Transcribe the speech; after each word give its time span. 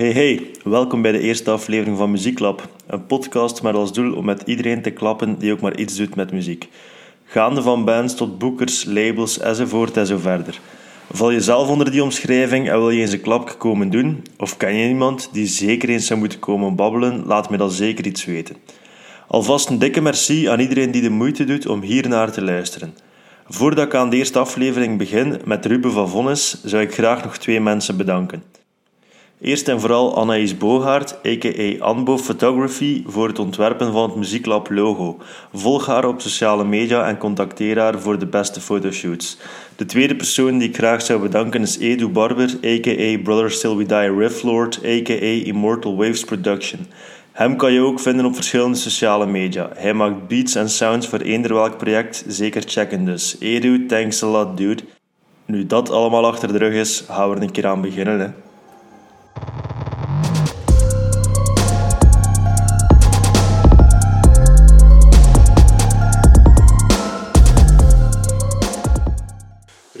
Hey 0.00 0.12
hey, 0.12 0.50
welkom 0.64 1.02
bij 1.02 1.12
de 1.12 1.20
eerste 1.20 1.50
aflevering 1.50 1.96
van 1.96 2.10
Muzieklab. 2.10 2.68
Een 2.86 3.06
podcast 3.06 3.62
met 3.62 3.74
als 3.74 3.92
doel 3.92 4.14
om 4.14 4.24
met 4.24 4.42
iedereen 4.46 4.82
te 4.82 4.90
klappen 4.90 5.38
die 5.38 5.52
ook 5.52 5.60
maar 5.60 5.76
iets 5.76 5.96
doet 5.96 6.14
met 6.14 6.32
muziek. 6.32 6.68
Gaande 7.24 7.62
van 7.62 7.84
bands 7.84 8.14
tot 8.14 8.38
boekers, 8.38 8.84
labels 8.84 9.38
enzovoort 9.38 9.96
en 9.96 10.06
zo 10.06 10.18
verder. 10.18 10.60
Val 11.12 11.30
je 11.30 11.40
zelf 11.40 11.68
onder 11.68 11.90
die 11.90 12.02
omschrijving 12.02 12.68
en 12.68 12.78
wil 12.78 12.90
je 12.90 13.00
eens 13.00 13.12
een 13.12 13.20
klap 13.20 13.54
komen 13.58 13.90
doen? 13.90 14.22
Of 14.36 14.56
ken 14.56 14.74
je 14.74 14.88
iemand 14.88 15.28
die 15.32 15.46
zeker 15.46 15.88
eens 15.88 16.06
zou 16.06 16.18
moeten 16.18 16.38
komen 16.38 16.76
babbelen? 16.76 17.26
Laat 17.26 17.50
me 17.50 17.56
dan 17.56 17.70
zeker 17.70 18.06
iets 18.06 18.24
weten. 18.24 18.56
Alvast 19.28 19.68
een 19.68 19.78
dikke 19.78 20.00
merci 20.00 20.48
aan 20.48 20.60
iedereen 20.60 20.90
die 20.90 21.02
de 21.02 21.10
moeite 21.10 21.44
doet 21.44 21.66
om 21.66 21.82
hier 21.82 22.08
naar 22.08 22.32
te 22.32 22.42
luisteren. 22.42 22.94
Voordat 23.48 23.86
ik 23.86 23.94
aan 23.94 24.10
de 24.10 24.16
eerste 24.16 24.38
aflevering 24.38 24.98
begin 24.98 25.40
met 25.44 25.66
Ruben 25.66 25.92
van 25.92 26.08
Vonnis, 26.08 26.64
zou 26.64 26.82
ik 26.82 26.94
graag 26.94 27.24
nog 27.24 27.36
twee 27.36 27.60
mensen 27.60 27.96
bedanken. 27.96 28.59
Eerst 29.40 29.68
en 29.68 29.80
vooral 29.80 30.16
Anaïs 30.16 30.56
Bogaert, 30.56 31.12
a.k.a. 31.26 31.84
Anbo 31.84 32.18
Photography, 32.18 33.02
voor 33.06 33.28
het 33.28 33.38
ontwerpen 33.38 33.92
van 33.92 34.02
het 34.02 34.16
Muzieklab 34.16 34.70
logo. 34.70 35.18
Volg 35.52 35.86
haar 35.86 36.04
op 36.04 36.20
sociale 36.20 36.64
media 36.64 37.08
en 37.08 37.18
contacteer 37.18 37.78
haar 37.78 38.00
voor 38.00 38.18
de 38.18 38.26
beste 38.26 38.60
fotoshoots. 38.60 39.38
De 39.76 39.84
tweede 39.84 40.16
persoon 40.16 40.58
die 40.58 40.68
ik 40.68 40.76
graag 40.76 41.02
zou 41.02 41.20
bedanken 41.20 41.62
is 41.62 41.78
Edu 41.78 42.08
Barber, 42.08 42.50
a.k.a. 42.64 43.18
Brother 43.22 43.50
Still 43.50 43.76
We 43.76 43.86
Die 43.86 44.16
Rifflord, 44.16 44.80
a.k.a. 44.84 45.44
Immortal 45.44 45.96
Waves 45.96 46.24
Production. 46.24 46.86
Hem 47.32 47.56
kan 47.56 47.72
je 47.72 47.80
ook 47.80 48.00
vinden 48.00 48.24
op 48.24 48.34
verschillende 48.34 48.76
sociale 48.76 49.26
media. 49.26 49.70
Hij 49.74 49.94
maakt 49.94 50.28
beats 50.28 50.54
en 50.54 50.70
sounds 50.70 51.08
voor 51.08 51.20
eender 51.20 51.54
welk 51.54 51.76
project, 51.76 52.24
zeker 52.26 52.62
checken 52.66 53.04
dus. 53.04 53.36
Edu, 53.38 53.86
thanks 53.86 54.22
a 54.22 54.26
lot 54.26 54.56
dude. 54.56 54.82
Nu 55.46 55.66
dat 55.66 55.90
allemaal 55.90 56.26
achter 56.26 56.52
de 56.52 56.58
rug 56.58 56.74
is, 56.74 57.04
gaan 57.08 57.30
we 57.30 57.36
er 57.36 57.42
een 57.42 57.50
keer 57.50 57.66
aan 57.66 57.80
beginnen. 57.80 58.20
Hè. 58.20 58.49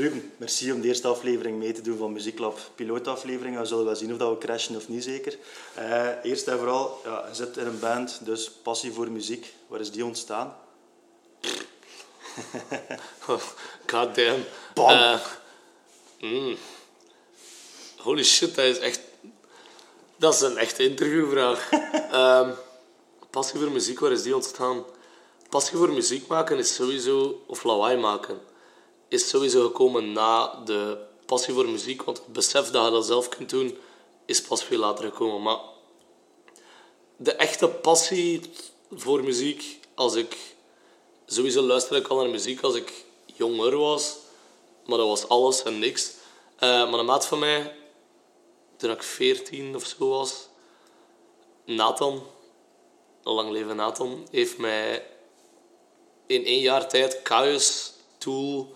Ruben, 0.00 0.32
merci 0.36 0.72
om 0.72 0.80
de 0.80 0.88
eerste 0.88 1.08
aflevering 1.08 1.58
mee 1.58 1.72
te 1.72 1.82
doen 1.82 1.98
van 1.98 2.12
Muzieklab. 2.12 2.58
Pilootaflevering, 2.74 3.58
we 3.58 3.64
zullen 3.64 3.84
wel 3.84 3.96
zien 3.96 4.12
of 4.12 4.18
dat 4.18 4.30
we 4.30 4.38
crashen 4.38 4.76
of 4.76 4.88
niet 4.88 5.04
zeker. 5.04 5.38
Uh, 5.78 6.08
eerst 6.22 6.46
en 6.46 6.58
vooral, 6.58 7.00
ja, 7.04 7.24
je 7.28 7.34
zit 7.34 7.56
in 7.56 7.66
een 7.66 7.78
band, 7.78 8.20
dus 8.24 8.50
passie 8.50 8.92
voor 8.92 9.10
muziek. 9.10 9.54
Waar 9.66 9.80
is 9.80 9.90
die 9.90 10.04
ontstaan? 10.04 10.56
God 13.86 14.14
damn. 14.14 14.44
Bam. 14.74 14.90
Uh, 14.90 15.20
mm. 16.20 16.56
Holy 17.96 18.24
shit, 18.24 18.54
dat 18.54 18.64
is 18.64 18.78
echt... 18.78 19.00
Dat 20.20 20.34
is 20.34 20.40
een 20.40 20.56
echte 20.56 20.82
interviewvraag. 20.82 21.70
um, 22.44 22.54
passie 23.30 23.60
voor 23.60 23.70
muziek, 23.70 24.00
waar 24.00 24.12
is 24.12 24.22
die 24.22 24.34
ontstaan? 24.34 24.84
Passie 25.48 25.76
voor 25.76 25.92
muziek 25.92 26.26
maken 26.26 26.58
is 26.58 26.74
sowieso... 26.74 27.42
Of 27.46 27.64
lawaai 27.64 27.96
maken. 27.96 28.40
Is 29.08 29.28
sowieso 29.28 29.66
gekomen 29.66 30.12
na 30.12 30.62
de 30.64 30.98
passie 31.26 31.54
voor 31.54 31.68
muziek. 31.68 32.02
Want 32.02 32.18
het 32.18 32.32
besef 32.32 32.70
dat 32.70 32.84
je 32.84 32.90
dat 32.90 33.06
zelf 33.06 33.28
kunt 33.28 33.50
doen, 33.50 33.78
is 34.26 34.42
pas 34.42 34.64
veel 34.64 34.78
later 34.78 35.04
gekomen. 35.04 35.42
Maar 35.42 35.58
de 37.16 37.32
echte 37.32 37.68
passie 37.68 38.40
voor 38.92 39.24
muziek, 39.24 39.80
als 39.94 40.14
ik... 40.14 40.36
Sowieso 41.26 41.62
luisterde 41.62 42.04
ik 42.04 42.08
al 42.08 42.16
naar 42.16 42.30
muziek 42.30 42.60
als 42.60 42.74
ik 42.74 43.04
jonger 43.26 43.76
was. 43.76 44.16
Maar 44.86 44.98
dat 44.98 45.08
was 45.08 45.28
alles 45.28 45.62
en 45.62 45.78
niks. 45.78 46.10
Uh, 46.54 46.90
maar 46.90 46.98
een 46.98 47.04
maat 47.04 47.26
van 47.26 47.38
mij, 47.38 47.79
toen 48.80 48.90
ik 48.90 49.02
14 49.02 49.74
of 49.74 49.86
zo 49.86 50.08
was, 50.08 50.48
Nathan, 51.64 52.22
lang 53.22 53.50
leven 53.50 53.76
Nathan, 53.76 54.26
heeft 54.30 54.58
mij 54.58 55.06
in 56.26 56.44
één 56.44 56.60
jaar 56.60 56.88
tijd 56.88 57.20
Chaos, 57.22 57.92
Tool, 58.18 58.74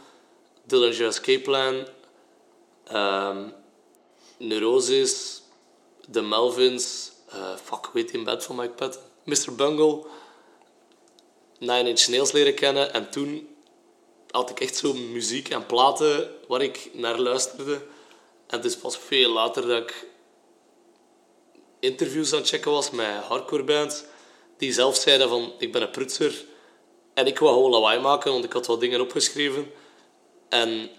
Dillinger 0.65 1.07
Escape 1.07 1.41
Plan, 1.41 1.87
um, 2.93 3.55
Neurosis, 4.39 5.43
The 6.11 6.23
Melvins, 6.23 7.13
uh, 7.35 7.57
fuck, 7.57 7.91
weet 7.93 8.11
in 8.11 8.25
bed 8.25 8.45
van 8.45 8.57
Mike 8.57 8.73
Patton, 8.73 9.03
Mr. 9.25 9.55
Bungle, 9.55 10.05
Nine 11.59 11.89
Inch 11.89 12.09
Nails 12.09 12.33
leren 12.33 12.55
kennen 12.55 12.93
en 12.93 13.11
toen 13.11 13.49
had 14.31 14.51
ik 14.51 14.61
echt 14.61 14.77
zo 14.77 14.93
muziek 14.93 15.49
en 15.49 15.67
platen 15.67 16.31
waar 16.49 16.63
ik 16.63 16.91
naar 16.93 17.19
luisterde. 17.19 17.93
Het 18.55 18.65
is 18.65 18.77
pas 18.77 18.99
veel 18.99 19.31
later 19.31 19.67
dat 19.67 19.83
ik 19.83 20.07
interviews 21.81 22.33
aan 22.33 22.39
het 22.39 22.49
checken 22.49 22.71
was 22.71 22.91
met 22.91 23.23
hardcore 23.23 23.65
bands 23.65 24.05
die 24.57 24.73
zelf 24.73 24.97
zeiden 24.97 25.29
van 25.29 25.53
ik 25.59 25.73
ben 25.73 25.83
een 25.83 25.91
prutser 25.91 26.45
en 27.15 27.27
ik 27.27 27.39
wou 27.39 27.53
gewoon 27.55 27.71
lawaai 27.71 28.01
maken, 28.01 28.33
want 28.33 28.45
ik 28.45 28.53
had 28.53 28.67
wat 28.67 28.81
dingen 28.81 29.01
opgeschreven. 29.01 29.71
En 30.49 30.91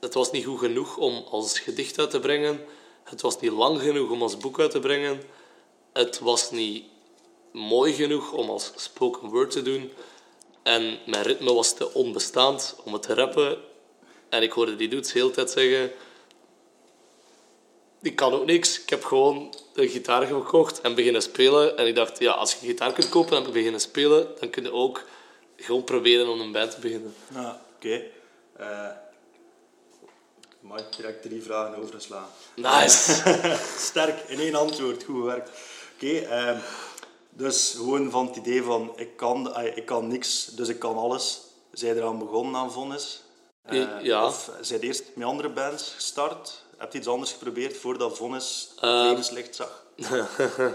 het 0.00 0.14
was 0.14 0.30
niet 0.30 0.44
goed 0.44 0.58
genoeg 0.58 0.96
om 0.96 1.24
als 1.30 1.58
gedicht 1.58 1.98
uit 1.98 2.10
te 2.10 2.20
brengen. 2.20 2.64
Het 3.04 3.20
was 3.20 3.40
niet 3.40 3.52
lang 3.52 3.80
genoeg 3.80 4.10
om 4.10 4.22
als 4.22 4.36
boek 4.36 4.60
uit 4.60 4.70
te 4.70 4.80
brengen. 4.80 5.22
Het 5.92 6.18
was 6.18 6.50
niet 6.50 6.84
mooi 7.52 7.92
genoeg 7.92 8.32
om 8.32 8.50
als 8.50 8.72
spoken 8.76 9.28
word 9.28 9.50
te 9.50 9.62
doen. 9.62 9.92
En 10.62 10.98
mijn 11.06 11.22
ritme 11.22 11.54
was 11.54 11.74
te 11.74 11.92
onbestaand 11.92 12.76
om 12.84 12.92
het 12.92 13.02
te 13.02 13.14
rappen. 13.14 13.58
En 14.28 14.42
ik 14.42 14.52
hoorde 14.52 14.76
die 14.76 14.88
dudes 14.88 15.12
de 15.12 15.18
hele 15.18 15.30
tijd 15.30 15.50
zeggen... 15.50 15.92
Ik 18.02 18.16
kan 18.16 18.32
ook 18.32 18.46
niks. 18.46 18.82
Ik 18.82 18.90
heb 18.90 19.04
gewoon 19.04 19.54
een 19.74 19.88
gitaar 19.88 20.26
gekocht 20.26 20.80
en 20.80 20.94
beginnen 20.94 21.22
spelen. 21.22 21.76
En 21.76 21.86
ik 21.86 21.94
dacht, 21.94 22.18
ja, 22.18 22.32
als 22.32 22.52
je 22.52 22.58
een 22.60 22.66
gitaar 22.66 22.92
kunt 22.92 23.08
kopen 23.08 23.36
en 23.36 23.52
beginnen 23.52 23.80
spelen, 23.80 24.28
dan 24.40 24.50
kun 24.50 24.62
je 24.62 24.72
ook 24.72 25.04
gewoon 25.56 25.84
proberen 25.84 26.28
om 26.28 26.40
een 26.40 26.52
band 26.52 26.70
te 26.70 26.80
beginnen. 26.80 27.14
Ja, 27.34 27.60
oké. 27.76 27.86
Okay. 27.86 28.10
Uh, 28.60 28.90
direct 30.96 31.22
drie 31.22 31.42
vragen 31.42 31.82
overslaan. 31.82 32.28
Nice. 32.54 33.22
Sterk, 33.88 34.28
in 34.28 34.38
één 34.38 34.54
antwoord. 34.54 35.04
Goed 35.04 35.16
gewerkt. 35.16 35.50
Oké, 35.94 36.06
okay, 36.06 36.52
uh, 36.52 36.58
dus 37.30 37.74
gewoon 37.76 38.10
van 38.10 38.26
het 38.26 38.36
idee 38.36 38.62
van 38.62 38.92
ik 38.96 39.16
kan, 39.16 39.56
ik 39.74 39.86
kan 39.86 40.08
niks, 40.08 40.44
dus 40.44 40.68
ik 40.68 40.78
kan 40.78 40.96
alles. 40.96 41.40
Zij 41.72 41.94
eraan 41.94 42.18
begonnen 42.18 42.56
aan 42.56 42.72
Vonnis? 42.72 43.22
Ja. 44.02 44.26
Of 44.26 44.50
zij 44.60 44.78
eerst 44.78 45.04
met 45.14 45.26
andere 45.26 45.48
bands 45.48 45.92
gestart? 45.94 46.64
Heb 46.76 46.92
je 46.92 46.98
iets 46.98 47.06
anders 47.08 47.32
geprobeerd 47.32 47.76
voordat 47.76 48.16
Vonnis 48.16 48.68
het 48.74 48.84
Uh, 48.84 49.06
levenslicht 49.08 49.54
zag? 49.54 49.84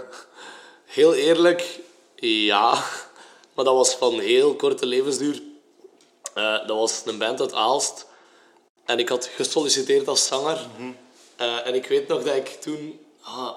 heel 0.84 1.14
eerlijk, 1.14 1.80
ja. 2.16 2.84
Maar 3.54 3.64
dat 3.64 3.74
was 3.74 3.94
van 3.94 4.18
heel 4.20 4.56
korte 4.56 4.86
levensduur. 4.86 5.42
Uh, 6.34 6.66
dat 6.66 6.76
was 6.76 7.02
een 7.04 7.18
band 7.18 7.40
uit 7.40 7.52
Aalst. 7.52 8.06
En 8.84 8.98
ik 8.98 9.08
had 9.08 9.26
gesolliciteerd 9.26 10.08
als 10.08 10.26
zanger. 10.26 10.66
Uh, 11.40 11.66
en 11.66 11.74
ik 11.74 11.86
weet 11.86 12.08
nog 12.08 12.22
dat 12.22 12.34
ik 12.36 12.48
toen 12.48 13.00
ah, 13.22 13.54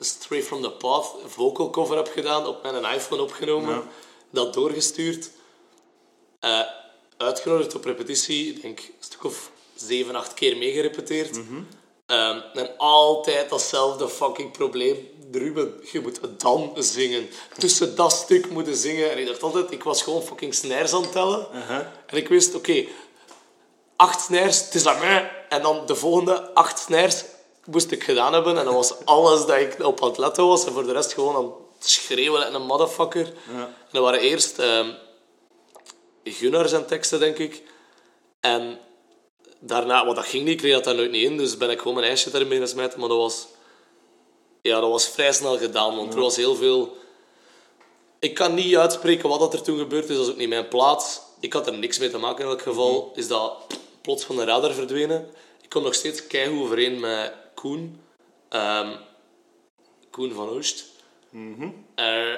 Stray 0.00 0.42
from 0.42 0.62
the 0.62 0.70
Path 0.70 1.14
vocal 1.26 1.70
cover 1.70 1.96
heb 1.96 2.08
gedaan, 2.08 2.46
op 2.46 2.62
mijn 2.62 2.94
iPhone 2.94 3.22
opgenomen, 3.22 3.74
Ja. 3.74 3.82
dat 4.30 4.54
doorgestuurd. 4.54 5.30
Uh, 6.40 6.60
uitgenodigd 7.16 7.74
op 7.74 7.84
repetitie, 7.84 8.54
ik 8.54 8.62
denk 8.62 8.78
een 8.78 8.94
stuk 8.98 9.24
of 9.24 9.50
zeven, 9.76 10.14
acht 10.14 10.34
keer 10.34 10.56
meegerepeteerd. 10.56 11.36
Um, 11.36 12.42
en 12.54 12.76
altijd 12.76 13.50
datzelfde 13.50 14.08
fucking 14.08 14.52
probleem. 14.52 15.08
Ruben, 15.32 15.74
je 15.92 16.00
moet 16.00 16.20
dan 16.38 16.72
zingen. 16.78 17.28
Tussen 17.58 17.96
dat 17.96 18.12
stuk 18.12 18.50
moeten 18.50 18.76
zingen. 18.76 19.10
En 19.10 19.18
ik 19.18 19.26
dacht 19.26 19.42
altijd, 19.42 19.70
ik 19.70 19.82
was 19.82 20.02
gewoon 20.02 20.22
fucking 20.22 20.54
snares 20.54 20.92
aan 20.92 21.02
het 21.02 21.12
tellen. 21.12 21.46
En 22.06 22.16
ik 22.16 22.28
wist, 22.28 22.54
oké, 22.54 22.84
acht 23.96 24.20
snares, 24.20 24.64
het 24.64 24.74
is 24.74 24.86
aan 24.86 24.98
mij. 24.98 25.30
En 25.48 25.62
dan 25.62 25.86
de 25.86 25.94
volgende 25.94 26.54
acht 26.54 26.78
snares 26.78 27.24
moest 27.64 27.90
ik 27.90 28.04
gedaan 28.04 28.32
hebben. 28.32 28.58
En 28.58 28.64
dat 28.64 28.74
was 28.74 29.04
alles 29.04 29.46
dat 29.46 29.58
ik 29.58 29.84
op 29.84 30.02
aan 30.02 30.08
het 30.08 30.18
letten 30.18 30.46
was. 30.46 30.66
En 30.66 30.72
voor 30.72 30.86
de 30.86 30.92
rest 30.92 31.12
gewoon 31.12 31.36
aan 31.36 31.52
het 31.78 31.88
schreeuwen 31.88 32.46
en 32.46 32.54
een 32.54 32.66
motherfucker. 32.66 33.26
En 33.56 33.74
dat 33.92 34.02
waren 34.02 34.20
eerst 34.20 34.58
um, 34.58 34.94
Gunnar 36.24 36.68
zijn 36.68 36.86
teksten, 36.86 37.20
denk 37.20 37.38
ik. 37.38 37.62
En 38.40 38.78
daarna, 39.66 40.04
want 40.04 40.16
dat 40.16 40.26
ging 40.26 40.44
niet, 40.44 40.52
ik 40.52 40.58
kreeg 40.58 40.74
dat 40.74 40.84
daar 40.84 40.94
nooit 40.94 41.10
niet 41.10 41.24
in. 41.24 41.36
Dus 41.36 41.56
ben 41.56 41.70
ik 41.70 41.78
gewoon 41.78 41.94
mijn 41.94 42.06
ijsje 42.06 42.30
daarin 42.30 42.48
beginnen 42.48 42.70
smijten. 42.70 43.00
Maar 43.00 43.08
dat 43.08 43.18
was, 43.18 43.46
ja, 44.62 44.80
dat 44.80 44.90
was 44.90 45.08
vrij 45.08 45.32
snel 45.32 45.58
gedaan. 45.58 45.96
Want 45.96 46.14
er 46.14 46.20
was 46.20 46.36
heel 46.36 46.54
veel... 46.54 46.96
Ik 48.18 48.34
kan 48.34 48.54
niet 48.54 48.76
uitspreken 48.76 49.28
wat 49.28 49.40
dat 49.40 49.54
er 49.54 49.62
toen 49.62 49.78
gebeurd 49.78 50.08
is. 50.08 50.16
Dat 50.16 50.26
is 50.26 50.32
ook 50.32 50.38
niet 50.38 50.48
mijn 50.48 50.68
plaats. 50.68 51.20
Ik 51.40 51.52
had 51.52 51.66
er 51.66 51.78
niks 51.78 51.98
mee 51.98 52.10
te 52.10 52.18
maken 52.18 52.44
in 52.44 52.50
elk 52.50 52.62
geval. 52.62 53.12
Is 53.14 53.28
dat 53.28 53.52
plots 54.00 54.24
van 54.24 54.36
de 54.36 54.44
radar 54.44 54.72
verdwenen. 54.72 55.30
Ik 55.62 55.68
kom 55.68 55.82
nog 55.82 55.94
steeds 55.94 56.26
keihard 56.26 56.60
overeen 56.60 57.00
met 57.00 57.32
Koen. 57.54 58.00
Um, 58.50 58.96
Koen 60.10 60.32
van 60.32 60.48
Oost. 60.48 60.84
Uh, 61.32 62.34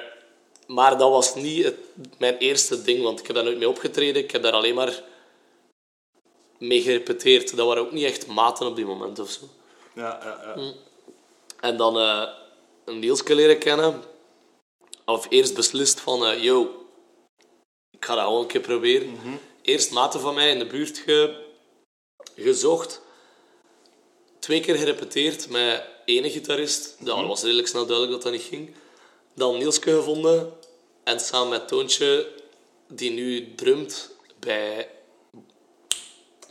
maar 0.67 0.99
dat 0.99 1.11
was 1.11 1.35
niet 1.35 1.65
het, 1.65 1.77
mijn 2.19 2.37
eerste 2.37 2.83
ding, 2.83 3.03
want 3.03 3.21
ik 3.21 3.27
heb 3.27 3.37
daar 3.37 3.45
nooit 3.45 3.59
mee 3.59 3.69
opgetreden. 3.69 4.23
Ik 4.23 4.31
heb 4.31 4.43
daar 4.43 4.53
alleen 4.53 4.75
maar 4.75 5.03
mee 6.59 6.83
gerepeteerd. 6.83 7.57
Dat 7.57 7.67
waren 7.67 7.83
ook 7.83 7.93
niet 7.93 8.05
echt 8.05 8.27
maten 8.27 8.67
op 8.67 8.77
die 8.77 8.87
moment 8.87 9.19
of 9.19 9.31
zo. 9.31 9.49
Ja, 9.95 10.19
ja, 10.23 10.55
ja. 10.57 10.73
En 11.61 11.77
dan 11.77 11.99
eh 11.99 12.29
een 12.89 12.99
Nielske 12.99 13.35
leren 13.35 13.59
kennen. 13.59 14.03
Of 15.05 15.27
eerst 15.29 15.55
beslist 15.55 16.01
van, 16.01 16.27
eh, 16.27 16.43
yo, 16.43 16.87
ik 17.91 18.05
ga 18.05 18.15
dat 18.15 18.25
gewoon 18.25 18.41
een 18.41 18.47
keer 18.47 18.61
proberen. 18.61 19.19
Eerst 19.63 19.91
maten 19.91 20.21
van 20.21 20.35
mij 20.35 20.51
in 20.51 20.59
de 20.59 20.67
buurt 20.67 20.99
ge, 20.99 21.45
gezocht. 22.37 23.01
Twee 24.39 24.61
keer 24.61 24.77
gerepeteerd 24.77 25.49
met 25.49 25.85
ene 26.05 26.31
gitarist. 26.31 26.97
Dat 27.01 27.27
was 27.27 27.43
redelijk 27.43 27.69
snel 27.69 27.87
duidelijk 27.87 28.15
dat 28.15 28.23
dat 28.23 28.33
niet 28.33 28.51
ging. 28.51 28.75
Dan 29.35 29.59
Nielske 29.59 29.91
gevonden. 29.91 30.53
En 31.05 31.21
samen 31.21 31.49
met 31.49 31.69
Toontje, 31.69 32.33
die 32.87 33.11
nu 33.11 33.55
drumt 33.55 34.11
bij 34.41 34.89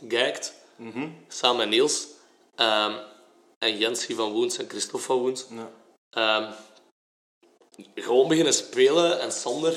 Gijkt. 0.08 0.54
Samen 1.28 1.56
met 1.56 1.68
Niels. 1.68 2.06
Ehm, 2.54 2.92
en 3.58 3.78
Jensie 3.78 4.14
van 4.16 4.32
Woens 4.32 4.58
en 4.58 4.68
Christophe 4.68 5.06
van 5.06 5.18
Woens. 5.18 5.44
Ja. 5.50 5.70
Ehm, 6.10 6.50
gewoon 7.94 8.28
beginnen 8.28 8.54
spelen. 8.54 9.20
En 9.20 9.32
Sander 9.32 9.74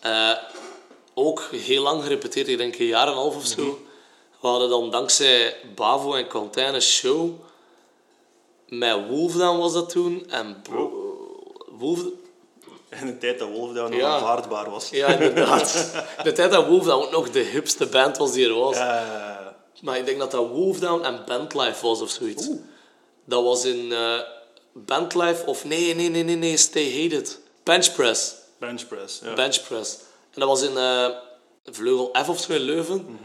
eh, 0.00 0.32
ook 1.14 1.42
heel 1.52 1.82
lang 1.82 2.02
gerepeteerd. 2.02 2.48
Ik 2.48 2.58
denk 2.58 2.78
een 2.78 2.86
jaar 2.86 3.06
en 3.06 3.12
een 3.12 3.18
half 3.18 3.36
of 3.36 3.46
zo. 3.46 3.78
We 4.40 4.46
hadden 4.50 4.68
dan 4.68 4.90
dankzij 4.90 5.56
Bavo 5.74 6.14
en 6.14 6.26
Quentin 6.28 6.74
een 6.74 6.82
show. 6.82 7.30
Met 8.68 9.08
Wolfdown 9.08 9.58
was 9.58 9.72
dat 9.72 9.88
toen. 9.90 10.30
En 10.30 10.60
Bro- 10.62 11.12
Wolf... 11.70 12.00
In 13.00 13.06
de 13.06 13.18
tijd 13.18 13.38
dat 13.38 13.48
Wolfdown 13.48 13.90
nog 13.90 14.00
Ja. 14.00 14.08
aanvaardbaar 14.14 14.70
was. 14.70 14.90
Ja, 14.90 15.06
inderdaad. 15.06 15.92
De 16.22 16.32
tijd 16.32 16.50
dat 16.50 16.66
Wolfdown 16.66 17.04
ook 17.04 17.10
nog 17.10 17.30
de 17.30 17.38
hipste 17.40 17.86
band 17.86 18.16
was 18.16 18.32
die 18.32 18.46
er 18.48 18.54
was. 18.54 18.76
Maar 19.80 19.98
ik 19.98 20.06
denk 20.06 20.18
dat 20.18 20.30
dat 20.30 20.48
Wolfdown 20.48 21.04
en 21.04 21.22
Bandlife 21.26 21.86
was 21.86 22.00
of 22.00 22.10
zoiets. 22.10 22.48
Dat 23.24 23.42
was 23.42 23.64
in 23.64 23.92
eh 23.92 24.18
Bandlife 24.74 25.46
of 25.46 25.64
nee, 25.64 25.94
nee, 25.94 26.08
nee, 26.08 26.22
nee, 26.22 26.36
nee, 26.36 26.56
Stay 26.56 27.02
Hated. 27.02 27.40
Benchpress. 27.62 28.34
benchpress. 28.58 29.20
Ja. 29.22 29.34
Benchpress. 29.34 29.98
En 30.30 30.40
dat 30.40 30.48
was 30.48 30.62
in 30.62 30.76
eh, 30.76 31.08
Vleugel 31.64 32.10
F 32.24 32.28
of 32.28 32.40
zo 32.40 32.52
in 32.52 32.60
Leuven. 32.60 33.18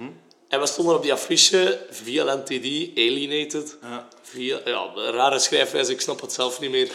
En 0.48 0.60
we 0.60 0.66
stonden 0.68 0.96
op 0.96 1.02
die 1.02 1.14
affiche 1.14 1.86
via 1.90 2.34
LTD, 2.36 2.52
Alienated. 2.96 3.78
Ja. 3.82 4.08
Via, 4.22 4.60
ja, 4.66 4.92
rare 4.96 5.40
schrijfwijze, 5.40 5.92
ik 5.92 6.02
snap 6.02 6.22
het 6.22 6.34
zelf 6.34 6.60
niet 6.60 6.72
meer. 6.72 6.92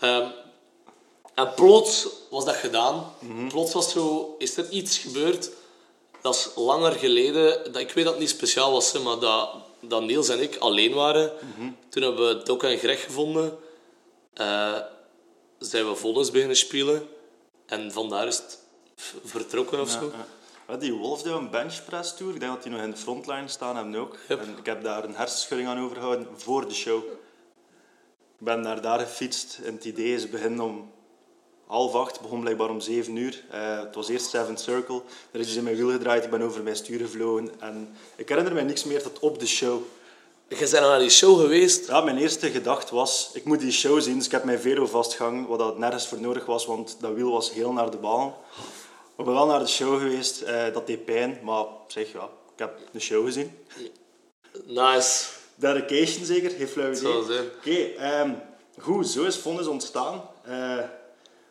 Ehm, 0.00 0.26
en 1.34 1.54
plots 1.54 2.06
was 2.30 2.44
dat 2.44 2.56
gedaan. 2.56 3.12
Plots 3.48 3.72
was 3.72 3.90
zo, 3.90 4.34
is 4.38 4.56
er 4.56 4.70
iets 4.70 4.98
gebeurd. 4.98 5.50
Dat 6.28 6.36
is 6.36 6.50
langer 6.54 6.92
geleden. 6.92 7.72
Dat, 7.72 7.82
ik 7.82 7.90
weet 7.90 8.04
dat 8.04 8.12
het 8.12 8.22
niet 8.22 8.30
speciaal 8.30 8.72
was, 8.72 8.92
hè, 8.92 8.98
maar 8.98 9.18
dat, 9.18 9.50
dat 9.80 10.02
Niels 10.02 10.28
en 10.28 10.42
ik 10.42 10.56
alleen 10.56 10.94
waren. 10.94 11.32
Toen 11.88 12.02
hebben 12.02 12.28
we 12.28 12.42
Doc 12.42 12.62
en 12.62 12.78
Greg 12.78 13.04
gevonden. 13.04 13.58
Eh, 14.34 14.78
zijn 15.58 15.88
we 15.88 15.94
Vonnis 15.94 16.30
beginnen 16.30 16.56
spelen. 16.56 17.08
En 17.66 17.92
vandaar 17.92 18.26
is 18.26 18.36
het 18.36 18.58
vertrokken 19.24 19.80
of 19.80 19.90
zo. 19.90 20.04
Ja. 20.04 20.26
Ja, 20.68 20.76
die 20.76 20.92
Wolfdown 20.92 21.48
Benchpress 21.50 22.16
Tour, 22.16 22.34
ik 22.34 22.40
denk 22.40 22.52
dat 22.52 22.62
die 22.62 22.72
nog 22.72 22.80
in 22.80 22.90
de 22.90 22.96
frontline 22.96 23.48
staan 23.48 23.76
hebben 23.76 23.94
ook. 23.94 24.16
Yep. 24.28 24.40
En 24.40 24.56
ik 24.58 24.66
heb 24.66 24.82
daar 24.82 25.04
een 25.04 25.14
hersenschudding 25.14 25.68
aan 25.68 25.84
overgehouden 25.84 26.28
voor 26.36 26.68
de 26.68 26.74
show. 26.74 26.98
Ik 28.38 28.44
ben 28.44 28.60
naar 28.60 28.80
daar 28.80 28.98
gefietst 28.98 29.58
en 29.64 29.74
het 29.74 29.84
idee 29.84 30.14
is 30.14 30.30
begin 30.30 30.60
om 30.60 30.92
half 31.68 31.94
acht, 31.94 32.20
begon 32.20 32.40
blijkbaar 32.40 32.70
om 32.70 32.80
zeven 32.80 33.16
uur. 33.16 33.44
Eh, 33.50 33.80
het 33.80 33.94
was 33.94 34.08
eerst 34.08 34.28
Seventh 34.28 34.60
Circle, 34.60 35.02
er 35.30 35.40
is 35.40 35.46
iets 35.46 35.56
in 35.56 35.62
mijn 35.62 35.76
wiel 35.76 35.90
gedraaid, 35.90 36.24
ik 36.24 36.30
ben 36.30 36.42
over 36.42 36.62
mijn 36.62 36.76
stuur 36.76 36.98
gevlogen. 36.98 37.50
En 37.60 37.96
ik 38.16 38.28
herinner 38.28 38.54
me 38.54 38.60
niks 38.60 38.84
meer 38.84 39.02
tot 39.02 39.18
op 39.18 39.38
de 39.38 39.46
show. 39.46 39.82
Je 40.48 40.56
bent 40.56 40.72
naar 40.72 40.98
die 40.98 41.10
show 41.10 41.40
geweest. 41.40 41.86
Ja, 41.86 42.00
mijn 42.00 42.18
eerste 42.18 42.50
gedachte 42.50 42.94
was, 42.94 43.30
ik 43.32 43.44
moet 43.44 43.60
die 43.60 43.72
show 43.72 44.00
zien. 44.00 44.16
Dus 44.16 44.26
ik 44.26 44.32
heb 44.32 44.44
mijn 44.44 44.60
velo 44.60 44.86
vastgehangen, 44.86 45.46
wat 45.46 45.58
dat 45.58 45.78
nergens 45.78 46.08
voor 46.08 46.20
nodig 46.20 46.46
was, 46.46 46.66
want 46.66 46.96
dat 47.00 47.14
wiel 47.14 47.30
was 47.30 47.52
heel 47.52 47.72
naar 47.72 47.90
de 47.90 47.96
baan. 47.96 48.34
Ik 49.16 49.24
ben 49.24 49.34
wel 49.34 49.46
naar 49.46 49.58
de 49.58 49.66
show 49.66 49.98
geweest, 49.98 50.40
eh, 50.40 50.72
dat 50.72 50.86
deed 50.86 51.04
pijn, 51.04 51.38
maar 51.42 51.64
zeg 51.86 52.12
ja, 52.12 52.28
ik 52.52 52.58
heb 52.58 52.78
de 52.92 53.00
show 53.00 53.24
gezien. 53.24 53.58
Nice. 54.66 55.26
Dedication 55.54 56.24
zeker, 56.24 56.50
geen 56.50 56.68
flauw 56.68 56.90
idee. 56.90 57.00
Zou 57.00 57.24
zijn. 57.24 57.46
Oké, 57.58 57.76
ehm, 57.76 58.30
goed, 58.78 59.08
zo 59.08 59.24
is 59.24 59.36
Vonnis 59.36 59.66
ontstaan. 59.66 60.22
Eh 60.44 60.78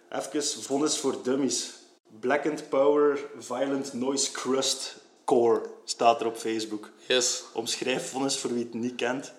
even 0.10 0.44
Vonnis 0.44 0.98
voor 0.98 1.24
Dummies. 1.24 1.74
Blackened 2.20 2.70
Power 2.70 3.30
Violent 3.38 3.94
Noise 3.94 4.32
Crust 4.32 4.96
Core 5.26 5.70
staat 5.86 6.22
er 6.22 6.28
op 6.28 6.38
Facebook. 6.38 6.90
Yes. 7.08 7.44
Omschrijf 7.54 8.10
Vonnis 8.10 8.38
voor 8.38 8.54
wie 8.54 8.64
het 8.64 8.74
niet 8.74 8.96
kent. 8.96 9.34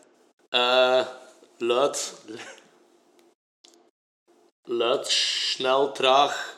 Eh, 0.48 1.06
luid. 1.58 2.14
Luid, 4.62 5.06
snel, 5.06 5.92
traag. 5.92 6.56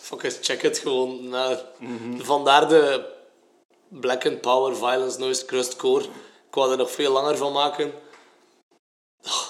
Fuck 0.00 0.22
it, 0.22 0.38
check 0.42 0.62
het 0.62 0.78
gewoon. 0.78 1.28
Nou, 1.28 1.58
Vandaar 2.18 2.68
de 2.68 3.12
Black 3.88 4.26
and 4.26 4.40
Power 4.40 4.76
Violence 4.76 5.18
Noise 5.18 5.44
Crust 5.44 5.76
Core. 5.76 6.04
Ik 6.48 6.54
wou 6.54 6.70
er 6.70 6.76
nog 6.76 6.90
veel 6.90 7.12
langer 7.12 7.36
van 7.36 7.52
maken. 7.52 7.92
Ah, 9.22 9.48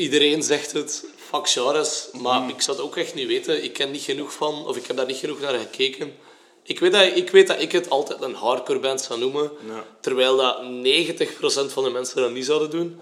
Iedereen 0.00 0.42
zegt 0.42 0.72
het, 0.72 1.04
fuck 1.16 1.48
genres, 1.48 2.08
maar 2.12 2.48
ik 2.48 2.60
zou 2.60 2.76
het 2.76 2.86
ook 2.86 2.96
echt 2.96 3.14
niet 3.14 3.26
weten. 3.26 3.64
Ik 3.64 3.72
ken 3.72 3.90
niet 3.90 4.02
genoeg 4.02 4.32
van, 4.32 4.66
of 4.66 4.76
ik 4.76 4.86
heb 4.86 4.96
daar 4.96 5.06
niet 5.06 5.16
genoeg 5.16 5.40
naar 5.40 5.54
gekeken. 5.58 6.16
Ik 6.62 6.80
weet 6.80 6.92
dat 6.92 7.02
ik, 7.16 7.30
weet 7.30 7.46
dat 7.46 7.60
ik 7.60 7.72
het 7.72 7.90
altijd 7.90 8.20
een 8.22 8.34
hardcore 8.34 8.78
band 8.78 9.00
zou 9.00 9.18
noemen, 9.20 9.50
Ja. 9.66 9.84
terwijl 10.00 10.36
dat 10.36 10.62
90% 10.62 11.72
van 11.72 11.84
de 11.84 11.90
mensen 11.90 12.22
dat 12.22 12.30
niet 12.30 12.44
zouden 12.44 12.70
doen. 12.70 13.00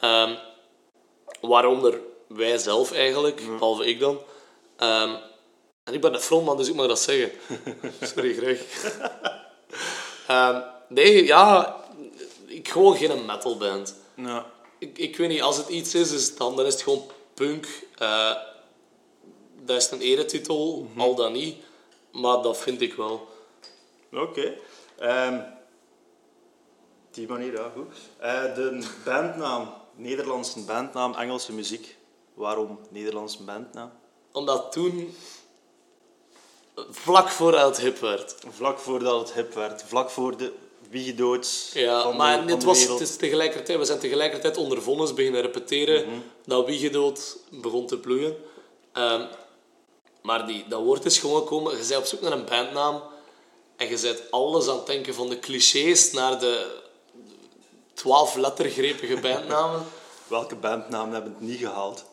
Ehm, 0.00 0.34
waaronder 1.40 2.00
wij 2.26 2.58
zelf 2.58 2.92
eigenlijk, 2.92 3.42
behalve 3.46 3.86
ik 3.86 4.00
dan. 4.00 4.18
Ehm, 4.76 5.14
en 5.84 5.94
ik 5.94 6.00
ben 6.00 6.12
de 6.12 6.20
frontman, 6.20 6.56
dus 6.56 6.68
ik 6.68 6.74
mag 6.74 6.86
dat 6.86 7.00
zeggen. 7.00 7.30
Sorry, 8.14 8.34
Greg. 8.34 8.60
Ehm, 10.26 10.60
nee, 10.88 11.24
ja, 11.24 11.76
ik 12.46 12.68
gewoon 12.68 12.96
geen 12.96 13.24
metalband. 13.26 13.94
Ja. 14.16 14.52
Ik, 14.84 14.98
ik 14.98 15.16
weet 15.16 15.28
niet, 15.28 15.42
als 15.42 15.56
het 15.56 15.68
iets 15.68 15.94
is, 15.94 16.12
is 16.12 16.26
het 16.26 16.38
dan, 16.38 16.56
dan 16.56 16.66
is 16.66 16.72
het 16.72 16.82
gewoon 16.82 17.02
punk. 17.34 17.66
Eh, 17.98 18.36
dat 19.64 19.76
is 19.76 19.90
een 19.90 20.00
eretitel, 20.00 20.88
al 20.96 21.14
dan 21.14 21.32
niet. 21.32 21.56
Maar 22.12 22.42
dat 22.42 22.58
vind 22.58 22.80
ik 22.80 22.94
wel. 22.94 23.28
Oké. 24.12 24.54
Ehm, 24.98 25.40
die 27.10 27.28
manier, 27.28 27.52
ja, 27.52 27.70
goed. 27.74 27.96
Eh, 28.18 28.54
de 28.54 28.86
bandnaam, 29.04 29.74
Nederlandse 29.94 30.60
bandnaam, 30.60 31.14
Engelse 31.14 31.52
muziek. 31.52 31.96
Waarom 32.34 32.78
Nederlandse 32.90 33.42
bandnaam? 33.42 33.92
Omdat 34.32 34.72
toen, 34.72 35.14
vlak 36.90 37.28
vooruit 37.28 37.80
hip 37.80 37.98
werd. 37.98 38.36
Vlak 38.48 38.78
voordat 38.78 39.20
het 39.20 39.32
hip 39.32 39.54
werd, 39.54 39.82
vlak 39.82 40.10
voor 40.10 40.36
de 40.36 40.52
wiegedoods 40.90 41.70
Ja, 41.72 42.02
van, 42.02 42.16
maar 42.16 42.46
het, 42.46 42.64
was, 42.64 42.78
wereld. 42.78 42.98
het 43.00 43.08
is 43.08 43.16
tegelijkertijd, 43.16 43.78
we 43.78 43.84
zijn 43.84 43.98
tegelijkertijd 43.98 44.56
onder 44.56 44.82
vonnis 44.82 45.14
beginnen 45.14 45.40
repeteren 45.40 46.22
dat 46.44 46.66
Wiegedood 46.66 47.36
begon 47.50 47.86
te 47.86 47.98
bloeien. 47.98 48.36
Ehm, 48.92 49.22
maar 50.22 50.46
die, 50.46 50.64
dat 50.68 50.82
woord 50.82 51.04
is 51.04 51.18
gewoon 51.18 51.40
gekomen. 51.40 51.72
Je 51.72 51.84
bent 51.88 51.96
op 52.00 52.04
zoek 52.04 52.20
naar 52.20 52.32
een 52.32 52.44
bandnaam 52.44 53.02
en 53.76 53.88
je 53.88 53.98
bent 54.02 54.22
alles 54.30 54.68
aan 54.68 54.76
het 54.76 54.86
denken 54.86 55.14
van 55.14 55.28
de 55.28 55.38
clichés 55.38 56.12
naar 56.12 56.40
de 56.40 56.80
twaalf 57.94 58.34
lettergrepige 58.34 59.16
bandnamen. 59.20 59.84
Welke 60.26 60.54
bandnaam 60.54 61.12
hebben 61.12 61.32
het 61.38 61.48
niet 61.48 61.58
gehaald? 61.58 62.04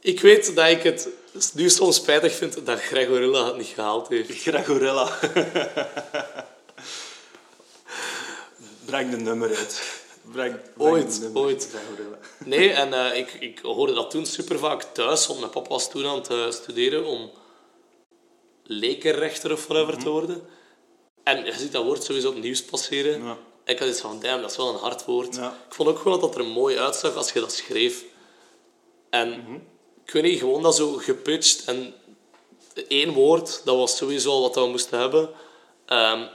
Ik 0.00 0.20
weet 0.20 0.54
dat 0.54 0.68
ik 0.68 0.82
het 0.82 1.08
nu 1.54 1.70
soms 1.70 1.96
spijtig 1.96 2.32
vind 2.34 2.66
dat 2.66 2.80
Gregorilla 2.80 3.46
het 3.46 3.56
niet 3.56 3.66
gehaald 3.66 4.08
heeft. 4.08 4.40
Gregorella. 4.42 5.08
Breng 8.86 9.10
de 9.10 9.16
nummer 9.16 9.48
uit. 9.56 10.04
Breng, 10.32 10.54
breng 10.74 10.92
Ooit, 10.92 11.20
nummer. 11.20 11.42
ooit. 11.42 11.74
Nee, 12.44 12.70
en 12.70 12.92
eh, 12.92 13.18
ik, 13.18 13.32
ik 13.32 13.58
hoorde 13.58 13.94
dat 13.94 14.10
toen 14.10 14.26
super 14.26 14.58
vaak 14.58 14.82
thuis, 14.82 15.26
want 15.26 15.38
mijn 15.40 15.50
papa 15.50 15.68
was 15.68 15.90
toen 15.90 16.06
aan 16.06 16.14
het 16.18 16.30
eh, 16.30 16.50
studeren 16.50 17.04
om 17.04 17.30
lekenrechter 18.62 19.52
of 19.52 19.66
whatever 19.66 19.98
te 19.98 20.08
worden. 20.08 20.42
En 21.22 21.44
je 21.44 21.52
ziet 21.52 21.72
dat 21.72 21.84
woord 21.84 22.04
sowieso 22.04 22.28
op 22.28 22.34
het 22.34 22.42
nieuws 22.42 22.64
passeren. 22.64 23.22
Ja. 23.24 23.36
En 23.64 23.72
ik 23.74 23.78
had 23.78 23.88
iets 23.88 24.00
van, 24.00 24.20
damn, 24.20 24.40
dat 24.40 24.50
is 24.50 24.56
wel 24.56 24.68
een 24.68 24.80
hard 24.80 25.04
woord. 25.04 25.34
Ja. 25.36 25.48
Ik 25.68 25.74
vond 25.74 25.88
ook 25.88 25.98
gewoon 25.98 26.20
dat 26.20 26.28
het 26.34 26.38
er 26.38 26.50
mooi 26.50 26.78
uitzag 26.78 27.16
als 27.16 27.32
je 27.32 27.40
dat 27.40 27.52
schreef. 27.52 28.04
En 29.10 29.32
ik 30.04 30.12
weet 30.12 30.22
niet, 30.22 30.38
gewoon 30.38 30.62
dat 30.62 30.76
zo 30.76 30.92
gepitcht. 30.92 31.64
En 31.64 31.94
één 32.88 33.12
woord, 33.12 33.60
dat 33.64 33.76
was 33.76 33.96
sowieso 33.96 34.30
al 34.30 34.40
wat 34.40 34.54
we 34.54 34.66
moesten 34.66 34.98
hebben. 34.98 35.30
Ehm, 35.86 36.26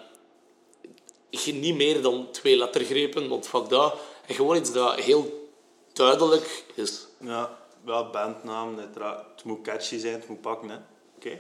niet 1.31 1.75
meer 1.75 2.01
dan 2.01 2.31
twee 2.31 2.57
lettergrepen, 2.57 3.29
want 3.29 3.47
fuck 3.47 3.69
dat. 3.69 4.00
En 4.27 4.35
gewoon 4.35 4.55
iets 4.55 4.71
dat 4.71 5.00
heel 5.00 5.50
duidelijk 5.93 6.63
is. 6.73 7.07
Ja, 7.19 7.57
wel 7.83 8.09
bandnaam. 8.09 8.77
Het 8.77 9.43
moet 9.43 9.61
catchy 9.61 9.97
zijn, 9.97 10.13
het 10.13 10.27
moet 10.27 10.41
pakken. 10.41 10.85
Oké. 11.15 11.39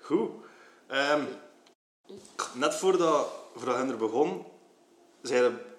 Goed. 0.00 0.30
Ehm, 0.86 1.24
net 2.54 2.74
voordat, 2.74 3.28
voordat 3.56 3.76
hij 3.76 3.88
er 3.88 3.96
begon, 3.96 4.44
zei 5.22 5.42
je 5.42 5.70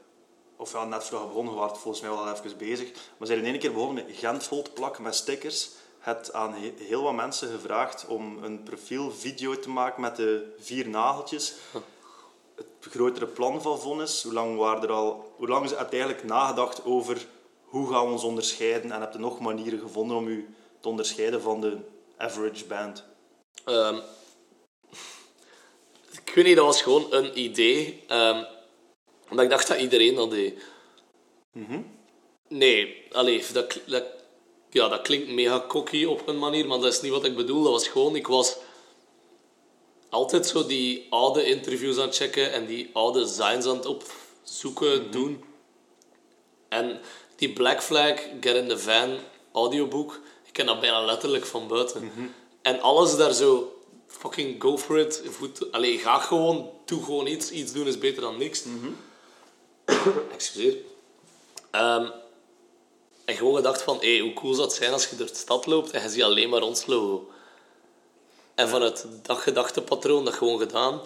of 0.57 0.71
ja, 0.71 0.85
net 0.85 1.03
voordat 1.03 1.21
je 1.21 1.27
begonnen, 1.27 1.53
waart 1.55 1.77
volgens 1.77 2.01
mij 2.01 2.11
wel 2.11 2.19
al 2.25 2.33
even 2.33 2.57
bezig, 2.57 2.91
maar 3.17 3.27
zijn 3.27 3.39
in 3.39 3.45
één 3.45 3.59
keer 3.59 3.73
begonnen 3.73 4.05
met 4.05 4.15
Gent 4.17 4.43
vol 4.43 4.61
te 4.61 4.71
plakken 4.71 5.03
met 5.03 5.15
stickers. 5.15 5.69
Het 5.99 6.33
aan 6.33 6.53
he- 6.53 6.73
heel 6.77 7.03
wat 7.03 7.13
mensen 7.13 7.49
gevraagd 7.49 8.05
om 8.07 8.43
een 8.43 8.63
profielvideo 8.63 9.59
te 9.59 9.69
maken 9.69 10.01
met 10.01 10.15
de 10.15 10.55
vier 10.59 10.89
nageltjes. 10.89 11.53
Het 12.55 12.65
grotere 12.91 13.27
plan 13.27 13.61
van 13.61 13.79
Vonnis, 13.79 14.23
hoe 14.23 14.33
lang, 14.33 14.57
waren 14.57 14.83
er 14.83 14.91
al, 14.91 15.33
hoe 15.35 15.47
lang 15.47 15.69
heb 15.69 15.91
je 15.91 15.97
eigenlijk 15.97 16.23
nagedacht 16.23 16.85
over 16.85 17.27
hoe 17.63 17.91
gaan 17.91 18.05
we 18.05 18.11
ons 18.11 18.23
onderscheiden 18.23 18.91
en 18.91 19.01
heb 19.01 19.13
je 19.13 19.19
nog 19.19 19.39
manieren 19.39 19.79
gevonden 19.79 20.17
om 20.17 20.27
u 20.27 20.49
te 20.79 20.87
onderscheiden 20.87 21.41
van 21.41 21.61
de 21.61 21.77
average 22.17 22.65
band? 22.65 23.03
Ehm, 23.65 23.97
ik 26.25 26.31
weet 26.35 26.45
niet, 26.45 26.55
dat 26.55 26.65
was 26.65 26.81
gewoon 26.81 27.05
een 27.09 27.39
idee. 27.39 28.03
omdat 29.29 29.45
ik 29.45 29.49
dacht 29.49 29.67
dat 29.67 29.79
iedereen 29.79 30.15
dat 30.15 30.31
deed. 30.31 30.63
Nee, 32.47 33.07
allee, 33.11 33.43
dat, 33.53 33.79
dat, 33.85 34.03
ja, 34.69 34.87
dat 34.87 35.01
klinkt 35.01 35.27
mega 35.27 35.65
cocky 35.67 36.05
op 36.05 36.27
een 36.27 36.39
manier, 36.39 36.67
maar 36.67 36.79
dat 36.79 36.93
is 36.93 37.01
niet 37.01 37.11
wat 37.11 37.25
ik 37.25 37.35
bedoel. 37.35 37.63
Dat 37.63 37.71
was 37.71 37.87
gewoon, 37.87 38.15
ik 38.15 38.27
was 38.27 38.57
altijd 40.13 40.47
zo 40.47 40.65
die 40.65 41.07
oude 41.09 41.45
interviews 41.45 41.97
aan 41.97 42.07
het 42.07 42.15
checken 42.15 42.51
en 42.51 42.65
die 42.65 42.89
oude 42.93 43.27
signs 43.27 43.65
aan 43.65 43.75
het 43.75 43.85
opzoeken, 43.85 45.11
doen. 45.11 45.43
En 46.69 46.99
die 47.35 47.53
Black 47.53 47.83
Flag, 47.83 48.19
Get 48.41 48.55
in 48.55 48.67
the 48.67 48.79
Van 48.79 49.17
audioboek, 49.51 50.19
ik 50.45 50.53
ken 50.53 50.65
dat 50.65 50.79
bijna 50.79 51.05
letterlijk 51.05 51.45
van 51.45 51.67
buiten. 51.67 52.11
En 52.61 52.81
alles 52.81 53.15
daar 53.15 53.33
zo, 53.33 53.73
fucking 54.07 54.61
go 54.61 54.77
for 54.77 54.99
it. 54.99 55.21
Voet, 55.25 55.71
allee, 55.71 55.97
ga 55.97 56.19
gewoon, 56.19 56.69
doe 56.85 57.03
gewoon 57.03 57.27
iets. 57.27 57.51
Iets 57.51 57.71
doen 57.71 57.87
is 57.87 57.97
beter 57.97 58.21
dan 58.21 58.37
niks. 58.37 58.63
Excuseer. 60.35 60.77
Ehm, 61.71 62.09
en 63.25 63.35
gewoon 63.35 63.55
gedacht 63.55 63.81
van, 63.81 63.97
hey, 63.99 64.19
hoe 64.19 64.33
cool 64.33 64.53
zou 64.53 64.67
het 64.67 64.75
zijn 64.75 64.91
als 64.91 65.09
je 65.09 65.15
door 65.15 65.27
de 65.27 65.35
stad 65.35 65.65
loopt 65.65 65.91
en 65.91 66.01
je 66.01 66.09
ziet 66.09 66.23
alleen 66.23 66.49
maar 66.49 66.61
ons 66.61 66.85
logo. 66.85 67.27
En 68.55 68.69
vanuit 68.69 69.05
dat 69.21 69.37
gedachtepatroon 69.37 70.25
dat 70.25 70.33
gewoon 70.33 70.59
gedaan. 70.59 71.01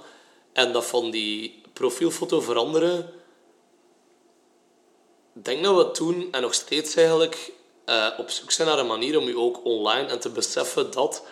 En 0.54 0.72
dat 0.72 0.86
van 0.86 1.12
die 1.12 1.62
profielfoto 1.74 2.42
veranderen. 2.42 3.14
Ik 5.36 5.46
denk 5.46 5.64
dat 5.64 5.76
we 5.76 5.92
toen 5.92 6.28
en 6.32 6.42
nog 6.42 6.54
steeds 6.54 6.96
eigenlijk 6.96 7.52
eh, 7.86 8.08
op 8.18 8.30
zoek 8.30 8.52
zijn 8.52 8.68
naar 8.68 8.80
een 8.80 8.88
manier 8.88 9.18
om 9.18 9.28
je 9.28 9.38
ook 9.38 9.66
online 9.66 10.08
en 10.08 10.20
te 10.20 10.30
beseffen 10.30 10.92
dat... 10.92 11.24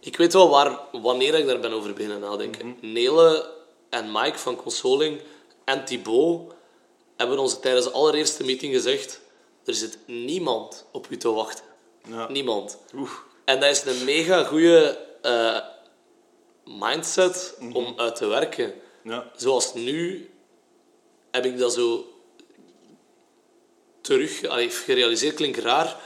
Ik 0.00 0.16
weet 0.16 0.32
wel 0.32 0.48
waar, 0.48 0.78
wanneer 0.92 1.34
ik 1.34 1.46
daar 1.46 1.60
ben 1.60 1.72
over 1.72 1.92
beginnen 1.92 2.20
nadenken. 2.20 2.76
Nele 2.80 3.50
en 3.90 4.12
Mike 4.12 4.38
van 4.38 4.56
Consoling 4.56 5.20
en 5.64 5.84
Thibaut 5.84 6.52
hebben 7.16 7.38
ons 7.38 7.60
tijdens 7.60 7.84
de 7.84 7.92
allereerste 7.92 8.44
meeting 8.44 8.74
gezegd 8.74 9.20
er 9.64 9.74
zit 9.74 9.98
niemand 10.06 10.86
op 10.92 11.06
u 11.10 11.16
te 11.16 11.32
wachten. 11.32 11.64
Ja. 12.08 12.28
Niemand. 12.28 12.78
Oeh. 12.94 13.10
En 13.44 13.60
dat 13.60 13.70
is 13.70 13.84
een 13.84 14.04
mega 14.04 14.44
goede 14.44 14.98
eh, 15.22 15.58
mindset 16.64 17.56
om 17.72 17.94
uit 17.96 18.16
te 18.16 18.26
werken. 18.26 18.74
Ja. 19.04 19.30
Zoals 19.36 19.74
nu 19.74 20.30
heb 21.30 21.44
ik 21.44 21.58
dat 21.58 21.72
zo 21.72 22.12
terug 24.00 24.44
allee, 24.44 24.70
gerealiseerd. 24.70 25.34
Klinkt 25.34 25.58
raar, 25.58 25.96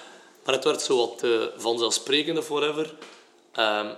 maar 0.44 0.54
het 0.54 0.64
werd 0.64 0.82
zo 0.82 0.96
wat 0.96 1.18
te 1.18 1.52
vanzelfsprekende 1.56 2.42
forever. 2.42 2.94
Ehm, 3.52 3.94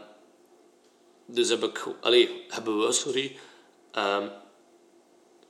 dus 1.27 1.49
heb 1.49 1.63
ik, 1.63 1.87
allee, 2.01 2.45
hebben 2.49 2.87
we, 2.87 2.93
sorry, 2.93 3.37
ehm, 3.93 4.29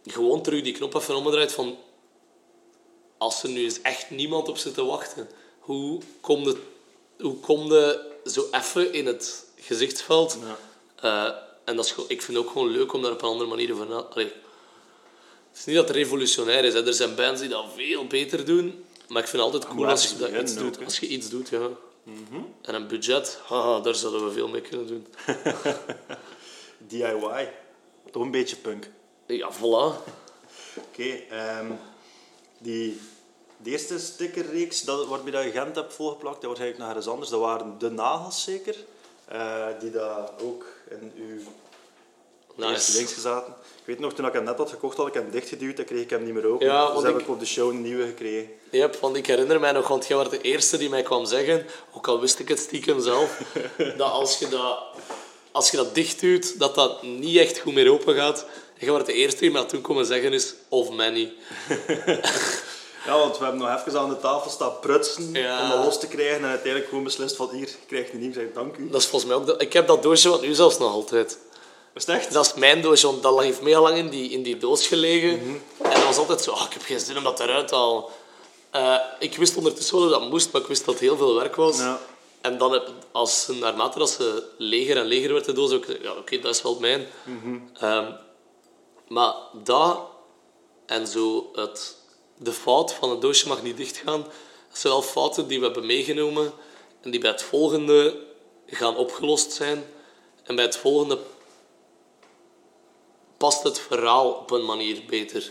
gewoon 0.05 0.43
terug 0.43 0.63
die 0.63 0.73
knop 0.73 0.95
even 0.95 1.17
omgedraaid 1.17 1.53
van 1.53 1.79
als 3.19 3.43
er 3.43 3.49
nu 3.49 3.63
eens 3.63 3.83
echt 3.83 4.11
niemand 4.11 4.49
op 4.49 4.57
zit 4.57 4.75
te 4.75 4.85
wachten, 4.85 5.29
hoe 5.59 6.01
kom 6.21 6.43
je, 6.43 6.57
hoe 7.19 7.37
kom 7.37 7.73
je 7.73 8.15
zo 8.25 8.49
even 8.51 8.93
in 8.93 9.07
het 9.07 9.46
gezichtsveld? 9.67 10.39
Ja. 10.43 10.59
Eh, 10.97 11.37
en 11.65 11.77
dat 11.77 11.85
is, 11.85 11.95
ik 12.09 12.23
vind 12.23 12.37
het 12.37 12.47
ook 12.47 12.53
gewoon 12.53 12.69
leuk 12.69 12.93
om 12.93 13.03
daar 13.03 13.13
op 13.13 13.23
een 13.23 13.29
andere 13.29 13.49
manier 13.49 13.73
over 13.73 13.87
na... 13.87 13.97
Allee, 13.97 14.33
het 15.51 15.59
is 15.59 15.65
niet 15.65 15.77
dat 15.77 15.89
het 15.89 15.97
revolutionair 15.97 16.65
is. 16.65 16.73
Hè. 16.73 16.87
Er 16.87 16.95
zijn 16.95 17.15
bands 17.15 17.41
die 17.41 17.51
dat 17.51 17.65
veel 17.75 18.07
beter 18.07 18.45
doen. 18.45 18.85
Maar 19.09 19.23
ik 19.23 19.29
vind 19.29 19.43
het 19.43 19.53
altijd 19.53 19.73
cool 19.73 19.89
als 19.89 20.11
je, 20.11 20.17
dat 20.17 20.31
iets 20.31 20.55
doet, 20.55 20.85
als 20.85 20.99
je 20.99 21.07
iets 21.07 21.29
doet. 21.29 21.49
Ja. 21.49 21.69
En 22.63 22.75
een 22.75 22.87
budget, 22.87 23.41
haha, 23.47 23.81
daar 23.81 23.95
zouden 23.95 24.25
we 24.25 24.33
veel 24.33 24.49
mee 24.49 24.61
kunnen 24.61 24.87
doen. 24.87 25.07
DIY. 26.89 27.49
Toch 28.11 28.23
een 28.23 28.31
beetje 28.31 28.57
punk. 28.57 28.91
Ja, 29.27 29.53
voilà. 29.53 30.13
Oké, 30.77 31.09
ehm, 31.31 31.73
die 32.59 33.01
de 33.57 33.71
eerste 33.71 33.99
stickerreeks 33.99 34.83
dat, 34.83 35.07
waarbij 35.07 35.33
dat 35.33 35.45
je 35.45 35.51
Gent 35.51 35.77
hebt 35.77 35.95
volgeplakt, 35.95 36.41
dat 36.41 36.51
was 36.51 36.61
eigenlijk 36.61 36.79
nog 36.79 36.89
ergens 36.89 37.13
anders. 37.13 37.31
Dat 37.31 37.41
waren 37.41 37.79
de 37.79 37.91
nagels 37.91 38.43
zeker, 38.43 38.77
eh, 39.29 39.67
die 39.81 39.91
daar 39.91 40.29
ook 40.43 40.65
in 40.91 41.13
uw 41.17 41.35
eerste 41.35 42.91
Nice. 42.91 42.97
links 42.97 43.21
zaten. 43.21 43.53
Ik 43.53 43.83
weet 43.85 43.99
nog, 43.99 44.15
toen 44.15 44.27
ik 44.27 44.33
hem 44.33 44.45
net 44.45 44.57
had 44.59 44.71
gekocht, 44.71 44.97
had 44.97 45.07
ik 45.07 45.15
hem 45.15 45.31
dichtgeduwd, 45.31 45.77
dan 45.77 45.85
kreeg 45.85 46.03
ik 46.03 46.11
hem 46.11 46.25
niet 46.25 46.35
meer 46.35 46.47
open. 46.47 46.67
Ja, 46.67 46.93
dus 46.95 47.03
heb 47.03 47.15
ik- 47.15 47.21
ik 47.21 47.29
op 47.29 47.41
de 47.41 47.47
show 47.47 47.71
een 47.71 47.83
nieuwe 47.83 48.07
gekregen. 48.07 48.51
Yep, 48.71 48.97
want 48.97 49.17
ik 49.17 49.27
herinner 49.27 49.61
mij 49.61 49.73
nog, 49.73 49.89
want 49.89 50.07
jij 50.07 50.17
was 50.17 50.31
de 50.31 50.41
eerste 50.41 50.77
die 50.77 50.89
mij 50.89 51.03
kwam 51.03 51.25
zeggen, 51.25 51.67
ook 51.95 52.09
al 52.09 52.21
wist 52.21 52.39
ik 52.39 52.49
het 52.49 52.59
stiekem 52.59 53.01
zelf, 53.01 53.41
dat 53.97 54.11
als 54.11 54.39
je 54.39 54.49
dat, 54.49 54.79
als 55.53 55.71
je 55.71 55.77
dat 55.77 55.95
dicht 55.95 56.21
doet, 56.21 56.59
dat 56.59 56.75
dat 56.75 57.03
niet 57.03 57.37
echt 57.37 57.59
goed 57.59 57.75
meer 57.75 57.91
open 57.93 58.15
gaat. 58.15 58.47
En 58.79 58.85
jij 58.87 58.91
was 58.91 59.05
de 59.05 59.13
eerste 59.13 59.41
die 59.41 59.51
mij 59.51 59.65
toen 59.65 59.81
komen 59.81 60.07
zeggen 60.07 60.33
is, 60.33 60.55
of 60.69 60.91
many. 60.91 61.33
Ja, 63.07 63.19
want 63.19 63.39
we 63.39 63.45
hebben 63.45 63.63
nog 63.63 63.87
even 63.87 64.01
aan 64.01 64.09
de 64.09 64.19
tafel 64.19 64.51
staan 64.51 64.79
prutsen 64.81 65.33
Ja. 65.33 65.63
om 65.63 65.69
dat 65.69 65.85
los 65.85 65.99
te 66.01 66.07
krijgen 66.07 66.37
en 66.37 66.45
uiteindelijk 66.45 66.89
gewoon 66.89 67.05
beslist 67.05 67.37
van 67.37 67.49
hier, 67.51 67.61
je 67.69 67.87
krijgt 67.87 68.13
een 68.13 68.19
nieuw, 68.21 68.33
zeg 68.33 68.43
ik 68.45 68.55
dank 68.55 68.77
u. 68.77 68.91
Dat 68.91 69.01
is 69.01 69.07
volgens 69.07 69.31
mij 69.31 69.41
ook... 69.41 69.47
de- 69.47 69.65
ik 69.65 69.73
heb 69.73 69.87
dat 69.87 70.03
doosje 70.03 70.29
wat 70.29 70.41
nu 70.41 70.55
zelfs 70.55 70.79
nog 70.79 70.93
altijd. 70.93 71.39
Is 71.95 72.07
het 72.07 72.17
echt? 72.17 72.33
Dat 72.33 72.47
is 72.47 72.55
mijn 72.55 72.83
doosje, 72.83 73.07
want 73.07 73.23
dat 73.23 73.41
heeft 73.41 73.61
mega 73.63 73.81
lang 73.81 73.97
in 73.97 74.09
die, 74.09 74.31
in 74.31 74.43
die 74.43 74.57
doos 74.59 74.87
gelegen. 74.87 75.31
En 75.83 75.91
dat 75.91 76.05
was 76.05 76.17
altijd 76.17 76.41
zo, 76.41 76.51
ah, 76.51 76.65
ik 76.67 76.73
heb 76.73 76.83
geen 76.83 77.01
zin 77.01 77.17
om 77.17 77.25
dat 77.25 77.41
eruit 77.41 77.69
te 77.69 77.75
halen. 77.75 78.05
Eh, 78.71 78.97
ik 79.19 79.37
wist 79.37 79.57
ondertussen 79.57 79.99
wel 80.01 80.09
dat 80.09 80.21
dat 80.21 80.31
moest, 80.31 80.53
maar 80.53 80.61
ik 80.61 80.67
wist 80.67 80.85
dat 80.85 80.95
het 80.95 81.03
heel 81.03 81.17
veel 81.17 81.35
werk 81.35 81.57
was. 81.57 81.79
Ja. 81.79 81.99
En 82.41 82.59
dan, 82.59 82.73
heb, 82.73 82.89
als, 83.13 83.45
ze- 83.45 83.55
naarmate 83.55 83.99
dat 83.99 84.11
ze 84.11 84.43
leger 84.59 84.97
en 84.97 85.05
leger 85.07 85.33
werd, 85.33 85.45
de 85.45 85.53
doos, 85.53 85.73
ook, 85.73 85.85
ja, 86.03 86.11
oké, 86.13 86.39
dat 86.39 86.55
is 86.55 86.63
wel 86.63 86.77
mijn. 86.81 87.07
Ehm, 87.81 88.11
maar 89.09 89.35
dat 89.65 90.01
en 90.87 91.07
zo 91.07 91.51
het, 91.55 91.97
de 92.39 92.53
fout 92.53 92.93
van 92.93 93.11
het 93.11 93.21
doosje 93.21 93.49
mag 93.49 93.63
niet 93.63 93.77
dichtgaan, 93.77 94.21
dat 94.69 94.79
zijn 94.79 94.93
wel 94.93 95.03
fouten 95.03 95.49
die 95.49 95.59
we 95.59 95.65
hebben 95.65 95.87
meegenomen 95.87 96.53
en 97.01 97.11
die 97.11 97.21
bij 97.21 97.31
het 97.31 97.43
volgende 97.43 98.25
gaan 98.67 98.97
opgelost 98.97 99.53
zijn. 99.53 99.85
En 100.43 100.55
bij 100.55 100.65
het 100.65 100.77
volgende 100.77 101.19
past 103.37 103.63
het 103.63 103.79
verhaal 103.79 104.31
op 104.33 104.51
een 104.51 104.65
manier 104.65 105.03
beter. 105.09 105.51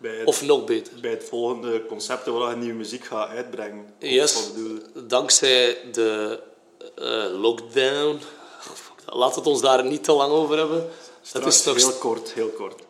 Het, 0.00 0.26
Of 0.26 0.42
nog 0.42 0.64
beter. 0.64 1.00
bij 1.00 1.10
het 1.10 1.24
volgende 1.24 1.86
concept 1.86 2.26
waar 2.26 2.50
je 2.50 2.56
nieuwe 2.56 2.74
muziek 2.74 3.04
gaat 3.04 3.28
uitbrengen. 3.28 3.94
Yes, 3.98 4.50
dankzij 4.94 5.78
de 5.92 6.40
eh, 6.94 7.40
lockdown. 7.40 8.20
Oh. 9.08 9.16
Laat 9.18 9.34
het 9.34 9.46
ons 9.46 9.60
daar 9.60 9.84
niet 9.84 10.04
te 10.04 10.12
lang 10.12 10.32
over 10.32 10.56
hebben. 10.56 10.78
Het 10.78 10.90
Straks 11.22 11.46
is, 11.46 11.64
nog, 11.64 11.76
heel 11.76 11.92
kort, 11.92 12.32
heel 12.32 12.48
kort. 12.48 12.82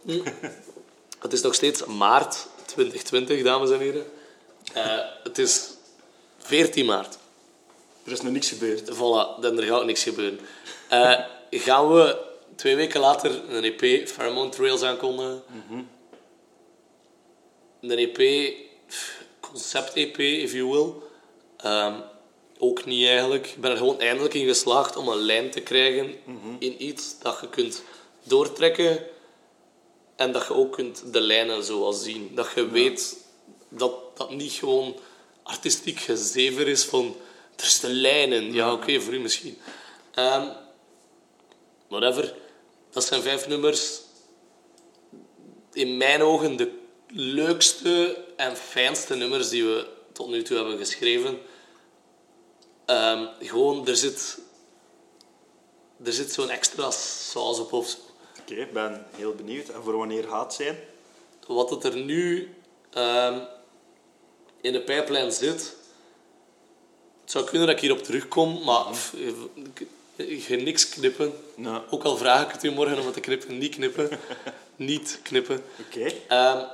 het 1.19 1.33
is 1.33 1.41
nog 1.41 1.55
steeds 1.55 1.85
maart 1.85 2.47
2020, 2.67 3.43
dames 3.43 3.71
en 3.71 3.79
heren. 3.79 4.07
Eh, 4.73 4.99
het 5.23 5.39
is 5.39 5.71
14 6.39 6.87
maart. 6.87 7.19
Er 8.05 8.13
is 8.13 8.21
nog 8.21 8.33
niks 8.33 8.49
gebeurd. 8.49 8.83
Voilà, 8.83 9.41
dan 9.41 9.59
er 9.59 9.63
gaat 9.63 9.85
niks 9.85 10.03
gebeuren. 10.03 10.41
Eh, 10.89 11.19
gaan 11.51 11.95
we 11.95 12.17
twee 12.57 12.77
weken 12.77 13.01
later 13.01 13.43
een 13.49 13.65
EP, 13.65 14.09
Pheromone 14.09 14.51
Trails, 14.51 14.83
aankondigen. 14.83 15.43
Een 17.81 17.99
EP, 17.99 18.53
concept-EP, 19.41 20.19
if 20.19 20.53
you 20.53 20.67
will. 20.71 20.93
Ehm, 21.57 21.95
ook 22.59 22.85
niet 22.85 23.07
eigenlijk. 23.07 23.47
Ik 23.47 23.61
ben 23.61 23.71
er 23.71 23.77
gewoon 23.77 24.01
eindelijk 24.01 24.35
in 24.35 24.47
geslaagd 24.47 24.97
om 24.97 25.09
een 25.09 25.19
lijn 25.19 25.51
te 25.51 25.61
krijgen 25.61 26.15
in 26.59 26.85
iets 26.85 27.19
dat 27.19 27.39
je 27.41 27.49
kunt 27.49 27.83
doortrekken 28.23 29.07
en 30.17 30.33
dat 30.33 30.47
je 30.47 30.55
ook 30.55 30.73
kunt 30.73 31.13
de 31.13 31.21
lijnen 31.21 31.65
zoals 31.65 32.03
zien. 32.03 32.35
Dat 32.35 32.49
je 32.55 32.69
weet 32.69 33.17
dat 33.69 34.17
dat 34.17 34.31
niet 34.31 34.53
gewoon 34.53 34.97
artistiek 35.43 36.01
gezever 36.01 36.69
is 36.69 36.85
van 36.85 37.17
er 37.57 37.65
is 37.65 37.81
de 37.81 37.89
lijnen. 37.89 38.53
Ja, 38.53 38.73
oké, 38.73 39.01
voor 39.01 39.15
u 39.15 39.19
misschien. 39.19 39.59
Ehm, 40.15 40.49
whatever. 41.89 42.35
Dat 42.91 43.05
zijn 43.05 43.23
vijf 43.23 43.49
nummers. 43.49 44.01
In 45.73 45.97
mijn 45.97 46.23
ogen 46.23 46.57
de 46.57 46.79
leukste 47.09 48.25
en 48.37 48.57
fijnste 48.57 49.15
nummers 49.15 49.49
die 49.49 49.65
we 49.65 49.87
tot 50.13 50.29
nu 50.29 50.43
toe 50.43 50.57
hebben 50.57 50.79
geschreven. 50.79 51.39
Ehm, 52.87 53.27
gewoon, 53.41 53.87
er 53.87 53.97
zit, 53.97 54.39
er 56.05 56.13
zit 56.13 56.33
zo'n 56.33 56.51
extra 56.51 56.91
saus 56.91 57.59
op 57.59 57.73
of 57.73 57.89
zo. 57.89 58.06
Oké, 58.51 58.61
ik 58.61 58.73
ben 58.73 59.07
heel 59.17 59.35
benieuwd. 59.35 59.69
En 59.69 59.83
voor 59.83 59.97
wanneer 59.97 60.25
gaat 60.25 60.43
het 60.43 60.53
zijn? 60.53 60.79
Wat 61.47 61.71
het 61.71 61.85
er 61.85 61.97
nu 61.97 62.55
ehm, 62.91 63.39
in 64.61 64.73
de 64.73 64.81
pijplijn 64.81 65.33
zit. 65.33 65.77
Het 67.21 67.31
zou 67.31 67.45
kunnen 67.45 67.67
dat 67.67 67.77
ik 67.77 67.83
hierop 67.83 68.03
terugkom, 68.03 68.65
maar 68.65 68.85
pff, 68.91 69.13
ik, 69.13 69.87
ik 70.17 70.43
ga 70.43 70.55
niks 70.55 70.89
knippen. 70.89 71.33
Ook 71.91 72.05
al 72.05 72.17
vraag 72.17 72.47
ik 72.47 72.53
het 72.53 72.65
u 72.65 72.71
morgen 72.71 72.99
om 72.99 73.05
het 73.05 73.15
te 73.15 73.21
knippen, 73.21 73.59
niet 73.59 73.75
knippen. 73.75 74.09
niet 74.77 75.21
knippen. 75.23 75.63
oké. 75.87 76.13
Ehm, 76.29 76.65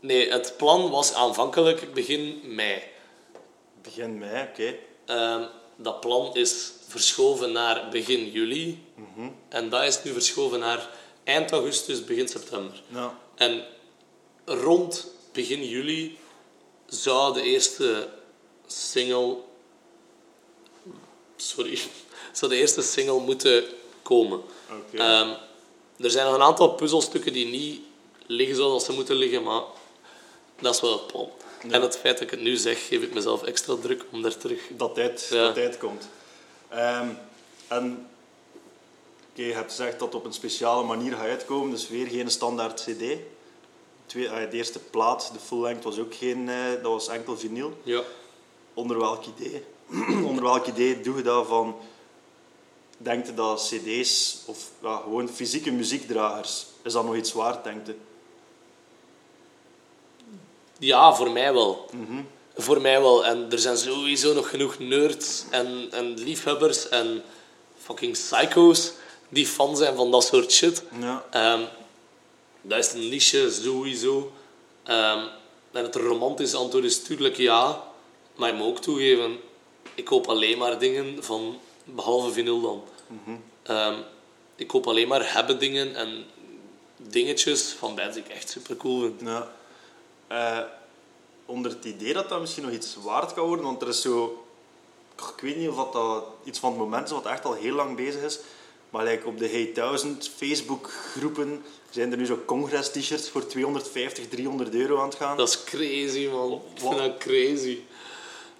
nee, 0.00 0.30
het 0.32 0.54
plan 0.56 0.90
was 0.90 1.12
aanvankelijk 1.14 1.94
begin 1.94 2.40
mei. 2.44 2.82
Begin 3.82 4.18
mei, 4.18 4.48
oké. 4.48 4.74
Ehm, 5.04 5.44
dat 5.76 6.00
plan 6.00 6.34
is 6.34 6.72
verschoven 6.88 7.52
naar 7.52 7.88
begin 7.90 8.30
juli. 8.30 8.82
En 9.48 9.68
dat 9.68 9.82
is 9.84 10.02
nu 10.02 10.12
verschoven 10.12 10.58
naar 10.60 10.88
eind 11.24 11.50
augustus, 11.50 12.04
begin 12.04 12.28
september. 12.28 12.82
Nou, 12.88 13.10
En 13.34 13.64
rond 14.44 15.06
begin 15.32 15.64
juli 15.64 16.18
zou 16.86 17.34
de 17.34 17.42
eerste 17.42 18.08
single... 18.66 19.36
Sorry. 21.36 21.78
Zou 22.32 22.50
de 22.50 22.56
eerste 22.58 22.82
single 22.82 23.20
moeten 23.20 23.64
komen. 24.02 24.40
Ehm, 24.94 25.28
er 25.98 26.10
zijn 26.10 26.26
nog 26.26 26.34
een 26.34 26.42
aantal 26.42 26.68
puzzelstukken 26.68 27.32
die 27.32 27.46
niet 27.46 27.80
liggen 28.26 28.56
zoals 28.56 28.84
ze 28.84 28.92
moeten 28.92 29.16
liggen, 29.16 29.42
maar 29.42 29.62
dat 30.60 30.74
is 30.74 30.80
wel 30.80 30.92
het 30.92 31.06
plan. 31.06 31.30
En 31.68 31.82
het 31.82 31.96
feit 31.98 32.14
dat 32.14 32.22
ik 32.22 32.30
het 32.30 32.40
nu 32.40 32.56
zeg, 32.56 32.86
geef 32.86 33.02
ik 33.02 33.14
mezelf 33.14 33.42
extra 33.42 33.76
druk 33.76 34.04
om 34.12 34.22
daar 34.22 34.36
terug... 34.36 34.60
dat 34.70 34.94
tijd, 34.94 35.28
Ja. 35.30 35.42
dat 35.44 35.54
tijd 35.54 35.78
komt. 35.78 36.08
Ehm, 36.68 37.08
en 37.68 38.09
oké, 39.30 39.42
je 39.42 39.52
hebt 39.52 39.70
gezegd 39.70 39.98
dat 39.98 40.08
het 40.08 40.16
op 40.16 40.24
een 40.24 40.32
speciale 40.32 40.84
manier 40.84 41.12
gaat 41.12 41.28
uitkomen, 41.28 41.70
dus 41.70 41.88
weer 41.88 42.06
geen 42.06 42.30
standaard 42.30 42.80
CD. 42.82 43.18
Twee, 44.06 44.30
ah, 44.30 44.50
de 44.50 44.56
eerste 44.56 44.78
plaat, 44.78 45.30
de 45.32 45.38
full 45.38 45.60
length, 45.60 45.84
was 45.84 45.98
ook 45.98 46.14
geen, 46.14 46.48
eh, 46.48 46.70
dat 46.82 46.92
was 46.92 47.08
enkel 47.08 47.38
vinyl. 47.38 47.78
Ja. 47.82 48.02
Onder 48.74 48.98
welk 48.98 49.24
idee? 49.38 49.64
Onder 50.28 50.42
welk 50.42 50.66
idee 50.66 51.00
doe 51.00 51.16
je 51.16 51.22
dat 51.22 51.46
van? 51.46 51.76
Denkt 52.96 53.26
je 53.26 53.34
dat 53.34 53.72
CD's 53.72 54.38
of 54.46 54.70
ja, 54.82 54.96
gewoon 54.96 55.28
fysieke 55.28 55.70
muziekdragers, 55.70 56.66
is 56.82 56.92
dat 56.92 57.04
nog 57.04 57.16
iets 57.16 57.32
waard, 57.32 57.64
denkt 57.64 57.86
je? 57.86 57.94
Ja, 60.78 61.14
voor 61.14 61.30
mij 61.30 61.52
wel. 61.52 61.90
Voor 62.56 62.80
mij 62.80 63.00
wel. 63.00 63.24
En 63.24 63.46
er 63.50 63.58
zijn 63.58 63.76
sowieso 63.76 64.34
nog 64.34 64.50
genoeg 64.50 64.78
nerds 64.78 65.44
en, 65.50 65.88
en 65.90 66.18
liefhebbers 66.18 66.88
en 66.88 67.22
fucking 67.78 68.12
psycho's 68.12 68.92
die 69.30 69.46
fan 69.46 69.76
zijn 69.76 69.96
van 69.96 70.10
dat 70.10 70.24
soort 70.24 70.52
shit. 70.52 70.82
Ja. 71.00 71.24
Ehm, 71.30 71.62
dat 72.62 72.78
is 72.78 72.92
een 72.92 73.08
niche, 73.08 73.50
sowieso. 73.50 74.32
Ehm, 74.82 75.26
en 75.72 75.82
het 75.82 75.94
romantische 75.94 76.56
antwoord 76.56 76.84
is 76.84 77.00
natuurlijk 77.00 77.36
ja. 77.36 77.82
Maar 78.34 78.48
je 78.48 78.54
moet 78.54 78.66
ook 78.66 78.78
toegeven, 78.78 79.38
ik 79.94 80.04
koop 80.04 80.26
alleen 80.26 80.58
maar 80.58 80.78
dingen 80.78 81.24
van, 81.24 81.58
behalve 81.84 82.32
vinyl 82.32 82.60
dan. 82.60 82.82
Ehm, 83.62 83.94
ik 84.56 84.66
koop 84.66 84.86
alleen 84.86 85.08
maar 85.08 85.32
hebben 85.32 85.58
dingen 85.58 85.94
en 85.94 86.24
dingetjes 86.96 87.62
van 87.78 87.94
bands 87.94 88.14
die 88.14 88.24
ik 88.24 88.30
echt 88.30 88.50
super 88.50 88.76
cool 88.76 89.00
vind. 89.00 89.20
Ja. 89.20 89.52
Eh, 90.26 90.64
onder 91.46 91.70
het 91.70 91.84
idee 91.84 92.12
dat 92.12 92.28
dat 92.28 92.40
misschien 92.40 92.64
nog 92.64 92.72
iets 92.72 92.96
waard 93.02 93.34
kan 93.34 93.46
worden, 93.46 93.64
want 93.64 93.82
er 93.82 93.88
is 93.88 94.02
zo... 94.02 94.44
Ik 95.16 95.40
weet 95.40 95.56
niet 95.56 95.68
of 95.68 95.76
dat, 95.76 95.92
dat 95.92 96.24
iets 96.44 96.58
van 96.58 96.70
het 96.70 96.78
moment 96.78 97.06
is 97.06 97.12
wat 97.12 97.26
echt 97.26 97.44
al 97.44 97.52
heel 97.52 97.74
lang 97.74 97.96
bezig 97.96 98.22
is, 98.22 98.38
maar 98.90 99.04
like 99.04 99.26
op 99.26 99.38
de 99.38 99.48
Hey 99.48 99.70
1000 99.74 100.30
Facebook 100.36 100.90
groepen 101.14 101.64
zijn 101.90 102.10
er 102.10 102.18
nu 102.18 102.26
zo 102.26 102.38
Congress 102.46 102.90
t-shirts 102.90 103.28
voor 103.28 103.46
250, 103.46 104.28
300 104.28 104.74
euro 104.74 104.98
aan 105.00 105.08
het 105.08 105.14
gaan. 105.14 105.36
Dat 105.36 105.48
is 105.48 105.64
crazy, 105.64 106.28
man. 106.32 106.52
Ik 106.52 106.80
vind 106.80 106.98
dat 106.98 107.18
crazy. 107.18 107.78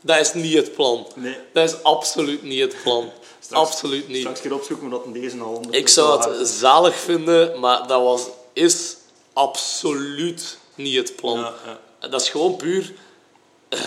Dat 0.01 0.19
is 0.19 0.33
niet 0.33 0.55
het 0.55 0.75
plan. 0.75 1.07
Nee. 1.15 1.37
Dat 1.53 1.69
is 1.69 1.83
absoluut 1.83 2.43
niet 2.43 2.61
het 2.61 2.77
plan. 2.83 3.11
absoluut 3.51 4.09
niet. 4.09 4.21
Straks 4.21 4.41
keer 4.41 4.55
opzoeken, 4.55 4.89
maar 4.89 4.99
dat 4.99 5.07
in 5.07 5.13
deze 5.13 5.39
al... 5.39 5.63
Ik 5.71 5.89
zou 5.89 6.39
het 6.39 6.49
zalig 6.49 6.97
vinden, 6.97 7.61
maar 7.61 7.87
dat 7.87 8.03
was, 8.03 8.27
is 8.53 8.97
absoluut 9.33 10.59
niet 10.75 10.97
het 10.97 11.17
plan. 11.17 11.39
Ja, 11.39 12.09
Dat 12.09 12.21
is 12.21 12.29
gewoon 12.29 12.57
puur... 12.57 12.93
eh, 13.69 13.79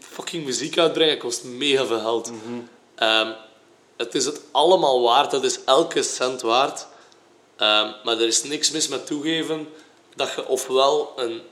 fucking 0.00 0.44
muziek 0.44 0.78
uitbrengen 0.78 1.18
kost 1.18 1.44
mega 1.44 1.86
veel 1.86 2.00
geld. 2.00 2.30
Ehm, 2.94 3.32
het 3.98 4.14
is 4.14 4.24
het 4.24 4.40
allemaal 4.50 5.02
waard. 5.02 5.30
Dat 5.30 5.44
is 5.44 5.64
elke 5.64 6.02
cent 6.02 6.40
waard. 6.40 6.86
Ehm, 7.56 7.92
maar 8.04 8.20
er 8.20 8.26
is 8.26 8.42
niks 8.42 8.70
mis 8.70 8.88
met 8.88 9.06
toegeven 9.06 9.68
dat 10.14 10.32
je 10.36 10.46
ofwel 10.46 11.12
een 11.16 11.42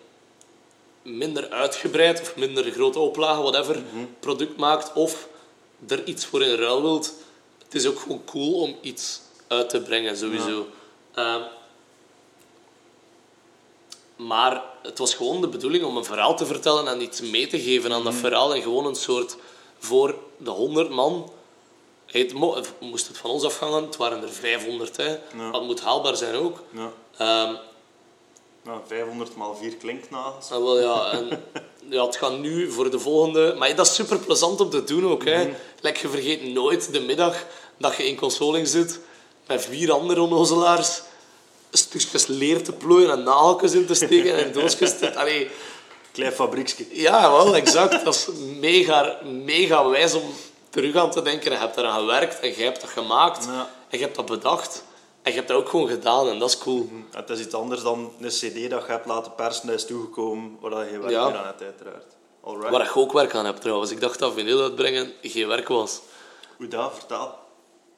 minder 1.02 1.50
uitgebreid 1.50 2.20
of 2.20 2.36
minder 2.36 2.70
grote 2.70 2.98
oplage, 2.98 3.42
whatever, 3.42 3.82
product 4.20 4.56
maakt, 4.56 4.92
of 4.92 5.28
er 5.88 6.04
iets 6.04 6.24
voor 6.26 6.42
in 6.42 6.54
ruil 6.54 6.82
wilt. 6.82 7.12
Het 7.64 7.74
is 7.74 7.86
ook 7.86 7.98
gewoon 7.98 8.24
cool 8.24 8.60
om 8.60 8.76
iets 8.80 9.20
uit 9.46 9.68
te 9.68 9.80
brengen, 9.80 10.16
sowieso. 10.16 10.66
Ehm, 11.14 11.42
maar 14.16 14.62
het 14.82 14.98
was 14.98 15.14
gewoon 15.14 15.40
de 15.40 15.48
bedoeling 15.48 15.84
om 15.84 15.96
een 15.96 16.04
verhaal 16.04 16.36
te 16.36 16.46
vertellen 16.46 16.88
en 16.88 17.02
iets 17.02 17.20
mee 17.20 17.46
te 17.46 17.60
geven 17.60 17.92
aan 17.92 18.04
dat 18.04 18.14
verhaal. 18.14 18.54
En 18.54 18.62
gewoon 18.62 18.86
een 18.86 18.94
soort 18.94 19.36
voor 19.78 20.18
de 20.36 20.50
100 20.50 20.90
man. 20.90 21.30
Het 22.22 22.32
mo- 22.34 22.62
moest 22.80 23.08
het 23.08 23.18
van 23.18 23.30
ons 23.30 23.44
afhangen, 23.44 23.82
het 23.82 23.96
waren 23.96 24.22
er 24.22 24.28
500. 24.32 24.96
Hè. 24.96 25.08
Ja. 25.08 25.50
Dat 25.52 25.62
moet 25.64 25.80
haalbaar 25.80 26.16
zijn 26.16 26.34
ook. 26.34 26.62
Ja. 26.70 26.92
Ehm, 27.18 27.54
Nou, 28.62 28.80
500 28.86 29.36
maal 29.36 29.54
4 29.54 29.76
klinknagels. 29.76 30.50
Ah, 30.50 30.58
wel, 30.62 30.80
ja, 30.80 31.10
en, 31.10 31.42
ja, 31.96 32.06
het 32.06 32.16
gaat 32.16 32.38
nu 32.38 32.70
voor 32.70 32.90
de 32.90 32.98
volgende... 32.98 33.54
Maar 33.58 33.74
dat 33.76 33.86
is 33.86 33.94
super 33.94 34.18
plezant 34.18 34.60
om 34.60 34.70
te 34.70 34.84
doen 34.84 35.06
ook. 35.10 35.24
Hè. 35.24 35.48
Like, 35.80 36.00
je 36.02 36.08
vergeet 36.08 36.42
nooit 36.52 36.92
de 36.92 37.00
middag 37.00 37.44
dat 37.78 37.96
je 37.96 38.06
in 38.06 38.16
consoling 38.16 38.68
zit 38.68 39.00
met 39.46 39.64
vier 39.64 39.92
andere 39.92 40.20
onnozelaars 40.20 41.00
stukjes 41.70 42.26
leer 42.26 42.62
te 42.62 42.72
plooien 42.72 43.10
en 43.10 43.22
nageltjes 43.22 43.72
in 43.72 43.86
te 43.86 43.94
steken 43.94 44.34
en 44.44 44.52
doosjes 44.52 44.98
te... 44.98 45.14
Allee, 45.20 45.50
Klein 46.12 46.32
fabrieksje. 46.32 46.86
ja, 46.92 47.30
wel, 47.32 47.54
exact. 47.56 48.04
Dat 48.04 48.14
is 48.14 48.26
mega, 48.60 49.18
mega 49.24 49.88
wijs 49.88 50.14
om 50.14 50.34
terug 50.76 50.96
aan 50.96 51.10
te 51.10 51.22
denken. 51.22 51.52
Je 51.52 51.58
hebt 51.58 51.76
eraan 51.76 51.98
gewerkt 51.98 52.40
en 52.40 52.48
je 52.48 52.62
hebt 52.62 52.80
dat 52.80 52.90
gemaakt. 52.90 53.44
Ja. 53.44 53.70
En 53.88 53.98
je 53.98 54.04
hebt 54.04 54.16
dat 54.16 54.26
bedacht. 54.26 54.84
En 55.22 55.30
je 55.32 55.36
hebt 55.36 55.48
dat 55.48 55.56
ook 55.56 55.68
gewoon 55.68 55.88
gedaan 55.88 56.28
en 56.28 56.38
dat 56.38 56.48
is 56.48 56.58
cool. 56.58 56.88
Het 57.10 57.30
is 57.30 57.40
iets 57.40 57.54
anders 57.54 57.82
dan 57.82 58.12
een 58.20 58.28
cd 58.28 58.70
dat 58.70 58.82
je 58.86 58.92
hebt 58.92 59.06
laten 59.06 59.34
persen, 59.34 59.68
is 59.70 59.86
toegekomen, 59.86 60.56
waar 60.60 60.90
je 60.90 60.98
werk 60.98 61.10
Ja. 61.10 61.22
aan 61.24 61.44
hebt, 61.46 61.62
uiteraard. 61.62 62.16
Alright. 62.44 62.70
Waar 62.70 62.82
je 62.84 62.94
ook 62.94 63.12
werk 63.12 63.34
aan 63.34 63.44
hebt 63.44 63.60
trouwens. 63.60 63.90
Ik 63.90 64.00
dacht 64.00 64.18
dat 64.18 64.32
vinyl 64.32 64.62
uitbrengen 64.62 65.12
geen 65.22 65.48
werk 65.48 65.68
was. 65.68 66.00
Hoe 66.56 66.68
dat? 66.68 66.92
Vertel. 66.94 67.34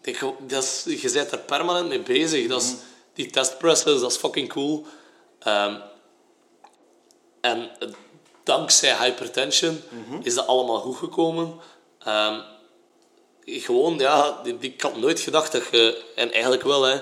Ik 0.02 0.20
denk, 0.20 0.34
dat 0.50 0.62
is, 0.62 0.84
je 1.02 1.10
bent 1.12 1.32
er 1.32 1.38
permanent 1.38 1.88
mee 1.88 2.02
bezig. 2.02 2.48
Dat 2.48 2.62
is, 2.62 2.74
die 3.12 3.30
testpresses, 3.30 4.00
dat 4.00 4.10
is 4.10 4.16
fucking 4.16 4.48
cool. 4.48 4.86
Ehm, 5.38 5.74
en 7.40 7.70
eh, 7.78 7.88
dankzij 8.42 8.96
hypertension 8.96 9.80
is 10.22 10.34
dat 10.34 10.46
allemaal 10.46 10.78
goed 10.80 10.96
gekomen. 10.96 11.54
Ehm, 11.98 12.40
gewoon, 13.48 13.98
ja, 13.98 14.40
die, 14.42 14.58
die- 14.58 14.72
ik 14.72 14.80
had 14.80 14.96
nooit 14.96 15.20
gedacht 15.20 15.52
dat 15.52 15.62
je... 15.70 16.02
En 16.14 16.32
eigenlijk 16.32 16.62
wel, 16.62 16.82
hè. 16.82 17.00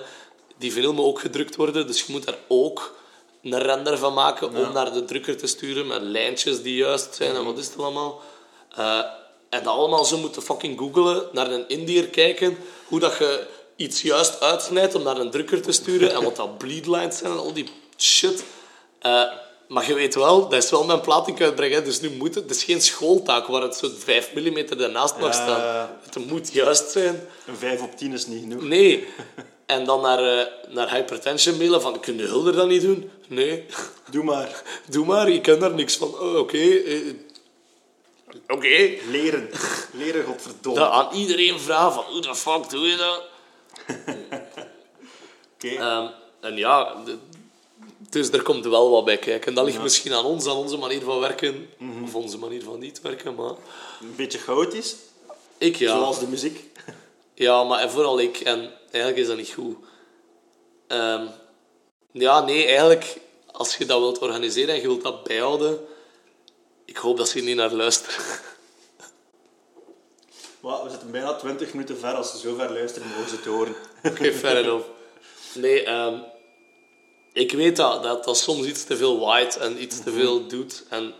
Die 0.59 0.89
moet 0.93 1.05
ook 1.05 1.21
gedrukt 1.21 1.57
worden, 1.57 1.87
dus 1.87 2.03
je 2.03 2.13
moet 2.13 2.25
daar 2.27 2.39
ook 2.49 2.95
een 3.43 3.59
render 3.59 3.99
van 3.99 4.15
maken 4.15 4.49
om 4.49 4.73
naar 4.73 4.93
de 4.93 5.05
drukker 5.05 5.37
te 5.37 5.47
sturen 5.47 5.87
met 5.87 6.03
lijntjes 6.03 6.63
die 6.63 6.77
juist 6.77 7.15
zijn 7.15 7.37
en 7.37 7.45
wat 7.45 7.59
is 7.59 7.67
het 7.67 7.79
allemaal. 7.79 8.21
Eh, 8.77 8.99
en 9.51 9.63
dat 9.63 9.75
allemaal 9.75 10.05
zo 10.05 10.19
moeten 10.19 10.43
fucking 10.43 10.79
googelen, 10.79 11.29
naar 11.33 11.51
een 11.51 11.69
Indiër 11.69 12.09
kijken, 12.09 12.59
hoe 12.87 13.01
dat 13.01 13.17
je 13.19 13.47
iets 13.77 14.03
juist 14.03 14.41
uitsnijdt 14.41 14.95
om 14.95 15.03
naar 15.03 15.17
een 15.19 15.31
drukker 15.31 15.63
te 15.63 15.73
sturen 15.73 16.15
en 16.15 16.23
wat 16.23 16.37
dat 16.37 16.59
bleedlines 16.59 17.19
zijn 17.19 17.33
en 17.33 17.39
al 17.39 17.53
die 17.53 17.69
shit. 17.99 18.45
Eh, 18.99 19.23
maar 19.69 19.87
je 19.87 19.95
weet 19.95 20.15
wel, 20.15 20.49
dat 20.49 20.63
is 20.65 20.71
wel 20.71 20.85
mijn 20.85 21.01
plaat 21.01 21.25
die 21.25 21.35
ik 21.35 21.41
uitbreng, 21.43 21.73
hè, 21.73 21.83
dus 21.83 22.01
nu 22.01 22.11
moet 22.11 22.35
het... 22.35 22.45
Het 22.49 22.57
is 22.57 22.65
geen 22.65 22.83
schooltaak 22.83 23.47
waar 23.47 23.63
het 23.63 23.75
zo 23.77 23.89
5 23.99 24.35
mm 24.35 24.57
ernaast 24.57 25.19
mag 25.19 25.37
Ja. 25.37 25.43
staan. 25.43 25.89
Het 26.03 26.27
moet 26.31 26.53
juist 26.53 26.91
zijn. 26.91 27.29
Een 27.47 27.57
5 27.57 27.83
op 27.83 27.97
10 27.97 28.13
is 28.13 28.27
niet 28.27 28.41
genoeg. 28.43 28.63
Nee. 28.63 29.07
En 29.67 29.85
dan 29.85 30.01
naar, 30.01 30.39
eh, 30.39 30.47
naar 30.69 30.91
hypertension 30.91 31.57
mailen 31.57 31.81
van, 31.83 32.01
kun 32.01 32.17
je 32.19 32.25
Hulder 32.25 32.53
dat 32.53 32.69
niet 32.69 32.83
doen? 32.83 33.11
Nee. 33.29 33.65
Doe 34.11 34.25
maar. 34.25 34.63
Doe 34.91 35.05
maar, 35.07 35.29
ik 35.29 35.43
ken 35.43 35.59
daar 35.59 35.75
niks 35.75 35.97
van. 35.97 36.09
Oh, 36.19 36.39
Oké. 36.39 36.59
eh, 36.59 36.97
Oké. 38.49 38.91
Leren. 39.11 39.49
Leren, 39.93 40.25
godverdomme. 40.25 40.79
Dat 40.79 40.91
aan 40.91 41.15
iedereen 41.15 41.61
vragen 41.61 41.93
van, 41.93 42.05
hoe 42.05 42.21
de 42.21 42.35
fuck 42.35 42.71
doe 42.71 42.87
je 42.87 42.97
dat? 42.97 43.23
Oké. 45.55 45.69
Ehm, 45.69 46.07
en 46.41 46.57
ja, 46.57 46.95
de- 47.05 47.19
dus 48.17 48.31
er 48.31 48.43
komt 48.43 48.65
wel 48.65 48.91
wat 48.91 49.05
bij 49.05 49.19
kijken. 49.19 49.49
En 49.49 49.55
dat 49.55 49.65
ligt 49.65 49.83
misschien 49.83 50.13
aan 50.13 50.25
ons, 50.25 50.47
aan 50.47 50.57
onze 50.57 50.77
manier 50.77 51.03
van 51.03 51.21
werken. 51.21 51.69
Of 52.05 52.15
onze 52.15 52.39
manier 52.39 52.63
van 52.63 52.79
niet 52.79 53.01
werken, 53.01 53.35
maar... 53.35 53.55
Een 54.01 54.15
beetje 54.17 54.39
chaotisch, 54.39 54.97
Ik 55.59 55.77
ja. 55.77 55.97
zoals 55.97 56.19
de 56.19 56.27
muziek. 56.27 56.65
Ja, 57.35 57.65
maar 57.65 57.81
en 57.81 57.91
vooral 57.91 58.21
ik. 58.21 58.41
En 58.41 58.73
eigenlijk 58.91 59.17
is 59.17 59.27
dat 59.27 59.37
niet 59.37 59.53
goed. 59.53 59.77
Ehm, 60.87 61.27
ja, 62.13 62.45
nee, 62.45 62.67
eigenlijk... 62.67 63.21
als 63.53 63.77
je 63.77 63.87
dat 63.87 64.01
wilt 64.01 64.19
organiseren 64.19 64.75
en 64.75 64.81
je 64.81 64.87
wilt 64.87 65.03
dat 65.03 65.25
bijhouden, 65.25 65.79
ik 66.85 66.97
hoop 66.97 67.17
dat 67.17 67.29
ze 67.29 67.41
niet 67.41 67.57
naar 67.57 67.73
luisteren. 67.73 68.25
Maar 70.61 70.85
we 70.85 70.91
zitten 70.91 71.11
bijna 71.11 71.35
20 71.35 71.73
minuten 71.73 71.99
ver. 71.99 72.15
Als 72.15 72.31
ze 72.31 72.39
zo 72.39 72.55
ver 72.55 72.73
luisteren, 72.73 73.09
mogen 73.09 73.29
ze 73.29 73.37
het 73.37 73.45
horen. 73.45 73.75
Oké, 74.05 74.33
fair 74.33 74.57
enough. 74.57 74.87
Nee, 75.55 75.83
ehm, 75.85 76.19
ik 77.37 77.53
weet 77.53 77.77
dat, 77.77 78.03
dat 78.03 78.25
dat 78.25 78.39
soms 78.39 78.67
iets 78.67 78.85
te 78.85 78.97
veel 78.97 79.19
waait 79.19 79.57
en 79.57 79.83
iets 79.83 80.03
te 80.03 80.13
veel 80.13 80.47
doet. 80.47 80.85
En 80.89 81.15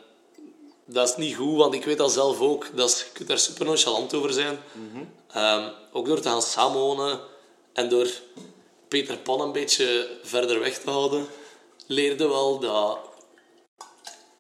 dat 0.85 1.09
is 1.09 1.17
niet 1.17 1.37
goed, 1.37 1.57
want 1.57 1.75
ik 1.75 1.85
weet 1.85 1.99
dat 1.99 2.13
zelf 2.13 2.41
ook. 2.41 2.77
Dat 2.77 2.91
is, 2.91 2.99
je 2.99 3.13
kunt 3.13 3.29
daar 3.29 3.39
super 3.39 3.67
nonchalant 3.67 4.15
over 4.15 4.33
zijn. 4.33 4.59
Ehm, 5.33 5.69
ook 5.93 6.07
door 6.07 6.21
te 6.21 6.29
gaan 6.29 6.43
samenwonen 6.43 7.21
en 7.73 7.89
door 7.89 8.09
Peter 8.89 9.17
Pan 9.17 9.41
een 9.41 9.53
beetje 9.53 10.09
verder 10.23 10.61
weg 10.61 10.79
te 10.79 10.91
houden, 10.91 11.27
leerde 11.87 12.29
wel 12.29 12.59
dat 12.59 12.99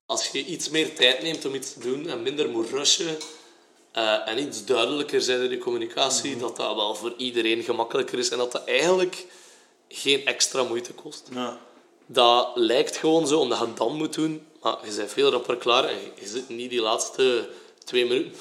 als 0.06 0.28
je 0.28 0.44
iets 0.44 0.68
meer 0.68 0.94
tijd 0.94 1.22
neemt 1.22 1.44
om 1.44 1.54
iets 1.54 1.72
te 1.72 1.80
doen 1.80 2.08
en 2.08 2.22
minder 2.22 2.48
moet 2.48 2.70
rushen 2.70 3.16
eh, 3.92 4.28
en 4.28 4.38
iets 4.38 4.64
duidelijker 4.64 5.20
zijn 5.20 5.42
in 5.42 5.50
je 5.50 5.58
communicatie, 5.58 6.36
dat 6.36 6.56
dat 6.56 6.74
wel 6.74 6.94
voor 6.94 7.14
iedereen 7.16 7.62
gemakkelijker 7.62 8.18
is 8.18 8.28
en 8.28 8.38
dat 8.38 8.52
dat 8.52 8.64
eigenlijk 8.64 9.26
geen 9.88 10.24
extra 10.26 10.62
moeite 10.62 10.92
kost. 10.92 11.28
Ja. 11.32 11.58
Dat 12.06 12.50
lijkt 12.54 12.96
gewoon 12.96 13.26
zo, 13.26 13.38
omdat 13.38 13.58
je 13.58 13.64
het 13.66 13.76
dan 13.76 13.96
moet 13.96 14.14
doen. 14.14 14.46
Maar 14.62 14.76
je 14.88 14.96
bent 14.96 15.10
veel 15.12 15.30
rapper 15.30 15.56
klaar 15.56 15.84
en 15.84 15.98
je- 15.98 16.26
zit 16.28 16.48
niet 16.48 16.70
die 16.70 16.80
laatste 16.80 17.48
twee 17.84 18.06
minuten 18.06 18.32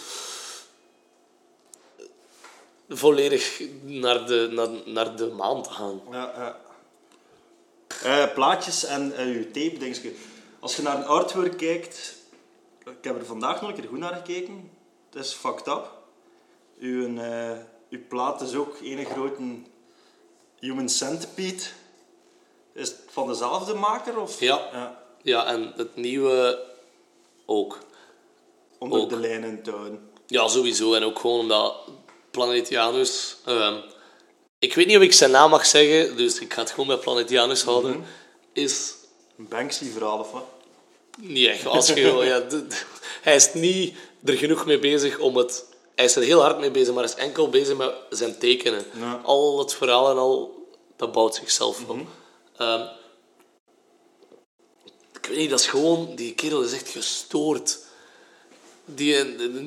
volledig 2.90 3.62
naar 3.84 4.26
de, 4.28 4.50
naar, 4.52 4.70
naar 4.86 5.16
de 5.16 5.28
maan 5.28 5.64
te 5.64 5.70
gaan. 5.70 6.02
Ja, 6.12 6.34
ja. 6.38 6.58
Eh, 8.04 8.34
plaatjes 8.34 8.84
en 8.86 9.16
eh, 9.16 9.34
je 9.34 9.52
tape, 9.52 9.78
denk 9.78 9.96
je. 9.96 10.16
Als 10.60 10.76
je 10.76 10.82
naar 10.82 10.96
een 10.98 11.06
artwork 11.06 11.58
kijkt, 11.58 12.16
ik 12.86 13.04
heb 13.04 13.20
er 13.20 13.26
vandaag 13.26 13.62
nog 13.62 13.70
een 13.70 13.76
keer 13.76 13.88
goed 13.90 13.98
naar 13.98 14.14
gekeken. 14.14 14.70
Het 15.10 15.24
is 15.26 15.34
fucked 15.34 15.68
up. 15.68 15.92
Uw, 16.80 17.18
eh, 17.18 17.52
uw 17.90 18.00
plaat 18.08 18.42
is 18.42 18.56
ook 18.56 18.78
een 18.84 19.06
grote 19.06 19.42
human 20.66 20.90
centipede. 20.90 21.64
Is 22.74 22.88
het 22.88 22.98
van 23.10 23.28
dezelfde 23.28 23.74
maker? 23.74 24.20
Of? 24.20 24.40
Ja. 24.40 24.70
ja. 24.72 25.04
Ja, 25.22 25.46
en 25.46 25.74
het 25.76 25.96
nieuwe 25.96 26.60
ook. 27.46 27.80
Onder 28.78 29.00
Ook. 29.00 29.10
de 29.10 29.16
lijnen 29.16 29.60
houden. 29.70 30.10
Ja, 30.28 30.48
sowieso. 30.48 30.94
En 30.94 31.04
ook 31.04 31.20
gewoon 31.20 31.40
omdat 31.40 31.76
Planetianus... 32.32 33.38
ehm, 33.46 33.76
ik 34.60 34.76
weet 34.76 34.88
niet 34.88 34.98
of 34.98 35.04
ik 35.04 35.14
zijn 35.14 35.32
naam 35.32 35.50
mag 35.50 35.66
zeggen, 35.66 36.18
dus 36.18 36.40
ik 36.40 36.54
ga 36.54 36.62
het 36.62 36.70
gewoon 36.70 36.88
bij 36.88 36.98
Planetianus 36.98 37.64
houden. 37.64 38.06
Is 38.54 38.94
Een 39.38 39.48
Banksy-verhaal 39.48 40.20
of 40.20 40.32
wat? 40.32 40.44
niet 41.18 41.48
echt. 41.48 41.66
Als 41.66 41.88
je, 41.88 42.02
ja, 42.02 42.44
hij 43.28 43.36
is 43.36 43.54
niet 43.54 43.96
er 44.24 44.38
genoeg 44.38 44.66
mee 44.66 44.80
bezig 44.80 45.20
om 45.20 45.38
het... 45.38 45.66
Hij 45.96 46.06
is 46.06 46.16
er 46.16 46.24
heel 46.24 46.42
hard 46.42 46.60
mee 46.60 46.72
bezig, 46.72 46.94
maar 46.94 47.04
hij 47.04 47.14
is 47.14 47.20
enkel 47.20 47.50
bezig 47.50 47.78
met 47.78 47.94
zijn 48.10 48.38
tekenen. 48.38 48.86
Ja. 49.00 49.22
Al 49.24 49.60
het 49.60 49.74
verhaal 49.74 50.10
en 50.10 50.18
al... 50.18 50.55
Dat 50.96 51.12
bouwt 51.12 51.36
zichzelf 51.36 51.90
op. 51.90 52.00
Ehm, 52.58 52.88
ik 55.14 55.26
weet 55.26 55.38
niet, 55.38 55.50
dat 55.50 55.60
is 55.60 55.68
gewoon... 55.68 56.16
Die 56.16 56.34
kerel 56.36 56.62
is 56.62 56.74
echt 56.74 56.90
gestoord. 56.90 57.80
Die, 58.86 59.16
eh, 59.18 59.66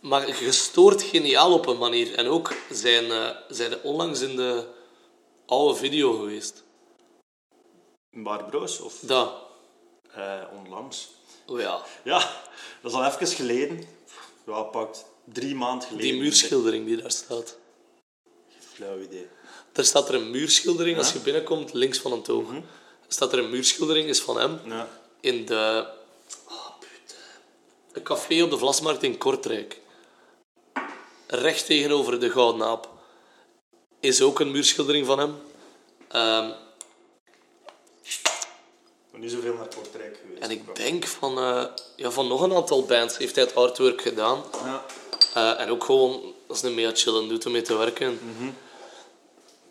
maar 0.00 0.20
gestoord 0.20 1.02
geniaal 1.02 1.52
op 1.52 1.66
een 1.66 1.78
manier. 1.78 2.14
En 2.14 2.26
ook 2.26 2.54
zijn, 2.70 3.10
eh 3.10 3.36
zijn 3.48 3.82
onlangs 3.82 4.20
in 4.20 4.36
de 4.36 4.66
oude 5.46 5.74
video 5.74 6.12
geweest. 6.12 6.62
Barbroos 8.10 8.80
of 8.80 8.98
Dat. 9.00 9.32
eh, 10.12 10.42
onlangs? 10.58 11.08
Oh 11.46 11.60
ja. 11.60 11.84
Ja, 12.04 12.18
dat 12.82 12.90
is 12.92 12.96
al 12.98 13.04
even 13.04 13.26
geleden. 13.26 13.84
Ja, 14.46 14.62
pakt 14.62 15.04
drie 15.24 15.54
maanden 15.54 15.88
geleden. 15.88 16.10
Die 16.10 16.20
muurschildering 16.20 16.86
die 16.86 16.96
daar 16.96 17.10
staat. 17.10 17.56
Flauw 18.74 18.98
idee. 19.00 19.28
Er 19.72 19.84
staat 19.84 20.08
er 20.08 20.14
een 20.14 20.30
muurschildering 20.30 20.98
als 20.98 21.12
je 21.12 21.18
binnenkomt, 21.18 21.72
links 21.72 21.98
van 21.98 22.12
een 22.12 22.22
toog. 22.22 22.50
Staat 23.08 23.32
er 23.32 23.38
een 23.38 23.50
muurschildering, 23.50 24.08
is 24.08 24.20
van 24.20 24.38
hem, 24.40 24.60
Ja. 24.64 24.88
in 25.20 25.46
de... 25.46 25.86
Oh. 26.48 26.66
Een 27.92 28.02
café 28.02 28.42
op 28.42 28.50
de 28.50 28.58
Vlasmarkt 28.58 29.02
in 29.02 29.18
Kortrijk. 29.18 29.80
Recht 31.26 31.66
tegenover 31.66 32.20
de 32.20 32.30
Gouden 32.30 32.66
Aap. 32.66 32.88
Is 34.00 34.22
ook 34.22 34.40
een 34.40 34.50
muurschildering 34.50 35.06
van 35.06 35.18
hem. 35.18 35.34
Ehm, 36.08 36.48
Maar 39.10 39.20
niet 39.20 39.30
zoveel 39.30 39.54
naar 39.54 39.68
Kortrijk 39.74 40.20
geweest. 40.22 40.42
en 40.42 40.50
ik 40.50 40.76
denk 40.76 41.06
van, 41.06 41.38
eh, 41.38 41.64
ja, 41.96 42.10
van 42.10 42.28
nog 42.28 42.40
een 42.40 42.54
aantal 42.54 42.84
bands 42.84 43.18
heeft 43.18 43.34
hij 43.34 43.44
het 43.44 43.54
artwork 43.54 44.02
gedaan. 44.02 44.44
Ja. 44.64 44.84
Eh, 45.34 45.60
en 45.60 45.70
ook 45.70 45.84
gewoon, 45.84 46.34
dat 46.46 46.56
is 46.56 46.62
een 46.62 46.74
mega 46.74 46.90
chillen 46.94 47.28
doet 47.28 47.46
om 47.46 47.52
mee 47.52 47.62
te 47.62 47.76
werken. 47.76 48.18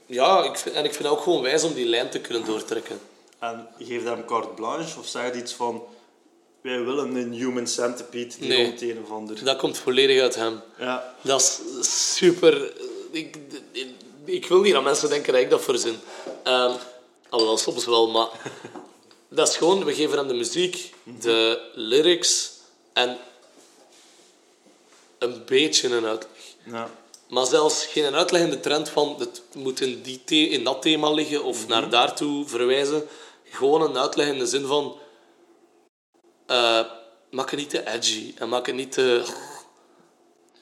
Ja, 0.09 0.43
ik 0.43 0.57
vind, 0.57 0.75
en 0.75 0.85
ik 0.85 0.91
vind 0.93 1.03
het 1.03 1.17
ook 1.17 1.23
gewoon 1.23 1.41
wijs 1.41 1.63
om 1.63 1.73
die 1.73 1.85
lijn 1.85 2.09
te 2.09 2.19
kunnen 2.19 2.45
doortrekken. 2.45 2.99
En 3.39 3.67
geef 3.79 4.03
hem 4.03 4.25
carte 4.25 4.47
blanche 4.47 4.99
of 4.99 5.07
zeg 5.07 5.33
iets 5.35 5.53
van... 5.53 5.83
Wij 6.61 6.83
willen 6.83 7.15
een 7.15 7.31
human 7.33 7.67
centipede 7.67 8.35
die 8.39 8.47
Nee. 8.47 8.65
rond 8.65 8.81
een 8.81 8.99
of 9.03 9.11
ander... 9.11 9.43
Dat 9.43 9.57
komt 9.57 9.77
volledig 9.77 10.21
uit 10.21 10.35
hem. 10.35 10.61
Ja. 10.79 11.15
Dat 11.21 11.41
is 11.41 11.59
super... 12.17 12.73
Ik, 13.11 13.37
ik, 13.71 13.87
ik 14.25 14.45
wil 14.47 14.61
niet 14.61 14.73
dat 14.73 14.83
mensen 14.83 15.09
denken 15.09 15.33
dat 15.33 15.41
ik 15.41 15.49
dat 15.49 15.61
verzin. 15.63 15.99
Ehm 16.43 16.73
alhoewel, 17.29 17.57
soms 17.57 17.85
wel, 17.85 18.09
maar... 18.09 18.27
Dat 19.31 19.47
is 19.49 19.57
gewoon, 19.57 19.85
we 19.85 19.93
geven 19.93 20.17
hem 20.17 20.27
de 20.27 20.33
muziek, 20.33 20.93
de 21.03 21.69
lyrics 21.73 22.51
en 22.93 23.17
een 25.19 25.41
beetje 25.45 25.87
een 25.95 26.05
uitleg. 26.05 26.31
ja. 26.63 26.89
Maar 27.29 27.45
zelfs 27.45 27.85
geen 27.85 28.15
uitleg 28.15 28.41
in 28.41 28.49
de 28.49 28.59
trend 28.59 28.89
van 28.89 29.15
het 29.19 29.41
moet 29.55 29.81
in, 29.81 30.01
die 30.01 30.23
the- 30.23 30.35
in 30.35 30.63
dat 30.63 30.81
thema 30.81 31.11
liggen 31.11 31.43
of 31.43 31.67
naar 31.67 31.89
daartoe 31.89 32.47
verwijzen. 32.47 33.07
Gewoon 33.43 33.81
een 33.81 33.97
uitleg 33.97 34.27
in 34.27 34.37
de 34.39 34.45
zin 34.47 34.65
van... 34.65 34.97
eh, 36.45 36.85
maak 37.31 37.49
het 37.51 37.59
niet 37.59 37.69
te 37.69 37.87
edgy 37.87 38.33
en 38.37 38.49
maak 38.49 38.65
het 38.65 38.75
niet 38.75 38.91
te... 38.91 39.23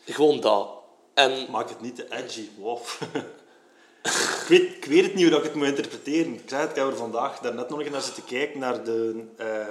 Gewoon 0.05 0.39
dat. 0.39 0.69
En 1.13 1.47
Maak 1.51 1.69
het 1.69 1.81
niet 1.81 1.95
te 1.95 2.05
edgy. 2.09 2.49
Wow. 2.57 2.79
ik, 4.03 4.45
weet, 4.47 4.61
ik 4.75 4.85
weet 4.85 5.03
het 5.03 5.13
niet 5.15 5.27
hoe 5.29 5.37
ik 5.37 5.43
het 5.43 5.53
moet 5.53 5.67
interpreteren. 5.67 6.33
Ik 6.33 6.41
zei 6.47 6.61
het, 6.61 6.69
ik 6.69 6.75
heb 6.75 6.87
er 6.87 6.95
vandaag 6.97 7.39
daarnet 7.39 7.69
nog 7.69 7.79
eens 7.81 7.89
naar 7.89 8.01
zitten 8.01 8.25
kijken 8.25 8.59
naar 8.59 8.83
de 8.83 9.25
eh, 9.37 9.67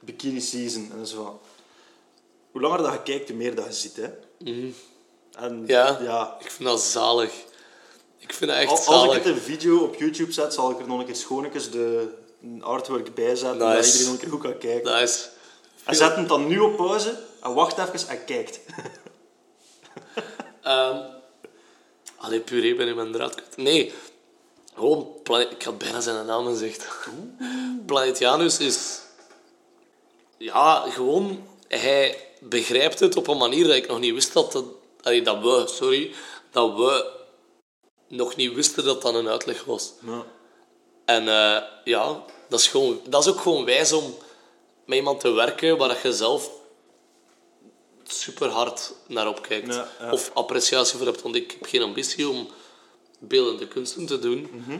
bikini 0.00 0.40
season. 0.40 0.92
En 0.98 1.06
zo. 1.06 1.40
Hoe 2.50 2.60
langer 2.60 2.78
dat 2.78 2.92
je 2.92 3.02
kijkt, 3.02 3.28
hoe 3.28 3.36
meer 3.38 3.54
dat 3.54 3.64
je 3.66 3.72
ziet. 3.72 3.96
Hè. 3.96 4.08
En 5.36 5.64
ja, 5.66 5.98
ja, 6.02 6.36
ik 6.40 6.50
vind 6.50 6.68
dat 6.68 6.80
zalig. 6.82 7.32
Ik 8.18 8.32
vind 8.32 8.50
dat 8.50 8.60
echt 8.60 8.68
Al- 8.70 8.76
Als 8.76 8.84
zalig. 8.84 9.16
ik 9.16 9.24
het 9.24 9.34
een 9.34 9.40
video 9.42 9.78
op 9.78 9.94
YouTube 9.94 10.32
zet, 10.32 10.54
zal 10.54 10.70
ik 10.70 10.78
er 10.80 10.86
nog 10.86 10.98
een 10.98 11.06
keer 11.06 11.16
schoonetjes 11.16 11.70
de 11.70 12.08
artwork 12.60 13.14
bij 13.14 13.36
zetten, 13.36 13.68
Nice. 13.68 13.76
dat 13.76 13.84
iedereen 13.86 14.04
nog 14.04 14.12
een 14.14 14.18
keer 14.20 14.30
goed 14.30 14.40
kan 14.42 14.58
kijken. 14.58 14.92
Nice. 15.00 15.28
En 15.84 15.94
zet 15.94 16.14
hem 16.14 16.26
dan 16.26 16.46
nu 16.46 16.58
op 16.58 16.76
pauze 16.76 17.18
en 17.42 17.54
wacht 17.54 17.78
even 17.78 18.08
en 18.08 18.24
kijkt. 18.24 18.60
Ehm 20.62 20.96
allee, 22.16 22.40
puree 22.40 22.74
ben 22.74 22.88
in 22.88 22.94
mijn 22.96 23.12
draad. 23.12 23.42
Nee, 23.56 23.92
gewoon... 24.74 25.06
Ik 25.50 25.62
had 25.62 25.78
bijna 25.78 26.00
zijn 26.00 26.26
naam 26.26 26.46
gezegd. 26.46 26.86
Planetianus 27.86 28.58
is... 28.58 29.00
Ja, 30.36 30.84
gewoon... 30.90 31.46
Hij 31.68 32.18
begrijpt 32.40 33.00
het 33.00 33.16
op 33.16 33.26
een 33.28 33.36
manier 33.36 33.66
dat 33.66 33.76
ik 33.76 33.86
nog 33.88 33.98
niet 33.98 34.14
wist 34.14 34.32
dat... 34.32 34.52
Dat, 34.52 34.64
allee, 35.02 35.22
dat 35.22 35.38
we, 35.40 35.64
sorry. 35.66 36.14
Dat 36.50 36.74
we 36.76 37.10
nog 38.08 38.36
niet 38.36 38.54
wisten 38.54 38.84
dat 38.84 39.02
dat 39.02 39.14
een 39.14 39.28
uitleg 39.28 39.64
was. 39.64 39.92
Ja. 40.06 40.24
En 41.04 41.28
eh, 41.28 41.62
ja, 41.84 42.24
dat 42.48 42.60
is, 42.60 42.68
gewoon, 42.68 43.00
dat 43.08 43.26
is 43.26 43.32
ook 43.32 43.40
gewoon 43.40 43.64
wijs 43.64 43.92
om 43.92 44.14
met 44.86 44.98
iemand 44.98 45.20
te 45.20 45.30
werken 45.30 45.76
waar 45.76 45.98
je 46.02 46.12
zelf 46.12 46.50
super 48.02 48.48
hard 48.48 48.94
naar 49.06 49.28
opkijkt. 49.28 49.74
Ja, 49.74 49.88
ja. 50.00 50.12
Of 50.12 50.30
appreciatie 50.34 50.96
voor 50.98 51.06
hebt. 51.06 51.22
Want 51.22 51.34
ik 51.34 51.50
heb 51.50 51.64
geen 51.64 51.82
ambitie 51.82 52.28
om 52.28 52.48
beeldende 53.18 53.68
kunsten 53.68 54.06
te 54.06 54.18
doen. 54.18 54.48
Mhm. 54.52 54.78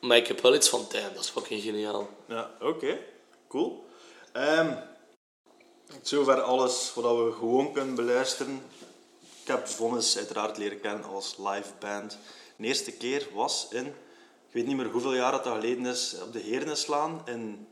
Maar 0.00 0.16
ik 0.16 0.26
heb 0.26 0.40
wel 0.40 0.54
iets 0.54 0.68
van, 0.68 0.86
damn, 0.90 1.14
dat 1.14 1.24
is 1.24 1.30
fucking 1.30 1.62
geniaal. 1.62 2.08
Ja, 2.28 2.50
oké. 2.60 2.98
Cool. 3.48 3.84
Ehm 4.32 4.74
zover 6.02 6.40
alles 6.40 6.92
wat 6.94 7.16
we 7.16 7.32
gewoon 7.38 7.72
kunnen 7.72 7.94
beluisteren. 7.94 8.62
Ik 9.42 9.48
heb 9.48 9.68
Vonnis 9.68 10.16
uiteraard 10.16 10.58
leren 10.58 10.80
kennen 10.80 11.04
als 11.04 11.34
live 11.38 11.72
band. 11.78 12.18
De 12.56 12.66
eerste 12.66 12.92
keer 12.92 13.26
was 13.34 13.66
in, 13.70 13.86
ik 13.86 14.52
weet 14.52 14.66
niet 14.66 14.76
meer 14.76 14.86
hoeveel 14.90 15.14
jaar 15.14 15.32
dat 15.32 15.46
geleden 15.46 15.86
is, 15.86 16.16
op 16.22 16.32
de 16.32 16.38
Herenenslaan. 16.38 17.22
En 17.24 17.66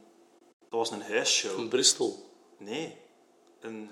dat 0.69 0.79
was 0.79 0.91
een 0.91 1.03
huisshow. 1.03 1.59
In 1.59 1.69
Bristol. 1.69 2.31
Nee. 2.59 2.97
Een... 3.61 3.91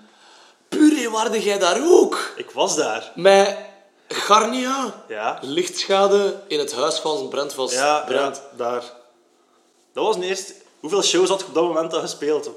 Puree, 0.69 1.09
waarde 1.09 1.41
jij 1.43 1.59
daar 1.59 1.81
ook? 1.83 2.33
Ik 2.35 2.51
was 2.51 2.75
daar. 2.75 3.11
Met 3.15 3.57
Garnia. 4.07 5.05
Ja. 5.07 5.39
Lichtschade 5.41 6.43
in 6.47 6.59
het 6.59 6.73
huis 6.73 6.99
van 6.99 7.29
Brent 7.29 7.55
was 7.55 7.73
Ja, 7.73 8.03
Brent. 8.05 8.35
ja, 8.35 8.57
daar. 8.57 8.83
Dat 9.93 10.05
was 10.05 10.19
de 10.19 10.25
eerste... 10.25 10.53
Hoeveel 10.79 11.03
shows 11.03 11.29
had 11.29 11.39
je 11.39 11.45
op 11.45 11.53
dat 11.53 11.63
moment 11.63 11.93
al 11.93 11.99
gespeeld? 12.01 12.49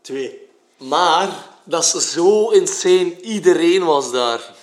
Twee. 0.00 0.48
Maar 0.78 1.52
dat 1.64 1.94
is 1.94 2.12
zo 2.12 2.50
insane. 2.50 3.20
Iedereen 3.20 3.84
was 3.84 4.12
daar. 4.12 4.54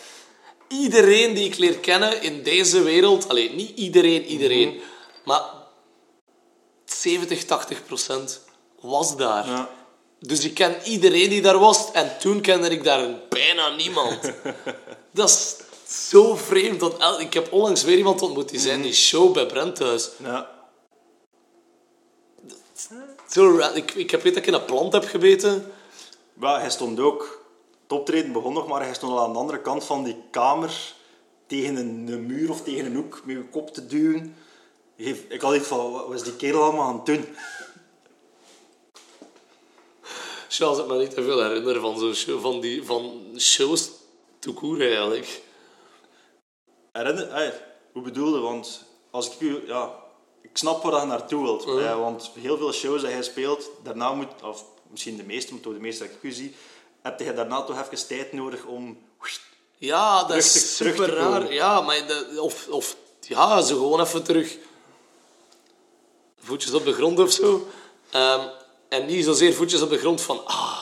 Iedereen 0.68 1.34
die 1.34 1.46
ik 1.46 1.58
leer 1.58 1.78
kennen 1.78 2.22
in 2.22 2.44
deze 2.44 2.82
wereld, 2.82 3.30
alleen 3.30 3.56
niet 3.56 3.78
iedereen, 3.78 4.26
iedereen, 4.26 4.82
maar 5.26 5.42
70, 6.86 7.46
80 7.46 7.86
procent 7.86 8.42
was 8.80 9.18
daar. 9.18 9.48
Ja. 9.48 9.70
Dus 10.20 10.44
ik 10.44 10.54
ken 10.54 10.76
iedereen 10.84 11.30
die 11.30 11.42
daar 11.42 11.60
was 11.60 11.92
en 11.92 12.18
toen 12.20 12.42
kende 12.42 12.70
ik 12.70 12.84
daar 12.84 13.08
bijna 13.30 13.76
niemand. 13.76 14.20
dat 15.12 15.30
is 15.30 15.56
zo 16.12 16.36
vreemd. 16.36 16.80
Dat 16.80 17.20
ik 17.20 17.34
heb 17.34 17.54
onlangs 17.54 17.84
weer 17.84 17.98
iemand 17.98 18.22
ontmoet 18.22 18.50
die 18.50 18.60
zei 18.60 18.82
die 18.82 18.94
show 18.94 19.34
bij 19.34 19.46
Brent 19.46 19.76
thuis. 19.76 20.10
Ja. 20.24 20.50
Zo 23.30 23.58
ik, 23.74 23.94
ik 23.94 24.12
heb 24.12 24.24
weet 24.24 24.34
dat 24.34 24.44
ik 24.44 24.48
in 24.48 24.54
een 24.54 24.66
plant 24.66 24.94
heb 24.94 25.06
gebeten. 25.06 25.72
Maar 26.42 26.60
hij 26.60 26.70
stond 26.70 27.00
ook... 27.00 27.40
Het 27.82 28.00
optreden 28.00 28.32
begon 28.32 28.54
nog, 28.54 28.68
maar 28.68 28.82
hij 28.82 28.94
stond 28.94 29.12
al 29.12 29.20
aan 29.20 29.34
de 29.34 29.40
andere 29.40 29.62
kant 29.62 29.84
van 29.84 30.04
die 30.04 30.18
kamer 30.32 30.94
tegen 31.48 31.76
een, 31.76 32.26
muur 32.26 32.50
of 32.50 32.62
tegen 32.62 32.86
een 32.86 32.96
hoek 32.96 33.22
met 33.26 33.36
je 33.36 33.44
kop 33.44 33.74
te 33.74 33.86
duwen. 33.86 34.36
Ik 34.96 35.42
had 35.42 35.56
iets 35.56 35.68
van, 35.68 35.92
wat 35.92 36.14
is 36.14 36.24
die 36.24 36.36
kerel 36.36 36.64
allemaal 36.64 36.88
aan 36.88 36.96
het 36.96 37.06
doen? 37.06 37.26
Charles, 40.50 40.80
ik 40.80 40.88
me 40.88 40.98
niet 40.98 41.14
te 41.14 41.24
veel 41.24 41.44
herinneren 41.44 41.82
van 41.82 42.00
zo'n 42.00 42.14
show, 42.14 42.42
van, 42.42 42.60
die, 42.60 42.84
van 42.84 43.22
shows 43.38 43.92
tout 44.40 44.56
court 44.56 44.82
eigenlijk. 44.82 45.42
Herinner, 46.92 47.34
hey, 47.34 47.54
hoe 47.92 48.02
bedoelde? 48.02 48.40
Want 48.40 48.86
als 49.10 49.34
ik 49.34 49.40
u, 49.40 49.68
ja, 49.68 49.96
ik 50.42 50.58
snap 50.58 50.84
waar 50.84 51.02
je 51.02 51.08
naartoe 51.08 51.44
wilt. 51.44 51.66
Eh, 51.66 52.00
want 52.00 52.32
heel 52.40 52.58
veel 52.58 52.74
shows 52.74 53.02
dat 53.02 53.12
hij 53.12 53.24
speelt, 53.24 53.70
daarna 53.84 54.14
moet, 54.14 54.44
of 54.44 54.66
misschien 54.92 55.18
de 55.18 55.24
meeste, 55.24 55.54
maar 55.54 55.62
toch 55.62 55.74
de 55.74 55.80
meeste 55.80 56.04
dat 56.04 56.14
ik 56.22 56.34
zie, 56.34 56.56
heb 57.02 57.20
je 57.20 57.34
daarna 57.34 57.64
toch 57.64 57.82
even 57.82 58.08
tijd 58.08 58.34
nodig 58.34 58.64
om. 58.66 58.98
Ja, 59.78 60.24
dat 60.24 60.38
is 60.38 60.52
te 60.52 60.60
super 60.60 61.14
raar. 61.14 61.54
Ja, 61.54 61.82
maar 61.82 62.08
dat- 62.08 62.38
of, 62.38 62.68
of 62.70 62.96
ja, 63.20 63.62
ze 63.62 63.74
gewoon 63.74 64.02
even 64.02 64.24
terug 64.24 64.58
voetjes 66.40 66.74
op 66.74 66.86
de 66.86 66.94
grond 66.94 67.20
of 67.20 67.32
zo. 67.32 67.68
Ehm, 68.10 68.48
en 68.90 69.06
niet 69.06 69.26
zozeer 69.26 69.54
voetjes 69.54 69.82
op 69.82 69.90
de 69.90 69.98
grond 69.98 70.22
van 70.22 70.46
ah, 70.46 70.80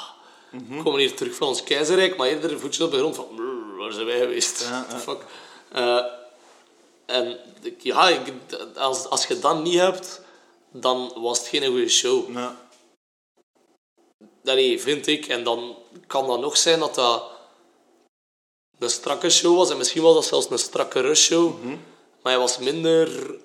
Mhm. 0.52 0.78
we 0.78 0.84
komen 0.84 1.00
hier 1.00 1.16
terug 1.16 1.36
van 1.36 1.48
ons 1.48 1.64
keizerrijk, 1.64 2.18
maar 2.18 2.28
eerder 2.28 2.60
voetjes 2.60 2.86
op 2.86 2.92
de 2.92 2.98
grond 2.98 3.16
van 3.16 3.28
"Brr, 3.36 3.76
waar 3.78 3.92
zijn 3.92 4.06
wij 4.06 4.20
geweest? 4.20 4.62
Ja, 4.62 4.86
ja. 4.90 5.00
fuck? 5.00 5.26
Eh, 5.72 6.06
en 7.06 7.38
ja, 7.78 8.10
ik, 8.10 8.34
als, 8.76 9.06
als 9.06 9.26
je 9.26 9.40
dat 9.40 9.64
niet 9.64 9.80
hebt, 9.80 10.22
dan 10.72 11.12
was 11.16 11.40
het 11.40 11.48
geen 11.48 11.66
goede 11.66 11.90
show. 11.90 12.28
Nou, 12.30 12.52
Allee, 14.50 14.82
vind 14.82 15.08
ik. 15.08 15.26
En 15.26 15.44
dan 15.44 15.76
kan 16.08 16.28
dat 16.28 16.40
nog 16.40 16.58
zijn 16.58 16.80
dat 16.80 16.96
dat 16.96 17.24
een 18.80 18.90
strakke 18.90 19.30
show 19.30 19.56
was. 19.58 19.70
En 19.70 19.78
misschien 19.78 20.02
was 20.02 20.14
dat 20.14 20.26
zelfs 20.26 20.50
een 20.50 20.60
strakkere 20.60 21.16
show. 21.16 21.64
Maar 22.22 22.32
hij 22.34 22.38
was 22.38 22.58
minder 22.58 23.36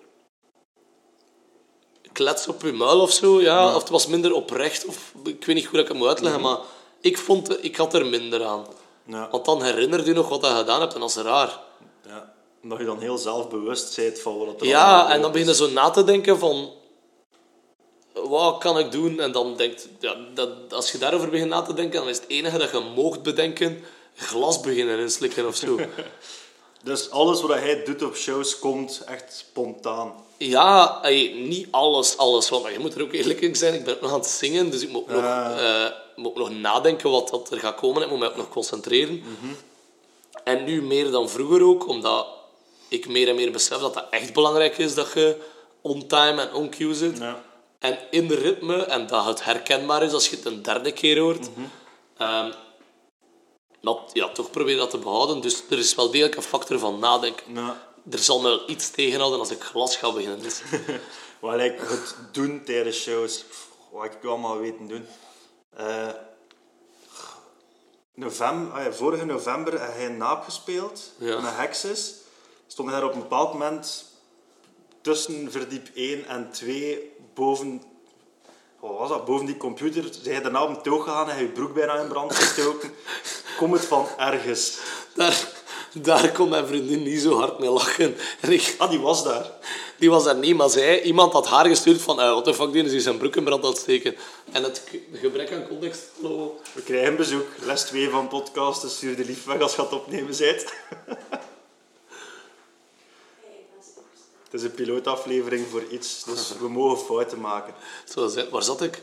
klets 2.12 2.48
op 2.48 2.62
je 2.62 2.72
muil 2.72 3.00
of 3.00 3.12
zo. 3.12 3.40
Ja. 3.40 3.74
Of 3.74 3.80
het 3.82 3.88
was 3.90 4.06
minder 4.06 4.32
oprecht. 4.32 4.84
Of, 4.86 5.12
ik 5.24 5.44
weet 5.44 5.56
niet 5.56 5.64
hoe 5.66 5.80
ik 5.80 5.88
het 5.88 5.96
moet 5.96 6.08
uitleggen. 6.08 6.40
Maar 6.40 6.58
ik, 7.00 7.18
vond, 7.18 7.64
ik 7.64 7.76
had 7.76 7.94
er 7.94 8.06
minder 8.06 8.44
aan. 8.44 8.66
ja, 9.06 9.28
Want 9.30 9.44
dan 9.44 9.62
herinner 9.62 10.06
je 10.06 10.12
nog 10.12 10.28
wat 10.28 10.40
je 10.40 10.46
gedaan 10.46 10.80
hebt. 10.80 10.94
En 10.94 11.00
dat 11.00 11.08
is 11.08 11.16
raar. 11.16 11.60
ja. 12.06 12.32
Omdat 12.62 12.78
je 12.78 12.84
dan 12.84 13.00
heel 13.00 13.18
zelfbewust 13.18 13.96
bent 13.96 14.20
van 14.20 14.38
wat 14.38 14.60
er 14.60 14.66
Ja, 14.66 15.10
en 15.10 15.20
dan 15.20 15.32
begin 15.32 15.46
je 15.46 15.54
zo 15.54 15.70
na 15.70 15.90
te 15.90 16.04
denken 16.04 16.38
van... 16.38 16.72
Wat 18.14 18.58
kan 18.58 18.78
ik 18.78 18.92
doen? 18.92 19.20
En 19.20 19.32
dan 19.32 19.56
denkt... 19.56 19.88
Ja, 20.00 20.16
dat, 20.34 20.48
als 20.72 20.92
je 20.92 20.98
daarover 20.98 21.30
begint 21.30 21.48
na 21.50 21.62
te 21.62 21.74
denken, 21.74 22.00
dan 22.00 22.08
is 22.08 22.16
het 22.16 22.28
enige 22.28 22.58
dat 22.58 22.70
je 22.70 22.80
moogt 22.94 23.22
bedenken... 23.22 23.84
Glas 24.16 24.60
beginnen 24.60 24.98
inslikken 24.98 25.46
of 25.46 25.56
zo. 25.56 25.78
Dus 26.82 27.10
alles 27.10 27.40
wat 27.40 27.50
hij 27.50 27.84
doet 27.84 28.02
op 28.02 28.16
shows 28.16 28.58
komt 28.58 29.02
echt 29.06 29.36
spontaan. 29.48 30.12
ja, 30.36 30.98
ey, 31.02 31.32
niet 31.32 31.68
alles, 31.70 32.16
alles. 32.16 32.48
Want 32.48 32.66
je 32.72 32.78
moet 32.78 32.94
er 32.94 33.02
ook 33.02 33.12
eerlijk 33.12 33.40
in 33.40 33.54
zijn. 33.56 33.74
Ik 33.74 33.84
ben 33.84 33.94
ook 33.94 34.00
nog 34.00 34.10
aan 34.12 34.18
het 34.18 34.28
zingen, 34.28 34.70
dus 34.70 34.82
ik 34.82 34.88
moet, 34.88 35.06
nog, 35.08 35.22
Ah. 35.24 35.84
eh, 35.84 35.90
moet 36.16 36.34
nog 36.34 36.50
nadenken 36.50 37.10
wat 37.10 37.28
dat 37.28 37.50
er 37.50 37.58
gaat 37.58 37.74
komen. 37.74 38.02
Ik 38.02 38.10
moet 38.10 38.18
me 38.18 38.28
ook 38.28 38.36
nog 38.36 38.48
concentreren. 38.48 39.22
En 40.44 40.64
nu 40.64 40.82
meer 40.82 41.10
dan 41.10 41.28
vroeger 41.28 41.62
ook, 41.62 41.88
omdat 41.88 42.26
ik 42.88 43.08
meer 43.08 43.28
en 43.28 43.34
meer 43.34 43.52
besef 43.52 43.78
dat 43.78 43.94
dat 43.94 44.06
echt 44.10 44.32
belangrijk 44.32 44.78
is 44.78 44.94
dat 44.94 45.12
je 45.14 45.36
on 45.80 46.06
time 46.06 46.40
en 46.42 46.54
on 46.54 46.70
cue 46.70 46.94
zit. 46.94 47.18
Ja. 47.18 47.42
En 47.84 47.98
in 48.10 48.28
de 48.28 48.34
ritme, 48.34 48.76
en 48.82 49.06
dat 49.06 49.24
het 49.24 49.44
herkenbaar 49.44 50.02
is 50.02 50.12
als 50.12 50.28
je 50.28 50.36
het 50.36 50.44
een 50.44 50.62
derde 50.62 50.92
keer 50.92 51.18
hoort. 51.18 51.48
Ehm, 52.16 52.52
maar 53.80 53.94
ja, 54.12 54.28
toch 54.28 54.50
probeer 54.50 54.72
je 54.72 54.78
dat 54.78 54.90
te 54.90 54.98
behouden. 54.98 55.40
Dus 55.40 55.62
er 55.70 55.78
is 55.78 55.94
wel 55.94 56.10
degelijk 56.10 56.36
een 56.36 56.42
factor 56.42 56.78
van 56.78 56.98
nadenken. 56.98 57.54
Ja. 57.54 57.88
Er 58.10 58.18
zal 58.18 58.40
me 58.40 58.48
wel 58.48 58.70
iets 58.70 58.90
tegenhouden 58.90 59.38
als 59.38 59.50
ik 59.50 59.62
glas 59.62 59.96
ga 59.96 60.12
beginnen. 60.12 60.42
Dus. 60.42 60.62
Wat 61.40 61.60
ik 61.60 61.78
het 61.80 62.16
doen 62.32 62.64
tijdens 62.64 62.96
shows, 63.02 63.44
wat 63.92 64.04
ik 64.04 64.24
allemaal 64.24 64.58
weten 64.58 64.88
doen. 64.88 65.06
Eh, 65.76 66.08
november, 68.14 68.72
ah 68.78 68.84
ja, 68.84 68.92
vorige 68.92 69.24
november 69.24 69.80
heb 69.80 69.94
hij 69.94 70.06
een 70.06 70.16
naap 70.16 70.44
gespeeld 70.44 71.12
Ja. 71.18 71.40
met 71.40 71.56
Hexes. 71.56 72.14
Stond 72.66 72.90
hij 72.90 73.02
op 73.02 73.14
een 73.14 73.20
bepaald 73.20 73.52
moment 73.52 74.04
tussen 75.00 75.50
verdiep 75.52 75.88
1 75.94 76.26
en 76.26 76.50
2 76.50 77.13
boven, 77.34 77.82
wat 78.80 78.98
was 78.98 79.08
dat, 79.08 79.24
boven 79.24 79.46
die 79.46 79.56
computer. 79.56 80.04
Zijn 80.22 80.34
je 80.34 80.40
daarna 80.40 80.62
op 80.62 80.68
een 80.68 80.82
toog 80.82 81.04
gegaan 81.04 81.30
en 81.30 81.38
je 81.38 81.48
broek 81.48 81.74
bijna 81.74 81.94
in 81.94 82.08
brand 82.08 82.34
gestoken. 82.34 82.94
Kom 83.58 83.72
het 83.72 83.84
van 83.84 84.06
ergens. 84.18 84.78
Daar, 85.14 85.48
daar 85.92 86.32
kon 86.32 86.48
mijn 86.48 86.66
vriendin 86.66 87.02
niet 87.02 87.20
zo 87.20 87.38
hard 87.38 87.58
mee 87.58 87.70
lachen. 87.70 88.16
En 88.40 88.52
ik, 88.52 88.74
Ah, 88.78 88.90
die 88.90 89.00
was 89.00 89.24
daar. 89.24 89.50
die 89.98 90.10
was 90.10 90.24
daar 90.24 90.36
niet, 90.36 90.56
maar 90.56 90.68
zij, 90.70 91.02
iemand 91.02 91.32
had 91.32 91.46
haar 91.46 91.66
gestuurd 91.66 92.02
van 92.02 92.16
wat 92.16 92.44
de 92.44 92.54
fuck, 92.54 92.72
die 92.72 92.84
is 92.84 93.02
zijn 93.02 93.18
broek 93.18 93.36
in 93.36 93.44
brand 93.44 93.64
aan 93.64 93.70
het 93.70 93.78
steken. 93.78 94.16
En 94.52 94.62
het 94.62 94.82
gebrek 95.12 95.52
aan 95.52 95.68
context... 95.68 96.02
We 96.72 96.82
krijgen 96.84 97.16
bezoek. 97.16 97.46
Les 97.62 97.82
2 97.82 98.08
van 98.10 98.28
podcasten. 98.28 98.90
Stuur 98.90 99.16
de 99.16 99.24
lief 99.24 99.44
weg 99.44 99.60
als 99.60 99.74
je 99.74 99.82
het 99.82 99.92
opnemen 99.92 100.36
bent. 100.38 100.64
Het 104.54 104.62
is 104.62 104.68
een 104.68 104.74
pilootaflevering 104.74 105.66
voor 105.70 105.82
iets, 105.90 106.24
dus 106.24 106.52
we 106.60 106.68
mogen 106.68 107.04
fouten 107.04 107.40
maken. 107.40 107.74
Zo, 108.12 108.30
waar 108.50 108.62
zat 108.62 108.82
ik? 108.82 109.02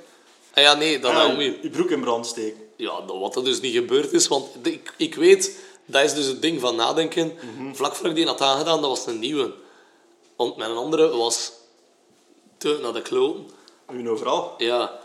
Ah 0.53 0.63
ja, 0.63 0.73
nee, 0.73 0.99
dat 0.99 1.11
Ja, 1.11 1.17
Naomi. 1.17 1.59
je 1.61 1.69
broek 1.69 1.89
in 1.89 2.01
brand 2.01 2.25
steken. 2.27 2.59
Ja, 2.75 3.01
dat- 3.01 3.17
wat 3.19 3.35
er 3.35 3.43
dus 3.43 3.59
niet 3.61 3.73
gebeurd 3.75 4.11
is. 4.13 4.27
Want 4.27 4.47
ik, 4.63 4.93
ik 4.97 5.15
weet, 5.15 5.59
dat 5.85 6.03
is 6.03 6.13
dus 6.13 6.25
het 6.25 6.41
ding 6.41 6.59
van 6.61 6.75
nadenken. 6.75 7.33
Vlak 7.73 7.95
voor 7.95 8.07
ik 8.09 8.15
die 8.15 8.25
had 8.25 8.41
aangedaan, 8.41 8.81
dat 8.81 8.89
was 8.89 9.05
een 9.05 9.19
nieuwe. 9.19 9.53
Want 10.35 10.57
mijn 10.57 10.71
andere 10.71 11.07
was 11.17 11.51
te 12.57 12.79
naar 12.81 12.93
de 12.93 13.01
kloten. 13.01 13.49
Nu 13.91 14.09
overal. 14.09 14.53
Ja. 14.57 14.99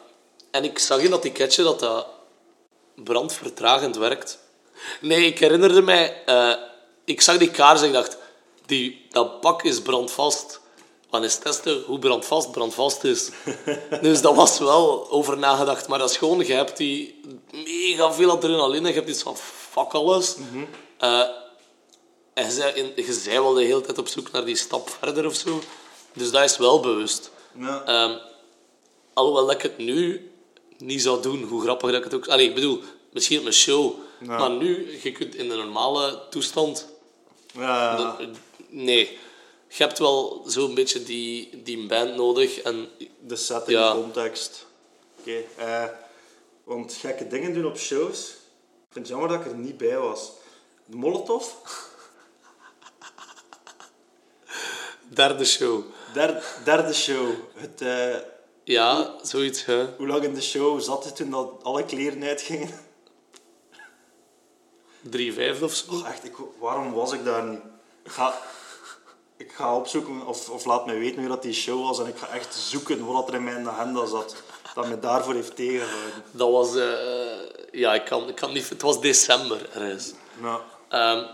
En 0.50 0.64
ik 0.64 0.78
zag 0.78 0.98
in 1.00 1.11
dat 1.11 1.22
ticketje 1.22 1.62
dat 1.62 1.80
dat 1.80 2.06
brandvertragend 2.94 3.96
werkt. 3.96 4.38
Nee, 5.00 5.26
ik 5.26 5.38
herinnerde 5.38 5.82
mij... 5.82 6.22
eh, 6.26 6.54
ik 7.04 7.20
zag 7.20 7.37
die 7.38 7.50
kaars 7.50 7.80
en 7.80 7.87
ik 7.87 7.92
dacht... 7.92 8.16
Die, 8.66 9.07
dat 9.11 9.40
pak 9.40 9.62
is 9.62 9.81
brandvast. 9.83 10.61
Want 11.11 11.24
eens 11.24 11.38
testen 11.38 11.83
hoe 11.87 11.98
brandvast 11.98 12.50
brandvast 12.50 13.05
is. 13.05 13.31
dus 14.02 14.20
dat 14.20 14.35
was 14.35 14.59
wel 14.59 15.11
over 15.11 15.38
nagedacht. 15.38 15.88
Maar 15.88 15.98
dat 15.98 16.11
is 16.11 16.16
gewoon... 16.16 16.38
Je 16.46 16.52
hebt 16.52 16.76
die 16.76 17.20
mega 17.50 18.12
veel 18.12 18.31
adrenaline. 18.31 18.88
Je 18.88 18.94
hebt 18.94 19.09
iets 19.09 19.22
van... 19.22 19.37
Fuck 19.70 19.92
alles. 19.94 20.37
Eh, 20.98 21.20
en 22.35 22.44
je 22.44 22.50
zei, 22.50 22.72
in- 22.72 23.05
je 23.05 23.12
zei 23.12 23.40
wel 23.40 23.55
de 23.55 23.62
hele 23.64 23.81
tijd 23.81 23.98
op 23.98 24.09
zoek 24.09 24.31
naar 24.31 24.44
die 24.44 24.57
stap 24.57 24.88
verder 25.00 25.26
of 25.26 25.35
zo. 25.35 25.61
Dus 26.12 26.31
dat 26.31 26.42
is 26.44 26.57
wel 26.57 26.81
bewust. 26.81 27.31
Ja. 27.59 27.83
Ehm, 27.85 28.18
alhoewel 29.14 29.50
ik 29.50 29.62
het 29.62 29.79
nu 29.79 30.31
niet 30.79 31.02
zou 31.02 31.22
doen, 31.22 31.42
hoe 31.42 31.62
grappig 31.62 31.88
dat 31.90 31.98
ik 31.98 32.05
het 32.05 32.14
ook... 32.14 32.29
Allee, 32.29 32.48
ik 32.48 32.55
bedoel, 32.55 32.83
misschien 33.12 33.38
op 33.40 33.46
een 33.46 33.52
show. 33.52 33.92
Ja. 34.20 34.38
Maar 34.38 34.50
nu, 34.50 34.98
je 35.02 35.12
kunt 35.12 35.35
in 35.35 35.48
de 35.48 35.55
normale 35.55 36.22
toestand... 36.31 36.87
Ja, 37.52 38.16
nee. 38.85 39.19
Je 39.69 39.83
hebt 39.83 39.99
wel 39.99 40.43
zo'n 40.47 40.75
beetje 40.75 41.03
die, 41.03 41.62
die 41.62 41.87
band 41.87 42.15
nodig. 42.17 42.61
En 42.61 42.89
de 43.21 43.37
setting, 43.37 43.79
Ja. 43.79 43.93
de 43.95 44.01
context. 44.01 44.67
Oké. 45.19 45.43
eh, 45.57 45.85
want 46.65 46.93
gekke 46.95 47.27
dingen 47.29 47.55
doen 47.55 47.67
op 47.67 47.79
shows. 47.79 48.29
Ik 48.29 48.93
vind 48.93 49.09
het 49.09 49.09
jammer 49.09 49.29
dat 49.29 49.41
ik 49.41 49.53
er 49.53 49.59
niet 49.59 49.77
bij 49.77 49.99
was. 49.99 50.31
De 50.85 50.97
Molotov. 50.97 51.47
derde 55.09 55.45
show. 55.45 55.83
Derde, 56.15 56.43
derde 56.65 56.93
show. 56.95 57.29
Het, 57.55 57.81
eh, 57.81 58.17
Ja, 58.65 59.15
zoiets. 59.23 59.65
Hè. 59.65 59.87
hoe 59.97 60.07
lang 60.07 60.23
in 60.25 60.35
de 60.35 60.43
show 60.43 60.81
zat 60.81 61.05
je 61.05 61.12
toen 61.12 61.31
dat 61.31 61.51
alle 61.62 61.85
kleren 61.85 62.23
uitgingen? 62.23 62.71
Drie 65.01 65.33
vijfde 65.33 65.65
of 65.65 65.75
zo. 65.75 66.05
Echt, 66.05 66.25
ik, 66.25 66.35
waarom 66.59 66.93
was 66.93 67.12
ik 67.12 67.25
daar 67.25 67.45
niet? 67.45 67.61
Ga... 68.05 68.39
ik 69.37 69.53
ga 69.53 69.77
opzoeken 69.77 70.27
of, 70.27 70.51
of 70.51 70.64
laat 70.64 70.87
mij 70.87 70.99
weten 70.99 71.18
hoe 71.18 71.29
dat 71.29 71.42
die 71.42 71.53
show 71.53 71.83
was 71.87 72.01
en 72.01 72.07
ik 72.07 72.16
ga 72.18 72.29
echt 72.29 72.55
zoeken 72.55 73.07
wat 73.07 73.29
er 73.29 73.35
in 73.35 73.44
mijn 73.44 73.68
agenda 73.68 74.07
zat. 74.07 74.37
Dat 74.75 74.88
me 74.88 74.99
daarvoor 75.01 75.35
heeft 75.35 75.57
tegengehouden. 75.57 76.25
Dat 76.31 76.51
was... 76.51 76.77
eh, 76.77 76.90
ja, 77.70 77.94
ik 77.94 78.05
kan, 78.05 78.29
ik 78.29 78.35
kan 78.35 78.53
niet... 78.53 78.68
Het 78.68 78.83
was 78.83 79.01
december 79.01 79.68
ergens. 79.72 80.12
Nou, 80.40 80.61
Ehm 80.88 81.25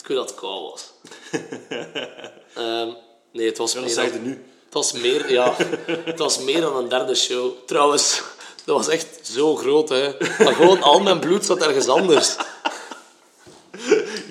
ik 0.00 0.06
weet 0.06 0.16
dat 0.16 0.30
het 0.30 0.38
koud 0.38 0.70
was. 0.70 0.92
Ehm, 2.54 2.88
nee, 3.32 3.46
het 3.46 3.58
was 3.58 3.72
dat 3.72 3.84
meer 3.84 4.12
dan, 4.12 4.22
nu. 4.22 4.44
het 4.64 4.74
was 4.74 4.92
meer, 4.92 5.32
ja, 5.32 5.54
het 5.86 6.18
was 6.18 6.38
meer 6.38 6.60
dan 6.60 6.76
een 6.76 6.88
derde 6.88 7.14
show. 7.14 7.52
Trouwens, 7.66 8.22
dat 8.64 8.76
was 8.76 8.88
echt 8.88 9.26
zo 9.26 9.56
groot, 9.56 9.88
hè. 9.88 10.16
Maar 10.44 10.54
gewoon 10.54 10.82
al 10.82 11.00
mijn 11.00 11.20
bloed 11.20 11.44
zat 11.44 11.62
ergens 11.62 11.88
anders. 11.88 12.36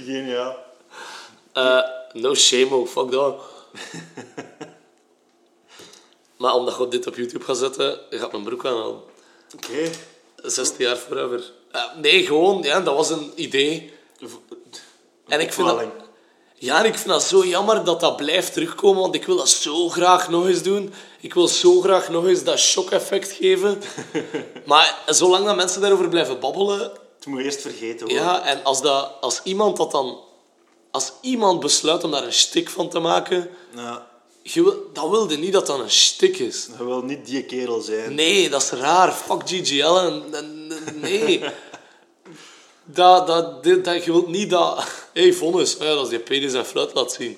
Geniaal. 0.06 0.56
Eh, 1.54 1.82
no 2.14 2.36
shame 2.36 2.72
ook, 2.72 2.88
fuck 2.88 3.12
dat. 3.12 3.36
maar 6.38 6.54
omdat 6.54 6.78
je 6.78 6.88
dit 6.88 7.08
op 7.08 7.16
YouTube 7.16 7.44
gaat 7.44 7.58
zetten, 7.58 8.00
gaat 8.10 8.32
mijn 8.32 8.44
broek 8.44 8.66
aanhalen. 8.66 9.02
Oké. 9.56 9.90
16 10.44 10.86
jaar 10.86 10.96
forever. 10.96 11.52
Eh, 11.72 11.82
nee, 11.96 12.26
gewoon, 12.26 12.62
ja, 12.62 12.82
dat 12.82 12.96
was 12.96 13.10
een 13.10 13.32
idee. 13.36 13.94
En 15.28 15.40
ik 15.40 15.54
vind 15.54 15.68
dat, 15.68 15.84
ja, 16.60 16.84
ik 16.84 16.96
vind 16.96 17.10
dat 17.10 17.24
zo 17.24 17.46
jammer 17.46 17.84
dat 17.84 18.00
dat 18.00 18.16
blijft 18.16 18.54
terugkomen, 18.54 19.02
want 19.02 19.16
ik 19.16 19.26
wil 19.26 19.36
dat 19.36 19.50
zo 19.50 19.90
graag 19.90 20.30
nog 20.30 20.48
eens 20.48 20.64
doen. 20.64 20.94
Ik 21.20 21.34
wil 21.34 21.48
zo 21.48 21.82
graag 21.82 22.10
nog 22.10 22.28
eens 22.28 22.44
dat 22.44 22.60
shock-effect 22.60 23.32
geven. 23.32 23.82
maar 24.66 24.98
zolang 25.06 25.46
dat 25.46 25.56
mensen 25.56 25.82
daarover 25.82 26.10
blijven 26.10 26.40
babbelen, 26.40 26.80
Het 27.16 27.26
moet 27.26 27.42
eerst 27.42 27.62
vergeten 27.62 28.08
worden. 28.08 28.26
ja, 28.26 28.44
en 28.44 28.64
als, 28.64 28.82
dat, 28.82 29.12
als 29.22 29.42
iemand 29.44 29.78
dat 29.78 29.92
dan... 29.92 30.20
Als 30.92 31.14
iemand 31.22 31.60
besluit 31.60 32.04
om 32.04 32.12
daar 32.12 32.24
een 32.24 32.34
stik 32.34 32.70
van 32.70 32.90
te 32.90 33.00
maken, 33.00 33.50
Ja. 33.76 34.08
je 34.42 34.64
wil, 34.64 34.90
dan 34.94 35.10
wilde 35.10 35.38
niet 35.38 35.54
dat 35.54 35.68
dat 35.68 35.80
een 35.80 35.92
stik 35.92 36.38
is. 36.38 36.68
Je 36.78 36.86
wil 36.86 37.02
niet 37.04 37.26
die 37.26 37.44
kerel 37.46 37.82
zijn. 37.82 38.16
Nee, 38.16 38.50
dat 38.50 38.62
is 38.62 38.70
raar. 38.70 39.12
Fuck 39.14 39.42
GGL. 39.46 39.96
En, 39.98 40.24
en- 40.34 40.72
en- 40.86 41.00
nee. 41.00 41.44
dat, 42.84 43.28
dat, 43.28 43.64
dit, 43.64 43.86
dat, 43.86 44.04
je 44.04 44.12
wilt 44.12 44.28
niet 44.28 44.50
dat... 44.50 44.78
Hé, 45.14 45.22
hey, 45.22 45.34
vonnis. 45.34 45.76
Oh 45.78 45.84
ja, 45.84 45.94
dat 45.94 46.04
is 46.04 46.10
die 46.10 46.20
penis 46.20 46.54
en 46.54 46.66
fluit 46.66 46.94
laat 46.94 47.12
zien. 47.12 47.38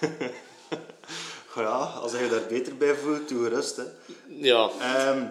Ja, 1.56 1.76
als 2.02 2.12
je 2.12 2.18
je 2.18 2.28
daar 2.28 2.46
beter 2.48 2.76
bij 2.76 2.94
voelt, 2.94 3.28
doe 3.28 3.44
gerust. 3.44 3.76
Hè. 3.76 3.82
Ja. 4.28 4.70
Ehm, 4.80 5.24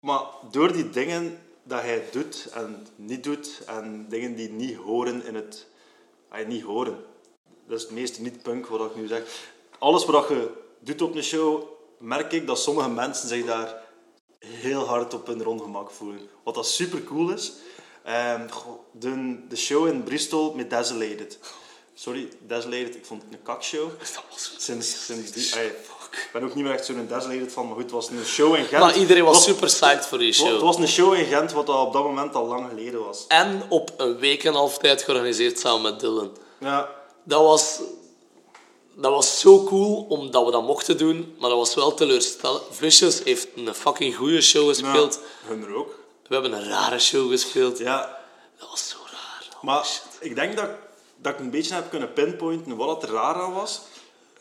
maar 0.00 0.20
door 0.50 0.72
die 0.72 0.90
dingen 0.90 1.38
dat 1.68 1.80
hij 1.80 2.04
doet 2.10 2.48
en 2.52 2.86
niet 2.96 3.24
doet, 3.24 3.60
en 3.66 4.06
dingen 4.08 4.34
die 4.34 4.50
niet 4.50 4.76
horen 4.76 5.24
in 5.24 5.34
het... 5.34 5.66
Ah, 6.28 6.46
niet 6.46 6.62
horen. 6.62 7.04
Dat 7.66 7.76
is 7.76 7.82
het 7.82 7.92
meeste 7.92 8.22
niet 8.22 8.42
punk 8.42 8.66
wat 8.66 8.90
ik 8.90 8.96
nu 8.96 9.06
zeg. 9.06 9.22
Alles 9.78 10.04
wat 10.04 10.28
je 10.28 10.50
doet 10.78 11.02
op 11.02 11.14
een 11.14 11.22
show, 11.22 11.62
merk 11.98 12.32
ik 12.32 12.46
dat 12.46 12.58
sommige 12.58 12.88
mensen 12.88 13.28
zich 13.28 13.46
daar 13.46 13.82
heel 14.38 14.84
hard 14.84 15.14
op 15.14 15.26
hun 15.26 15.46
ongemak 15.46 15.90
voelen. 15.90 16.28
Wat 16.44 16.54
dat 16.54 16.66
super 16.66 17.04
cool 17.04 17.30
is. 17.30 17.52
Goh, 18.50 18.80
de, 18.92 19.38
de 19.48 19.56
show 19.56 19.86
in 19.86 20.02
Bristol 20.02 20.54
met 20.54 20.70
Desolated. 20.70 21.38
Sorry, 21.94 22.28
Desolated, 22.46 22.94
ik 22.94 23.06
vond 23.06 23.22
het 23.22 23.32
een 23.32 23.42
kakshow. 23.42 23.90
Sinds, 24.56 25.04
sinds 25.04 25.32
die... 25.32 25.54
Ay, 25.54 25.74
ik 26.24 26.28
ben 26.32 26.42
ook 26.44 26.54
niet 26.54 26.64
meer 26.64 26.72
echt 26.72 26.84
zo'n 26.84 27.06
Desolated 27.08 27.52
van, 27.52 27.64
maar 27.66 27.74
goed, 27.74 27.82
het 27.82 27.92
was 27.92 28.08
een 28.08 28.24
show 28.24 28.54
in 28.54 28.64
Gent. 28.64 28.82
Maar 28.82 28.96
iedereen 28.96 29.24
was 29.24 29.36
Het 29.36 29.44
super 29.44 29.66
psyched 29.66 30.06
voor 30.06 30.18
die 30.18 30.26
Het 30.26 30.36
show. 30.36 30.60
was 30.60 30.76
een 30.76 30.88
show 30.88 31.14
in 31.14 31.24
Gent, 31.24 31.52
wat 31.52 31.68
op 31.68 31.92
dat 31.92 32.02
moment 32.04 32.34
al 32.34 32.46
lang 32.46 32.68
geleden 32.68 33.04
was. 33.04 33.24
En 33.28 33.62
op 33.68 33.90
een 33.96 34.18
week 34.18 34.42
en 34.44 34.48
een 34.50 34.54
half 34.56 34.78
tijd 34.78 35.02
georganiseerd 35.02 35.58
samen 35.58 35.82
met 35.82 36.00
Dylan. 36.00 36.36
Ja, 36.60 36.88
Dat 37.22 37.42
was... 37.42 37.80
Dat 39.00 39.12
was 39.12 39.40
zo 39.40 39.64
cool, 39.64 40.06
omdat 40.08 40.44
we 40.44 40.50
dat 40.50 40.62
mochten 40.62 40.98
doen. 40.98 41.34
Maar 41.38 41.48
dat 41.48 41.58
was 41.58 41.74
wel 41.74 41.94
teleurstellend. 41.94 42.62
Vicious 42.70 43.22
heeft 43.24 43.48
een 43.56 43.74
fucking 43.74 44.16
goede 44.16 44.40
show 44.40 44.68
gespeeld. 44.68 45.20
ja 45.42 45.48
hun 45.48 45.62
er 45.64 45.74
ook. 45.74 45.94
We 46.28 46.34
hebben 46.34 46.52
een 46.52 46.68
rare 46.68 46.98
show 46.98 47.30
gespeeld. 47.30 47.78
Ja, 47.78 48.18
Dat 48.58 48.68
was 48.70 48.88
zo 48.88 48.96
raar. 49.10 49.46
Oh, 49.56 49.62
maar 49.62 49.84
shit. 49.84 50.02
ik 50.20 50.34
denk 50.34 50.56
dat, 50.56 50.68
dat 51.16 51.32
ik 51.32 51.38
een 51.38 51.50
beetje 51.50 51.74
heb 51.74 51.90
kunnen 51.90 52.12
pinpointen 52.12 52.76
wat 52.76 53.02
er 53.02 53.08
raar 53.10 53.34
aan 53.34 53.52
was. 53.54 53.80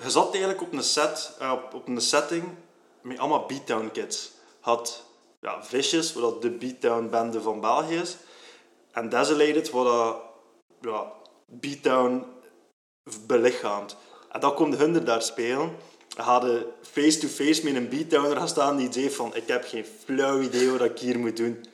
Je 0.04 0.10
zat 0.10 0.30
eigenlijk 0.30 0.62
op 0.62 0.74
een, 0.74 0.84
set, 0.84 1.32
eh, 1.40 1.52
op, 1.52 1.74
op 1.74 1.88
een 1.88 2.02
setting 2.02 2.44
met 3.02 3.20
allemaal 3.20 3.46
Beatdown 3.46 3.90
kids. 3.94 4.32
Had 4.60 5.04
ja, 5.40 5.64
Vicious, 5.64 6.14
wat 6.14 6.42
de 6.42 6.50
Beatdown 6.50 7.10
bende 7.10 7.42
van 7.42 7.62
België 7.62 7.96
is. 7.96 8.18
En 8.92 9.10
Desolated, 9.10 9.70
wat 9.70 9.86
dat 9.86 10.22
ja, 10.82 11.12
Beatdown 11.46 12.26
belichaamt. 13.26 13.96
En 14.32 14.40
dan 14.40 14.54
kon 14.54 14.74
hun 14.74 15.06
daar 15.06 15.22
spelen. 15.22 15.76
Hadden 16.16 16.66
face-to-face 16.82 17.64
met 17.64 17.76
een 17.76 17.90
beatdowner 17.90 18.38
gaan 18.38 18.48
staan 18.48 18.78
die 18.78 18.94
zei 18.94 19.12
van 19.12 19.36
ik 19.36 19.48
heb 19.48 19.66
geen 19.68 19.86
flauw 20.04 20.42
idee 20.42 20.70
wat 20.70 20.82
ik 20.82 21.00
hier 21.00 21.20
moet 21.20 21.38
doen. 21.38 21.66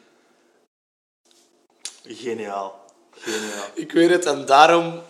Geniaal. 2.04 2.86
Geniaal. 3.12 3.68
Ik 3.74 3.92
weet 3.92 4.10
het, 4.10 4.26
en 4.26 4.46
daarom, 4.46 5.02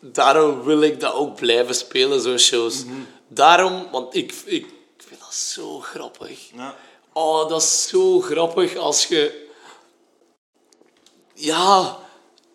daarom 0.00 0.62
wil 0.62 0.82
ik 0.82 1.00
dat 1.00 1.12
ook 1.12 1.34
blijven 1.36 1.74
spelen, 1.74 2.20
zo'n 2.20 2.38
shows. 2.38 2.82
Daarom, 3.28 3.88
want 3.90 4.14
ik, 4.14 4.34
ik 4.44 4.66
vind 4.96 5.20
dat 5.20 5.34
zo 5.34 5.80
grappig. 5.80 6.40
Ja. 6.54 6.76
Oh, 7.12 7.48
dat 7.48 7.62
is 7.62 7.88
zo 7.88 8.20
grappig 8.20 8.76
als 8.76 9.06
je... 9.06 9.46
Ja, 11.34 11.98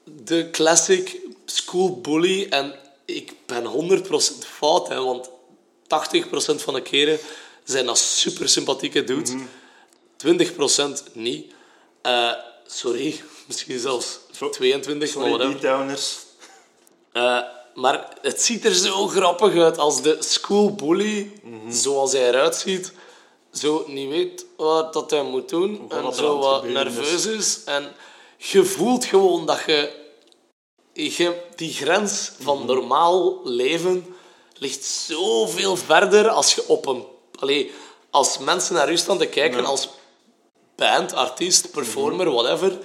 de 0.03 0.49
classic 0.51 1.19
school 1.45 2.01
bully. 2.01 2.47
En 2.49 2.75
ik 3.05 3.33
ben 3.45 3.65
100% 3.65 4.07
fout, 4.39 4.87
hè, 4.87 5.01
want 5.03 5.29
80% 5.29 5.29
van 6.55 6.73
de 6.73 6.81
keren 6.81 7.19
zijn 7.63 7.85
dat 7.85 7.97
super 7.97 8.49
sympathieke 8.49 9.03
dudes. 9.03 9.33
20% 10.17 11.13
niet. 11.13 11.53
Eh, 12.01 12.31
sorry, 12.67 13.21
misschien 13.47 13.79
zelfs 13.79 14.19
Zo- 14.31 14.49
22, 14.49 15.15
maar 15.15 15.27
Sorry, 15.27 15.37
whatever. 15.37 15.69
Eh, 17.13 17.39
maar 17.73 18.07
het 18.21 18.41
ziet 18.41 18.65
er 18.65 18.73
zo 18.73 19.07
grappig 19.07 19.57
uit 19.57 19.77
als 19.77 20.01
de 20.01 20.17
school 20.19 20.73
bully, 20.73 21.31
zoals 21.69 22.11
hij 22.11 22.27
eruit 22.27 22.55
ziet, 22.55 22.93
zo 23.53 23.83
niet 23.87 24.09
weet 24.09 24.45
wat 24.57 24.93
dat 24.93 25.09
hij 25.09 25.23
moet 25.23 25.49
doen 25.49 25.91
en 25.91 26.13
zo 26.13 26.37
wat 26.37 26.63
nerveus 26.63 27.25
is. 27.25 27.63
En 27.63 27.91
je 28.37 28.63
voelt 28.63 29.05
gewoon 29.05 29.45
dat 29.45 29.59
je, 29.65 29.91
je 30.93 31.41
die 31.55 31.73
grens 31.73 32.31
van 32.39 32.65
normaal 32.65 33.41
leven 33.43 34.15
ligt 34.57 34.83
zoveel 34.83 35.75
verder 35.75 36.29
als 36.29 36.55
je 36.55 36.67
op 36.67 36.85
een... 36.85 37.03
Allee, 37.39 37.71
als 38.09 38.37
mensen 38.37 38.75
naar 38.75 38.91
u 38.91 38.97
staan 38.97 39.17
te 39.17 39.25
kijken, 39.25 39.65
als 39.65 39.89
band, 40.75 41.13
artiest, 41.13 41.71
performer, 41.71 42.31
whatever, 42.31 42.79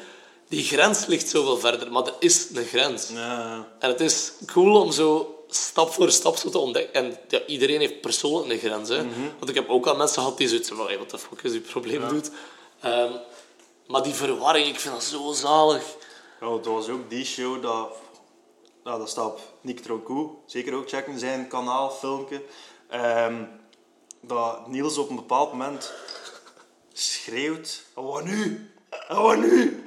die 0.49 0.65
grens 0.65 1.07
ligt 1.07 1.29
zoveel 1.29 1.59
verder. 1.59 1.93
Maar 1.93 2.07
er 2.07 2.15
is 2.19 2.49
een 2.55 2.65
grens. 2.65 3.09
Ja. 3.09 3.69
En 3.79 3.89
het 3.89 4.01
is 4.01 4.33
cool 4.47 4.81
om 4.81 4.93
zo 4.93 5.39
stap 5.49 5.93
voor 5.93 6.11
stap 6.11 6.37
zo 6.37 6.51
te 6.51 6.59
ontdekken. 6.59 6.95
En 6.95 7.17
ja, 7.29 7.45
iedereen 7.47 7.81
heeft 7.81 8.01
persoonlijk 8.01 8.51
een 8.51 8.71
grens. 8.71 8.89
Hè? 8.89 9.07
Want 9.39 9.49
ik 9.49 9.55
heb 9.55 9.69
ook 9.69 9.87
al 9.87 9.97
mensen 9.97 10.23
gehad 10.23 10.39
die 10.39 10.49
zoiets 10.49 10.69
van, 10.69 10.87
hey, 10.87 10.99
wat 10.99 11.11
de 11.11 11.19
fuck 11.19 11.43
is 11.43 11.53
die 11.53 11.61
probleem 11.61 12.09
doet. 12.09 12.31
Ehm, 12.81 13.13
maar 13.87 14.03
die 14.03 14.15
verwarring, 14.15 14.67
ik 14.67 14.81
vind 14.81 14.95
dat 14.95 15.05
zo 15.05 15.33
zalig. 15.33 15.83
Ja, 16.41 16.53
het 16.53 16.67
was 16.67 16.89
ook 16.89 17.11
die 17.11 17.25
show 17.25 17.63
dat... 17.63 17.97
Nou, 18.85 18.99
dat 18.99 19.09
staat 19.09 19.27
op 19.27 19.41
Nick 19.61 19.81
Troncou. 19.81 20.29
Zeker 20.47 20.75
ook 20.75 20.89
checken, 20.89 21.19
zijn 21.19 21.49
kanaal, 21.49 21.91
filmpje. 21.91 22.43
Ehm, 22.89 23.45
dat 24.21 24.69
Niels 24.69 24.99
op 24.99 25.09
een 25.11 25.17
bepaald 25.17 25.51
moment 25.51 25.93
schreeuwt... 26.93 27.83
"Oh, 27.95 28.13
wat 28.13 28.25
nu? 28.25 28.71
Wat 29.09 29.37
nu? 29.37 29.85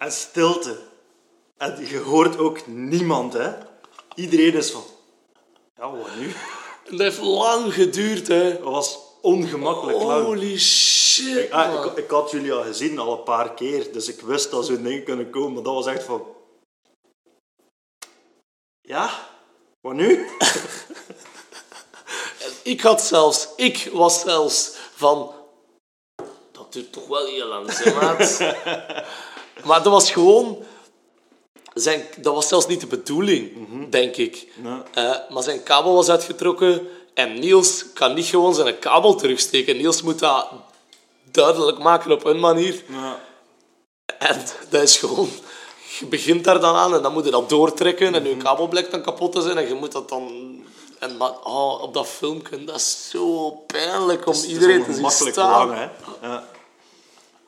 En 0.00 0.12
stilte. 0.12 0.78
En 1.56 1.86
je 1.88 1.98
hoort 1.98 2.38
ook 2.38 2.66
niemand, 2.66 3.32
hè. 3.32 3.52
Iedereen 4.14 4.54
is 4.54 4.70
van... 4.70 4.82
Ja, 5.76 5.90
wat 5.90 6.16
nu? 6.16 6.32
Dat 6.84 6.98
heeft 6.98 7.20
lang 7.20 7.74
geduurd, 7.74 8.28
hè. 8.28 8.52
Dat 8.52 8.62
was 8.62 8.98
ongemakkelijk 9.20 10.02
lang. 10.02 10.24
Holy 10.24 10.58
shit, 10.58 11.50
Ah, 11.50 11.84
ik, 11.84 11.92
ik 12.04 12.10
had 12.10 12.30
jullie 12.30 12.52
al 12.52 12.62
gezien, 12.62 12.98
al 12.98 13.18
een 13.18 13.22
paar 13.22 13.54
keer, 13.54 13.92
dus 13.92 14.08
ik 14.08 14.20
wist 14.20 14.50
dat 14.50 14.66
zo'n 14.66 14.82
dingen 14.82 15.04
kunnen 15.04 15.30
komen, 15.30 15.52
maar 15.52 15.62
dat 15.62 15.74
was 15.74 15.86
echt 15.86 16.04
van... 16.04 16.26
Ja? 18.80 19.28
Wat 19.80 19.94
nu? 19.94 20.26
Ik 22.62 22.80
had 22.80 23.02
zelfs, 23.02 23.48
ik 23.56 23.88
was 23.92 24.20
zelfs 24.20 24.76
van, 24.94 25.34
dat 26.52 26.72
duurt 26.72 26.92
toch 26.92 27.06
wel 27.06 27.26
heel 27.26 27.46
lang, 27.46 27.76
hè, 27.76 27.94
maat. 27.94 28.38
maar 29.64 29.82
dat 29.82 29.92
was 29.92 30.10
gewoon, 30.10 30.58
zijn, 31.74 32.02
dat 32.16 32.34
was 32.34 32.48
zelfs 32.48 32.66
niet 32.66 32.80
de 32.80 32.86
bedoeling, 32.86 33.50
denk 33.90 34.16
ik. 34.16 34.46
Nee. 34.56 34.82
Eh, 34.94 35.16
maar 35.28 35.42
zijn 35.42 35.62
kabel 35.62 35.94
was 35.94 36.08
uitgetrokken 36.08 36.88
en 37.14 37.38
Niels 37.38 37.92
kan 37.92 38.14
niet 38.14 38.26
gewoon 38.26 38.54
zijn 38.54 38.78
kabel 38.78 39.14
terugsteken. 39.14 39.76
Niels 39.76 40.02
moet 40.02 40.18
dat 40.18 40.48
duidelijk 41.30 41.78
maken 41.78 42.12
op 42.12 42.24
een 42.24 42.40
manier. 42.40 42.84
En 44.18 44.44
dat 44.70 44.82
is 44.82 44.96
gewoon 44.96 45.28
je 46.00 46.06
begint 46.06 46.44
daar 46.44 46.60
dan 46.60 46.74
aan 46.74 46.94
en 46.94 47.02
dan 47.02 47.12
moet 47.12 47.24
je 47.24 47.30
dat 47.30 47.48
doortrekken 47.48 48.14
en 48.14 48.24
je 48.24 48.36
kabel 48.36 48.68
blijkt 48.68 48.90
dan 48.90 49.02
kapot 49.02 49.32
te 49.32 49.40
zijn 49.40 49.58
en 49.58 49.68
je 49.68 49.74
moet 49.74 49.92
dat 49.92 50.08
dan... 50.08 50.28
En 50.98 51.16
maar, 51.16 51.32
oh, 51.44 51.82
op 51.82 51.94
dat 51.94 52.06
filmpje, 52.06 52.64
dat 52.64 52.76
is 52.76 53.08
zo 53.10 53.50
pijnlijk 53.50 54.26
om 54.26 54.34
iedereen 54.48 54.84
te 54.84 54.92
zien 54.94 55.10
staan. 55.10 55.68
lang, 55.68 55.74
hè. 55.74 55.88
Ja. 56.28 56.44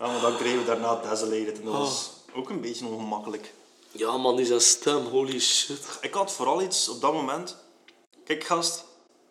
Ja, 0.02 0.12
maar 0.12 0.20
dan 0.20 0.36
kregen 0.36 0.58
we 0.58 0.64
daarna 0.64 0.96
Desolated 0.96 1.58
en 1.58 1.64
dat 1.64 1.74
was 1.74 2.10
Oh. 2.32 2.38
ook 2.38 2.48
een 2.50 2.60
beetje 2.60 2.86
ongemakkelijk. 2.86 3.52
Ja 3.90 4.16
man, 4.16 4.36
die 4.36 4.46
zijn 4.46 4.60
stem, 4.60 5.04
holy 5.04 5.40
shit. 5.40 5.98
Ik 6.00 6.14
had 6.14 6.32
vooral 6.32 6.62
iets 6.62 6.88
op 6.88 7.00
dat 7.00 7.12
moment... 7.12 7.56
Kijk, 8.24 8.44
gast. 8.44 8.84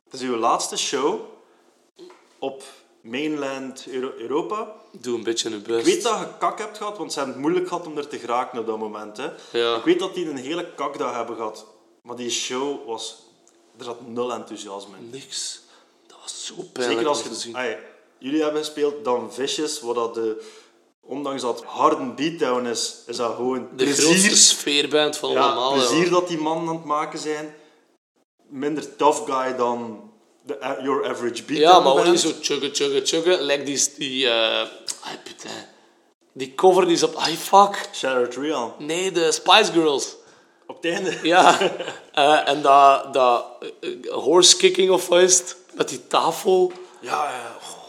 Het 0.10 0.14
is 0.22 0.28
uw 0.28 0.36
laatste 0.36 0.78
show 0.78 1.20
op 2.40 2.64
mainland 3.02 3.88
Euro- 3.88 4.14
Europa. 4.18 4.76
Doe 4.92 5.18
een 5.18 5.24
beetje 5.24 5.50
je 5.50 5.58
best. 5.58 5.80
Ik 5.80 5.86
weet 5.94 6.04
dat 6.04 6.20
je 6.20 6.28
kak 6.40 6.58
hebt 6.60 6.78
gehad, 6.78 6.98
want 6.98 7.12
ze 7.12 7.18
hebben 7.18 7.36
het 7.36 7.44
moeilijk 7.46 7.68
gehad 7.68 7.86
om 7.88 7.98
er 7.98 8.08
te 8.08 8.20
geraken 8.20 8.60
op 8.60 8.66
dat 8.66 8.78
moment. 8.78 9.18
Hè. 9.18 9.30
Ja. 9.52 9.76
Ik 9.76 9.84
weet 9.84 10.00
dat 10.00 10.14
die 10.14 10.30
een 10.30 10.38
hele 10.38 10.74
kakdag 10.76 11.14
hebben 11.16 11.36
gehad. 11.36 11.66
Maar 12.02 12.16
die 12.16 12.30
show 12.30 12.88
was... 12.88 13.18
Er 13.78 13.84
zat 13.84 14.08
nul 14.08 14.34
enthousiasme 14.34 14.98
in. 14.98 15.10
Niks. 15.10 15.60
Dat 16.08 16.18
was 16.22 16.46
zo 16.46 16.54
pijnlijk 16.54 16.92
Zeker 17.00 17.08
als 17.08 17.22
te 17.24 17.30
je... 17.30 17.36
zien. 17.36 17.56
Ai, 17.58 17.78
jullie 18.18 18.42
hebben 18.42 18.64
gespeeld 18.64 19.04
dan 19.04 19.34
Vicious, 19.34 19.80
wat 19.82 19.96
dat 19.96 20.14
de... 20.14 20.50
Ondanks 21.12 21.42
dat 21.42 21.64
harde 21.64 22.06
beatdown 22.16 22.66
is, 22.66 22.96
is 23.08 23.18
dat 23.18 23.36
gewoon 23.36 23.68
De 23.76 23.84
grootste 23.86 24.06
plezier. 24.06 24.36
sfeerband 24.36 25.18
van 25.18 25.32
Ja, 25.32 25.40
allemaal. 25.40 25.76
ja. 25.76 25.88
plezier 25.88 26.10
dat 26.10 26.28
die 26.28 26.38
mannen 26.38 26.68
aan 26.68 26.76
het 26.76 26.86
maken 26.86 27.20
zijn. 27.20 27.56
Minder 28.50 28.96
tough 28.96 29.32
guy 29.32 29.56
dan 29.56 30.10
de, 30.44 30.78
your 30.84 31.10
average 31.10 31.44
beatdown 31.44 31.60
Ja, 31.62 31.80
maar 31.80 31.92
ook 31.94 32.06
niet 32.06 32.20
zo 32.20 32.32
chuggen, 32.42 32.70
chuggen, 32.76 33.06
chuggen. 33.06 33.42
Like 33.44 33.64
die... 33.64 33.94
die 33.98 34.28
putain. 35.24 35.66
Die 36.34 36.56
cover 36.56 36.86
die 36.86 36.94
is 36.94 37.04
op... 37.04 37.16
Ai, 37.16 37.38
fuck. 37.38 37.90
Shattered 37.94 38.36
Real. 38.36 38.76
Nee, 38.80 39.12
de 39.12 39.32
Spice 39.32 39.72
Girls. 39.72 40.16
Op 40.68 40.84
het 40.84 40.92
einde. 40.94 41.18
Ja. 41.24 41.58
Eh, 42.12 42.48
en 42.48 42.62
dat... 42.62 43.14
dat 43.14 43.46
eh, 43.82 43.90
horse 44.14 44.58
kicking 44.58 44.90
of 44.92 45.08
wat 45.08 45.22
is 45.22 45.38
het? 45.38 45.56
Met 45.74 45.90
die 45.90 46.08
tafel. 46.08 46.72
Ja, 47.02 47.30
ja. 47.30 47.56
Oh, 47.62 47.81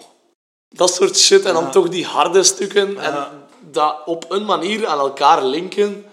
Dat 0.72 0.94
soort 0.94 1.16
shit. 1.16 1.44
En 1.44 1.54
dan 1.54 1.70
toch 1.70 1.88
die 1.88 2.06
harde 2.06 2.42
stukken. 2.42 2.98
En 2.98 3.46
dat 3.70 3.96
op 4.04 4.30
een 4.30 4.44
manier 4.44 4.86
aan 4.86 4.98
elkaar 4.98 5.44
linken. 5.44 6.04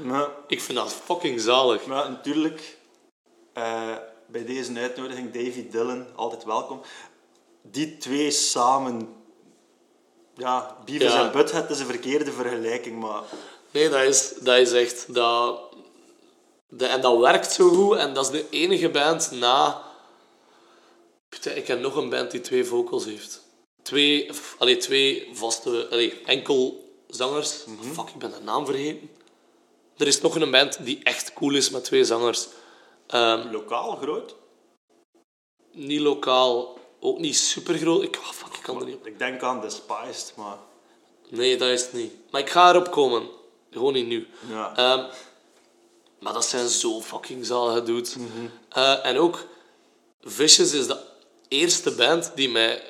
Ik 0.47 0.61
vind 0.61 0.77
dat 0.77 0.93
fucking 1.05 1.41
zalig. 1.41 1.85
maar 1.85 2.09
natuurlijk, 2.09 2.77
eh, 3.53 3.95
bij 4.27 4.45
deze 4.45 4.79
uitnodiging, 4.79 5.33
Davy 5.33 5.69
Dillon, 5.69 6.05
altijd 6.15 6.43
welkom. 6.43 6.81
Die 7.61 7.97
twee 7.97 8.31
samen... 8.31 9.17
Ja, 10.35 10.77
Beavis 10.85 11.13
en 11.13 11.31
Butthead 11.31 11.69
is 11.69 11.79
een 11.79 11.85
verkeerde 11.85 12.31
vergelijking, 12.31 12.99
maar... 12.99 13.21
Nee, 13.71 13.89
dat 13.89 14.01
is, 14.01 14.33
dat 14.39 14.57
is 14.57 14.71
echt... 14.71 15.13
Dat, 15.13 15.59
de, 16.69 16.85
en 16.85 17.01
dat 17.01 17.17
werkt 17.17 17.51
zo 17.51 17.69
goed. 17.69 17.97
En 17.97 18.13
dat 18.13 18.25
is 18.25 18.31
de 18.31 18.49
enige 18.49 18.89
band 18.89 19.31
na... 19.31 19.81
Ik 21.55 21.63
ken 21.63 21.81
nog 21.81 21.95
een 21.95 22.09
band 22.09 22.31
die 22.31 22.41
twee 22.41 22.65
vocals 22.65 23.05
heeft. 23.05 23.41
Twee, 23.89 24.29
allee, 24.57 24.77
twee 24.77 25.29
vaste... 25.33 25.87
Allee, 25.91 26.21
enkel 26.25 26.89
zangers. 27.07 27.49
Fuck, 27.93 28.09
ik 28.09 28.15
ben 28.17 28.31
de 28.31 28.39
naam 28.43 28.65
vergeten. 28.65 29.09
Er 29.97 30.07
is 30.07 30.21
nog 30.21 30.35
een 30.35 30.51
band 30.51 30.85
die 30.85 30.99
echt 31.03 31.33
cool 31.33 31.55
is 31.55 31.69
met 31.69 31.83
twee 31.83 32.03
zangers. 32.03 32.47
Ehm, 33.07 33.51
Lokaal 33.51 33.95
groot. 33.95 34.35
niet 35.71 35.99
lokaal, 35.99 36.77
ook 36.99 37.19
niet 37.19 37.37
super 37.37 37.77
groot. 37.77 38.03
Ik, 38.03 38.15
ah, 38.17 38.31
fuck, 38.31 38.53
ik 38.53 38.61
kan 38.61 38.79
er 38.79 38.85
niet 38.85 38.95
op. 38.95 39.07
Ik 39.07 39.19
denk 39.19 39.41
aan 39.43 39.61
Despised, 39.61 40.33
maar... 40.35 40.57
Nee, 41.29 41.57
dat 41.57 41.69
is 41.69 41.81
het 41.81 41.93
niet. 41.93 42.13
Maar 42.31 42.41
ik 42.41 42.49
ga 42.49 42.69
erop 42.69 42.91
komen. 42.91 43.29
Gewoon 43.71 43.93
niet 43.93 44.07
nu. 44.07 44.27
Ja. 44.49 44.75
Ehm, 44.75 45.05
maar 46.19 46.33
dat 46.33 46.45
zijn 46.45 46.67
zo 46.67 47.01
fucking 47.01 47.45
zalige 47.45 47.83
dudes. 47.83 48.15
Eh, 48.69 49.05
en 49.05 49.17
ook, 49.17 49.45
Vicious 50.21 50.73
is 50.73 50.87
de 50.87 50.99
eerste 51.47 51.91
band 51.95 52.31
die 52.35 52.49
mij... 52.49 52.81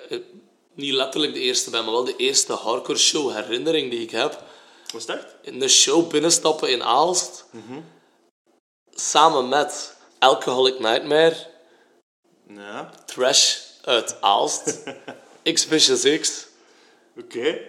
niet 0.73 0.93
letterlijk 0.93 1.33
de 1.33 1.39
eerste 1.39 1.69
band, 1.69 1.83
maar 1.85 1.93
wel 1.93 2.03
de 2.03 2.15
eerste 2.15 2.53
hardcore 2.53 2.97
show 2.97 3.31
herinnering 3.33 3.91
die 3.91 4.01
ik 4.01 4.11
heb. 4.11 4.43
Was 4.93 5.05
echt? 5.05 5.25
In 5.41 5.59
de 5.59 5.67
show 5.67 6.09
binnenstappen 6.09 6.69
in 6.69 6.83
Aalst. 6.83 7.45
Samen 8.91 9.49
met 9.49 9.95
Alcoholic 10.19 10.79
Nightmare, 10.79 11.35
Ja. 12.47 12.93
Trash 13.05 13.57
uit 13.81 14.21
Aalst, 14.21 14.83
X-Vicious 15.53 16.19
X 16.19 16.45
Oké. 17.17 17.59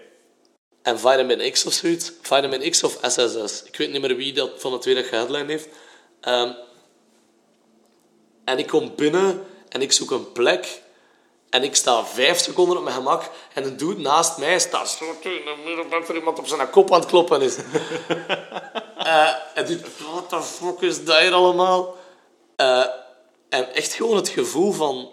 en 0.82 0.98
Vitamin 0.98 1.50
X 1.52 1.64
of 1.64 1.72
zoiets. 1.72 2.12
Vitamin 2.22 2.70
X 2.70 2.82
of 2.82 2.98
SSS. 3.02 3.62
Ik 3.62 3.76
weet 3.76 3.90
niet 3.90 4.00
meer 4.00 4.16
wie 4.16 4.32
dat 4.32 4.50
van 4.56 4.72
de 4.72 4.78
tweede 4.78 5.02
headline 5.02 5.46
heeft. 5.46 5.68
Ehm, 6.20 6.52
en 8.44 8.58
ik 8.58 8.66
kom 8.66 8.94
binnen 8.96 9.46
en 9.68 9.82
ik 9.82 9.92
zoek 9.92 10.10
een 10.10 10.32
plek. 10.32 10.82
En 11.50 11.62
ik 11.62 11.76
sta 11.76 12.04
vijf 12.04 12.38
seconden 12.38 12.76
op 12.76 12.82
mijn 12.82 12.94
gemak. 12.96 13.30
En 13.54 13.64
een 13.64 13.76
dude 13.76 14.00
naast 14.00 14.38
mij 14.38 14.58
staat 14.58 14.90
zo 14.90 15.04
tegen 15.22 15.44
de 15.44 15.62
middelband 15.64 16.08
er 16.08 16.14
iemand 16.14 16.38
op 16.38 16.46
zijn 16.46 16.70
kop 16.70 16.92
aan 16.92 17.00
het 17.00 17.08
kloppen 17.08 17.42
is. 17.42 17.56
Eh, 19.00 19.34
en 19.54 19.66
die, 19.66 19.80
what 20.12 20.28
the 20.28 20.42
fuck 20.42 20.80
is 20.80 21.04
dat 21.04 21.18
hier 21.18 21.32
allemaal? 21.32 21.96
Eh, 22.56 22.86
en 23.48 23.74
echt 23.74 23.92
gewoon 23.92 24.16
het 24.16 24.28
gevoel 24.28 24.72
van 24.72 25.10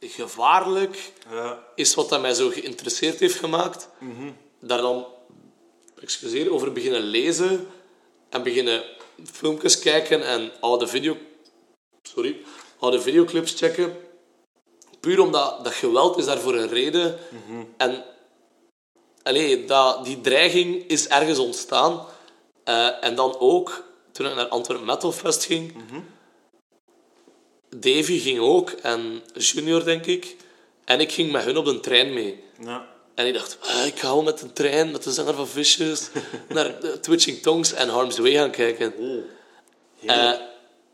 gevaarlijk 0.00 1.12
Ja. 1.30 1.58
is 1.74 1.94
wat 1.94 2.08
dat 2.08 2.20
mij 2.20 2.34
zo 2.34 2.48
geïnteresseerd 2.48 3.20
heeft 3.20 3.38
gemaakt. 3.38 3.88
Daar 4.60 4.80
dan, 4.80 5.06
excuseer, 6.00 6.52
over 6.52 6.72
beginnen 6.72 7.00
lezen 7.00 7.68
en 8.28 8.42
beginnen 8.42 8.84
filmpjes 9.32 9.78
kijken 9.78 10.26
en 10.26 10.52
oude 10.60 10.86
video... 10.86 11.16
Sorry. 12.02 12.36
Oude 12.78 13.00
videoclips 13.00 13.54
checken. 13.56 13.96
Puur 15.02 15.20
omdat 15.20 15.64
dat 15.64 15.72
geweld 15.72 16.18
is 16.18 16.24
daar 16.24 16.38
voor 16.38 16.54
een 16.54 16.68
reden. 16.68 17.18
En 17.76 18.04
allee, 19.22 19.64
dat, 19.64 20.04
die 20.04 20.20
dreiging 20.20 20.88
is 20.88 21.08
ergens 21.08 21.38
ontstaan. 21.38 22.06
Eh, 22.64 23.04
en 23.04 23.14
dan 23.14 23.36
ook, 23.38 23.84
toen 24.12 24.26
ik 24.26 24.34
naar 24.34 24.48
Antwerp 24.48 24.84
Metal 24.84 25.12
Fest 25.12 25.44
ging... 25.44 25.74
Davy 27.76 28.18
ging 28.18 28.38
ook, 28.38 28.70
en 28.70 29.22
Junior, 29.34 29.84
denk 29.84 30.06
ik. 30.06 30.36
En 30.84 31.00
ik 31.00 31.12
ging 31.12 31.32
met 31.32 31.44
hun 31.44 31.56
op 31.56 31.64
de 31.64 31.80
trein 31.80 32.12
mee. 32.12 32.44
Ja. 32.60 32.86
En 33.14 33.26
ik 33.26 33.34
dacht, 33.34 33.58
ah, 33.60 33.86
ik 33.86 33.98
ga 33.98 34.06
wel 34.06 34.22
met 34.22 34.38
de 34.38 34.52
trein, 34.52 34.90
met 34.90 35.02
de 35.02 35.12
zanger 35.12 35.34
van 35.34 35.48
Vicious, 35.48 36.08
naar 36.48 37.00
Twitching 37.00 37.42
Tongues 37.42 37.72
en 37.72 37.88
Harm's 37.88 38.18
Way 38.18 38.32
gaan 38.32 38.50
kijken. 38.50 38.94
Eh, 40.06 40.28
en 40.28 40.40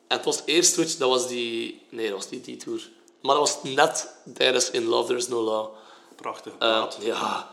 het 0.09 0.25
was 0.25 0.43
eerst 0.45 0.73
Twitch, 0.73 0.97
dat 0.97 1.09
was 1.09 1.29
die... 1.29 1.83
Nee, 1.89 2.09
dat 2.09 2.17
was 2.17 2.31
niet 2.31 2.45
die 2.45 2.57
tour. 2.57 2.89
Maar 3.23 3.35
dat 3.37 3.49
was 3.49 3.73
net 3.75 4.14
tijdens 4.35 4.71
In 4.71 4.85
Love 4.85 5.09
There's 5.09 5.29
No 5.29 5.41
Law. 5.43 5.69
Prachtige 6.16 6.57
Eh, 6.59 6.59
plaat. 6.59 6.97
ja. 7.01 7.49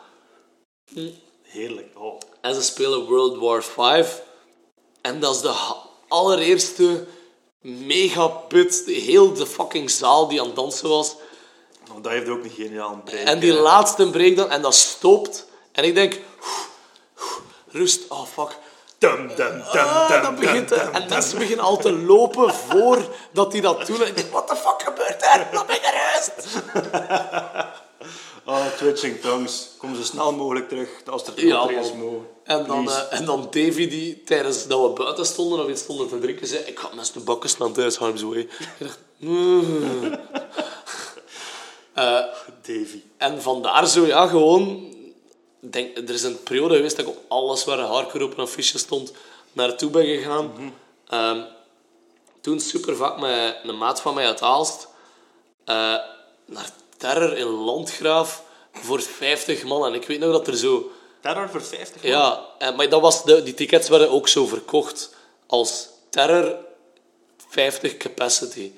Heerlijk. 1.41 1.97
Oh. 1.97 2.19
En 2.41 2.55
ze 2.55 2.61
spelen 2.61 3.05
World 3.05 3.37
War 3.37 3.63
V. 3.63 4.05
En 5.01 5.19
dat 5.19 5.35
is 5.35 5.41
de 5.41 5.53
allereerste 6.07 7.07
megaput, 7.61 8.83
heel 8.85 9.33
de 9.33 9.45
fucking 9.45 9.89
zaal 9.91 10.27
die 10.27 10.39
aan 10.39 10.45
het 10.47 10.55
dansen 10.55 10.89
was. 10.89 11.15
Oh, 11.91 12.03
dat 12.03 12.11
heeft 12.11 12.29
ook 12.29 12.43
een 12.43 12.49
geniaal 12.49 13.01
break. 13.05 13.27
En 13.27 13.39
die 13.39 13.51
hè. 13.53 13.59
laatste 13.59 14.09
break 14.09 14.35
dan, 14.35 14.49
en 14.49 14.61
dat 14.61 14.73
stopt. 14.75 15.45
En 15.71 15.83
ik 15.83 15.95
denk, 15.95 16.19
rust, 17.67 18.07
oh 18.09 18.25
fuck. 18.25 18.57
Dum, 19.07 19.27
dum, 19.27 19.35
dum, 19.71 19.81
Ah, 19.81 20.21
dat 20.23 20.35
begint, 20.39 20.71
en 20.71 21.05
mensen 21.09 21.37
beginnen 21.37 21.65
al 21.65 21.77
te 21.77 21.91
lopen 21.93 22.53
voordat 22.53 23.51
die 23.51 23.61
dat 23.61 23.85
doen. 23.87 24.01
En 24.01 24.07
ik 24.07 24.15
denk, 24.15 24.31
what 24.31 24.47
the 24.47 24.55
fuck 24.55 24.81
gebeurt 24.83 25.21
er? 25.21 25.47
Laat 25.53 25.67
mij 25.67 25.79
gerust. 25.81 26.63
Oh, 28.47 28.65
Twitching 28.77 29.21
Tongues. 29.21 29.69
Kom 29.77 29.95
zo 29.95 30.01
snel 30.03 30.33
mogelijk 30.33 30.69
terug 30.69 30.89
als 31.09 31.27
er 31.27 31.45
Ja, 31.45 31.65
man. 31.65 31.97
mogen. 31.97 32.27
En 32.43 32.65
dan, 32.65 32.89
eh, 32.89 32.97
en 33.19 33.25
dan 33.25 33.41
Davy, 33.41 33.87
die 33.87 34.23
tijdens 34.23 34.67
dat 34.67 34.81
we 34.81 34.89
buiten 35.03 35.25
stonden 35.25 35.63
of 35.63 35.69
iets 35.69 35.81
stonden 35.81 36.07
te 36.07 36.19
drinken, 36.19 36.47
zei: 36.47 36.63
Ik 36.63 36.79
ga 36.79 36.89
mensen 36.95 37.13
de 37.19 37.23
bakken 37.23 37.49
slaan 37.49 37.73
tijdens 37.73 37.97
Harm's 37.97 38.21
Way. 38.21 38.37
Ik 38.39 38.49
dacht, 38.77 38.99
"Mm." 39.17 40.15
Davy. 42.65 43.01
En 43.17 43.41
vandaar 43.41 43.87
zo, 43.87 44.05
ja, 44.05 44.27
gewoon... 44.27 44.93
Denk, 45.69 45.97
er 45.97 46.13
is 46.13 46.23
een 46.23 46.43
periode 46.43 46.75
geweest 46.75 46.95
dat 46.95 47.05
ik 47.05 47.11
op 47.11 47.21
alles 47.27 47.63
waar 47.63 47.79
een 47.79 47.85
hardcore 47.85 48.23
op 48.23 48.31
een 48.31 48.43
affiche 48.43 48.77
stond, 48.77 49.11
naartoe 49.53 49.89
ben 49.89 50.05
gegaan. 50.05 50.73
Ehm, 51.07 51.41
toen 52.41 52.59
super 52.59 52.95
vaak 52.95 53.19
met 53.19 53.57
een 53.63 53.77
maat 53.77 54.01
van 54.01 54.13
mij 54.13 54.25
uit 54.25 54.41
Aalst 54.41 54.87
eh, 55.65 55.75
naar 56.45 56.69
Terror 56.97 57.37
in 57.37 57.47
Landgraaf 57.47 58.43
voor 58.73 59.01
50 59.01 59.63
man. 59.63 59.85
En 59.85 59.93
ik 59.93 60.07
weet 60.07 60.19
nog 60.19 60.31
dat 60.31 60.47
er 60.47 60.57
zo... 60.57 60.91
Terror 61.21 61.49
voor 61.49 61.61
50 61.61 62.01
man. 62.01 62.11
Ja, 62.11 62.45
en, 62.57 62.75
maar 62.75 62.89
dat 62.89 63.01
was 63.01 63.23
de, 63.23 63.43
die 63.43 63.53
tickets 63.53 63.89
werden 63.89 64.09
ook 64.11 64.27
zo 64.27 64.45
verkocht 64.45 65.15
als 65.47 65.87
Terror 66.09 66.55
50 67.49 67.97
capacity. 67.97 68.71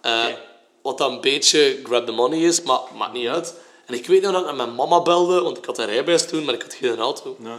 Eh, 0.00 0.24
Oké. 0.28 0.38
Wat 0.82 0.98
dan 0.98 1.12
een 1.12 1.20
beetje 1.20 1.80
grab 1.82 2.06
the 2.06 2.12
money 2.12 2.38
is, 2.38 2.62
maar 2.62 2.80
maakt 2.94 3.12
niet 3.12 3.28
uit. 3.28 3.54
En 3.86 3.94
ik 3.94 4.06
weet 4.06 4.22
nog 4.22 4.32
dat 4.32 4.48
ik 4.48 4.56
mijn 4.56 4.74
mama 4.74 5.02
belde, 5.02 5.40
want 5.40 5.58
ik 5.58 5.64
had 5.64 5.78
een 5.78 5.86
rijbewijs 5.86 6.26
toen, 6.26 6.44
maar 6.44 6.54
ik 6.54 6.62
had 6.62 6.74
geen 6.74 6.98
auto. 6.98 7.36
Ja. 7.42 7.58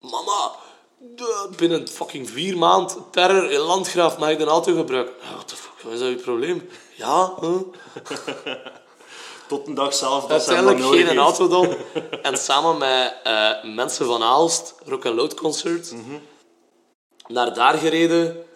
Mama, 0.00 0.50
"Duh, 0.98 1.56
binnen 1.56 1.88
fucking 1.88 2.30
vier 2.30 2.58
maanden, 2.58 2.96
terror 3.10 3.50
in 3.50 3.58
Landgraaf, 3.60 4.18
mag 4.18 4.30
ik 4.30 4.40
een 4.40 4.48
auto 4.48 4.74
gebruiken? 4.74 5.14
Ja, 5.22 5.32
what 5.34 5.48
the 5.48 5.56
fuck, 5.56 5.72
wat 5.82 5.92
is 5.92 5.98
dat 5.98 6.08
je 6.08 6.14
probleem? 6.16 6.68
Ja, 6.94 7.34
huh? 7.40 7.56
Tot 9.48 9.66
een 9.66 9.74
dag 9.74 9.94
zelf 9.94 10.22
dat 10.22 10.30
uiteindelijk 10.30 10.80
geen 10.80 11.06
heeft. 11.06 11.18
auto 11.18 11.48
dan. 11.48 11.68
En 12.22 12.36
samen 12.38 12.78
met 12.78 13.14
eh, 13.24 13.64
mensen 13.74 14.06
van 14.06 14.22
Aalst, 14.22 14.74
Rock 14.86 15.06
and 15.06 15.14
Load 15.14 15.34
Concert, 15.34 15.94
naar 17.26 17.54
daar 17.54 17.74
gereden. 17.74 18.46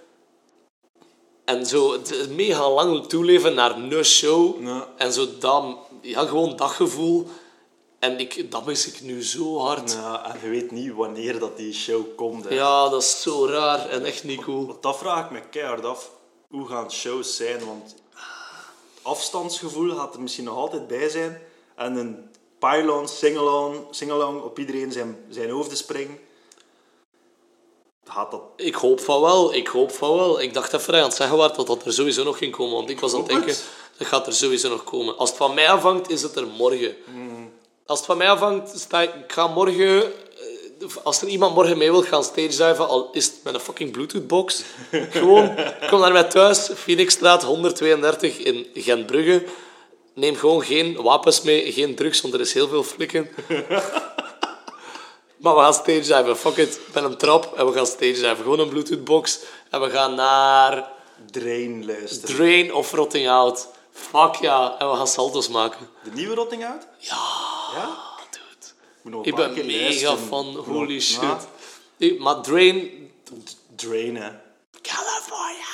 En 1.45 1.67
zo 1.67 1.93
het 1.93 2.29
mega 2.31 2.71
lang 2.71 3.07
toeleven 3.07 3.55
naar 3.55 3.71
een 3.77 4.05
show. 4.05 4.63
Ja. 4.65 4.89
En 4.97 5.13
zo 5.13 5.27
dat, 5.39 5.65
ja, 6.03 6.27
gewoon 6.27 6.57
dat 6.57 6.71
gevoel. 6.71 7.27
En 7.99 8.19
ik, 8.19 8.51
dat 8.51 8.67
mis 8.67 8.87
ik 8.87 9.01
nu 9.01 9.25
zo 9.25 9.59
hard. 9.59 9.93
Ja, 9.93 10.33
en 10.35 10.39
je 10.43 10.49
weet 10.49 10.71
niet 10.71 10.93
wanneer 10.93 11.39
dat 11.39 11.57
die 11.57 11.73
show 11.73 12.17
komt. 12.17 12.45
hè. 12.45 12.55
Ja, 12.55 12.89
dat 12.89 13.03
is 13.03 13.23
zo 13.23 13.47
raar 13.47 13.89
en 13.89 14.05
echt 14.05 14.25
niet 14.25 14.41
cool. 14.43 14.67
Want 14.67 14.83
dat 14.83 14.99
vraag 14.99 15.25
ik 15.25 15.31
me 15.31 15.41
keihard 15.51 15.85
af. 15.85 16.11
Hoe 16.49 16.67
gaan 16.69 16.91
shows 16.91 17.37
zijn? 17.37 17.67
Want 17.67 17.95
afstandsgevoel 19.03 19.97
gaat 19.97 20.15
er 20.15 20.21
misschien 20.21 20.45
nog 20.45 20.57
altijd 20.57 20.87
bij 20.87 21.09
zijn. 21.09 21.43
En 21.77 21.97
een 21.97 22.31
pylon, 22.59 23.09
sing-along, 23.09 23.87
sing-along 23.91 24.43
op 24.43 24.59
iedereen 24.59 24.93
zijn, 24.93 25.17
zijn 25.29 25.51
hoofden 25.51 25.77
springen. 25.77 26.19
Gaat 28.09 28.31
dat... 28.31 28.41
Ik 28.57 28.75
hoop 28.75 29.01
van 29.01 29.21
wel, 29.21 29.55
ik 29.55 29.67
hoop 29.67 29.93
van 29.93 30.17
wel. 30.17 30.41
Ik 30.41 30.55
dacht 30.55 30.73
even 30.73 30.95
aan 30.95 31.03
het 31.03 31.15
zeggen 31.15 31.37
was 31.37 31.57
dat 31.57 31.67
dat 31.67 31.85
er 31.85 31.93
sowieso 31.93 32.25
nog 32.25 32.39
ging 32.39 32.53
komen. 32.53 32.75
Want 32.75 32.91
ik 32.91 33.01
was 33.01 33.13
aan 33.13 33.19
het 33.19 33.29
denken, 33.29 33.55
dat 33.97 34.07
gaat 34.07 34.27
er 34.27 34.33
sowieso 34.35 34.69
nog 34.69 34.85
komen. 34.85 35.17
Als 35.19 35.29
het 35.29 35.39
van 35.39 35.55
mij 35.55 35.69
afhangt, 35.71 36.11
is 36.11 36.23
het 36.23 36.37
er 36.37 36.47
morgen. 36.47 36.97
Mm. 37.07 37.51
Als 37.87 37.99
het 37.99 38.07
van 38.07 38.17
mij 38.17 38.31
afhangt, 38.31 38.79
sta 38.81 39.03
ik, 39.03 39.15
ik 39.15 39.33
ga 39.33 39.47
morgen... 39.47 40.03
eh, 40.03 40.87
Als 41.03 41.23
er 41.23 41.29
iemand 41.29 41.55
morgen 41.55 41.79
mee 41.79 41.91
wil 41.91 42.03
gaan 42.03 42.25
stage 42.25 42.49
diven, 42.49 42.89
al 42.89 43.09
is 43.13 43.25
het 43.25 43.35
met 43.45 43.55
een 43.55 43.61
fucking 43.61 43.91
bluetooth-box. 43.93 44.63
Gewoon, 45.11 45.55
kom 45.91 46.01
naar 46.01 46.13
mij 46.13 46.25
thuis, 46.25 46.71
Phoenixstraat 46.75 47.43
132 47.45 48.37
in 48.39 48.67
Gentbrugge. 48.75 49.45
Neem 50.15 50.37
gewoon 50.37 50.63
geen 50.63 51.03
wapens 51.03 51.43
mee, 51.43 51.73
geen 51.73 51.95
drugs, 51.95 52.21
want 52.21 52.35
er 52.35 52.41
is 52.41 52.53
heel 52.53 52.69
veel 52.69 52.83
flikken. 52.83 53.29
Maar 55.43 55.55
we 55.55 55.61
gaan 55.61 55.75
stage 55.75 56.01
diven. 56.01 56.37
Fuck 56.37 56.57
it. 56.57 56.75
Ik 56.87 56.93
ben 56.93 57.05
een 57.05 57.17
trap 57.17 57.55
en 57.57 57.67
we 57.67 57.73
gaan 57.73 57.87
stage 57.87 58.13
diven. 58.13 58.37
Gewoon 58.37 58.59
een 58.59 58.69
bluetooth 58.69 59.05
box. 59.05 59.39
En 59.71 59.81
we 59.81 59.91
gaan 59.91 60.15
naar 60.15 60.91
Drain 61.31 61.87
luisteren. 61.87 62.35
Drain 62.37 62.75
of 62.75 62.93
Rotting 62.93 63.29
Out. 63.29 63.69
Fuck 63.93 64.35
ja. 64.35 64.77
En 64.79 64.91
we 64.91 64.97
gaan 64.97 65.07
salto's 65.07 65.49
maken. 65.49 65.89
De 66.05 66.11
nieuwe 66.11 66.35
Rotting 66.35 66.65
Out? 66.67 66.87
Ja, 66.99 67.17
Ja? 67.75 67.99
dude. 69.03 69.23
Ik 69.29 69.35
ben 69.35 69.55
mega 69.67 69.81
luisteren. 69.83 70.19
van 70.19 70.57
holy 70.57 71.01
shit. 71.01 71.21
Ja, 71.23 71.39
Nee, 71.97 72.21
Maar 72.21 72.41
Drain... 72.41 73.11
Drain, 73.77 74.17
hè. 74.17 74.31
California. 74.83 75.65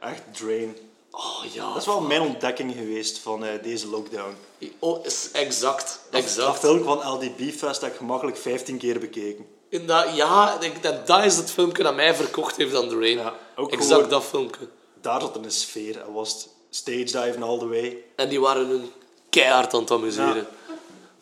Echt 0.00 0.22
Drain. 0.32 0.76
Oh 1.10 1.44
ja. 1.52 1.68
Dat 1.68 1.76
is 1.76 1.86
wel 1.86 2.00
mijn 2.00 2.20
ontdekking 2.20 2.72
geweest 2.74 3.18
van 3.18 3.44
eh, 3.44 3.62
deze 3.62 3.88
lockdown. 3.88 4.34
Oh, 4.78 5.06
is 5.06 5.28
exact. 5.32 6.00
Dat 6.10 6.22
Exact. 6.22 6.58
film 6.58 6.82
van 6.84 7.08
LDB 7.14 7.50
Fest 7.56 7.80
heb 7.80 7.90
ik 7.90 7.96
gemakkelijk 7.96 8.36
15 8.36 8.78
keer 8.78 8.98
bekeken. 9.00 9.46
In 9.68 9.86
dat, 9.86 10.06
ja, 10.16 10.60
ik 10.60 10.82
dat, 10.82 11.06
dat 11.06 11.24
is 11.24 11.36
het 11.36 11.50
filmpje 11.50 11.82
dat 11.82 11.94
mij 11.94 12.14
verkocht 12.14 12.56
heeft 12.56 12.74
aan 12.76 12.88
Drain. 12.88 13.16
Ja, 13.18 13.34
ook 13.56 13.72
exact 13.72 13.92
gewoon- 13.92 14.08
dat 14.08 14.24
filmpje. 14.24 14.68
Daar 15.00 15.20
zat 15.20 15.36
een 15.36 15.50
sfeer. 15.50 16.00
En 16.00 16.12
was 16.12 16.48
stage 16.70 17.04
diven 17.04 17.42
all 17.42 17.58
the 17.58 17.68
way. 17.68 17.96
En 18.16 18.28
die 18.28 18.40
waren 18.40 18.66
hun 18.66 18.90
keihard 19.30 19.74
aan 19.74 19.80
het 19.80 19.90
amuseren. 19.90 20.34
Ja. 20.36 20.74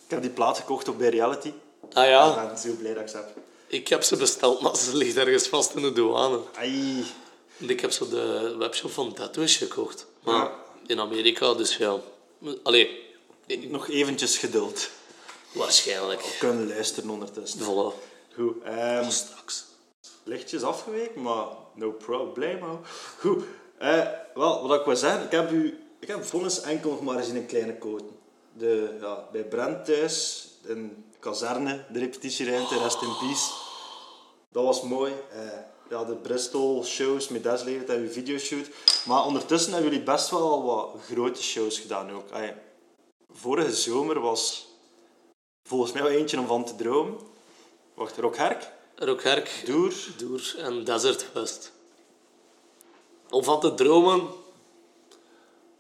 Ik 0.05 0.11
heb 0.15 0.21
die 0.23 0.31
plaat 0.31 0.57
gekocht 0.59 0.89
op 0.89 0.99
bij 0.99 1.09
Reality. 1.09 1.53
Ah 1.93 2.05
Ik 2.05 2.11
ja, 2.11 2.47
ben 2.47 2.59
zo 2.59 2.69
blij 2.79 2.95
dat 2.95 3.03
ik 3.03 3.09
ze 3.09 3.17
heb. 3.17 3.29
ik 3.67 3.89
heb 3.89 4.03
ze 4.03 4.17
besteld, 4.17 4.61
maar 4.61 4.77
ze 4.77 4.97
ligt 4.97 5.17
ergens 5.17 5.47
vast 5.49 5.75
in 5.75 5.83
de 5.83 5.93
douane. 5.93 6.39
Ai. 6.59 7.05
Ik 7.59 7.81
heb 7.81 7.91
zo 7.91 8.09
de 8.09 8.55
webshop 8.59 8.91
van 8.91 9.13
Deathwish 9.15 9.59
gekocht. 9.59 10.07
Maar 10.25 10.35
Ja. 10.35 10.55
in 10.87 11.01
Amerika, 11.01 11.55
dus 11.55 11.77
ja. 11.77 11.97
Allee, 12.63 13.07
Nog 13.69 13.89
eventjes 13.89 14.39
geduld. 14.39 14.89
waarschijnlijk. 15.53 16.21
We 16.23 16.37
kunnen 16.39 16.69
luisteren 16.69 17.11
ondertussen. 17.11 17.61
Voilà. 17.61 17.95
Goed. 18.35 18.63
ehm, 18.65 19.11
Straks. 19.11 19.65
lichtjes 20.25 20.63
afgeweken, 20.63 21.23
maar 21.23 21.47
no 21.75 21.91
problemo. 21.93 22.81
Goed. 23.19 23.43
eh, 23.79 24.07
wel, 24.35 24.67
wat 24.69 24.79
ik 24.81 24.87
wil 24.87 24.97
zeggen, 24.97 25.25
ik 25.25 25.31
heb, 25.31 25.51
u, 25.51 25.79
ik 26.01 26.09
heb 26.09 26.25
vonnis 26.25 26.61
enkel 26.61 26.91
nog 26.91 27.01
maar 27.03 27.17
eens 27.19 27.29
in 27.29 27.37
een 27.37 27.47
kleine 27.47 27.79
koten. 27.79 28.17
De, 28.53 28.97
ja, 29.01 29.29
bij 29.33 29.45
Brent 29.45 29.85
thuis, 29.85 30.47
in 30.67 31.05
kazerne, 31.21 31.85
de 31.93 31.99
repetitieruimte, 31.99 32.79
rest 32.79 33.03
in 33.03 33.17
peace. 33.21 33.51
Dat 34.53 34.65
was 34.65 34.83
mooi. 34.83 35.13
Eh, 35.33 35.41
ja, 35.89 36.05
de 36.05 36.15
Bristol 36.15 36.85
shows 36.85 37.29
met 37.29 37.43
Desley, 37.43 37.85
dat 37.85 37.97
uw 37.97 38.11
videoshoot. 38.11 38.67
Maar 39.05 39.25
ondertussen 39.25 39.73
hebben 39.73 39.91
jullie 39.91 40.05
best 40.05 40.31
wel 40.31 40.65
wat 40.65 40.95
grote 41.11 41.43
shows 41.43 41.79
gedaan 41.79 42.11
ook. 42.11 42.29
Vorige 43.33 43.73
zomer 43.75 44.21
was 44.21 44.67
volgens 45.69 45.93
mij 45.93 46.03
wel 46.03 46.13
eentje 46.13 46.39
om 46.39 46.47
van 46.47 46.65
te 46.65 46.77
dromen. 46.77 47.19
Wacht, 47.95 48.17
Rockherk, 48.19 48.71
Rockherk, 48.95 49.63
Doer, 49.65 49.95
Doer 50.17 50.55
en 50.59 50.85
Desert 50.85 51.27
Fest. 51.33 51.73
Om 53.31 53.45
van 53.45 53.61
te 53.61 53.75
dromen, 53.75 54.29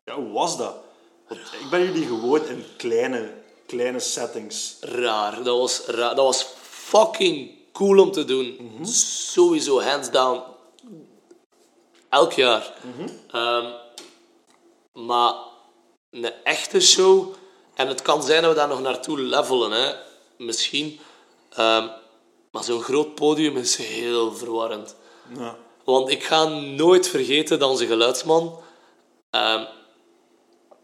Ja, 0.04 0.14
hoe 0.14 0.32
was 0.32 0.56
dat? 0.56 0.74
Want 1.28 1.40
ik 1.40 1.70
ben 1.70 1.84
jullie 1.84 2.06
gewoon 2.06 2.46
in 2.46 2.64
kleine, 2.76 3.34
kleine 3.66 4.00
settings. 4.00 4.76
raar. 4.80 5.42
Dat 5.42 5.59
was 5.59 5.86
raar. 5.86 6.14
Dat 6.14 6.24
was 6.24 6.42
fucking 6.61 7.57
cool 7.78 7.98
om 7.98 8.12
te 8.12 8.24
doen. 8.24 8.78
Sowieso, 9.32 9.80
hands 9.80 10.10
down. 10.10 10.42
Elk 12.08 12.32
jaar. 12.32 12.74
Ehm, 13.30 13.66
maar 14.92 15.34
een 16.10 16.32
echte 16.44 16.80
show... 16.80 17.34
En 17.74 17.88
het 17.88 18.02
kan 18.02 18.22
zijn 18.22 18.42
dat 18.42 18.50
we 18.50 18.56
daar 18.56 18.68
nog 18.68 18.80
naartoe 18.80 19.20
levelen, 19.20 19.70
hè. 19.70 19.94
Misschien. 20.36 21.00
Ehm, 21.50 21.86
maar 22.50 22.64
zo'n 22.64 22.82
groot 22.82 23.14
podium 23.14 23.56
is 23.56 23.76
heel 23.76 24.34
verwarrend. 24.34 24.96
Ja. 25.36 25.56
Want 25.84 26.10
ik 26.10 26.24
ga 26.24 26.44
nooit 26.48 27.08
vergeten 27.08 27.58
dat 27.58 27.70
onze 27.70 27.86
geluidsman... 27.86 28.58
ehm, 29.30 29.64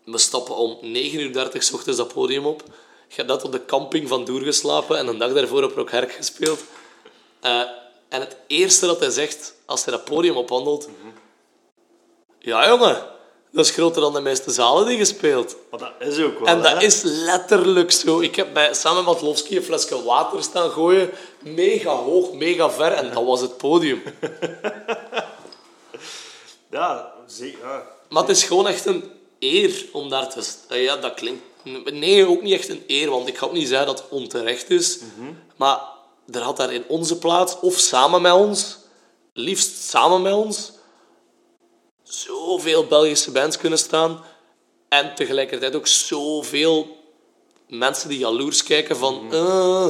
we 0.05 0.19
stappen 0.19 0.57
om 0.57 0.79
9.30 0.83 0.85
uur 0.85 1.63
s 1.63 1.73
ochtends 1.73 1.99
dat 1.99 2.13
podium 2.13 2.47
op. 2.47 2.63
Ik 3.09 3.17
heb 3.17 3.27
net 3.27 3.45
op 3.45 3.53
de 3.53 3.65
camping 3.65 4.09
van 4.09 4.25
Doer 4.25 4.43
geslapen 4.43 4.99
en 4.99 5.07
een 5.07 5.19
dag 5.19 5.33
daarvoor 5.33 5.63
op 5.63 5.75
Rockherk 5.75 6.13
gespeeld. 6.13 6.65
Eh, 7.45 7.61
en 8.09 8.21
het 8.21 8.37
eerste 8.47 8.87
dat 8.87 9.01
hij 9.01 9.11
zegt 9.11 9.55
als 9.65 9.85
hij 9.85 9.93
dat 9.93 10.05
podium 10.05 10.37
opwandelt... 10.37 10.89
Ja, 12.39 12.69
jongen, 12.69 13.07
dat 13.51 13.65
is 13.65 13.71
groter 13.71 14.01
dan 14.01 14.13
de 14.13 14.21
meeste 14.21 14.51
zalen 14.51 14.87
die 14.87 14.99
gespeeld. 14.99 15.57
Maar 15.71 15.81
dat 15.81 15.93
is 15.99 16.19
ook 16.19 16.39
wel, 16.39 16.49
En 16.49 16.63
dat 16.63 16.73
hè? 16.73 16.83
is 16.83 17.03
letterlijk 17.03 17.93
zo. 17.93 18.21
Ik 18.21 18.37
heb 18.37 18.53
bij, 18.53 18.75
samen 18.75 19.05
met 19.05 19.13
Matlowski 19.13 19.57
een 19.57 19.63
flesje 19.63 20.03
water 20.03 20.43
staan 20.43 20.71
gooien. 20.71 21.11
Mega 21.39 21.91
hoog, 21.91 22.33
mega 22.33 22.71
ver. 22.71 22.93
En 22.93 23.11
dat 23.13 23.25
was 23.25 23.41
het 23.41 23.57
podium. 23.57 24.03
Ja, 26.71 27.13
zie, 27.27 27.57
ja. 27.63 27.87
Maar 28.09 28.23
het 28.23 28.37
is 28.37 28.43
gewoon 28.43 28.69
echt 28.69 28.87
een 28.87 29.05
eer 29.39 29.85
om 29.93 30.09
daar 30.09 30.31
te 30.31 30.43
staan. 30.43 30.79
Ja, 30.79 30.97
dat 30.97 31.15
klinkt... 31.15 31.43
Nee, 31.93 32.29
ook 32.29 32.43
niet 32.43 32.53
echt 32.53 32.69
een 32.69 32.85
eer, 32.87 33.11
want 33.11 33.29
ik 33.29 33.39
ga 33.39 33.47
ook 33.47 33.53
niet 33.53 33.69
zeggen 33.69 33.87
dat 33.87 33.99
het 33.99 34.09
onterecht 34.09 34.71
is. 34.71 34.99
Maar 35.57 35.94
er 36.33 36.41
had 36.43 36.57
daar 36.57 36.73
in 36.73 36.85
onze 36.89 37.19
plaats, 37.19 37.61
of 37.61 37.79
samen 37.79 38.23
met 38.23 38.33
ons, 38.33 38.79
liefst 39.33 39.83
samen 39.83 40.23
met 40.23 40.33
ons, 40.33 40.73
zoveel 42.03 42.87
Belgische 42.87 43.31
bands 43.31 43.57
kunnen 43.57 43.79
staan. 43.79 44.25
En 44.89 45.15
tegelijkertijd 45.15 45.75
ook 45.77 45.87
zoveel 45.87 46.97
mensen 47.69 48.09
die 48.09 48.19
jaloers 48.19 48.63
kijken 48.63 48.97
van... 48.97 49.33
eh, 49.33 49.89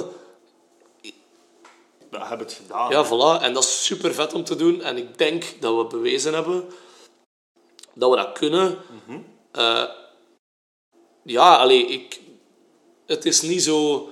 We 2.11 2.19
hebben 2.21 2.47
het 2.47 2.57
gedaan. 2.57 2.91
ja, 2.91 3.07
voilà. 3.07 3.43
En 3.43 3.53
dat 3.53 3.63
is 3.65 3.85
super 3.85 4.15
vet 4.15 4.33
om 4.33 4.45
te 4.45 4.57
doen. 4.57 4.83
En 4.83 4.97
ik 4.97 5.19
denk 5.19 5.45
dat 5.61 5.77
we 5.77 5.85
bewezen 5.85 6.35
hebben 6.35 6.65
dat 7.95 8.11
we 8.11 8.17
dat 8.17 8.33
kunnen. 8.33 8.79
Eh, 9.53 9.85
ja, 11.23 11.57
allee, 11.57 11.87
ik, 11.87 12.21
het 13.07 13.25
is 13.25 13.41
niet 13.43 13.63
zo 13.63 14.09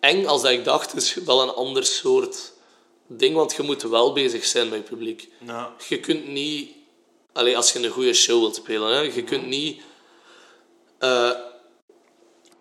eng 0.00 0.26
als 0.26 0.42
dat 0.42 0.50
ik 0.50 0.64
dacht. 0.64 0.96
Is 0.96 1.14
wel 1.14 1.42
een 1.42 1.50
ander 1.54 1.84
soort 1.84 2.52
ding, 3.06 3.34
want 3.36 3.52
je 3.52 3.62
moet 3.62 3.82
wel 3.82 4.12
bezig 4.12 4.44
zijn 4.44 4.68
met 4.68 4.78
je 4.78 4.84
publiek. 4.84 5.28
Ja. 5.46 5.72
Je 5.88 6.00
kunt 6.00 6.28
niet... 6.28 6.70
Allee, 7.32 7.56
als 7.56 7.72
je 7.72 7.78
een 7.84 7.90
goede 7.90 8.12
show 8.14 8.40
wilt 8.40 8.54
spelen, 8.54 8.92
hè, 8.94 9.00
je 9.00 9.24
kunt 9.24 9.46
niet 9.46 9.82
eh, 10.98 11.30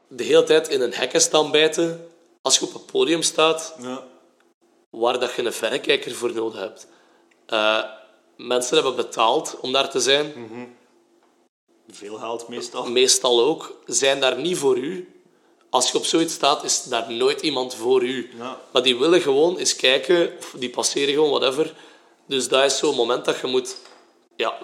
de 0.07 0.23
hele 0.23 0.43
tijd 0.43 0.67
in 0.67 0.81
een 0.81 0.93
hekken 0.93 1.21
staan 1.21 1.51
bijten. 1.51 2.09
Als 2.41 2.57
je 2.59 2.65
op 2.65 2.73
een 2.73 2.85
podium 2.85 3.21
staat, 3.21 3.75
Ja. 3.81 4.03
waar 4.89 5.19
dat 5.19 5.33
je 5.33 5.45
een 5.45 5.53
verrekijker 5.53 6.11
voor 6.15 6.33
nodig 6.33 6.59
hebt. 6.59 6.87
Eh, 7.45 7.83
mensen 8.37 8.75
hebben 8.75 8.95
betaald 8.95 9.57
om 9.61 9.71
daar 9.71 9.89
te 9.89 9.99
zijn, 9.99 10.33
Veel 11.91 12.15
geld 12.15 12.47
meestal. 12.47 12.85
meestal 12.89 13.41
ook, 13.43 13.79
zijn 13.85 14.19
daar 14.19 14.37
niet 14.39 14.57
voor 14.57 14.77
u. 14.77 15.18
als 15.69 15.91
je 15.91 15.97
op 15.97 16.05
zoiets 16.05 16.33
staat, 16.33 16.63
is 16.63 16.83
daar 16.83 17.11
nooit 17.11 17.41
iemand 17.41 17.75
voor 17.75 18.03
u. 18.03 18.29
Ja. 18.37 18.61
Maar 18.71 18.83
die 18.83 18.97
willen 18.97 19.21
gewoon 19.21 19.57
eens 19.57 19.75
kijken, 19.75 20.33
of 20.37 20.53
die 20.57 20.69
passeren 20.69 21.13
gewoon, 21.13 21.29
whatever. 21.29 21.75
Dus 22.25 22.47
dat 22.47 22.63
is 22.63 22.77
zo'n 22.77 22.95
moment 22.95 23.25
dat 23.25 23.39
je 23.39 23.47
moet... 23.47 23.77
Ja, 24.35 24.57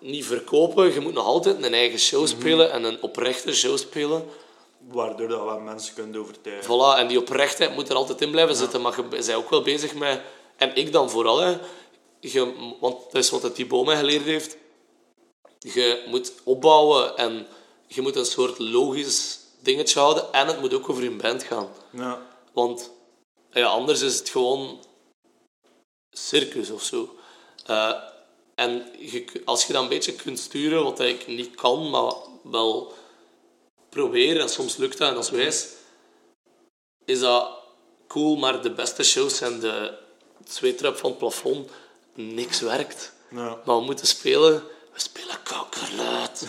niet 0.00 0.24
verkopen, 0.24 0.92
je 0.92 1.00
moet 1.00 1.12
nog 1.12 1.24
altijd 1.24 1.62
een 1.62 1.74
eigen 1.74 1.98
show 1.98 2.26
spelen 2.26 2.72
en 2.72 2.84
een 2.84 3.02
oprechte 3.02 3.54
show 3.54 3.78
spelen. 3.78 4.24
Waardoor 4.88 5.28
dat 5.28 5.44
wel 5.44 5.60
mensen 5.60 5.94
kunnen 5.94 6.20
overtuigen. 6.20 6.64
Voilà, 6.64 6.98
en 6.98 7.06
die 7.06 7.18
oprechtheid 7.18 7.74
moet 7.74 7.88
er 7.88 7.94
altijd 7.94 8.20
in 8.20 8.30
blijven 8.30 8.56
zitten. 8.56 8.80
Maar 8.80 8.96
je 8.96 9.02
bent 9.02 9.34
ook 9.34 9.50
wel 9.50 9.62
bezig 9.62 9.94
met... 9.94 10.20
En 10.56 10.76
ik 10.76 10.92
dan 10.92 11.10
vooral, 11.10 11.38
hè. 11.38 11.58
Je, 12.20 12.52
want 12.80 12.96
dat 13.12 13.22
is 13.22 13.30
wat 13.30 13.42
het 13.42 13.54
Thibaut 13.54 13.86
mij 13.86 13.96
geleerd 13.96 14.24
heeft. 14.24 14.56
Je 15.58 16.04
moet 16.06 16.32
opbouwen 16.44 17.16
en 17.16 17.46
je 17.86 18.02
moet 18.02 18.16
een 18.16 18.24
soort 18.24 18.58
logisch 18.58 19.38
dingetje 19.64 19.98
houden. 19.98 20.32
En 20.32 20.46
het 20.46 20.60
moet 20.60 20.74
ook 20.74 20.88
over 20.88 21.02
je 21.02 21.10
band 21.10 21.42
gaan. 21.42 21.68
Ja. 21.90 22.22
Want 22.52 22.90
ja, 23.50 23.66
anders 23.66 24.00
is 24.00 24.18
het 24.18 24.28
gewoon 24.28 24.80
circus 26.10 26.70
of 26.70 26.82
zo. 26.82 27.16
Eh, 27.66 27.94
en 28.54 28.90
je, 28.98 29.42
als 29.44 29.66
je 29.66 29.72
dat 29.72 29.82
een 29.82 29.88
beetje 29.88 30.14
kunt 30.14 30.38
sturen, 30.38 30.82
wat 30.82 31.00
ik 31.00 31.26
niet 31.26 31.54
kan, 31.54 31.90
maar 31.90 32.12
wel 32.42 32.92
proberen, 33.88 34.42
en 34.42 34.48
soms 34.48 34.76
lukt 34.76 34.98
dat 34.98 35.12
en 35.12 35.18
is 35.18 35.30
wijs, 35.30 35.68
is 37.04 37.20
dat 37.20 37.50
cool, 38.08 38.36
maar 38.36 38.62
de 38.62 38.70
beste 38.72 39.02
shows 39.02 39.36
zijn 39.36 39.60
de 39.60 39.98
zweetrap 40.44 40.96
van 40.96 41.10
het 41.10 41.18
plafond. 41.18 41.70
Niks 42.14 42.60
werkt. 42.60 43.12
Ja. 43.30 43.60
Maar 43.64 43.76
we 43.76 43.84
moeten 43.84 44.06
spelen. 44.06 44.62
We 44.92 45.00
spelen 45.00 45.42
kakkerluid. 45.42 46.46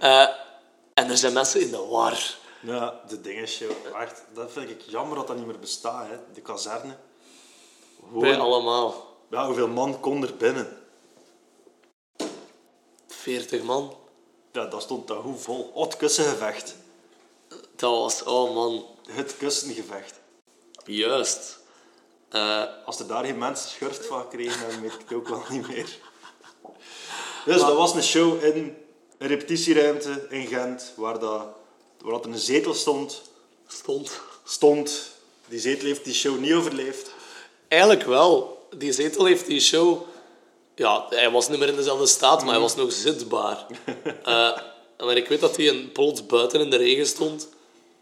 en 0.94 1.10
er 1.10 1.16
zijn 1.16 1.32
mensen 1.32 1.60
in 1.60 1.70
de 1.70 1.78
war. 1.86 2.36
Ja, 2.60 3.00
de 3.08 3.20
dingenshow. 3.20 3.70
Echt, 4.00 4.22
dat 4.34 4.52
vind 4.52 4.70
ik 4.70 4.80
jammer 4.80 5.16
dat 5.16 5.26
dat 5.26 5.36
niet 5.36 5.46
meer 5.46 5.58
bestaat. 5.58 6.08
Hè. 6.08 6.16
De 6.34 6.40
kazerne. 6.40 6.96
Gewoon, 8.12 8.40
allemaal. 8.40 9.16
ja, 9.30 9.46
hoeveel 9.46 9.68
man 9.68 10.00
kon 10.00 10.22
er 10.22 10.36
binnen? 10.36 10.78
40 13.06 13.62
man. 13.62 13.96
Ja, 14.52 14.64
dat 14.66 14.82
stond 14.82 15.08
daar 15.08 15.16
hoe 15.16 15.36
vol. 15.36 15.70
Oh, 15.74 15.84
het 15.84 15.96
kussengevecht. 15.96 16.74
Dat 17.76 17.90
was, 17.90 18.22
oh 18.22 18.54
man, 18.54 18.84
Het 19.08 19.36
kussengevecht. 19.36 20.20
juist. 20.84 21.58
Eh, 22.28 22.62
Als 22.84 22.98
er 23.00 23.06
daar 23.06 23.24
geen 23.24 23.38
mensen 23.38 23.68
schurft 23.70 24.06
van 24.06 24.28
kregen, 24.28 24.68
dan 24.70 24.80
weet 24.80 24.92
ik 24.92 24.98
het 25.00 25.12
ook 25.12 25.28
wel 25.28 25.42
niet 25.50 25.68
meer. 25.68 25.98
Dus 27.44 27.60
dat 27.60 27.76
was 27.76 27.94
een 27.94 28.02
show 28.02 28.44
in 28.44 28.76
een 29.24 29.30
repetitieruimte 29.30 30.26
in 30.28 30.46
Gent, 30.46 30.92
waar, 30.96 31.18
dat, 31.18 31.46
waar 32.00 32.12
dat 32.12 32.26
een 32.26 32.38
zetel 32.38 32.74
stond. 32.74 33.22
stond. 33.66 34.20
Stond. 34.44 35.10
Die 35.48 35.58
zetel 35.58 35.86
heeft 35.86 36.04
die 36.04 36.14
show 36.14 36.38
niet 36.38 36.52
overleefd. 36.52 37.10
Eigenlijk 37.68 38.02
wel. 38.02 38.62
Die 38.76 38.92
zetel 38.92 39.24
heeft 39.24 39.46
die 39.46 39.60
show... 39.60 40.02
Ja, 40.74 41.06
hij 41.08 41.30
was 41.30 41.48
niet 41.48 41.58
meer 41.58 41.68
in 41.68 41.76
dezelfde 41.76 42.06
staat, 42.06 42.42
maar 42.42 42.52
hij 42.52 42.60
was 42.60 42.76
nog 42.76 42.92
zitbaar. 42.92 43.66
Eh, 44.24 45.06
maar 45.06 45.16
ik 45.16 45.28
weet 45.28 45.40
dat 45.40 45.56
hij 45.56 45.68
een 45.68 45.92
plots 45.92 46.26
buiten 46.26 46.60
in 46.60 46.70
de 46.70 46.76
regen 46.76 47.06
stond. 47.06 47.48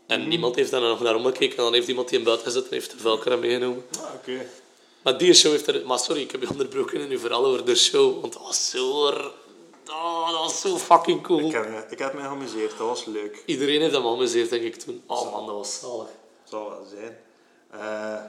En 0.07 0.29
niemand 0.29 0.57
heeft 0.57 0.71
daar 0.71 0.81
nog 0.81 1.01
naar 1.01 1.15
omgekeken. 1.15 1.57
En 1.57 1.63
dan 1.63 1.73
heeft 1.73 1.89
iemand 1.89 2.09
die 2.09 2.17
hem 2.17 2.27
buiten 2.27 2.47
gezet 2.47 2.65
en 2.65 2.73
heeft 2.73 2.91
de 2.91 2.99
vuilkar 2.99 3.39
meegenomen. 3.39 3.85
Ah, 3.99 4.15
oké. 4.15 4.47
Maar 5.03 5.19
die 5.19 5.35
show 5.35 5.51
heeft 5.51 5.67
er... 5.67 5.87
Maar 5.87 5.99
sorry, 5.99 6.21
ik 6.21 6.31
heb 6.31 6.41
je 6.43 6.51
onderbroken 6.51 7.01
in 7.01 7.11
uw 7.11 7.19
verhaal 7.19 7.45
over 7.45 7.65
de 7.65 7.75
show. 7.75 8.21
Want 8.21 8.33
dat 8.33 8.43
was 8.43 8.71
zo... 8.71 9.13
Oh, 9.91 10.31
dat 10.31 10.39
was 10.39 10.61
zo 10.61 10.77
fucking 10.79 11.23
cool. 11.23 11.41
Ik, 11.47 11.53
heb, 11.53 11.91
ik 11.91 11.99
heb 11.99 12.15
me 12.15 12.21
geamuseerd, 12.21 12.71
dat 12.79 12.87
was 12.89 13.05
leuk. 13.05 13.43
Iedereen 13.47 13.81
heeft 13.81 13.95
hem 13.95 14.07
amuseerd, 14.07 14.51
denk 14.51 14.63
ik, 14.63 14.77
toen. 14.77 15.03
Oh 15.07 15.33
man, 15.33 15.47
dat 15.47 15.55
was 15.55 15.79
zalig. 15.81 16.09
zal 16.45 16.69
wel 16.71 16.85
zijn. 16.85 17.19
Eh, 17.71 18.25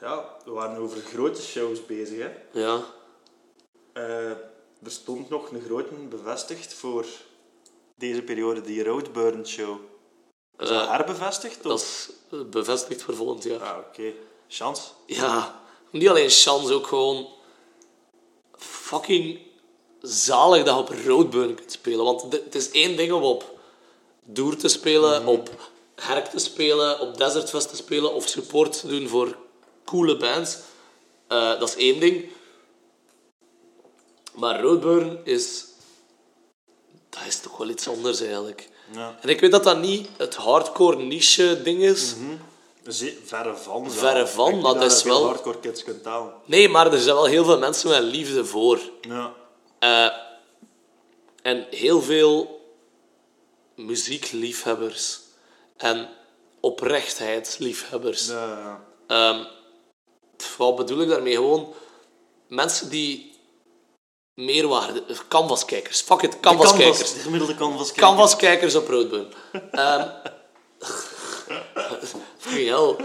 ja, 0.00 0.36
we 0.44 0.50
waren 0.50 0.76
over 0.76 1.00
grote 1.00 1.42
shows 1.42 1.86
bezig. 1.86 2.18
Hè. 2.18 2.60
Ja. 2.60 2.80
Eh, 3.92 4.30
er 4.82 4.90
stond 4.90 5.28
nog 5.30 5.50
een 5.50 5.62
grote 5.62 5.94
bevestigd 5.94 6.74
voor 6.74 7.06
deze 7.96 8.22
periode, 8.22 8.60
die 8.60 8.84
Roadburn 8.84 9.46
Show. 9.46 9.76
Is 10.58 10.68
dat 10.68 10.82
Eh, 10.82 10.90
herbevestigd? 10.90 11.62
Dat 11.62 11.72
Of? 11.72 11.82
is 12.30 12.48
bevestigd 12.50 13.02
voor 13.02 13.14
volgend 13.14 13.42
jaar. 13.44 13.60
Ah, 13.62 13.78
oké. 13.78 14.12
Chance. 14.48 14.82
Ja, 15.06 15.60
niet 15.90 16.08
alleen 16.08 16.30
chance, 16.30 16.72
ook 16.74 16.86
gewoon 16.86 17.28
fucking 18.58 19.40
zalig 20.06 20.64
dat 20.64 20.74
je 20.74 20.80
op 20.80 21.06
Roadburn 21.06 21.54
kunt 21.54 21.72
spelen. 21.72 22.04
Want 22.04 22.22
het 22.32 22.54
is 22.54 22.70
één 22.70 22.96
ding 22.96 23.12
om 23.12 23.22
op 23.22 23.52
Doer 24.24 24.56
te 24.56 24.68
spelen, 24.68 25.26
op 25.26 25.50
Herk 25.94 26.26
te 26.26 26.38
spelen, 26.38 27.00
op 27.00 27.16
Desertfest 27.16 27.68
te 27.68 27.76
spelen 27.76 28.14
of 28.14 28.28
support 28.28 28.80
te 28.80 28.86
doen 28.86 29.08
voor 29.08 29.36
coole 29.84 30.16
bands. 30.16 30.58
Eh, 31.28 31.58
dat 31.58 31.68
is 31.68 31.76
één 31.76 32.00
ding. 32.00 32.24
Maar 34.34 34.60
Roadburn 34.60 35.20
is... 35.24 35.64
Dat 37.10 37.22
is 37.26 37.40
toch 37.40 37.56
wel 37.56 37.68
iets 37.68 37.88
anders 37.88 38.20
eigenlijk. 38.20 38.68
Ja. 38.92 39.18
En 39.20 39.28
ik 39.28 39.40
weet 39.40 39.50
dat 39.52 39.64
dat 39.64 39.78
niet 39.80 40.08
het 40.16 40.34
hardcore 40.34 40.96
niche 40.96 41.60
ding 41.62 41.82
is. 41.82 42.14
Ze- 42.88 43.18
verre 43.24 43.56
van. 43.56 43.90
Verre 43.90 44.26
van, 44.26 44.60
maar 44.60 44.74
dat 44.74 44.92
is 44.92 45.02
wel- 45.02 45.24
hardcore 45.24 45.60
kids 45.60 45.84
kunt 45.84 46.02
talen. 46.02 46.32
Nee, 46.44 46.68
maar 46.68 46.92
er 46.92 47.00
zijn 47.00 47.14
wel 47.14 47.24
heel 47.24 47.44
veel 47.44 47.58
mensen 47.58 47.88
met 47.88 48.02
liefde 48.02 48.44
voor. 48.44 48.80
Ja. 49.00 49.34
Eh, 49.84 50.10
en 51.42 51.66
heel 51.70 52.02
veel 52.02 52.60
muziekliefhebbers 53.76 55.20
en 55.76 56.08
oprechtheidsliefhebbers. 56.60 58.26
Ja, 58.26 58.84
Ehm, 59.06 59.44
pff, 60.36 60.56
wat 60.56 60.76
bedoel 60.76 61.00
ik 61.00 61.08
daarmee? 61.08 61.34
Gewoon 61.34 61.74
mensen 62.48 62.88
die 62.88 63.32
meerwaarde... 64.34 65.04
Canvaskijkers. 65.28 66.00
Fuck 66.00 66.22
it, 66.22 66.40
canvaskijkers. 66.40 66.98
Canvas, 66.98 67.14
de 67.14 67.20
gemiddelde 67.20 67.54
canvas. 67.54 67.92
Canvaskijkers 67.92 68.74
op 68.74 68.88
Roadburn. 68.88 69.32
Ehm 69.70 70.08
fucking 72.38 72.68
hell. 72.68 72.96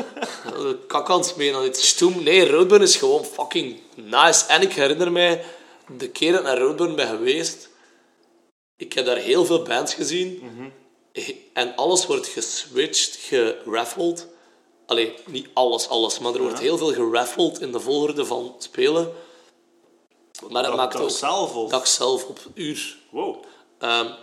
Kakkans 0.88 1.36
mee 1.36 1.56
aan 1.56 1.66
iets 1.66 1.88
stoem. 1.88 2.24
Nee, 2.24 2.50
Roadburn 2.50 2.82
is 2.82 2.96
gewoon 2.96 3.26
fucking 3.26 3.80
nice. 3.96 4.46
En 4.48 4.62
ik 4.62 4.74
herinner 4.74 5.12
mij 5.12 5.46
de 5.98 6.10
keer 6.10 6.32
dat 6.32 6.40
ik 6.42 6.46
naar 6.48 6.58
Roadburn 6.58 6.96
ben 6.96 7.08
geweest. 7.08 7.70
Ik 8.78 8.94
heb 8.94 9.06
daar 9.06 9.18
heel 9.18 9.46
veel 9.46 9.62
bands 9.64 9.94
gezien. 9.94 10.44
En 11.54 11.76
alles 11.76 12.06
wordt 12.06 12.28
geswitcht, 12.28 13.16
geraffeld. 13.16 14.28
Allee, 14.86 15.14
niet 15.26 15.48
alles, 15.54 15.88
alles. 15.88 16.20
Maar 16.20 16.34
er 16.34 16.42
wordt 16.42 16.60
heel 16.60 16.78
veel 16.78 16.94
geraffeld 16.94 17.62
in 17.62 17.72
de 17.72 17.80
volgorde 17.80 18.26
van 18.26 18.56
spelen. 18.60 19.12
Maar 20.50 20.64
dat 20.64 20.76
maakt 20.76 20.96
ook... 20.96 21.10
zelf 21.10 21.56
of- 21.56 21.70
Dag 21.72 21.88
zelf 21.88 22.26
op 22.26 22.40
uur. 22.54 22.98
Wow. 23.10 23.36
Ehm, 23.80 24.04
Dat 24.06 24.18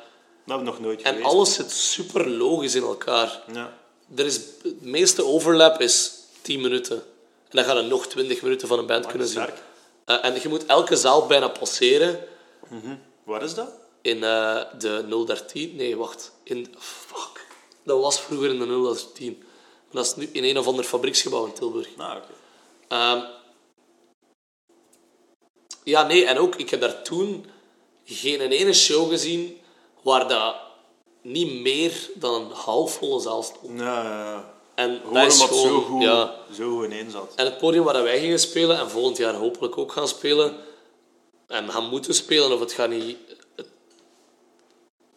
hebben 0.46 0.64
we 0.64 0.70
nog 0.70 0.80
nooit 0.80 1.02
en 1.02 1.12
geweest. 1.12 1.26
alles 1.32 1.54
zit 1.54 1.70
super 1.70 2.28
logisch 2.30 2.74
in 2.74 2.82
elkaar. 2.82 3.42
Ja. 3.52 3.78
Er 4.16 4.24
is, 4.26 4.36
het 4.62 4.82
meeste 4.82 5.24
overlap 5.24 5.80
is 5.80 6.12
10 6.42 6.60
minuten. 6.60 6.96
En 6.96 7.02
dan 7.56 7.64
gaan 7.64 7.76
er 7.76 7.84
nog 7.84 8.06
20 8.06 8.42
minuten 8.42 8.68
van 8.68 8.78
een 8.78 8.86
band 8.86 9.06
kunnen 9.06 9.28
zien. 9.28 9.40
Eh, 10.06 10.24
en 10.24 10.40
je 10.42 10.48
moet 10.48 10.66
elke 10.66 10.96
zaal 10.96 11.26
bijna 11.26 11.48
passeren 11.48 12.24
Waar 13.24 13.42
is 13.42 13.54
dat? 13.54 13.70
in 14.02 14.24
eh, 14.24 14.60
de 14.78 15.24
013. 15.26 15.76
Nee, 15.76 15.96
wacht. 15.96 16.32
In, 16.42 16.74
fuck. 16.78 17.46
Dat 17.82 18.00
was 18.00 18.20
vroeger 18.20 18.50
in 18.50 18.58
de 18.58 18.66
013. 18.66 19.36
Maar 19.38 20.02
dat 20.02 20.06
is 20.06 20.14
nu 20.14 20.28
in 20.32 20.44
een 20.44 20.58
of 20.58 20.66
ander 20.66 20.84
fabrieksgebouw 20.84 21.46
in 21.46 21.52
Tilburg. 21.52 21.96
Nou, 21.96 22.16
oké. 22.16 22.32
Ehm, 22.88 23.20
ja, 25.84 26.06
nee, 26.06 26.26
en 26.26 26.38
ook, 26.38 26.54
ik 26.54 26.70
heb 26.70 26.80
daar 26.80 27.02
toen 27.02 27.46
geen 28.04 28.40
ene 28.40 28.72
show 28.72 29.08
gezien 29.08 29.60
waar 30.02 30.28
dat 30.28 30.56
niet 31.22 31.60
meer 31.60 32.10
dan 32.14 32.34
een 32.34 32.50
halfvolle 32.50 33.20
zaal 33.20 33.42
stond. 33.42 33.78
Ja, 33.78 34.02
ja, 34.02 34.30
ja. 34.30 34.54
En 34.76 34.96
Gewoon 35.00 35.14
dat 35.14 35.32
is 35.32 35.40
omdat 35.40 35.48
het 35.48 35.58
gewoon, 35.58 35.80
zo 35.82 35.86
goed, 35.88 36.02
ja. 36.02 36.34
zo 36.54 36.70
goed 36.76 36.84
ineen 36.84 37.10
zat. 37.10 37.32
En 37.36 37.44
het 37.44 37.58
podium 37.58 37.84
waar 37.84 38.02
wij 38.02 38.20
gingen 38.20 38.38
spelen, 38.38 38.78
en 38.78 38.90
volgend 38.90 39.16
jaar 39.16 39.34
hopelijk 39.34 39.78
ook 39.78 39.92
gaan 39.92 40.08
spelen, 40.08 40.56
en 41.46 41.70
gaan 41.70 41.88
moeten 41.88 42.14
spelen, 42.14 42.52
of 42.52 42.60
het 42.60 42.72
gaat 42.72 42.88
niet... 42.88 43.16
het- 43.56 43.68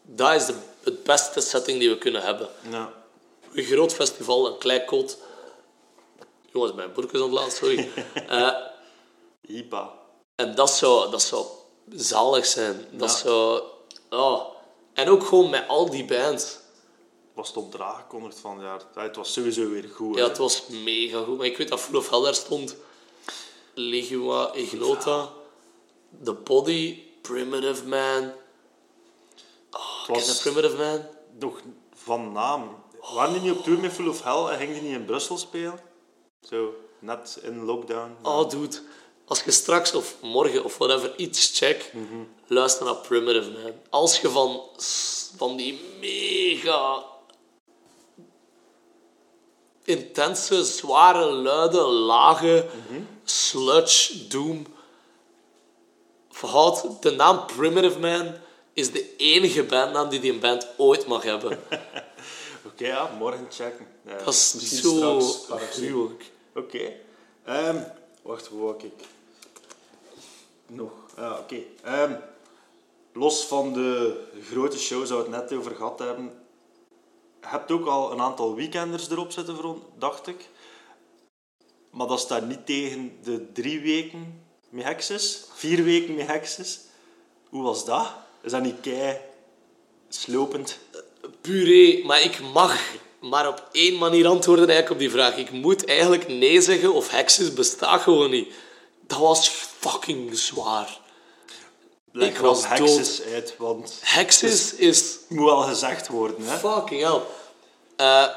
dat 0.04 0.34
is 0.34 0.46
de, 0.46 0.56
het 0.84 1.04
beste 1.04 1.42
setting 1.42 1.80
die 1.80 1.90
we 1.90 1.98
kunnen 1.98 2.22
hebben. 2.22 2.50
Ja. 2.70 2.94
Een 3.54 3.64
groot 3.64 3.94
festival, 3.94 4.48
een 4.48 4.58
kleikot. 4.58 5.18
Jongens, 6.54 6.74
mijn 6.74 6.94
boekjes 6.94 7.22
ontlaat, 7.22 7.54
sorry. 7.54 7.90
IPA. 9.48 9.92
En 10.36 10.56
dat 10.56 10.72
zou, 10.72 11.12
dat 11.12 11.22
zou 11.22 11.46
zalig 11.90 12.46
zijn. 12.46 12.86
Dat 12.92 13.10
Ja. 13.12 13.16
zou... 13.18 13.62
Oh. 14.10 14.42
En 14.94 15.10
ook 15.10 15.24
gewoon 15.24 15.50
met 15.50 15.68
al 15.68 15.90
die 15.90 16.06
bands. 16.06 16.58
Was 17.40 17.48
stond 17.48 17.74
er 17.74 17.84
aangekondigd 17.84 18.40
van, 18.40 18.60
ja, 18.60 18.80
het 18.94 19.16
was 19.16 19.34
sowieso 19.34 19.70
weer 19.70 19.90
goed. 19.94 20.16
Ja, 20.16 20.22
hè. 20.22 20.28
het 20.28 20.38
was 20.38 20.68
mega 20.68 21.24
goed. 21.24 21.38
Maar 21.38 21.46
ik 21.46 21.58
weet 21.58 21.68
dat 21.68 21.80
Full 21.80 21.96
of 21.96 22.10
Hell 22.10 22.22
daar 22.22 22.36
stond. 22.36 22.76
Legua, 23.74 24.54
Iglota, 24.54 25.30
The 26.24 26.34
Body, 26.34 27.04
Primitive 27.22 27.88
Man. 27.88 28.32
Oh, 29.72 30.08
was- 30.08 30.42
ken 30.42 30.54
Primitive 30.54 30.78
Man? 30.78 31.06
Nog 31.40 31.62
van 31.94 32.32
naam. 32.32 32.84
Waren 33.14 33.34
die 33.34 33.42
niet 33.42 33.58
op 33.58 33.64
tour 33.64 33.80
met 33.80 33.92
Full 33.94 34.08
of 34.08 34.24
Hell 34.24 34.46
en 34.46 34.58
gingen 34.58 34.74
die 34.74 34.84
niet 34.84 35.00
in 35.00 35.06
Brussel 35.06 35.38
spelen? 35.38 35.80
Zo, 36.42 36.74
net 37.00 37.40
in 37.44 37.64
lockdown. 37.66 38.16
Oh, 38.22 38.50
dude. 38.50 38.82
Als 39.26 39.44
je 39.44 39.52
straks 39.52 39.94
of 39.94 40.16
morgen 40.22 40.64
of 40.64 40.78
whatever 40.78 41.18
iets 41.18 41.58
checkt, 41.58 41.92
luister 42.48 42.86
naar 42.86 42.96
Primitive 42.96 43.50
Man. 43.52 43.74
Als 43.90 44.20
je 44.22 44.30
van, 44.30 44.62
van 45.38 45.56
die 45.58 45.82
mega 46.00 47.18
intense, 49.90 50.64
zware, 50.64 51.32
luide, 51.32 51.82
lage 51.82 52.66
sludge, 53.24 54.28
doom 54.28 54.66
verhoudt, 56.30 57.02
de 57.02 57.12
naam 57.12 57.46
Primitive 57.46 58.00
Man 58.00 58.34
is 58.74 58.92
de 58.92 59.16
enige 59.16 59.64
bandnaam 59.64 60.10
die 60.10 60.20
die 60.20 60.32
een 60.32 60.40
band 60.40 60.68
ooit 60.78 61.08
mag 61.08 61.24
hebben. 61.24 61.60
Oké, 62.68 62.88
ja, 62.88 63.10
morgen 63.18 63.48
checken. 63.50 63.88
Ja, 64.06 64.18
Dat 64.24 64.34
is 64.34 64.82
zo 64.82 65.20
gruwelijk. 65.72 66.32
Oké. 66.56 66.94
Ehm, 67.46 67.78
wacht, 68.22 68.48
hoe 68.48 68.62
wou 68.62 68.76
ik? 68.84 69.06
Nog. 70.68 70.92
Ja, 71.18 71.38
oké. 71.38 71.58
Ehm, 71.84 72.14
los 73.14 73.46
van 73.46 73.74
de 73.74 74.20
grote 74.52 74.80
shows 74.80 75.10
waar 75.10 75.18
we 75.18 75.32
het 75.36 75.50
net 75.50 75.60
over 75.60 75.76
gehad 75.76 76.00
hebben, 76.00 76.39
hebt 77.42 77.72
ook 77.72 77.86
al 77.86 78.12
een 78.12 78.22
aantal 78.22 78.56
weekenders 78.56 79.10
erop 79.10 79.32
zitten, 79.32 79.82
dacht 79.98 80.28
ik. 80.28 80.50
Maar 81.90 82.08
dat 82.08 82.20
staat 82.20 82.48
niet 82.48 82.66
tegen 82.66 83.18
de 83.24 83.52
drie 83.52 83.80
weken 83.80 84.44
met 84.70 84.84
Hexes, 84.84 85.44
vier 85.54 85.84
weken 85.84 86.16
met 86.16 86.28
Hexes. 86.28 86.80
Hoe 87.50 87.64
was 87.64 87.86
dat? 87.86 88.08
Is 88.42 88.52
dat 88.52 88.62
niet 88.62 88.80
kei 88.82 89.18
slopend? 90.10 90.80
Puree, 91.42 92.06
maar 92.06 92.22
ik 92.22 92.40
mag 92.54 92.80
maar 93.20 93.48
op 93.48 93.70
één 93.72 93.98
manier 93.98 94.28
antwoorden 94.28 94.70
eigenlijk 94.70 95.02
op 95.02 95.08
die 95.08 95.20
vraag. 95.20 95.38
Ik 95.38 95.52
moet 95.52 95.86
eigenlijk 95.86 96.28
nee 96.28 96.62
zeggen 96.62 96.94
of 96.94 97.12
hekses 97.12 97.54
bestaat 97.54 98.02
gewoon 98.02 98.30
niet. 98.30 98.54
Dat 99.08 99.20
was 99.20 99.50
fucking 99.50 100.38
zwaar. 100.38 101.00
Wel 102.12 102.32
was 102.42 102.68
Hexes 102.68 103.22
uit, 103.22 103.56
want 103.58 104.00
Hekses 104.02 104.74
is 104.74 105.00
het 105.02 105.26
moet 105.30 105.46
wel 105.46 105.62
gezegd 105.62 106.08
worden. 106.08 106.46
Hè? 106.46 106.58
fucking 106.58 107.02
hell. 107.02 107.22
Eh, 107.96 108.28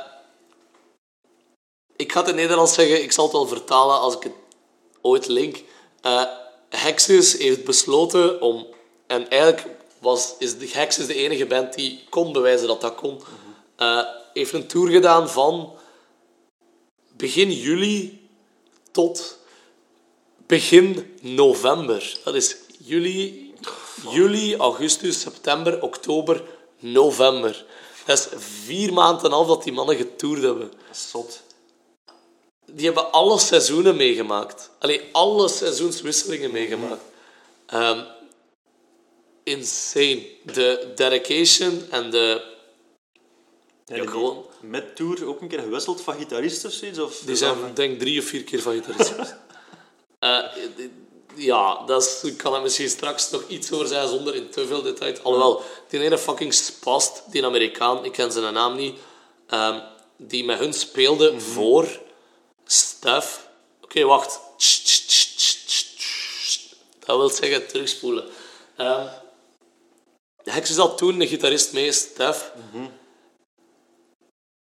ik 1.97 2.13
ga 2.13 2.21
het 2.21 2.29
in 2.29 2.35
Nederlands 2.35 2.75
zeggen, 2.75 3.03
ik 3.03 3.13
zal 3.13 3.25
het 3.25 3.33
wel 3.33 3.47
vertalen 3.47 3.99
als 3.99 4.15
ik 4.15 4.23
het 4.23 4.35
ooit 5.01 5.27
link. 5.27 5.63
Eh 6.01 6.41
Hexus 6.77 7.39
heeft 7.39 7.65
besloten 7.65 8.41
om... 8.41 8.67
En 9.07 9.29
eigenlijk 9.29 9.67
was, 9.99 10.35
is 10.39 10.59
de 10.59 10.69
Hexus 10.73 11.07
de 11.07 11.15
enige 11.15 11.47
band 11.47 11.75
die 11.75 12.05
kon 12.09 12.33
bewijzen 12.33 12.67
dat 12.67 12.81
dat 12.81 12.95
kon. 12.95 13.23
Eh, 13.77 14.05
heeft 14.33 14.53
een 14.53 14.67
tour 14.67 14.91
gedaan 14.91 15.29
van 15.29 15.73
begin 17.17 17.53
juli 17.53 18.29
tot 18.91 19.39
begin 20.47 21.17
november. 21.21 22.19
Dat 22.25 22.35
is 22.35 22.57
juli, 22.79 23.42
juli, 24.11 24.57
augustus, 24.57 25.21
september, 25.21 25.83
oktober, 25.83 26.43
november. 26.79 27.65
Dat 28.05 28.19
is 28.19 28.29
vier 28.65 28.93
maanden 28.93 29.25
en 29.25 29.31
half 29.31 29.47
dat 29.47 29.63
die 29.63 29.73
mannen 29.73 29.97
getoerd 29.97 30.43
hebben. 30.43 30.71
Dat 30.71 30.97
is 30.97 31.11
zot. 31.11 31.43
Die 32.67 32.85
hebben 32.85 33.13
alle 33.13 33.39
seizoenen 33.39 33.97
meegemaakt. 33.97 34.71
Allee, 34.79 35.09
alle 35.13 35.49
seizoenswisselingen 35.49 36.51
meegemaakt. 36.51 37.03
Ehm, 37.67 38.05
insane. 39.43 40.27
De 40.53 40.93
dedication 40.95 41.83
en 41.91 42.11
de... 42.11 42.51
Ja, 43.85 44.07
gewoon... 44.07 44.47
Met 44.61 44.97
Tour 44.97 45.27
ook 45.27 45.41
een 45.41 45.49
keer 45.49 45.61
gewisseld 45.61 46.01
van 46.01 46.15
gitarist 46.15 46.65
of 46.65 46.73
zoiets? 46.73 46.99
Of 46.99 47.19
Die 47.19 47.37
zijn, 47.37 47.57
denk 47.75 47.93
ik, 47.93 47.99
drie 47.99 48.21
of 48.21 48.25
vier 48.25 48.45
keer 48.45 48.63
van 48.63 48.73
gitarist 48.73 49.11
geweest. 49.11 49.37
Ja, 51.35 51.85
dat 51.87 52.03
is, 52.03 52.31
ik 52.31 52.37
kan 52.37 52.55
er 52.55 52.63
misschien 52.63 52.89
straks 52.89 53.31
nog 53.31 53.49
iets 53.49 53.73
over 53.73 53.87
zijn 53.87 54.09
zonder 54.09 54.35
in 54.35 54.51
te 54.51 54.67
veel 54.67 54.83
detail. 54.83 55.19
Alhoewel, 55.23 55.63
die 55.89 56.01
ene 56.01 56.19
fucking 56.19 56.55
spast, 56.55 57.23
die 57.31 57.45
Amerikaan, 57.45 58.05
ik 58.05 58.13
ken 58.13 58.33
zijn 58.33 58.55
naam 58.55 58.77
niet, 58.77 58.99
ehm, 59.47 59.81
die 60.17 60.45
met 60.45 60.59
hun 60.59 60.73
speelde 60.73 61.41
voor 61.41 62.01
Stef. 62.67 63.49
Oké, 63.83 64.05
wacht. 64.05 64.41
Dat 66.99 67.17
wil 67.17 67.29
zeggen 67.29 67.67
terugspoelen. 67.67 68.25
Ehm 68.77 69.21
Hexus 70.45 70.77
had 70.77 70.99
toen 70.99 71.21
een 71.21 71.27
gitarist 71.27 71.73
mee, 71.73 71.93
Stef. 71.93 72.53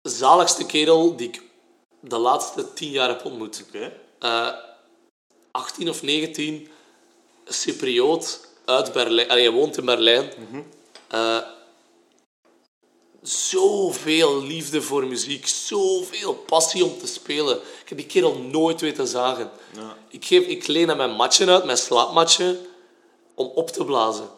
Zaligste 0.02 0.66
kerel 0.66 1.16
die 1.16 1.28
ik 1.28 1.42
de 2.00 2.18
laatste 2.18 2.72
tien 2.72 2.90
jaar 2.90 3.08
heb 3.08 3.24
ontmoet. 3.24 3.64
18 5.50 5.88
of 5.88 6.02
19, 6.02 6.68
Cypriot 7.44 8.48
uit 8.64 8.92
Berlijn. 8.92 9.28
Allee, 9.28 9.42
hij 9.42 9.52
woont 9.52 9.76
in 9.76 9.84
Berlijn. 9.84 10.32
Eh, 11.08 11.38
zoveel 13.22 14.42
liefde 14.42 14.82
voor 14.82 15.06
muziek, 15.06 15.46
zoveel 15.46 16.34
passie 16.34 16.84
om 16.84 16.98
te 16.98 17.06
spelen. 17.06 17.56
Ik 17.56 17.88
heb 17.88 17.98
die 17.98 18.06
kerel 18.06 18.38
nooit 18.38 18.80
weten 18.80 19.06
zagen. 19.06 19.50
Ja. 19.74 19.96
Ik, 20.08 20.24
geef, 20.24 20.46
ik 20.46 20.66
leen 20.66 20.88
hem 20.88 20.96
mijn 20.96 21.10
matje 21.10 21.46
uit, 21.46 21.64
mijn 21.64 21.78
slaapmatje, 21.78 22.58
om 23.34 23.46
op 23.46 23.70
te 23.70 23.84
blazen. 23.84 24.28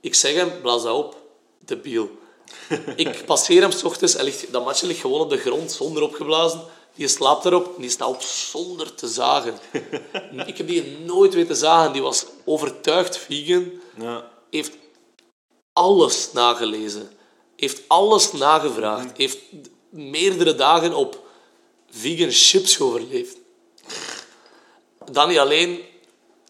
Ik 0.00 0.14
zeg 0.14 0.34
hem, 0.34 0.60
blaas 0.60 0.82
dat 0.82 0.96
op. 0.96 1.16
Debiel. 1.64 2.10
ik 2.96 3.24
passeer 3.26 3.60
hem 3.60 3.70
s 3.70 3.82
ochtends, 3.82 4.14
hij 4.14 4.24
ligt, 4.24 4.52
dat 4.52 4.64
matje 4.64 4.86
ligt 4.86 5.00
gewoon 5.00 5.20
op 5.20 5.30
de 5.30 5.36
grond, 5.36 5.72
zonder 5.72 6.02
opgeblazen. 6.02 6.62
Die 6.98 7.08
slaapt 7.08 7.44
erop 7.44 7.74
en 7.76 7.80
die 7.80 7.90
staat 7.90 8.08
op 8.08 8.20
zonder 8.22 8.94
te 8.94 9.08
zagen. 9.08 9.58
ik 10.46 10.56
heb 10.56 10.66
die 10.66 10.98
nooit 11.04 11.34
weten 11.34 11.56
zagen. 11.56 11.92
Die 11.92 12.02
was 12.02 12.26
overtuigd 12.44 13.16
vegan, 13.16 13.70
Ja. 13.96 14.30
heeft 14.50 14.76
alles 15.72 16.32
nagelezen, 16.32 17.10
heeft 17.56 17.82
alles 17.88 18.32
nagevraagd, 18.32 19.16
heeft 19.16 19.38
meerdere 19.90 20.54
dagen 20.54 20.94
op 20.94 21.26
vegan 21.90 22.30
chips 22.30 22.80
overleefd. 22.80 23.36
Dan 25.10 25.28
niet 25.28 25.38
alleen 25.38 25.80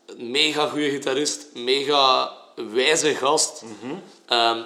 een 0.06 0.30
mega 0.30 0.68
goede 0.68 0.90
gitarist, 0.90 1.46
mega 1.54 2.32
wijze 2.54 3.14
gast. 3.14 3.62
Ehm, 4.26 4.62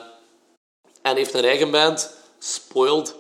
en 1.03 1.17
heeft 1.17 1.35
een 1.35 1.45
eigen 1.45 1.71
band, 1.71 2.15
Spoiled. 2.39 3.15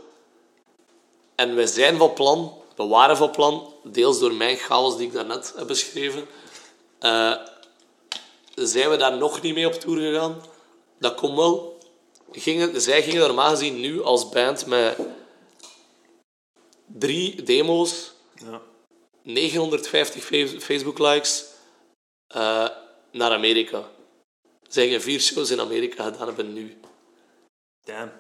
En 1.35 1.55
we 1.55 1.67
zijn 1.67 1.97
van 1.97 2.13
plan, 2.13 2.63
we 2.77 2.87
waren 2.87 3.17
van 3.17 3.31
plan, 3.31 3.75
deels 3.85 4.19
door 4.19 4.33
mijn 4.35 4.57
chaos 4.57 4.97
die 4.97 5.07
ik 5.07 5.13
daarnet 5.13 5.53
heb 5.57 5.67
beschreven, 5.67 6.27
eh, 6.99 7.35
zijn 8.55 8.91
we 8.91 8.97
daar 8.97 9.17
nog 9.17 9.43
niet 9.43 9.55
mee 9.55 9.67
op 9.67 9.73
tour 9.73 9.99
gegaan. 10.01 10.43
Dat 10.99 11.15
komt 11.15 11.37
wel. 11.37 11.79
Gingen, 12.33 12.81
zij 12.81 13.03
gingen 13.03 13.21
normaal 13.21 13.51
gezien 13.51 13.81
nu 13.81 14.03
als 14.03 14.29
band 14.29 14.67
met 14.67 14.99
drie 16.87 17.43
demo's, 17.43 18.13
Ja. 18.35 18.61
950 19.23 20.25
fe- 20.25 20.61
Facebook-likes 20.61 21.45
eh, 22.27 22.69
naar 23.11 23.31
Amerika. 23.31 23.91
Zij 24.69 24.85
gingen 24.85 25.01
vier 25.03 25.21
shows 25.21 25.51
in 25.51 25.61
Amerika 25.61 26.05
gedaan 26.05 26.27
hebben 26.27 26.53
nu. 26.53 26.81
Damn. 27.85 28.13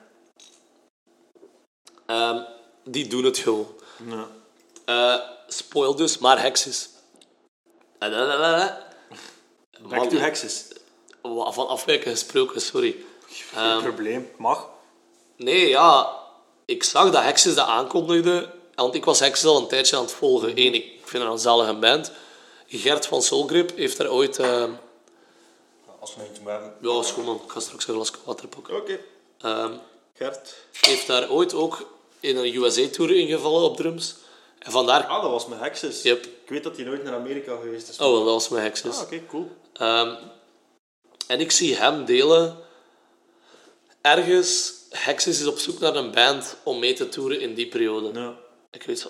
Ehm, 2.07 2.43
die 2.85 3.07
doen 3.07 3.24
het 3.24 3.39
gewoon. 3.39 3.66
Ja. 4.07 4.26
Eh 4.85 5.20
spoil 5.49 5.95
dus, 5.95 6.18
maar 6.18 6.41
hekses. 6.43 6.89
Back 9.89 9.99
to. 10.11 10.16
Wa- 11.22 11.53
Van 11.53 11.68
afwijken 11.68 12.11
gesproken, 12.11 12.61
sorry. 12.61 12.97
Geen 13.28 13.83
probleem. 13.83 14.30
Mag. 14.39 14.68
Nee, 15.37 15.68
ja, 15.68 16.16
ik 16.64 16.83
zag 16.83 17.11
dat 17.11 17.22
Hexes 17.22 17.55
dat 17.55 17.66
aankondigde. 17.66 18.51
Want 18.74 18.95
ik 18.95 19.05
was 19.05 19.18
Hexes 19.20 19.45
al 19.47 19.57
een 19.59 19.66
tijdje 19.68 19.97
aan 19.97 20.03
het 20.03 20.12
volgen. 20.12 20.49
Eén, 20.59 20.74
ik 20.74 21.01
vind 21.05 21.22
het 21.22 21.33
een 21.33 21.39
zalige 21.39 21.74
band. 21.74 22.12
Gert 22.66 23.07
van 23.07 23.22
Soulgrip 23.22 23.76
heeft 23.76 23.97
daar 23.97 24.11
ooit... 24.11 24.39
eh, 24.39 24.64
Als 26.01 26.14
we 26.16 26.22
niet 26.22 26.41
ja, 26.80 27.01
is 27.01 27.11
goed 27.11 27.24
man, 27.24 27.41
ik 27.45 27.51
ga 27.51 27.61
straks 27.61 27.87
een 27.89 27.95
glas 27.95 28.11
water 28.24 28.49
pakken. 28.49 28.76
Oké. 28.76 28.99
Ehm, 29.39 29.72
Gert. 30.14 30.55
heeft 30.80 31.07
daar 31.07 31.30
ooit 31.30 31.55
ook 31.55 31.91
in 32.23 32.37
een 32.37 32.55
USA-tour 32.55 33.16
ingevallen 33.16 33.62
op 33.62 33.77
drums. 33.77 34.14
En 34.59 34.73
vandaar... 34.73 35.07
Ah, 35.07 35.23
dat 35.23 35.31
was 35.31 35.47
met 35.47 35.59
Hexes. 35.59 36.03
Yep. 36.03 36.25
Ik 36.25 36.49
weet 36.49 36.62
dat 36.62 36.77
hij 36.77 36.85
nooit 36.85 37.05
naar 37.05 37.14
Amerika 37.14 37.57
geweest 37.57 37.89
is. 37.89 37.99
Oh, 37.99 38.11
wel, 38.11 38.25
dat 38.25 38.35
was 38.35 38.49
mijn 38.49 38.62
Hexes. 38.62 38.97
Ah, 38.97 39.03
oké, 39.03 39.23
cool. 39.29 39.51
Ehm, 39.73 40.14
en 41.27 41.41
ik 41.41 41.51
zie 41.51 41.77
hem 41.77 42.05
delen. 42.05 42.57
Ergens, 44.01 44.73
Hexes 44.91 45.41
is 45.41 45.47
op 45.47 45.59
zoek 45.59 45.79
naar 45.79 45.97
een 45.97 46.11
band 46.11 46.57
om 46.62 46.79
mee 46.79 46.93
te 46.93 47.09
toeren 47.09 47.41
in 47.41 47.55
die 47.55 47.68
periode. 47.68 48.20
Ja. 48.20 48.35
Ik 48.70 48.83
weet 48.83 48.99
zo. 48.99 49.09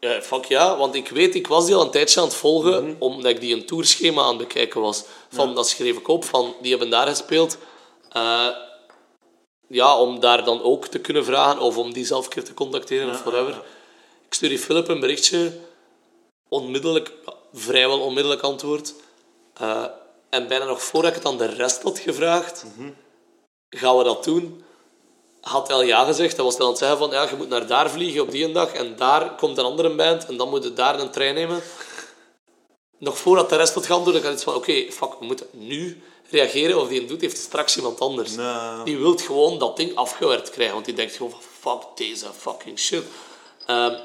Ja, 0.00 0.22
fuck 0.22 0.44
ja, 0.44 0.76
want 0.76 0.94
ik 0.94 1.08
weet, 1.08 1.34
ik 1.34 1.46
was 1.46 1.66
die 1.66 1.74
al 1.74 1.82
een 1.82 1.90
tijdje 1.90 2.20
aan 2.20 2.26
het 2.26 2.36
volgen, 2.36 2.96
omdat 2.98 3.30
ik 3.30 3.40
die 3.40 3.54
een 3.54 3.66
tourschema 3.66 4.22
aan 4.22 4.38
het 4.38 4.38
bekijken 4.38 4.80
was. 4.80 5.04
Van, 5.28 5.54
Dat 5.54 5.68
schreef 5.68 5.96
ik 5.96 6.08
op, 6.08 6.24
van, 6.24 6.54
die 6.60 6.70
hebben 6.70 6.90
daar 6.90 7.06
gespeeld. 7.06 7.58
Eh, 8.10 8.48
ja, 9.70 9.98
om 9.98 10.20
daar 10.20 10.44
dan 10.44 10.62
ook 10.62 10.86
te 10.86 10.98
kunnen 10.98 11.24
vragen 11.24 11.60
of 11.60 11.76
om 11.76 11.92
die 11.92 12.04
zelf 12.04 12.24
een 12.24 12.30
keer 12.30 12.44
te 12.44 12.54
contacteren 12.54 13.10
of 13.10 13.22
whatever. 13.22 13.62
Ik 14.26 14.34
stuur 14.34 14.48
die 14.48 14.58
Philip 14.58 14.88
een 14.88 15.00
berichtje, 15.00 15.52
onmiddellijk, 16.48 17.12
vrijwel 17.52 18.00
onmiddellijk 18.00 18.42
antwoord. 18.42 18.94
Eh, 19.54 19.84
en 20.28 20.48
bijna 20.48 20.64
nog 20.64 20.82
voordat 20.82 21.10
ik 21.10 21.16
het 21.16 21.26
aan 21.26 21.38
de 21.38 21.46
rest 21.46 21.82
had 21.82 21.98
gevraagd, 21.98 22.64
gaan 23.70 23.96
we 23.96 24.04
dat 24.04 24.24
doen? 24.24 24.64
Had 25.40 25.66
hij 25.66 25.76
al 25.76 25.82
ja 25.82 26.04
gezegd. 26.04 26.36
Dan 26.36 26.44
was 26.44 26.54
hij 26.54 26.64
aan 26.64 26.70
het 26.70 26.80
zeggen 26.80 26.98
van, 26.98 27.10
ja, 27.10 27.22
je 27.22 27.36
moet 27.36 27.48
naar 27.48 27.66
daar 27.66 27.90
vliegen 27.90 28.22
op 28.22 28.30
die 28.30 28.52
dag 28.52 28.72
en 28.72 28.96
daar 28.96 29.34
komt 29.34 29.58
een 29.58 29.64
andere 29.64 29.94
band 29.94 30.26
en 30.26 30.36
dan 30.36 30.48
moet 30.48 30.64
je 30.64 30.72
daar 30.72 31.00
een 31.00 31.10
trein 31.10 31.34
nemen. 31.34 31.62
Nog 32.98 33.18
voordat 33.18 33.48
de 33.48 33.56
rest 33.56 33.74
had 33.74 33.86
gaan 33.86 34.04
doen, 34.04 34.12
dan 34.12 34.22
had 34.22 34.30
ik 34.30 34.36
iets 34.36 34.44
van, 34.44 34.54
oké, 34.54 34.86
fuck, 34.90 35.18
we 35.18 35.24
moeten 35.24 35.46
nu 35.50 36.02
reageren 36.30 36.80
of 36.80 36.88
die 36.88 36.98
het 36.98 37.08
doet, 37.08 37.20
heeft 37.20 37.38
straks 37.38 37.76
iemand 37.76 38.00
anders. 38.00 38.34
Die 38.84 38.98
wil 38.98 39.16
gewoon 39.16 39.58
dat 39.58 39.76
ding 39.76 39.94
afgewerkt 39.94 40.50
krijgen, 40.50 40.74
want 40.74 40.86
die 40.86 40.94
denkt 40.94 41.14
gewoon 41.16 41.30
van, 41.32 41.40
fuck 41.40 41.96
deze 41.96 42.26
fucking 42.38 42.78
shit. 42.78 43.04
Ehm, 43.66 43.98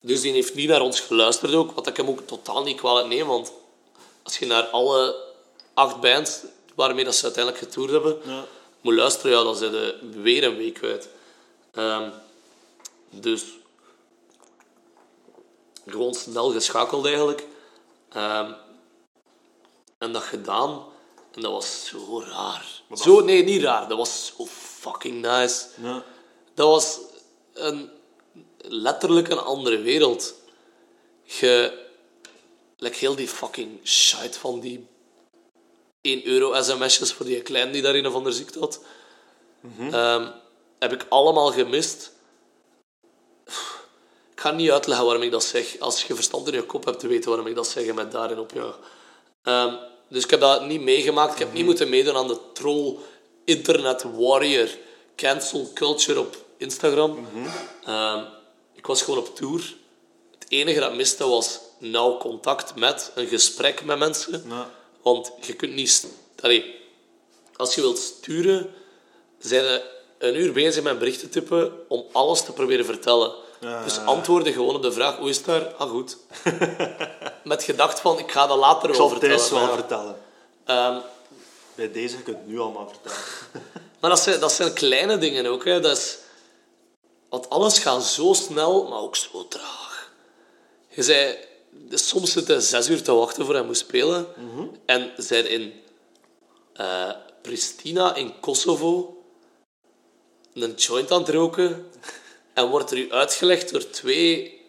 dus 0.00 0.20
die 0.20 0.32
heeft 0.32 0.54
niet 0.54 0.68
naar 0.68 0.80
ons 0.80 1.00
geluisterd 1.00 1.54
ook, 1.54 1.72
wat 1.72 1.86
ik 1.86 1.96
hem 1.96 2.08
ook 2.08 2.20
totaal 2.26 2.62
niet 2.62 2.76
kwalijk 2.76 3.08
neem, 3.08 3.26
want 3.26 3.52
als 4.22 4.38
je 4.38 4.46
naar 4.46 4.64
alle 4.66 5.16
acht 5.74 6.00
bands 6.00 6.38
waarmee 6.74 7.04
dat 7.04 7.14
ze 7.14 7.24
uiteindelijk 7.24 7.64
getoerd 7.64 7.90
hebben, 7.90 8.18
Ja. 8.24 8.44
moet 8.80 8.94
luisteren, 8.94 9.36
ja, 9.38 9.42
dan 9.44 9.56
zijn 9.56 9.72
ze 9.72 9.98
weer 10.22 10.44
een 10.44 10.56
week 10.56 10.74
kwijt. 10.74 11.08
Ehm, 11.72 12.10
dus 13.10 13.44
gewoon 15.86 16.14
snel 16.14 16.50
geschakeld 16.50 17.06
eigenlijk. 17.06 17.46
Ehm, 18.12 18.52
en 20.00 20.12
dat 20.12 20.22
gedaan. 20.22 20.84
En 21.34 21.40
dat 21.40 21.52
was 21.52 21.86
zo 21.86 22.20
raar. 22.20 22.82
Zo, 22.94 23.20
nee, 23.20 23.44
niet 23.44 23.62
raar. 23.62 23.88
Dat 23.88 23.98
was 23.98 24.32
zo 24.36 24.46
fucking 24.46 25.20
nice. 25.22 25.66
Ja. 25.82 26.04
Dat 26.54 26.68
was 26.68 26.98
een, 27.52 27.90
letterlijk 28.58 29.28
een 29.28 29.38
andere 29.38 29.78
wereld. 29.78 30.34
Je... 31.22 31.78
Like 32.76 32.96
heel 32.96 33.14
die 33.14 33.28
fucking 33.28 33.80
shit 33.84 34.36
van 34.36 34.60
die 34.60 34.86
1 36.00 36.26
euro 36.26 36.62
sms'jes 36.62 37.12
voor 37.12 37.26
die 37.26 37.42
klein 37.42 37.72
die 37.72 37.82
daar 37.82 37.94
een 37.94 38.06
of 38.06 38.14
ander 38.14 38.32
ziekte 38.32 38.58
had. 38.58 38.80
Ehm, 39.78 40.30
heb 40.78 40.92
ik 40.92 41.06
allemaal 41.08 41.52
gemist. 41.52 42.12
Ik 44.32 44.40
ga 44.46 44.50
niet 44.50 44.70
uitleggen 44.70 45.06
waarom 45.06 45.22
ik 45.22 45.30
dat 45.30 45.44
zeg. 45.44 45.78
Als 45.78 46.04
je 46.04 46.14
verstand 46.14 46.48
in 46.48 46.54
je 46.54 46.62
kop 46.62 46.84
hebt 46.84 47.00
te 47.00 47.06
weten 47.06 47.28
waarom 47.28 47.46
ik 47.46 47.54
dat 47.54 47.68
zeg 47.68 47.86
en 47.86 47.94
met 47.94 48.12
daarin 48.12 48.38
op 48.38 48.52
jou. 48.52 48.74
Ehm, 49.42 49.74
dus 50.10 50.24
ik 50.24 50.30
heb 50.30 50.40
dat 50.40 50.66
niet 50.66 50.80
meegemaakt. 50.80 51.32
Ik 51.32 51.38
heb 51.38 51.52
niet 51.52 51.64
moeten 51.64 51.88
meedoen 51.88 52.16
aan 52.16 52.28
de 52.28 52.38
troll 52.52 52.96
internet 53.44 54.04
warrior 54.16 54.68
cancel 55.16 55.70
culture 55.74 56.20
op 56.20 56.36
Instagram. 56.56 57.26
Ehm, 57.84 58.22
ik 58.74 58.86
was 58.86 59.02
gewoon 59.02 59.18
op 59.18 59.36
tour. 59.36 59.74
Het 60.38 60.44
enige 60.48 60.80
dat 60.80 60.94
miste 60.94 61.28
was 61.28 61.60
nauw 61.78 62.18
contact 62.18 62.74
met, 62.74 63.12
een 63.14 63.26
gesprek 63.26 63.84
met 63.84 63.98
mensen. 63.98 64.44
Ja. 64.48 64.70
Want 65.02 65.32
je 65.40 65.52
kunt 65.52 65.74
niet... 65.74 66.06
Allee, 66.40 66.74
als 67.56 67.74
je 67.74 67.80
wilt 67.80 67.98
sturen, 67.98 68.70
zijn 69.38 69.64
je 69.64 69.82
een 70.18 70.36
uur 70.36 70.52
bezig 70.52 70.82
met 70.82 70.98
berichten 70.98 71.30
typen 71.30 71.72
om 71.88 72.04
alles 72.12 72.44
te 72.44 72.52
proberen 72.52 72.84
vertellen. 72.84 73.32
Ja, 73.60 73.84
dus 73.84 73.98
antwoorden 73.98 74.52
gewoon 74.52 74.74
op 74.74 74.82
de 74.82 74.92
vraag, 74.92 75.16
hoe 75.16 75.28
is 75.28 75.36
het 75.36 75.46
daar? 75.46 75.74
Ah, 75.74 75.90
goed. 75.90 76.16
met 77.44 77.62
gedacht 77.62 78.00
van, 78.00 78.18
ik 78.18 78.32
ga 78.32 78.46
dat 78.46 78.58
later 78.58 78.90
Ik 78.90 78.96
wel 78.96 79.08
zal 79.08 79.08
vertellen. 79.08 79.36
Thijs 79.36 79.50
wel 79.50 79.60
maar 79.60 79.68
ja. 79.68 79.74
vertellen. 79.74 80.16
Ehm, 80.64 80.98
Bij 81.74 81.92
deze 81.92 82.16
je 82.16 82.22
kunt 82.22 82.36
het 82.36 82.46
nu 82.46 82.60
allemaal 82.60 82.88
vertellen. 82.88 83.18
Maar 84.00 84.10
dat 84.10 84.20
zijn, 84.20 84.40
dat 84.40 84.52
zijn 84.52 84.72
kleine 84.72 85.18
dingen 85.18 85.46
ook. 85.46 85.64
Hè. 85.64 85.80
Dat 85.80 85.96
is, 85.96 86.18
want 87.28 87.50
alles 87.50 87.78
gaat 87.78 88.04
zo 88.04 88.32
snel, 88.32 88.88
maar 88.88 88.98
ook 88.98 89.16
zo 89.16 89.48
traag. 89.48 90.12
Je 90.88 91.02
zei, 91.02 91.36
dus 91.70 92.08
soms 92.08 92.32
zit 92.32 92.48
hij 92.48 92.60
zes 92.60 92.88
uur 92.88 93.02
te 93.02 93.12
wachten 93.12 93.44
voor 93.44 93.54
hij 93.54 93.64
moet 93.64 93.76
spelen. 93.76 94.26
En 94.86 95.12
zijn 95.16 95.50
in 95.50 95.82
eh, 96.72 97.10
Pristina 97.42 98.14
in 98.14 98.40
Kosovo 98.40 99.22
een 100.54 100.74
joint 100.74 101.10
aan 101.10 101.20
het 101.20 101.28
roken. 101.28 101.90
En 102.54 102.68
wordt 102.68 102.90
er 102.90 102.98
u 102.98 103.12
uitgelegd 103.12 103.72
door 103.72 103.90
twee 103.90 104.59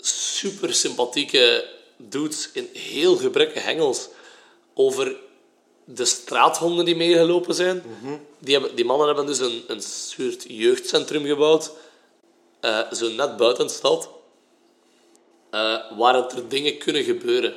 super 0.00 0.74
sympathieke 0.74 1.68
dudes 1.96 2.50
in 2.52 2.68
heel 2.72 3.16
gebrekkig 3.16 3.64
Engels 3.64 4.08
over 4.74 5.16
de 5.84 6.04
straathonden 6.04 6.84
die 6.84 6.96
meegelopen 6.96 7.54
zijn. 7.54 7.82
die, 8.38 8.52
hebben, 8.54 8.76
die 8.76 8.84
mannen 8.84 9.06
hebben 9.06 9.26
dus 9.26 9.38
een, 9.38 9.64
een 9.66 9.82
soort 9.82 10.44
jeugdcentrum 10.48 11.24
gebouwd, 11.24 11.70
eh, 12.60 12.92
zo 12.92 13.08
net 13.08 13.36
buiten 13.36 13.66
de 13.66 13.72
stad, 13.72 14.08
eh, 15.50 15.98
waar 15.98 16.14
het 16.14 16.32
er 16.32 16.48
dingen 16.48 16.78
kunnen 16.78 17.04
gebeuren. 17.04 17.54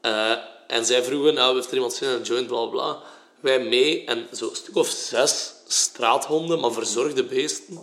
Eh, 0.00 0.32
en 0.66 0.84
zij 0.84 1.02
vroegen, 1.02 1.34
nou, 1.34 1.54
heeft 1.54 1.68
er 1.68 1.74
iemand 1.74 1.92
zin 1.92 2.08
in 2.08 2.14
een 2.14 2.22
joint, 2.22 2.46
bla, 2.46 2.66
bla. 2.66 3.02
Wij 3.40 3.60
mee 3.60 4.04
en 4.04 4.26
zo'n 4.30 4.54
stuk 4.54 4.76
of 4.76 4.88
zes 4.88 5.54
straathonden, 5.66 6.60
maar 6.60 6.72
verzorgde 6.72 7.24
beesten, 7.24 7.78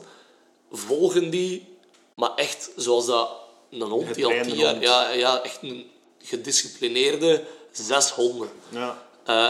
volgen 0.71 1.29
die, 1.29 1.67
maar 2.15 2.35
echt 2.35 2.69
zoals 2.75 3.05
dat 3.05 3.42
een 3.81 3.89
hond 3.89 4.15
die 4.15 4.25
al 4.25 4.43
tien 4.43 4.55
jaar... 4.55 4.81
Ja, 4.81 5.09
ja, 5.09 5.43
echt 5.43 5.59
een 5.61 5.91
gedisciplineerde 6.23 7.43
zes 7.71 8.11
honden. 8.11 8.49
Ja. 8.69 9.07
Eh, 9.25 9.49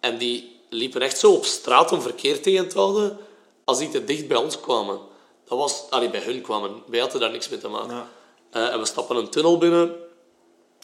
en 0.00 0.18
die 0.18 0.60
liepen 0.68 1.00
echt 1.00 1.18
zo 1.18 1.32
op 1.32 1.44
straat 1.44 1.92
om 1.92 2.02
verkeer 2.02 2.42
tegen 2.42 2.68
te 2.68 2.78
houden 2.78 3.18
als 3.64 3.78
die 3.78 3.88
te 3.88 4.04
dicht 4.04 4.28
bij 4.28 4.36
ons 4.36 4.60
kwamen. 4.60 4.98
Dat 5.48 5.58
was... 5.58 5.84
Allee, 5.90 6.10
bij 6.10 6.22
hun 6.22 6.40
kwamen. 6.40 6.82
Wij 6.86 7.00
hadden 7.00 7.20
daar 7.20 7.30
niks 7.30 7.48
mee 7.48 7.58
te 7.58 7.68
maken. 7.68 7.94
Ja. 7.94 8.08
Eh, 8.50 8.72
en 8.72 8.78
we 8.78 8.86
stappen 8.86 9.16
een 9.16 9.30
tunnel 9.30 9.58
binnen. 9.58 9.94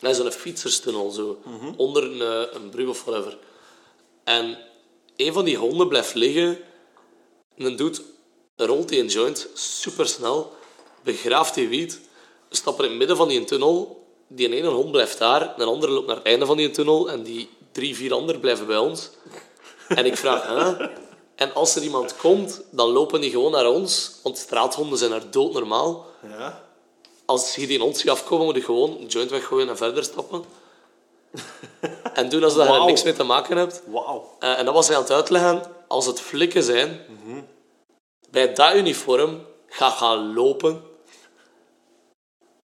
Dat 0.00 0.10
is 0.10 0.18
een 0.18 0.32
fietserstunnel, 0.32 1.10
zo. 1.10 1.38
Onder 1.76 2.02
een, 2.04 2.20
eh, 2.20 2.54
een 2.54 2.70
brug 2.70 2.88
of 2.88 3.04
whatever. 3.04 3.38
En 4.24 4.58
een 5.16 5.32
van 5.32 5.44
die 5.44 5.56
honden 5.56 5.88
blijft 5.88 6.14
liggen. 6.14 6.58
En 7.56 7.64
een 7.64 7.76
doet 7.76 8.02
rolt 8.56 8.88
die 8.88 9.00
een 9.00 9.06
joint, 9.06 9.48
supersnel. 9.54 10.52
Begraaft 11.02 11.54
die 11.54 11.68
wiet. 11.68 12.00
We 12.48 12.56
stappen 12.56 12.84
in 12.84 12.90
het 12.90 12.98
midden 12.98 13.16
van 13.16 13.28
die 13.28 13.44
tunnel. 13.44 14.04
Die 14.28 14.54
ene 14.54 14.68
hond 14.68 14.90
blijft 14.90 15.18
daar. 15.18 15.54
Een 15.56 15.68
andere 15.68 15.92
loopt 15.92 16.06
naar 16.06 16.16
het 16.16 16.24
einde 16.24 16.46
van 16.46 16.56
die 16.56 16.70
tunnel. 16.70 17.10
En 17.10 17.22
die 17.22 17.48
drie, 17.72 17.96
vier 17.96 18.12
anderen 18.12 18.40
blijven 18.40 18.66
bij 18.66 18.76
ons. 18.76 19.10
En 19.88 20.06
ik 20.06 20.16
vraag, 20.16 20.46
hè? 20.46 20.86
En 21.34 21.54
als 21.54 21.76
er 21.76 21.82
iemand 21.82 22.16
komt, 22.16 22.62
dan 22.70 22.88
lopen 22.88 23.20
die 23.20 23.30
gewoon 23.30 23.52
naar 23.52 23.66
ons. 23.66 24.20
Want 24.22 24.38
straathonden 24.38 24.98
zijn 24.98 25.10
daar 25.10 25.30
doodnormaal. 25.30 26.06
Ja. 26.28 26.64
Als 27.24 27.54
je 27.54 27.66
die 27.66 27.78
hond 27.78 27.96
ziet 27.96 28.10
afkomen, 28.10 28.44
moet 28.44 28.54
je 28.54 28.62
gewoon 28.62 28.96
een 29.00 29.06
joint 29.06 29.30
weggooien 29.30 29.68
en 29.68 29.76
verder 29.76 30.04
stappen. 30.04 30.44
En 32.14 32.28
doen 32.28 32.44
alsof 32.44 32.66
je 32.66 32.72
er 32.72 32.84
niks 32.84 33.02
mee 33.02 33.12
te 33.12 33.22
maken 33.22 33.56
hebt. 33.56 33.82
Wauw. 33.86 34.36
Eh, 34.38 34.58
en 34.58 34.64
dat 34.64 34.74
was 34.74 34.86
hij 34.86 34.96
aan 34.96 35.02
het 35.02 35.12
uitleggen. 35.12 35.62
Als 35.88 36.06
het 36.06 36.20
flikken 36.20 36.62
zijn, 36.62 37.00
bij 38.30 38.54
dat 38.54 38.74
uniform, 38.74 39.46
ga 39.68 39.90
gaan 39.90 40.34
lopen. 40.34 40.82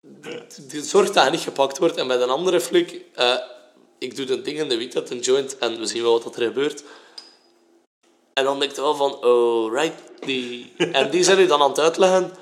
Die 0.01 0.81
zorgt 0.83 1.13
dat 1.13 1.23
hij 1.23 1.31
niet 1.31 1.41
gepakt 1.41 1.77
wordt. 1.77 1.97
En 1.97 2.07
bij 2.07 2.17
de 2.17 2.25
andere 2.25 2.61
flik, 2.61 3.05
eh, 3.13 3.37
ik 3.97 4.15
doe 4.15 4.31
een 4.31 4.43
ding 4.43 4.59
in 4.59 4.69
de 4.69 4.77
wiet 4.77 4.95
uit 4.95 5.09
een 5.09 5.19
joint 5.19 5.57
en 5.57 5.79
we 5.79 5.85
zien 5.85 6.03
wel 6.03 6.23
wat 6.23 6.35
er 6.35 6.43
gebeurt. 6.43 6.83
En 8.33 8.43
dan 8.43 8.59
denk 8.59 8.75
je 8.75 8.81
wel 8.81 8.95
van, 8.95 9.23
oh, 9.23 9.73
right. 9.73 10.25
Die... 10.25 10.73
En 10.77 11.11
die 11.11 11.23
zijn 11.23 11.37
nu 11.37 11.47
dan 11.47 11.61
aan 11.61 11.69
het 11.69 11.79
uitleggen 11.79 12.33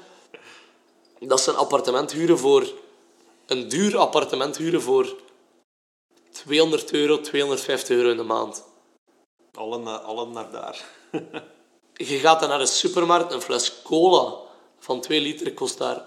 dat 1.19 1.41
ze 1.41 1.49
een 1.49 1.55
appartement 1.55 2.11
huren 2.11 2.37
voor... 2.37 2.73
Een 3.45 3.67
duur 3.67 3.97
appartement 3.97 4.57
huren 4.57 4.81
voor 4.81 5.15
200 6.31 6.93
euro, 6.93 7.21
250 7.21 7.97
euro 7.97 8.09
in 8.09 8.17
de 8.17 8.23
maand. 8.23 8.63
Allen, 9.53 9.83
naar- 9.83 9.99
allen 9.99 10.31
naar 10.31 10.51
daar. 10.51 10.85
Je 11.93 12.17
gaat 12.17 12.39
dan 12.39 12.49
naar 12.49 12.59
de 12.59 12.65
supermarkt, 12.65 13.31
een 13.31 13.41
fles 13.41 13.81
cola 13.81 14.37
van 14.79 15.01
2 15.01 15.21
liter 15.21 15.53
kost 15.53 15.77
daar 15.77 16.05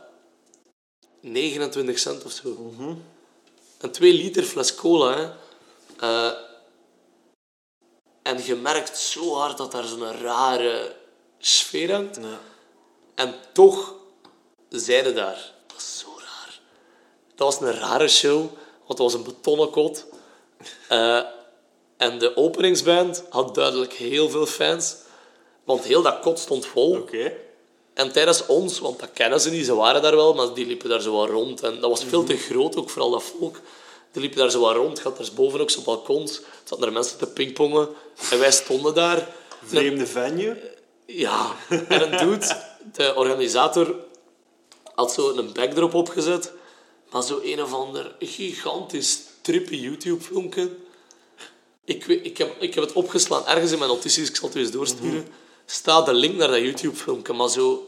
29 1.22 1.98
cent 1.98 2.24
of 2.24 2.32
zo. 2.32 2.72
Een 3.78 3.90
2 3.90 4.12
liter 4.12 4.42
fles 4.42 4.74
cola, 4.74 5.16
hè. 5.16 5.30
Eh, 5.98 6.32
en 8.22 8.44
je 8.44 8.54
merkt 8.54 8.98
zo 8.98 9.34
hard 9.34 9.58
dat 9.58 9.72
daar 9.72 9.84
zo'n 9.84 10.12
rare 10.12 10.96
sfeer 11.38 11.92
hangt. 11.92 12.16
Ja. 12.16 12.40
En 13.14 13.34
toch 13.52 13.94
zeiden 14.68 15.14
daar. 15.14 15.52
Dat 15.66 15.76
is 15.76 15.98
zo 15.98 16.08
raar. 16.18 16.60
Dat 17.34 17.46
was 17.46 17.60
een 17.60 17.78
rare 17.78 18.08
show, 18.08 18.38
want 18.38 18.88
het 18.88 18.98
was 18.98 19.14
een 19.14 19.22
betonnen 19.22 19.70
kot. 19.70 20.06
Eh, 20.88 21.22
en 21.96 22.18
de 22.18 22.36
openingsband 22.36 23.24
had 23.30 23.54
duidelijk 23.54 23.92
heel 23.92 24.30
veel 24.30 24.46
fans. 24.46 24.96
Want 25.64 25.84
heel 25.84 26.02
dat 26.02 26.20
kot 26.20 26.38
stond 26.38 26.66
vol. 26.66 26.96
Oké. 26.96 27.36
En 27.94 28.12
tijdens 28.12 28.46
ons, 28.46 28.78
want 28.78 29.00
dat 29.00 29.12
kennen 29.12 29.40
ze 29.40 29.50
niet, 29.50 29.66
ze 29.66 29.74
waren 29.74 30.02
daar 30.02 30.16
wel, 30.16 30.34
maar 30.34 30.54
die 30.54 30.66
liepen 30.66 30.88
daar 30.88 31.00
zo 31.00 31.16
wat 31.16 31.28
rond. 31.28 31.62
En 31.62 31.80
dat 31.80 31.90
was 31.90 32.04
veel 32.04 32.24
te 32.24 32.36
groot, 32.36 32.76
ook 32.76 32.90
vooral 32.90 33.10
dat 33.10 33.22
volk. 33.22 33.60
Die 34.12 34.20
liepen 34.20 34.38
daar 34.38 34.50
zo 34.50 34.60
wat 34.60 34.76
rond, 34.76 35.00
gaat 35.00 35.16
daar 35.16 35.28
boven 35.34 35.60
ook 35.60 35.70
zo 35.70 35.80
balkons. 35.82 36.38
Er 36.38 36.44
zaten 36.64 36.86
er 36.86 36.92
mensen 36.92 37.18
te 37.18 37.26
pingpongen. 37.26 37.88
En 38.30 38.38
wij 38.38 38.52
stonden 38.52 38.94
daar. 38.94 39.28
Vreemde 39.64 40.06
venue. 40.06 40.56
Ja, 41.06 41.54
en 41.68 42.12
een 42.12 42.18
dude, 42.18 42.56
de 42.92 43.14
organisator, 43.16 43.94
had 44.94 45.12
zo 45.12 45.36
een 45.36 45.52
backdrop 45.52 45.94
opgezet, 45.94 46.52
maar 47.10 47.22
zo 47.22 47.40
een 47.42 47.62
of 47.62 47.72
ander 47.72 48.14
gigantisch 48.18 49.20
trippy 49.40 49.76
YouTube-filmpje. 49.76 50.70
Ik, 51.84 52.06
ik, 52.06 52.38
heb, 52.38 52.56
ik 52.60 52.74
heb 52.74 52.84
het 52.84 52.92
opgeslaan 52.92 53.46
ergens 53.46 53.72
in 53.72 53.78
mijn 53.78 53.90
notities, 53.90 54.28
ik 54.28 54.36
zal 54.36 54.48
het 54.48 54.56
eens 54.56 54.70
doorsturen. 54.70 55.26
Staat 55.66 56.06
de 56.06 56.14
link 56.14 56.36
naar 56.36 56.48
dat 56.48 56.60
YouTube-filmpje, 56.60 57.32
maar 57.32 57.48
zo 57.48 57.86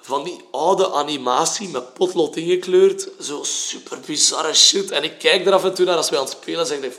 van 0.00 0.24
die 0.24 0.40
oude 0.50 0.90
animatie 0.92 1.68
met 1.68 1.94
potlood 1.94 2.36
ingekleurd, 2.36 3.08
zo 3.20 3.42
super 3.42 3.98
bizarre 4.06 4.54
shit. 4.54 4.90
En 4.90 5.02
ik 5.04 5.18
kijk 5.18 5.46
er 5.46 5.52
af 5.52 5.64
en 5.64 5.74
toe 5.74 5.84
naar 5.86 5.96
als 5.96 6.10
wij 6.10 6.18
aan 6.18 6.24
het 6.24 6.34
spelen. 6.40 6.72
Ik 6.72 6.80
denk, 6.80 6.94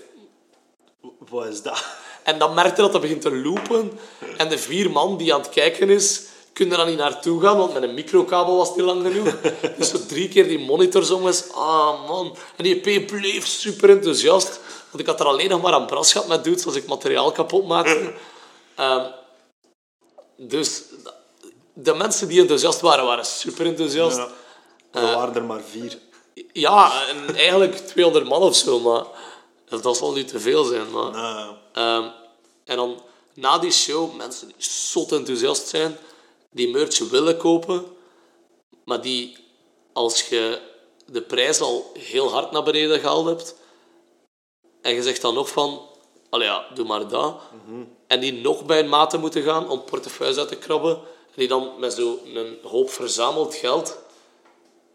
Wat 1.29 1.45
is 1.45 1.61
dat? 1.61 1.83
en 2.23 2.39
dan 2.39 2.53
merkte 2.53 2.81
dat 2.81 2.91
dat 2.91 3.01
begint 3.01 3.21
te 3.21 3.35
loopen. 3.35 3.99
En 4.37 4.49
de 4.49 4.57
vier 4.57 4.91
man 4.91 5.17
die 5.17 5.33
aan 5.33 5.39
het 5.41 5.49
kijken 5.49 5.89
is, 5.89 6.21
kunnen 6.53 6.73
er 6.73 6.79
dan 6.85 6.89
niet 6.89 6.99
naartoe 7.03 7.41
gaan, 7.41 7.57
want 7.57 7.73
met 7.73 7.83
een 7.83 7.93
microkabel 7.93 8.55
was 8.57 8.67
het 8.67 8.77
niet 8.77 8.85
lang 8.85 9.05
genoeg. 9.05 9.35
Dus 9.77 9.89
zo 9.89 10.05
drie 10.07 10.27
keer 10.27 10.47
die 10.47 10.59
monitors 10.59 11.11
om 11.11 11.27
is. 11.27 11.43
Ah, 11.53 12.07
man. 12.07 12.35
En 12.55 12.63
die 12.63 12.81
EP 12.81 13.07
bleef 13.07 13.47
super 13.47 13.89
enthousiast. 13.89 14.59
Want 14.89 14.99
ik 15.03 15.05
had 15.05 15.19
er 15.19 15.25
alleen 15.25 15.49
nog 15.49 15.61
maar 15.61 15.73
aan 15.73 15.85
bras 15.85 16.25
met 16.27 16.43
dudes 16.43 16.65
als 16.65 16.75
ik 16.75 16.87
materiaal 16.87 17.31
kapot 17.31 17.67
maakte. 17.67 18.13
Ehm, 18.75 19.05
dus 20.39 20.83
de 21.73 21.93
mensen 21.93 22.27
die 22.27 22.41
enthousiast 22.41 22.81
waren, 22.81 23.05
waren 23.05 23.25
super 23.25 23.65
enthousiast. 23.65 24.17
Ja. 24.17 24.29
Er 24.91 25.01
waren 25.01 25.35
er 25.35 25.43
maar 25.43 25.61
vier. 25.61 25.99
Ja, 26.51 27.07
en 27.07 27.35
eigenlijk 27.35 27.75
200 27.87 28.27
man 28.27 28.41
of 28.41 28.55
zo, 28.55 28.79
maar 28.79 29.05
dat 29.69 29.97
zal 29.97 30.11
niet 30.11 30.27
te 30.27 30.39
veel 30.39 30.63
zijn. 30.63 30.91
Maar, 30.91 31.57
Ehm, 31.73 32.07
en 32.65 32.75
dan 32.75 33.01
na 33.33 33.57
die 33.57 33.71
show, 33.71 34.15
mensen 34.15 34.47
die 34.47 34.55
zot 34.57 35.11
enthousiast 35.11 35.67
zijn, 35.67 35.97
die 36.51 36.69
merch 36.69 37.09
willen 37.09 37.37
kopen, 37.37 37.85
maar 38.83 39.01
die 39.01 39.37
als 39.93 40.29
je 40.29 40.61
de 41.05 41.21
prijs 41.21 41.59
al 41.59 41.91
heel 41.97 42.31
hard 42.31 42.51
naar 42.51 42.63
beneden 42.63 42.99
gehaald 42.99 43.25
hebt, 43.25 43.55
en 44.81 44.93
je 44.93 45.03
zegt 45.03 45.21
dan 45.21 45.33
nog 45.33 45.49
van, 45.49 45.88
allee 46.29 46.47
ja, 46.47 46.65
doe 46.73 46.85
maar 46.85 47.07
dat, 47.07 47.41
en 48.07 48.19
die 48.19 48.33
nog 48.33 48.65
bij 48.65 48.79
een 48.79 48.89
mate 48.89 49.17
moeten 49.17 49.43
gaan 49.43 49.69
om 49.69 49.83
portefeuilles 49.83 50.37
uit 50.37 50.47
te 50.47 50.55
krabben, 50.55 50.95
en 50.95 51.35
die 51.35 51.47
dan 51.47 51.71
met 51.79 51.93
zo'n 51.93 52.57
hoop 52.63 52.89
verzameld 52.89 53.55
geld 53.55 53.97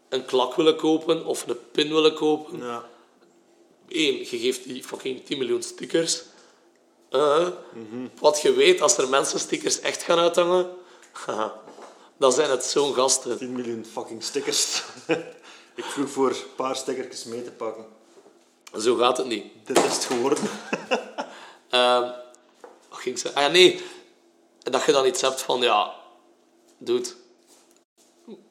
een 0.09 0.25
klak 0.25 0.55
willen 0.55 0.75
kopen 0.75 1.25
of 1.25 1.47
een 1.47 1.57
pin 1.71 1.93
willen 1.93 2.13
kopen, 2.13 2.59
ja. 2.59 2.85
Eén, 3.87 4.17
je 4.17 4.25
geeft 4.39 4.63
die 4.63 4.83
fucking 4.83 5.25
10 5.25 5.37
miljoen 5.37 5.63
stickers. 5.63 6.23
Eh, 7.09 7.47
Wat 8.19 8.41
je 8.41 8.53
weet, 8.53 8.81
als 8.81 8.97
er 8.97 9.09
mensen 9.09 9.39
stickers 9.39 9.79
echt 9.79 10.03
gaan 10.03 10.19
uithangen, 10.19 10.69
dan 12.17 12.31
zijn 12.31 12.49
het 12.49 12.63
zo'n 12.63 12.93
gasten. 12.93 13.37
10 13.37 13.51
miljoen 13.51 13.85
fucking 13.91 14.23
stickers. 14.23 14.83
ik 15.75 15.83
vroeg 15.83 16.09
voor 16.09 16.29
een 16.29 16.55
paar 16.55 16.75
stickertjes 16.75 17.23
mee 17.23 17.43
te 17.43 17.51
pakken. 17.51 17.85
Zo 18.79 18.95
gaat 18.95 19.17
het 19.17 19.27
niet. 19.27 19.45
Dit 19.65 19.77
is 19.77 19.93
het 19.95 20.05
geworden. 20.05 20.43
Ehm, 21.69 22.01
wat 22.89 22.99
ging 22.99 23.15
ik 23.15 23.21
zeggen? 23.21 23.41
Ah 23.41 23.47
ja, 23.47 23.53
nee. 23.53 23.81
Dat 24.63 24.83
je 24.85 24.91
dan 24.91 25.05
iets 25.05 25.21
hebt 25.21 25.41
van, 25.41 25.59
ja, 25.61 25.93
dude, 26.77 27.09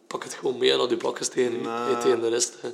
pak 0.06 0.22
het 0.24 0.34
gewoon 0.34 0.58
mee 0.58 0.72
en 0.72 0.78
al 0.78 0.88
die 0.88 0.96
bakken 0.96 1.30
tegen, 1.30 1.60
Nee. 1.60 1.98
tegen 1.98 2.20
de 2.20 2.28
rest. 2.28 2.54
Hè. 2.60 2.68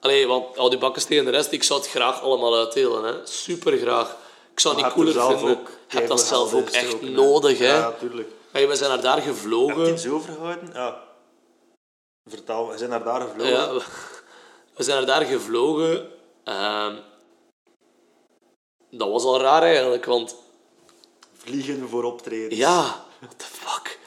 Allee, 0.00 0.26
want 0.26 0.58
al 0.58 0.70
die 0.70 0.78
bakken 0.78 1.06
tegen 1.06 1.24
de 1.24 1.30
rest, 1.30 1.52
ik 1.52 1.62
zou 1.62 1.80
het 1.80 1.88
graag 1.88 2.22
allemaal 2.22 2.56
uitdelen. 2.56 3.04
Hè. 3.04 3.26
Super 3.26 3.78
graag. 3.78 4.16
Ik 4.52 4.60
zou 4.60 4.74
het 4.74 4.84
niet 4.84 4.92
cooler 4.94 5.18
er 5.18 5.26
vinden. 5.38 5.58
ook 5.58 5.68
Je 5.88 5.96
hebt 5.96 6.08
dat 6.08 6.20
zelf 6.20 6.54
ook 6.54 6.68
echt 6.68 7.00
nodig. 7.02 7.58
Hè. 7.58 7.76
Ja, 7.76 7.92
tuurlijk. 7.92 8.28
Hey, 8.50 8.68
we 8.68 8.76
zijn 8.76 8.90
naar 8.90 9.00
daar 9.00 9.16
Heb 9.16 9.24
je 9.24 9.30
gevlogen. 9.32 9.88
iets 9.92 10.08
overgehouden? 10.08 10.70
Ja. 10.72 11.02
Vertel, 12.30 12.68
we 12.68 12.78
zijn 12.78 12.90
naar 12.90 13.04
daar 13.04 13.20
gevlogen. 13.20 13.52
Ja, 13.52 13.72
we- 13.72 13.82
we 14.76 14.82
zijn 14.82 14.96
naar 14.96 15.06
daar 15.20 15.26
gevlogen. 15.28 16.10
Ehm, 16.48 16.96
dat 18.90 19.08
was 19.10 19.22
al 19.24 19.40
raar 19.40 19.62
eigenlijk, 19.62 20.04
want 20.04 20.36
Vliegen 21.32 21.88
voor 21.88 22.04
optreden. 22.04 22.58
ja, 22.58 23.04
what 23.20 23.38
the 23.38 23.44
fuck. 23.44 23.98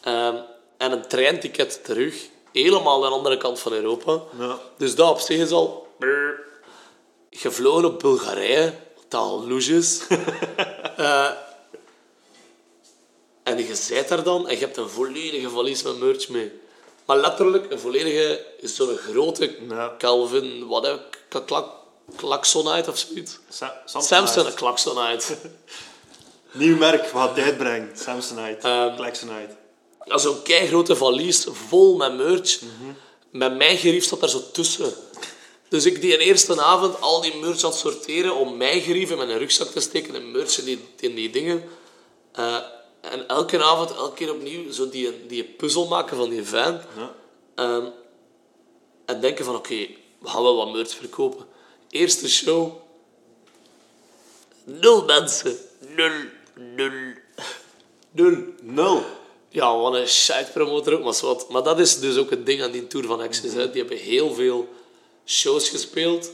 Ehm, 0.00 0.36
en 0.76 0.92
een 0.92 1.08
treinticket 1.08 1.84
terug, 1.84 2.28
helemaal 2.52 2.94
aan 3.04 3.10
de 3.10 3.16
andere 3.16 3.36
kant 3.36 3.60
van 3.60 3.72
Europa. 3.72 4.20
Ja. 4.38 4.58
Dus 4.76 4.94
dat 4.94 5.10
op 5.10 5.18
zich 5.18 5.38
is 5.40 5.50
al... 5.50 5.86
Gevlogen 7.30 7.84
op 7.84 7.98
Bulgarije, 7.98 8.74
wat 8.96 9.14
al 9.20 9.46
louche 9.48 9.76
is. 9.76 10.00
Eh, 10.96 11.30
en 13.42 13.58
je 13.66 13.74
zit 13.74 14.08
daar 14.08 14.22
dan 14.22 14.48
en 14.48 14.54
je 14.54 14.60
hebt 14.64 14.76
een 14.76 14.88
volledige 14.88 15.50
valies 15.50 15.82
met 15.82 15.98
merch 15.98 16.28
mee. 16.28 16.52
Maar 17.04 17.16
letterlijk 17.16 17.70
een 17.72 17.78
volledige, 17.78 18.46
zo'n 18.62 18.96
grote 18.96 19.56
Ja. 19.68 19.94
Calvin, 19.98 20.66
wat 20.66 20.86
hè, 20.86 20.96
k- 21.10 21.46
klak, 22.16 22.42
klaksonite 22.42 22.90
of 22.90 22.98
zoiets. 22.98 23.38
Sa- 23.48 23.82
Samsung 23.84 24.46
een 24.46 24.54
klaksonite. 24.54 25.36
Nieuw 26.52 26.76
merk, 26.76 27.06
wat 27.08 27.34
tijd 27.34 27.56
brengen. 27.58 27.90
Samsonite. 27.98 28.68
Ehm, 28.68 28.96
Klaxonite. 28.96 29.56
Ja, 30.04 30.18
zo'n 30.18 30.42
keigrote 30.42 30.96
valies 30.96 31.46
vol 31.50 31.96
met 31.96 32.16
merch. 32.16 32.58
Met 33.30 33.56
mijn 33.56 33.76
gerief 33.76 34.04
zat 34.04 34.20
daar 34.20 34.28
zo 34.28 34.42
tussen. 34.52 34.92
Dus 35.68 35.84
ik 35.86 36.00
die 36.00 36.14
een 36.14 36.20
eerste 36.20 36.62
avond 36.62 37.00
al 37.00 37.20
die 37.20 37.36
merch 37.36 37.64
aan 37.64 37.70
het 37.70 37.78
sorteren 37.78 38.34
om 38.36 38.56
mijn 38.56 38.80
gerief 38.80 39.10
in 39.10 39.16
mijn 39.16 39.38
rugzak 39.38 39.68
te 39.68 39.80
steken 39.80 40.14
en 40.14 40.30
merch 40.30 40.58
in 40.58 40.64
die, 40.64 40.88
in 41.00 41.14
die 41.14 41.30
dingen. 41.30 41.64
Eh, 42.32 42.56
en 43.00 43.28
elke 43.28 43.64
avond, 43.64 43.94
elke 43.94 44.14
keer 44.14 44.30
opnieuw, 44.32 44.72
zo 44.72 44.88
die, 44.88 45.26
die 45.26 45.44
puzzel 45.44 45.86
maken 45.86 46.16
van 46.16 46.28
die 46.28 46.44
van. 46.46 46.80
Ja. 46.96 47.14
Ehm, 47.54 47.86
en 49.06 49.20
denken 49.20 49.44
van, 49.44 49.54
oké, 49.56 49.74
we 50.18 50.28
gaan 50.28 50.42
wel 50.42 50.56
wat 50.56 50.72
merch 50.72 50.94
verkopen. 50.94 51.46
Eerste 51.92 52.28
show. 52.28 52.72
Nul 54.64 55.04
mensen. 55.04 55.58
Nul. 55.78 56.12
Nul. 56.54 57.14
Nul. 58.10 58.36
Nul. 58.62 59.02
Ja, 59.48 59.78
wat 59.78 59.94
een 59.94 60.08
shite 60.08 60.50
promotor 60.52 60.92
ook, 60.92 61.04
maar 61.04 61.18
wat. 61.20 61.48
Maar 61.48 61.62
dat 61.62 61.78
is 61.78 61.98
dus 62.00 62.16
ook 62.16 62.30
het 62.30 62.46
ding 62.46 62.62
aan 62.62 62.70
die 62.70 62.86
Tour 62.86 63.06
van 63.06 63.20
Access. 63.20 63.54
Hè. 63.54 63.70
Die 63.70 63.80
hebben 63.80 63.98
heel 63.98 64.34
veel 64.34 64.68
shows 65.26 65.68
gespeeld, 65.68 66.30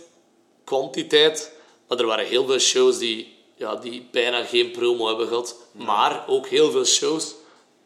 kwantiteit, 0.64 1.52
maar 1.88 1.98
er 1.98 2.06
waren 2.06 2.26
heel 2.26 2.46
veel 2.46 2.59
shows 2.59 2.98
die, 2.98 3.36
ja, 3.56 3.74
die 3.76 4.09
bijna 4.11 4.44
geen 4.44 4.70
promo 4.70 5.06
hebben 5.06 5.28
gehad. 5.28 5.56
Maar 5.72 6.28
ook 6.28 6.46
heel 6.46 6.70
veel 6.70 6.84
shows. 6.84 7.34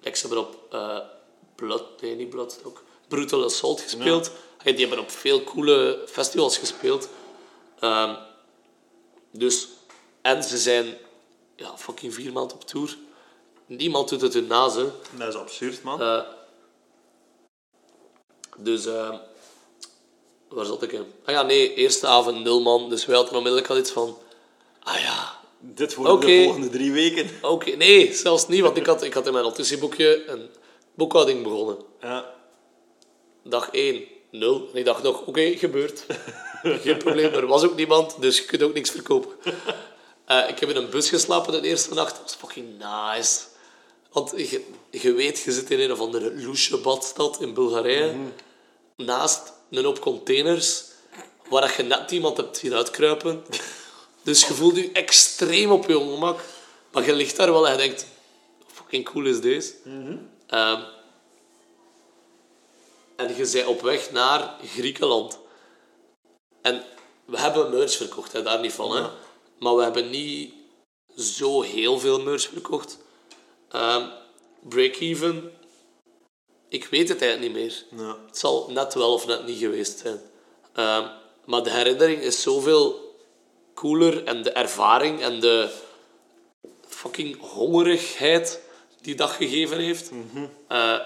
Like, 0.02 0.16
ze 0.16 0.26
hebben 0.26 0.44
op 0.46 0.56
eh 0.70 0.98
Blood, 1.54 2.00
nee 2.00 2.14
niet 2.14 2.30
Bloodstock, 2.30 2.82
Brutal 3.08 3.44
Assault 3.44 3.80
gespeeld. 3.80 4.30
Die 4.64 4.76
hebben 4.76 4.98
op 4.98 5.10
veel 5.10 5.44
coole 5.44 6.04
festivals 6.08 6.58
gespeeld. 6.58 7.08
Ehm, 7.82 8.14
dus, 9.30 9.68
en 10.20 10.42
ze 10.42 10.58
zijn 10.58 10.96
ja, 11.56 11.76
fucking 11.76 12.14
vier 12.14 12.32
maanden 12.32 12.56
op 12.56 12.64
tour. 12.64 12.96
Niemand 13.66 14.08
doet 14.08 14.20
het 14.20 14.34
hun 14.34 14.46
naast, 14.46 14.76
hè. 14.76 14.84
Dat 15.16 15.28
is 15.28 15.34
absurd, 15.34 15.82
man. 15.82 16.00
Eh, 16.00 16.20
dus, 18.56 18.86
eh, 18.86 19.14
waar 20.48 20.64
zat 20.64 20.82
ik 20.82 20.92
in? 20.92 21.12
Ah 21.24 21.34
ja, 21.34 21.42
nee, 21.42 21.74
eerste 21.74 22.06
avond 22.06 22.42
nul 22.42 22.60
man. 22.60 22.88
Dus 22.90 23.06
wij 23.06 23.16
hadden 23.16 23.34
onmiddellijk 23.34 23.70
al 23.70 23.78
iets 23.78 23.90
van, 23.90 24.18
ah 24.82 25.00
ja, 25.00 25.40
Dit 25.58 25.94
worden 25.94 26.20
de 26.20 26.42
volgende 26.44 26.68
drie 26.68 26.92
weken. 26.92 27.30
oké. 27.42 27.70
Nee, 27.70 28.14
zelfs 28.14 28.48
niet, 28.48 28.60
want 28.60 28.76
ik 28.76 28.86
had, 28.86 29.02
ik 29.02 29.14
had 29.14 29.26
in 29.26 29.32
mijn 29.32 29.44
notitieboekje 29.44 30.26
een 30.26 30.50
boekhouding 30.94 31.42
begonnen. 31.42 31.76
Ja. 32.00 32.34
Dag 33.44 33.68
1, 33.70 34.04
0. 34.30 34.68
En 34.72 34.78
ik 34.78 34.84
dacht 34.84 35.02
nog, 35.02 35.26
oké, 35.26 35.56
gebeurt. 35.56 36.06
Geen 36.62 36.98
probleem, 36.98 37.32
er 37.32 37.46
was 37.46 37.62
ook 37.62 37.76
niemand, 37.76 38.20
dus 38.20 38.38
je 38.38 38.44
kunt 38.44 38.62
ook 38.62 38.74
niks 38.74 38.90
verkopen. 38.90 39.30
Eh, 40.24 40.48
ik 40.48 40.58
heb 40.58 40.68
in 40.68 40.76
een 40.76 40.90
bus 40.90 41.08
geslapen 41.08 41.52
de 41.52 41.68
eerste 41.68 41.94
nacht. 41.94 42.10
Dat 42.10 42.22
was 42.22 42.34
fucking 42.34 42.68
nice. 42.78 43.40
Want 44.12 44.32
je, 44.36 44.64
je 44.90 45.12
weet, 45.12 45.40
je 45.40 45.52
zit 45.52 45.70
in 45.70 45.80
een 45.80 45.92
of 45.92 46.00
andere 46.00 46.34
loesje 46.34 46.78
badstad 46.78 47.40
in 47.40 47.54
Bulgarije. 47.54 48.14
Naast 48.96 49.52
een 49.70 49.84
hoop 49.84 50.00
containers, 50.00 50.84
waar 51.48 51.74
je 51.76 51.82
net 51.82 52.10
iemand 52.10 52.36
hebt 52.36 52.56
zien 52.56 52.74
uitkruipen. 52.74 53.44
Dus 54.22 54.46
je 54.46 54.54
voelt 54.54 54.76
je 54.76 54.90
extreem 54.92 55.70
op 55.70 55.88
je 55.88 55.98
ongemak. 55.98 56.40
Maar 56.92 57.06
je 57.06 57.14
ligt 57.14 57.36
daar 57.36 57.52
wel 57.52 57.66
en 57.66 57.72
je 57.72 57.78
denkt, 57.78 58.06
fucking 58.72 59.04
cool 59.04 59.26
is 59.26 59.40
deze. 59.40 59.72
Ehm, 60.46 60.80
en 63.16 63.36
je 63.36 63.50
bent 63.52 63.66
op 63.66 63.80
weg 63.80 64.10
naar 64.10 64.54
Griekenland. 64.64 65.38
En 66.62 66.84
we 67.24 67.38
hebben 67.38 67.70
merch 67.70 67.96
verkocht, 67.96 68.32
hè, 68.32 68.42
daar 68.42 68.60
niet 68.60 68.72
van. 68.72 68.96
Hè. 68.96 69.08
Maar 69.58 69.76
we 69.76 69.82
hebben 69.82 70.10
niet 70.10 70.54
zo 71.16 71.62
heel 71.62 71.98
veel 71.98 72.20
merch 72.20 72.48
verkocht. 72.48 72.98
Ehm, 73.68 74.08
Break-even, 74.60 75.52
ik 76.68 76.84
weet 76.84 77.08
het 77.08 77.22
eigenlijk 77.22 77.54
niet 77.54 77.62
meer. 77.62 78.04
Ja. 78.04 78.16
Het 78.26 78.38
zal 78.38 78.70
net 78.70 78.94
wel 78.94 79.12
of 79.12 79.26
net 79.26 79.46
niet 79.46 79.58
geweest 79.58 79.98
zijn. 79.98 80.20
Ehm, 80.72 81.06
maar 81.44 81.62
de 81.62 81.70
herinnering 81.70 82.20
is 82.20 82.42
zoveel 82.42 83.14
cooler 83.74 84.24
en 84.24 84.42
de 84.42 84.50
ervaring 84.50 85.20
en 85.20 85.40
de 85.40 85.70
fucking 86.86 87.40
hongerigheid 87.40 88.60
die 89.00 89.14
dat 89.14 89.30
gegeven 89.30 89.78
heeft, 89.78 90.10
eh, 90.68 90.98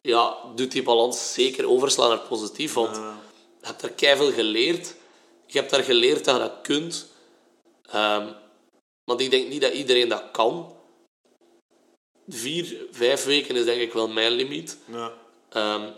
ja, 0.00 0.36
doet 0.54 0.72
die 0.72 0.82
balans 0.82 1.32
zeker 1.32 1.68
overslaan 1.68 2.08
naar 2.08 2.18
positief. 2.28 2.72
Want 2.74 3.00
je 3.66 3.72
hebt 3.72 3.84
er 3.84 3.92
keihard 3.92 4.34
geleerd. 4.34 4.94
Je 5.46 5.58
hebt 5.58 5.70
daar 5.70 5.82
geleerd 5.82 6.24
dat 6.24 6.34
je 6.34 6.40
dat 6.40 6.60
kunt. 6.62 7.06
Ehm, 7.90 8.32
want 9.04 9.20
ik 9.20 9.30
denk 9.30 9.48
niet 9.48 9.60
dat 9.60 9.72
iedereen 9.72 10.08
dat 10.08 10.30
kan. 10.32 10.76
Vier, 12.28 12.86
vijf 12.90 13.24
weken 13.24 13.56
is 13.56 13.64
denk 13.64 13.80
ik 13.80 13.92
wel 13.92 14.08
mijn 14.08 14.32
limiet. 14.32 14.78
Ja. 14.92 15.12
Ehm, 15.48 15.90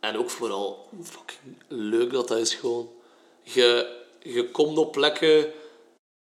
en 0.00 0.18
ook 0.18 0.30
vooral 0.30 0.88
fucking 1.02 1.56
leuk 1.68 2.12
dat 2.12 2.28
dat 2.28 2.38
is 2.38 2.54
gewoon. 2.54 2.90
Je, 3.42 3.96
je 4.22 4.50
komt 4.50 4.78
op 4.78 4.92
plekken, 4.92 5.52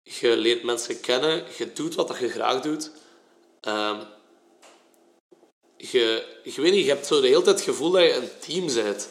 je 0.03 0.37
leert 0.37 0.63
mensen 0.63 0.99
kennen, 0.99 1.43
je 1.57 1.73
doet 1.73 1.95
wat 1.95 2.07
dat 2.07 2.17
je 2.17 2.29
graag 2.29 2.61
doet. 2.61 2.91
Ehm, 3.61 4.03
je, 5.77 6.25
ik 6.43 6.55
weet 6.55 6.71
niet, 6.71 6.85
je 6.85 6.91
hebt 6.91 7.05
zo 7.05 7.21
de 7.21 7.27
hele 7.27 7.41
tijd 7.41 7.55
het 7.55 7.65
gevoel 7.65 7.91
dat 7.91 8.01
je 8.01 8.13
een 8.13 8.39
team 8.39 8.65
bent. 8.73 9.09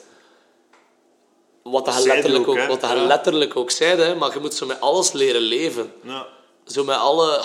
Wat 1.63 1.85
Zeiden 1.87 2.07
letterlijk 2.15 2.49
ook, 2.49 2.67
wat 2.67 2.81
Ja. 2.81 3.07
letterlijk 3.07 3.57
ook 3.57 3.71
zei, 3.71 4.01
hè, 4.01 4.15
maar 4.15 4.33
je 4.33 4.39
moet 4.41 4.55
zo 4.55 4.67
met 4.67 4.81
alles 4.81 5.13
leren 5.13 5.41
leven. 5.41 5.93
ja. 6.03 6.27
Zo 6.67 6.85
met 6.85 6.97
alle... 6.97 7.43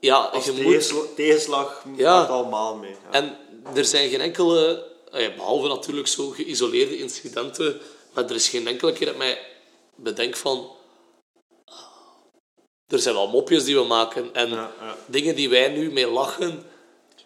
Ja, 0.00 0.16
Als 0.16 0.44
je 0.44 0.52
moet... 0.52 0.60
tegensla- 0.60 1.14
tegenslag 1.16 1.84
Ja. 1.96 2.18
maakt 2.18 2.30
allemaal 2.30 2.74
mee. 2.76 2.90
Ja. 2.90 3.10
En 3.10 3.36
er 3.74 3.84
zijn 3.84 4.08
geen 4.10 4.20
enkele, 4.20 4.86
eh, 5.12 5.34
behalve 5.36 5.68
natuurlijk 5.68 6.06
zo 6.06 6.28
geïsoleerde 6.28 6.98
incidenten, 6.98 7.80
maar 8.14 8.24
er 8.24 8.34
is 8.34 8.48
geen 8.48 8.66
enkele 8.66 8.92
keer 8.92 9.06
dat 9.06 9.16
mij 9.16 9.38
bedenk 9.96 10.36
van. 10.36 10.70
ah, 11.64 11.74
Er 12.88 12.98
zijn 12.98 13.14
wel 13.14 13.28
mopjes 13.28 13.64
die 13.64 13.76
we 13.76 13.84
maken 13.84 14.34
en 14.34 14.70
dingen 15.06 15.34
die 15.34 15.48
wij 15.48 15.68
nu 15.68 15.92
mee 15.92 16.10
lachen, 16.10 16.66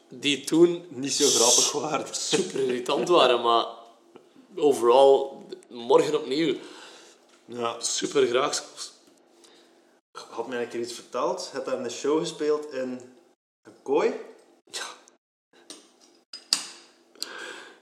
die 0.09 0.45
toen 0.45 0.85
Niet 0.89 1.13
zo 1.13 1.27
grappig 1.29 1.73
waren. 1.73 2.07
super 2.15 2.61
irritant 2.61 3.09
waren, 3.09 3.41
maar 3.43 3.65
overal 4.57 5.47
morgen 5.69 6.15
opnieuw 6.19 6.55
Ja. 7.45 7.81
super 7.81 8.27
graag 8.27 8.55
zelfs. 8.55 8.93
Had 10.31 10.49
mij 10.49 10.63
een 10.63 10.69
keer 10.69 10.81
iets 10.81 10.93
verteld. 10.93 11.45
Je 11.45 11.51
hebt 11.53 11.67
daar 11.67 11.79
een 11.79 11.91
show 11.91 12.19
gespeeld 12.19 12.73
in 12.73 13.01
een 13.63 13.83
kooi. 13.83 14.15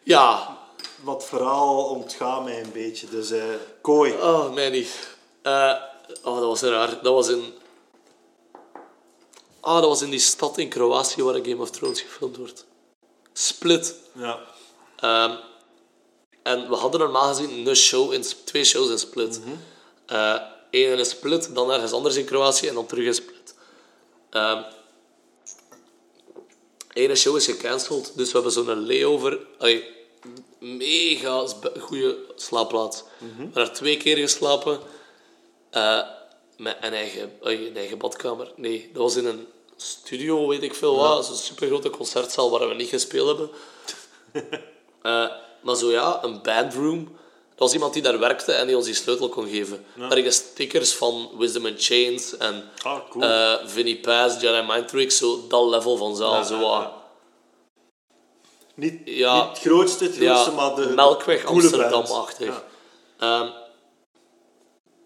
Ja, 0.03 0.59
Wat 1.03 1.25
verhaal 1.25 1.85
ontgaat 1.85 2.45
mij 2.45 2.61
een 2.61 2.73
beetje. 2.73 3.09
Dus 3.09 3.31
eh, 3.31 3.45
kooi. 3.81 4.13
Oh, 4.13 4.53
mij 4.53 4.71
niet. 4.71 5.17
Eh, 5.43 5.75
oh, 6.23 6.35
dat 6.39 6.45
was 6.45 6.63
raar. 6.63 7.03
Dat 7.03 7.15
was 7.15 7.29
in... 7.29 7.53
Ah, 9.61 9.75
dat 9.75 9.85
was 9.89 10.03
in 10.03 10.11
die 10.11 10.19
stad 10.19 10.59
in 10.59 10.69
Kroatië 10.69 11.23
waar 11.23 11.35
Game 11.35 11.63
of 11.63 11.71
Thrones 11.71 12.01
gefilmd 12.01 12.37
wordt. 12.37 12.67
Split. 13.33 13.95
Ja. 14.13 14.39
Ehm, 14.97 15.37
en 16.45 16.69
we 16.69 16.75
hadden 16.75 17.01
normaal 17.01 17.35
gezien 17.35 17.67
een 17.67 17.77
show 17.77 18.13
in, 18.13 18.25
twee 18.45 18.65
shows 18.65 18.91
in 18.91 18.99
Split. 18.99 19.41
Eh, 20.07 20.41
Eén 20.71 20.99
in 20.99 21.05
Split, 21.05 21.55
dan 21.55 21.73
ergens 21.73 21.93
anders 21.93 22.17
in 22.17 22.25
Kroatië 22.25 22.69
en 22.69 22.75
dan 22.75 22.87
terug 22.87 23.07
in 23.07 23.15
Split. 23.15 23.55
Ehm 24.31 24.63
ene 26.95 27.15
show 27.15 27.37
is 27.37 27.45
gecanceld, 27.45 28.13
dus 28.17 28.27
we 28.27 28.33
hebben 28.33 28.53
zo'n 28.53 28.87
layover. 28.87 29.39
Allee, 29.59 29.85
mega 30.59 31.47
goede 31.81 32.19
slaapplaats. 32.37 33.03
We 33.19 33.27
hebben 33.27 33.53
daar 33.53 33.73
twee 33.73 33.97
keer 33.97 34.17
geslapen. 34.17 34.81
Eh, 35.71 36.01
met 36.57 36.77
een 36.81 36.93
eigen, 36.93 37.33
allee, 37.43 37.69
een 37.69 37.77
eigen 37.77 37.99
badkamer. 37.99 38.53
Nee, 38.57 38.91
dat 38.93 39.03
was 39.03 39.17
in 39.17 39.27
een 39.27 39.47
studio, 39.77 40.49
weet 40.49 40.63
ik 40.63 40.75
veel 40.75 40.97
wat. 40.97 41.27
Zo'n 41.27 41.37
supergrote 41.37 41.91
concertzaal 41.91 42.51
waar 42.51 42.69
we 42.69 42.75
niet 42.75 42.89
gespeeld 42.89 43.27
hebben. 43.27 43.51
Maar 45.65 45.77
zo 45.77 45.91
ja, 45.91 46.25
een 46.25 46.43
bandroom. 46.43 46.99
Er 47.49 47.61
was 47.61 47.73
iemand 47.73 47.93
die 47.93 48.03
daar 48.03 48.19
werkte 48.19 48.53
en 48.53 48.67
die 48.67 48.77
ons 48.77 48.85
die 48.85 48.95
sleutel 48.95 49.29
kon 49.29 49.49
geven. 49.49 49.85
Ik 50.17 50.25
de 50.25 50.31
stickers 50.31 50.93
van 50.95 51.31
Wisdom 51.39 51.67
and 51.67 51.85
Chains 51.85 52.37
en 52.37 52.71
Ah, 52.83 53.01
cool. 53.11 53.25
eh, 53.25 53.55
Vinnie 53.65 54.01
Paz, 54.01 54.41
Jedi 54.41 54.63
Mind 54.67 55.13
zo 55.13 55.45
dat 55.49 55.69
level 55.69 55.97
van 55.97 56.17
zaal. 56.17 56.33
Ja, 56.35 56.43
zo 56.43 56.55
ja, 56.55 56.61
wat. 56.61 56.81
ja. 56.81 57.03
Niet, 58.75 59.01
Ja. 59.05 59.35
niet 59.41 59.49
het 59.49 59.59
grootste, 59.59 60.05
het 60.05 60.17
grootste, 60.17 60.51
Ja, 60.51 60.57
maar 60.57 60.75
de 60.75 60.87
Melkweg. 60.95 61.45
Amsterdam-achtig. 61.45 62.63
Ja. 63.19 63.41
Ehm, 63.43 63.51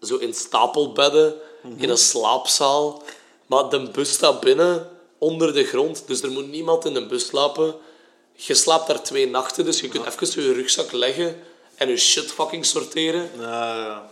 zo 0.01 0.15
in 0.17 0.33
stapelbedden, 0.33 1.35
Mhm. 1.63 1.83
in 1.83 1.89
een 1.89 1.97
slaapzaal. 1.97 3.03
Maar 3.45 3.69
de 3.69 3.89
bus 3.91 4.11
staat 4.13 4.39
binnen, 4.39 4.89
onder 5.17 5.53
de 5.53 5.63
grond. 5.63 6.03
Dus 6.07 6.21
er 6.21 6.31
moet 6.31 6.47
niemand 6.51 6.85
in 6.85 6.93
de 6.93 7.05
bus 7.05 7.25
slapen. 7.25 7.75
Je 8.41 8.53
slaapt 8.53 8.87
daar 8.87 9.03
twee 9.03 9.27
nachten, 9.27 9.65
dus 9.65 9.79
je 9.79 9.87
kunt 9.87 10.05
even 10.05 10.43
je 10.43 10.53
rugzak 10.53 10.91
leggen 10.91 11.41
en 11.75 11.89
je 11.89 11.97
shit 11.97 12.31
fucking 12.31 12.65
sorteren. 12.65 13.29
Ja, 13.39 13.75
ja. 13.75 14.09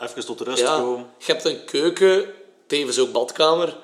Eh, 0.00 0.08
Even 0.08 0.26
tot 0.26 0.40
rust 0.40 0.62
ja, 0.62 0.78
komen. 0.78 1.06
je 1.18 1.32
hebt 1.32 1.44
een 1.44 1.64
keuken, 1.64 2.34
tevens 2.66 2.98
ook 2.98 3.12
badkamer. 3.12 3.76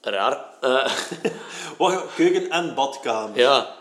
Raar. 0.00 0.44
Eh, 0.60 0.92
Wacht, 1.78 2.14
keuken 2.14 2.50
en 2.50 2.74
badkamer. 2.74 3.38
Ja, 3.38 3.74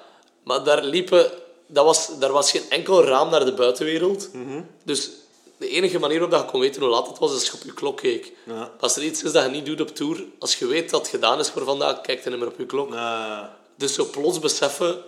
maar 0.44 0.64
daar 0.64 0.84
liepen... 0.84 1.32
Dat 1.70 1.86
was, 1.86 2.20
daar 2.20 2.32
was 2.32 2.52
geen 2.52 2.70
enkel 2.70 3.04
raam 3.04 3.30
naar 3.30 3.46
de 3.46 3.54
buitenwereld. 3.54 4.30
Mhm. 4.34 4.62
Dus 4.84 5.10
de 5.58 5.70
enige 5.70 6.00
manier 6.00 6.20
waarop 6.20 6.46
je 6.46 6.52
kon 6.52 6.60
weten 6.60 6.82
hoe 6.82 6.90
laat 6.90 7.08
het 7.08 7.20
was, 7.20 7.30
is 7.30 7.36
als 7.36 7.46
je 7.46 7.54
op 7.54 7.64
je 7.64 7.74
klok 7.74 7.98
keek. 7.98 8.34
Ja. 8.46 8.72
Als 8.80 8.96
er 8.96 9.04
iets 9.04 9.24
is 9.24 9.32
dat 9.32 9.44
je 9.44 9.50
niet 9.50 9.66
doet 9.66 9.82
op 9.82 9.96
tour, 9.96 10.24
als 10.40 10.56
je 10.56 10.68
weet 10.68 10.90
dat 10.90 11.00
het 11.02 11.10
gedaan 11.10 11.40
is 11.40 11.50
voor 11.50 11.64
vandaag, 11.64 12.02
kijk 12.02 12.24
dan 12.24 12.32
niet 12.32 12.42
meer 12.42 12.52
op 12.52 12.58
je 12.58 12.66
klok. 12.66 12.94
Ja. 12.94 13.58
Dus 13.78 13.94
zo 13.94 14.06
plots 14.06 14.40
beseffen... 14.40 15.04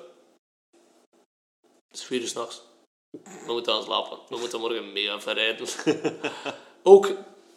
Het 1.88 1.97
is 1.97 2.03
vier 2.03 2.22
uur 2.22 2.28
s'nachts. 2.28 2.61
We 3.11 3.51
moeten 3.51 3.74
gaan 3.74 3.84
slapen. 3.84 4.17
We 4.30 4.38
moeten 4.38 4.59
morgen 4.59 4.93
mega 4.93 5.22
verrijden. 5.22 5.67
ook, 6.84 7.11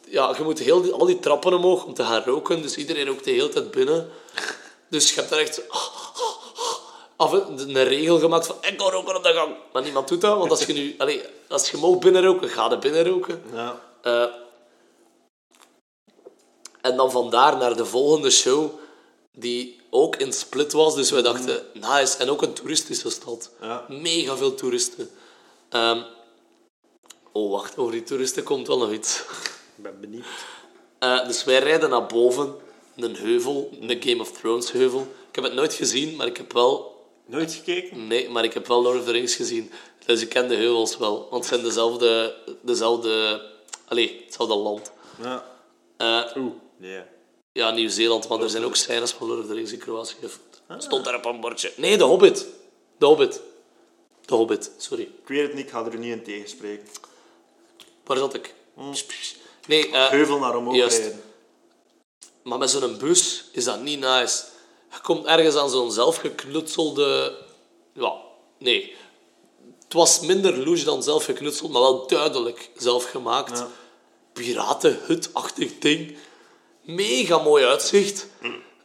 ja, 0.08 0.34
je 0.36 0.42
moet 0.42 0.58
heel 0.58 0.82
die, 0.82 0.92
al 0.92 1.06
die 1.06 1.18
trappen 1.18 1.54
omhoog 1.54 1.84
om 1.84 1.94
te 1.94 2.04
gaan 2.04 2.22
roken. 2.22 2.62
Dus 2.62 2.76
iedereen 2.76 3.06
rookt 3.06 3.24
de 3.24 3.30
hele 3.30 3.48
tijd 3.48 3.70
binnen. 3.70 4.10
Dus 4.88 5.08
je 5.08 5.14
hebt 5.14 5.30
daar 5.30 5.38
echt 5.38 5.62
af, 7.16 7.32
een 7.32 7.84
regel 7.84 8.18
gemaakt 8.18 8.46
van 8.46 8.56
ik 8.60 8.80
ga 8.80 8.90
roken 8.90 9.16
op 9.16 9.22
de 9.22 9.32
gang. 9.32 9.56
Maar 9.72 9.82
niemand 9.82 10.08
doet 10.08 10.20
dat, 10.20 10.38
want 10.38 10.50
als 10.50 10.64
je 10.64 10.72
nu... 10.72 10.96
Als 11.48 11.70
je 11.70 11.76
mag 11.76 11.98
binnenroken, 11.98 12.48
ga 12.48 12.70
je 12.70 12.78
binnenroken. 12.78 13.42
Ja. 13.52 13.80
Eh, 14.02 14.26
en 16.80 16.96
dan 16.96 17.10
vandaar 17.10 17.56
naar 17.56 17.76
de 17.76 17.84
volgende 17.84 18.30
show, 18.30 18.70
die 19.32 19.81
ook 19.94 20.16
in 20.16 20.32
Split 20.32 20.72
was. 20.72 20.94
Dus 20.94 21.10
wij 21.10 21.22
dachten, 21.22 21.62
nice. 21.72 22.16
En 22.18 22.30
ook 22.30 22.42
een 22.42 22.52
toeristische 22.52 23.10
stad. 23.10 23.50
Ja. 23.60 23.84
Mega 23.88 24.36
veel 24.36 24.54
toeristen. 24.54 25.10
Ehm, 25.68 26.02
oh, 27.32 27.50
wacht, 27.50 27.76
over 27.76 27.92
die 27.92 28.02
toeristen 28.02 28.42
komt 28.42 28.66
wel 28.66 28.78
nog 28.78 28.92
iets. 28.92 29.18
Ik 29.76 29.82
ben 29.82 30.00
benieuwd. 30.00 30.24
Eh, 30.98 31.26
dus 31.26 31.44
wij 31.44 31.58
rijden 31.58 31.90
naar 31.90 32.06
boven, 32.06 32.54
een 32.96 33.16
heuvel, 33.16 33.70
een 33.80 34.02
Game 34.02 34.20
of 34.20 34.32
Thrones 34.32 34.72
heuvel. 34.72 35.00
Ik 35.28 35.34
heb 35.34 35.44
het 35.44 35.54
nooit 35.54 35.74
gezien, 35.74 36.16
maar 36.16 36.26
ik 36.26 36.36
heb 36.36 36.52
wel... 36.52 36.90
Nooit 37.26 37.52
gekeken? 37.52 38.06
Nee, 38.06 38.28
maar 38.28 38.44
ik 38.44 38.54
heb 38.54 38.66
wel 38.66 38.82
Lord 38.82 38.98
of 38.98 39.04
the 39.04 39.10
Rings 39.10 39.34
gezien. 39.34 39.70
Dus 40.06 40.22
ik 40.22 40.28
ken 40.28 40.48
de 40.48 40.54
heuvels 40.54 40.96
wel, 40.96 41.28
want 41.30 41.44
het 41.44 41.54
zijn 41.54 41.62
dezelfde... 41.62 42.34
dezelfde 42.62 43.42
allee, 43.88 44.22
hetzelfde 44.24 44.54
land. 44.54 44.92
Ja. 45.22 45.44
Eh, 45.96 46.36
Oeh. 46.36 46.52
Nee. 46.76 47.02
Ja, 47.52 47.70
Nieuw-Zeeland, 47.70 48.28
maar 48.28 48.40
er 48.40 48.50
zijn 48.50 48.64
ook 48.64 48.76
scènes 48.76 49.10
van 49.10 49.26
Lord 49.28 49.40
of 49.40 49.46
the 49.46 49.54
Rings 49.54 49.72
in 49.72 49.78
Kroatië 49.78 50.14
gefilmd. 50.20 50.82
Stond 50.82 51.04
daar 51.04 51.14
op 51.14 51.24
een 51.24 51.40
bordje. 51.40 51.72
Nee, 51.76 51.98
de 51.98 52.04
Hobbit. 52.04 52.46
De 52.98 53.06
Hobbit. 53.06 53.40
De 54.24 54.34
Hobbit, 54.34 54.70
sorry. 54.76 55.02
Ik 55.02 55.28
weet 55.28 55.42
het 55.42 55.54
niet, 55.54 55.64
ik 55.64 55.70
ga 55.70 55.84
er 55.84 55.98
niet 55.98 56.12
in 56.12 56.22
tegenspreken. 56.22 56.86
Waar 58.04 58.16
zat 58.16 58.34
ik? 58.34 58.54
Nee, 59.66 59.90
eh, 59.90 60.08
Heuvel 60.08 60.38
naar 60.38 60.56
omhoog 60.56 60.74
Juist. 60.74 60.98
rijden. 60.98 61.22
maar 62.42 62.58
met 62.58 62.70
zo'n 62.70 62.98
bus 62.98 63.44
is 63.52 63.64
dat 63.64 63.80
niet 63.80 64.00
nice. 64.00 64.44
Je 64.90 65.00
komt 65.02 65.26
ergens 65.26 65.56
aan 65.56 65.70
zo'n 65.70 65.92
zelfgeknutselde... 65.92 67.38
Ja, 67.92 68.14
nee. 68.58 68.94
Het 69.84 69.92
was 69.92 70.20
minder 70.20 70.56
louche 70.64 70.84
dan 70.84 71.02
zelfgeknutseld, 71.02 71.72
maar 71.72 71.82
wel 71.82 72.06
duidelijk 72.06 72.70
zelfgemaakt. 72.76 73.58
Ja. 73.58 73.68
Piratenhut-achtig 74.32 75.78
ding. 75.78 76.16
Mega 76.82 77.38
mooi 77.38 77.64
uitzicht. 77.64 78.26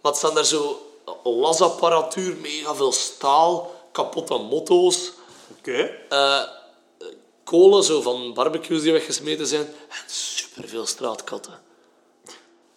Het 0.01 0.15
staan 0.15 0.35
daar 0.35 0.45
zo 0.45 0.81
lasapparatuur, 1.23 2.35
mega 2.35 2.75
veel 2.75 2.91
staal, 2.91 3.75
kapotte 3.91 4.37
motto's, 4.37 5.11
Oké. 5.57 5.91
eh, 6.09 6.43
kolen 7.43 7.83
zo 7.83 8.01
van 8.01 8.33
barbecues 8.33 8.81
die 8.81 8.91
weggesmeten 8.91 9.47
zijn 9.47 9.61
en 9.89 10.03
superveel 10.07 10.85
straatkatten. 10.85 11.59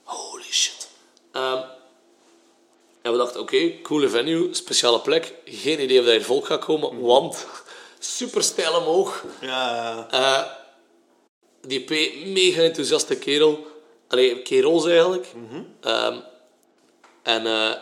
Holy 0.02 0.42
shit. 0.50 0.88
Ehm, 1.32 1.62
en 3.02 3.12
we 3.12 3.18
dachten, 3.18 3.40
oké, 3.40 3.80
coole 3.82 4.08
venue, 4.08 4.54
speciale 4.54 5.00
plek. 5.00 5.34
Geen 5.44 5.82
idee 5.82 5.98
of 5.98 6.04
daar 6.04 6.14
hier 6.14 6.24
volk 6.24 6.46
gaat 6.46 6.64
komen, 6.64 7.00
want 7.00 7.46
super 7.98 8.42
steil 8.42 8.76
omhoog. 8.78 9.24
Ja, 9.40 9.48
ja. 10.10 10.10
Eh, 10.10 10.50
die 11.66 11.80
P, 11.80 11.90
mega 12.26 12.62
enthousiaste 12.62 13.16
kerel. 13.18 13.66
Allee, 14.10 14.42
Kerols 14.42 14.84
eigenlijk. 14.86 15.26
Ehm, 15.80 16.18
en 17.22 17.46
eh, 17.46 17.72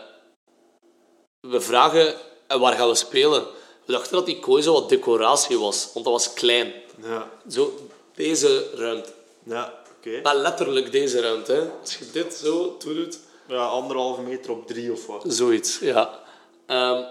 we 1.41 1.61
vragen, 1.61 2.15
en 2.47 2.61
waar 2.61 2.73
gaan 2.77 2.89
we 2.89 2.95
spelen? 2.95 3.47
We 3.85 3.93
dachten 3.93 4.13
dat 4.13 4.27
die 4.27 4.39
kooi 4.41 4.63
zo 4.63 4.73
wat 4.73 4.89
decoratie 4.89 5.59
was, 5.59 5.91
want 5.95 6.05
dat 6.05 6.15
was 6.15 6.33
klein. 6.33 6.73
Ja, 7.03 7.31
Zo, 7.51 7.79
deze 8.15 8.71
ruimte. 8.75 9.13
ja 9.43 9.75
oké. 9.99 10.21
Maar 10.23 10.37
letterlijk 10.37 10.93
deze 10.93 11.21
ruimte. 11.21 11.53
Hè. 11.53 11.71
Als 11.81 11.97
je 11.99 12.11
dit 12.13 12.35
zo 12.35 12.77
doet, 12.79 13.19
Ja, 13.47 13.67
anderhalve 13.67 14.21
meter 14.21 14.51
op 14.51 14.67
drie 14.67 14.93
of 14.93 15.07
wat. 15.07 15.25
zoiets. 15.27 15.79
Ja. 15.79 16.21
Ehm, 16.67 17.03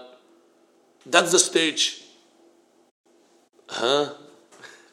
that's 1.10 1.30
the 1.30 1.38
stage. 1.38 1.92
Huh? 3.66 4.08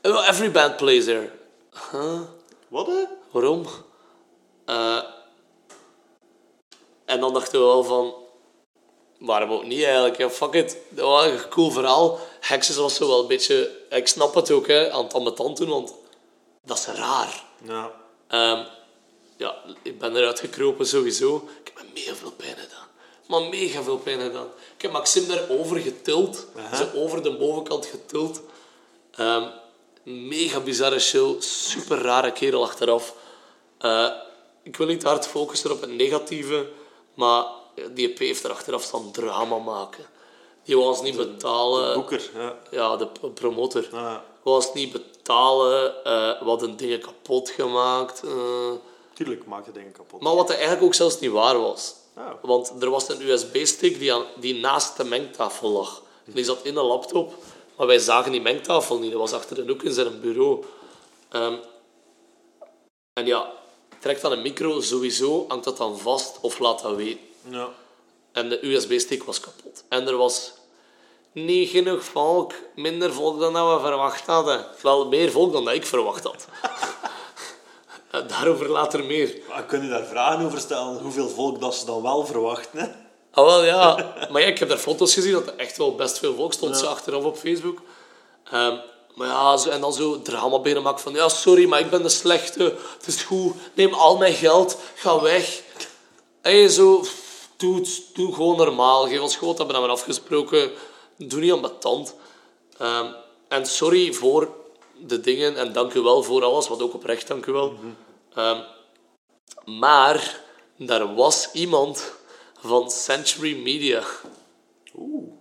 Oh, 0.04 0.28
every 0.28 0.52
band 0.52 0.78
plays 0.78 1.06
there. 1.06 1.32
Huh? 1.92 2.22
Wat, 2.68 2.88
hè? 2.88 3.04
Waarom? 3.32 3.66
Eh, 4.66 5.04
en 7.06 7.20
dan 7.20 7.34
dachten 7.34 7.60
we 7.60 7.66
wel 7.66 7.84
van... 7.84 8.14
Waarom 9.20 9.52
ook 9.52 9.66
niet 9.66 9.84
eigenlijk? 9.84 10.18
Ja, 10.18 10.30
fuck 10.30 10.54
it. 10.54 10.78
Dat 10.90 11.06
was 11.06 11.26
een 11.26 11.50
cool 11.50 11.72
verhaal. 11.72 12.20
Hexes 12.40 12.76
was 12.76 12.96
zo 12.96 13.08
wel 13.08 13.22
een 13.22 13.28
beetje... 13.28 13.72
Ik 13.90 14.08
snap 14.08 14.36
het 14.36 14.52
ook, 14.52 14.68
hè. 14.68 14.92
Aan 14.92 15.04
het 15.04 15.14
ambetant 15.14 15.58
doen, 15.58 15.70
want... 15.70 15.94
Dat 16.64 16.78
is 16.78 16.86
raar. 16.86 17.44
Ja. 17.64 17.92
Ehm, 18.28 18.64
ja, 19.38 19.56
ik 19.82 20.00
ben 20.00 20.16
eruit 20.16 20.40
gekropen 20.40 20.88
sowieso. 20.88 21.50
Ik 21.64 21.72
heb 21.74 21.84
me 21.84 21.92
mega 21.94 22.16
veel 22.16 22.32
pijn 22.32 22.58
gedaan. 22.58 22.88
Maar 23.28 23.42
mega 23.42 23.84
veel 23.84 23.98
pijn 23.98 24.20
gedaan. 24.20 24.48
Ik 24.76 24.82
heb 24.82 24.92
Maxim 24.92 25.28
daarover 25.28 25.80
getild. 25.80 26.46
Ze 26.74 26.90
over 26.96 27.24
de 27.24 27.38
bovenkant 27.38 27.86
getild. 27.86 28.42
Ehm, 29.12 29.48
mega 30.04 30.60
bizarre 30.60 31.00
show. 31.00 31.42
Super 31.42 31.98
rare 31.98 32.32
kerel 32.32 32.64
achteraf. 32.64 33.14
Eh, 33.78 34.10
ik 34.66 34.76
wil 34.78 34.88
niet 34.88 35.04
hard 35.04 35.28
focussen 35.28 35.72
op 35.72 35.82
het 35.82 35.90
negatieve. 35.90 36.70
Maar 37.14 37.46
die 37.94 38.10
EP 38.10 38.18
heeft 38.18 38.44
er 38.44 38.52
achteraf 38.52 38.84
staan 38.84 39.12
drama 39.12 39.58
maken. 39.58 40.06
Die 40.64 40.76
wou 40.78 40.88
ons 40.90 41.02
niet 41.02 41.16
betalen. 41.18 41.94
Boeker, 41.94 42.30
ja. 42.36 42.58
Ja, 42.72 42.96
de 42.96 43.08
promotor. 43.34 43.88
Ja. 43.92 44.24
Wou 44.44 44.56
ons 44.56 44.74
niet 44.74 44.92
betalen. 44.92 46.04
eh 46.04 46.40
we 46.40 46.46
hadden 46.46 46.78
dingen 46.78 47.00
kapot 47.00 47.50
gemaakt. 47.50 48.24
eh. 48.24 48.72
Tuurlijk 49.14 49.46
maak 49.46 49.66
je 49.66 49.72
dingen 49.72 49.92
kapot. 49.92 50.22
Maar 50.22 50.36
wat 50.36 50.50
eigenlijk 50.50 50.84
ook 50.84 50.94
zelfs 50.94 51.20
niet 51.20 51.32
waar 51.32 51.60
was. 51.60 51.94
Ja. 52.16 52.40
Want 52.42 52.74
er 52.80 52.90
was 52.90 53.10
een 53.10 53.22
USB-stick 53.22 54.00
die, 54.00 54.14
aan- 54.14 54.26
die 54.40 54.56
naast 54.56 54.98
de 54.98 55.04
mengtafel 55.04 55.70
lag. 55.70 56.02
En 56.26 56.32
die 56.34 56.44
zat 56.44 56.60
in 56.64 56.78
een 56.78 56.84
laptop, 56.86 57.34
maar 57.78 57.88
wij 57.88 58.00
zagen 58.00 58.32
die 58.32 58.42
mengtafel 58.42 59.00
niet. 59.00 59.12
Dat 59.12 59.20
was 59.20 59.34
achter 59.34 59.56
de 59.56 59.72
hoek 59.72 59.84
in 59.84 59.94
zijn 59.94 60.20
bureau. 60.22 60.64
Ehm, 61.30 61.56
en 63.14 63.26
ja, 63.26 63.52
trekt 64.06 64.22
dan 64.22 64.32
een 64.32 64.42
micro, 64.42 64.82
sowieso 64.82 65.46
hangt 65.48 65.64
dat 65.64 65.78
dan 65.78 66.00
vast 66.00 66.38
of 66.42 66.60
laat 66.60 66.82
dat 66.82 66.96
weten. 66.96 67.20
Ja. 67.50 67.70
En 68.32 68.50
de 68.50 68.66
USB-stick 68.66 69.24
was 69.24 69.40
kapot. 69.40 69.84
En 69.90 70.08
er 70.08 70.18
was 70.18 70.52
niet 71.32 71.70
genoeg 71.70 72.04
volk, 72.04 72.54
minder 72.76 73.14
volk 73.14 73.40
dan 73.40 73.54
dat 73.54 73.74
we 73.74 73.88
verwacht 73.88 74.26
hadden. 74.26 74.66
Wel 74.82 75.08
meer 75.08 75.32
volk 75.32 75.54
dan 75.54 75.66
dat 75.66 75.74
ik 75.74 75.86
verwacht 75.86 76.24
had. 76.24 76.48
Daarover 78.28 78.70
later 78.70 79.04
meer. 79.04 79.38
Maar 79.50 79.64
kun 79.64 79.84
je 79.84 79.90
daar 79.90 80.06
vragen 80.06 80.46
over 80.46 80.60
stellen? 80.60 80.98
Hoeveel 81.02 81.30
volk 81.30 81.60
dat 81.60 81.76
ze 81.76 81.86
dan 81.86 82.02
wel 82.02 82.26
verwachten, 82.26 82.80
hè? 82.80 82.88
Ah, 83.32 83.46
wel, 83.46 83.66
ja. 83.66 84.14
Maar 84.32 84.42
ja, 84.42 84.48
ik 84.48 84.60
heb 84.60 84.70
daar 84.70 84.78
foto's 84.78 85.14
gezien 85.14 85.32
dat 85.32 85.48
er 85.48 85.56
echt 85.56 85.78
wel 85.78 85.96
best 85.96 86.20
veel 86.20 86.36
volk 86.36 86.54
stond 86.54 86.78
ze 86.78 86.88
achteraf 86.88 87.24
op 87.24 87.38
Facebook. 87.38 87.82
Ehm, 88.52 88.78
maar 89.16 89.28
ja, 89.28 89.58
en 89.70 89.82
dan 89.82 89.94
zo 89.94 90.22
drama 90.22 90.60
binnen 90.60 90.84
maken 90.84 91.02
van... 91.02 91.14
Ja, 91.14 91.30
sorry, 91.30 91.68
maar 91.68 91.80
ik 91.80 91.90
ben 91.90 92.04
de 92.04 92.10
slechte. 92.10 92.64
Het 92.98 93.08
is 93.08 93.24
goed. 93.24 93.54
Neem 93.74 93.94
al 93.94 94.18
mijn 94.18 94.34
geld. 94.34 94.78
Ga 94.96 95.22
weg. 95.22 95.62
En 96.42 96.70
zo... 96.70 97.04
Doe, 97.58 97.88
doe 98.14 98.34
gewoon 98.34 98.58
normaal. 98.58 99.08
Geef 99.08 99.20
ons 99.20 99.36
gewoon, 99.36 99.56
dat 99.56 99.68
hebben 99.68 99.86
we 99.86 99.92
afgesproken. 99.92 100.72
Doe 101.18 101.40
niet 101.40 101.52
aan 101.52 101.62
mijn 101.62 101.78
tand. 101.80 102.16
Ehm, 102.78 103.12
en 103.48 103.66
sorry 103.66 104.14
voor 104.14 104.54
de 104.98 105.20
dingen. 105.20 105.58
En 105.58 105.74
dank 105.74 105.94
u 105.94 106.02
wel 106.02 106.24
voor 106.24 106.44
alles. 106.44 106.68
Wat 106.68 106.82
ook 106.82 106.94
oprecht, 106.94 107.28
dank 107.28 107.46
u 107.46 107.52
wel. 107.52 107.74
Ehm, 108.34 108.62
maar 109.66 110.42
daar 110.78 111.16
was 111.16 111.52
iemand 111.52 112.14
van 112.60 112.92
Century 112.92 113.62
Media. 113.62 114.04
Oeh. 114.98 115.35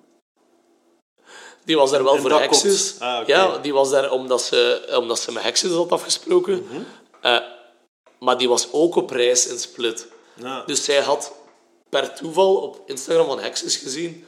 Die 1.64 1.76
was 1.76 1.90
daar 1.90 2.04
wel 2.04 2.14
En 2.14 2.20
voor 2.20 2.48
komt. 2.48 2.96
Ah. 2.98 3.26
Ja, 3.26 3.58
die 3.58 3.72
was 3.72 3.90
daar 3.90 4.10
omdat 4.10 4.42
ze, 4.42 4.92
omdat 4.98 5.20
ze 5.20 5.32
met 5.32 5.42
Hexes 5.42 5.70
had 5.70 5.92
afgesproken. 5.92 6.66
Mhm. 6.68 6.82
Eh, 7.20 7.38
maar 8.18 8.38
die 8.38 8.48
was 8.48 8.68
ook 8.72 8.94
op 8.94 9.10
reis 9.10 9.46
in 9.46 9.58
Split. 9.58 10.06
Ja. 10.34 10.62
Dus 10.66 10.84
zij 10.84 11.00
had 11.00 11.32
per 11.88 12.14
toeval 12.14 12.56
op 12.56 12.80
Instagram 12.86 13.26
van 13.26 13.40
Hexes 13.40 13.76
gezien 13.76 14.26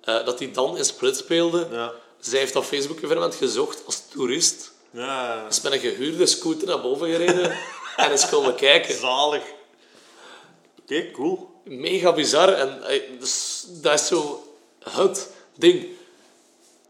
eh, 0.00 0.24
dat 0.24 0.38
hij 0.38 0.52
dan 0.52 0.76
in 0.76 0.84
Split 0.84 1.16
speelde. 1.16 1.68
Ja. 1.70 1.92
Zij 2.20 2.38
heeft 2.38 2.56
op 2.56 2.64
Facebook-evenement 2.64 3.34
gezocht 3.34 3.82
als 3.86 4.02
toerist. 4.08 4.72
Ja. 4.90 5.46
Is 5.48 5.60
met 5.60 5.72
een 5.72 5.78
gehuurde 5.78 6.26
scooter 6.26 6.68
naar 6.68 6.80
boven 6.80 7.10
gereden 7.10 7.56
en 7.96 8.12
is 8.12 8.28
komen 8.28 8.54
kijken. 8.54 8.94
Zalig. 8.94 9.42
Oké, 10.82 11.10
cool. 11.10 11.50
mega 11.64 12.12
bizar. 12.12 12.48
En 12.52 12.82
eh, 12.82 13.00
dus, 13.18 13.64
dat 13.68 14.00
is 14.00 14.06
zo 14.06 14.44
het 14.90 15.30
ding. 15.56 15.86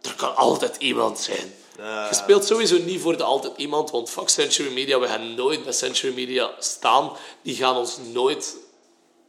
Er 0.04 0.14
kan 0.16 0.36
altijd 0.36 0.76
iemand 0.76 1.18
zijn. 1.18 1.54
Je 1.76 2.08
speelt 2.10 2.44
sowieso 2.44 2.78
niet 2.78 3.00
voor 3.00 3.16
de 3.16 3.22
altijd 3.22 3.52
iemand, 3.56 3.90
want 3.90 4.10
fuck 4.10 4.28
Century 4.28 4.72
Media, 4.72 4.98
we 4.98 5.06
gaan 5.06 5.34
nooit 5.34 5.64
bij 5.64 5.72
Century 5.72 6.14
Media 6.14 6.54
staan. 6.58 7.12
Die 7.42 7.54
gaan 7.56 7.76
ons 7.76 7.98
nooit 8.12 8.56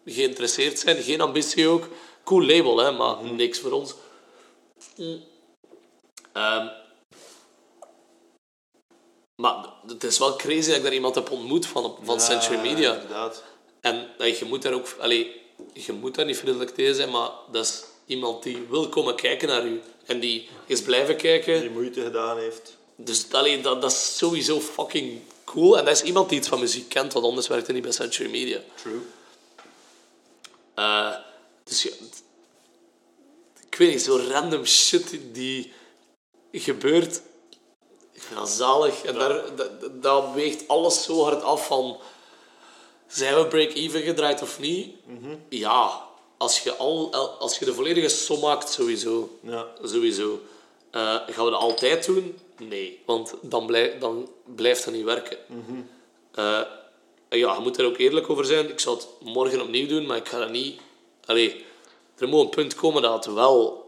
geïnteresseerd 0.06 0.80
zijn, 0.80 1.03
geen 1.03 1.22
ambitie 1.22 1.68
ook. 1.68 1.88
Cool 2.23 2.45
label, 2.45 2.77
hè, 2.77 2.91
maar 2.91 3.23
niks 3.23 3.60
voor 3.60 3.72
ons. 3.72 3.93
Mm. 4.95 5.23
Ehm, 6.34 6.68
maar 9.35 9.65
het 9.88 10.03
is 10.03 10.18
wel 10.18 10.35
crazy 10.35 10.68
dat 10.68 10.77
ik 10.77 10.84
daar 10.84 10.93
iemand 10.93 11.15
heb 11.15 11.31
ontmoet 11.31 11.65
van, 11.65 11.97
van 12.02 12.22
Century 12.22 12.60
Media. 12.60 12.93
Inderdaad. 12.93 13.43
En 13.81 14.07
eh, 14.18 14.39
je 14.39 14.45
moet 14.45 14.61
daar 14.61 14.73
ook... 14.73 14.95
Allee, 14.99 15.41
je 15.73 15.93
moet 15.93 16.15
daar 16.15 16.26
niet 16.26 16.38
vriendelijk 16.38 16.76
tegen 16.76 16.95
zijn, 16.95 17.11
maar 17.11 17.30
dat 17.52 17.65
is 17.65 17.84
iemand 18.06 18.44
die 18.44 18.65
wil 18.69 18.90
komen 18.90 19.15
kijken 19.15 19.48
naar 19.48 19.65
u. 19.65 19.82
En 20.06 20.19
die 20.19 20.49
is 20.65 20.82
blijven 20.82 21.18
kijken. 21.18 21.60
Die 21.60 21.69
moeite 21.69 22.02
gedaan 22.02 22.38
heeft. 22.38 22.77
Dus 22.95 23.32
allee, 23.32 23.61
dat, 23.61 23.82
dat 23.82 23.91
is 23.91 24.18
sowieso 24.18 24.60
fucking 24.60 25.22
cool. 25.44 25.77
En 25.77 25.86
dat 25.86 25.94
is 25.94 26.03
iemand 26.03 26.30
die 26.30 26.38
iets 26.38 26.48
van 26.48 26.60
muziek 26.60 26.90
kent, 26.90 27.14
want 27.14 27.26
anders 27.26 27.48
werkt 27.48 27.65
hij 27.65 27.76
niet 27.76 27.84
bij 27.84 27.91
Century 27.91 28.30
Media. 28.30 28.60
True. 28.76 29.02
Eh, 30.76 31.15
dus 31.64 31.84
ja, 31.84 31.90
ik 33.69 33.76
weet 33.76 33.91
niet, 33.91 34.02
zo 34.02 34.18
random 34.30 34.65
shit 34.65 35.19
die 35.32 35.73
gebeurt. 36.52 37.22
Ik 38.14 38.22
vind 38.22 38.40
dat 38.40 38.49
zalig. 38.49 39.03
En 39.03 39.14
daar, 39.14 39.56
dat, 39.56 40.03
dat 40.03 40.34
weegt 40.34 40.68
alles 40.68 41.03
zo 41.03 41.23
hard 41.23 41.44
af 41.44 41.68
van... 41.68 41.99
Zijn 43.07 43.36
we 43.36 43.48
break-even 43.48 44.02
gedraaid 44.02 44.41
of 44.41 44.60
niet? 44.60 44.95
Ja. 45.49 46.05
Als 46.38 46.60
je, 46.64 46.76
al, 46.76 47.14
als 47.40 47.57
je 47.60 47.66
de 47.66 47.74
volledige 47.74 48.10
som 48.10 48.40
maakt, 48.40 48.70
sowieso. 48.72 49.30
Ja. 49.41 49.66
Sowieso. 49.84 50.40
Eh, 50.91 51.02
gaan 51.28 51.45
we 51.45 51.52
dat 51.52 51.60
altijd 51.60 52.06
doen? 52.06 52.40
Nee. 52.57 53.02
Want 53.06 53.34
dan, 53.41 53.66
blijf, 53.66 53.98
dan 53.99 54.30
blijft 54.56 54.86
dat 54.86 54.94
niet 54.94 55.03
werken. 55.03 55.38
Eh, 56.32 56.60
en 57.30 57.38
ja, 57.38 57.53
je 57.53 57.60
moet 57.60 57.78
er 57.78 57.86
ook 57.86 57.98
eerlijk 57.98 58.30
over 58.30 58.45
zijn. 58.45 58.70
Ik 58.70 58.80
zal 58.80 58.95
het 58.95 59.07
morgen 59.22 59.62
opnieuw 59.62 59.88
doen, 59.88 60.06
maar 60.06 60.18
ik 60.18 60.28
ga 60.28 60.40
dat 60.40 60.49
niet... 60.49 60.80
Allee, 61.26 61.66
er 62.18 62.28
moet 62.28 62.41
een 62.44 62.49
punt 62.49 62.76
komen 62.76 63.02
dat 63.02 63.26
het 63.26 63.34
wel 63.34 63.84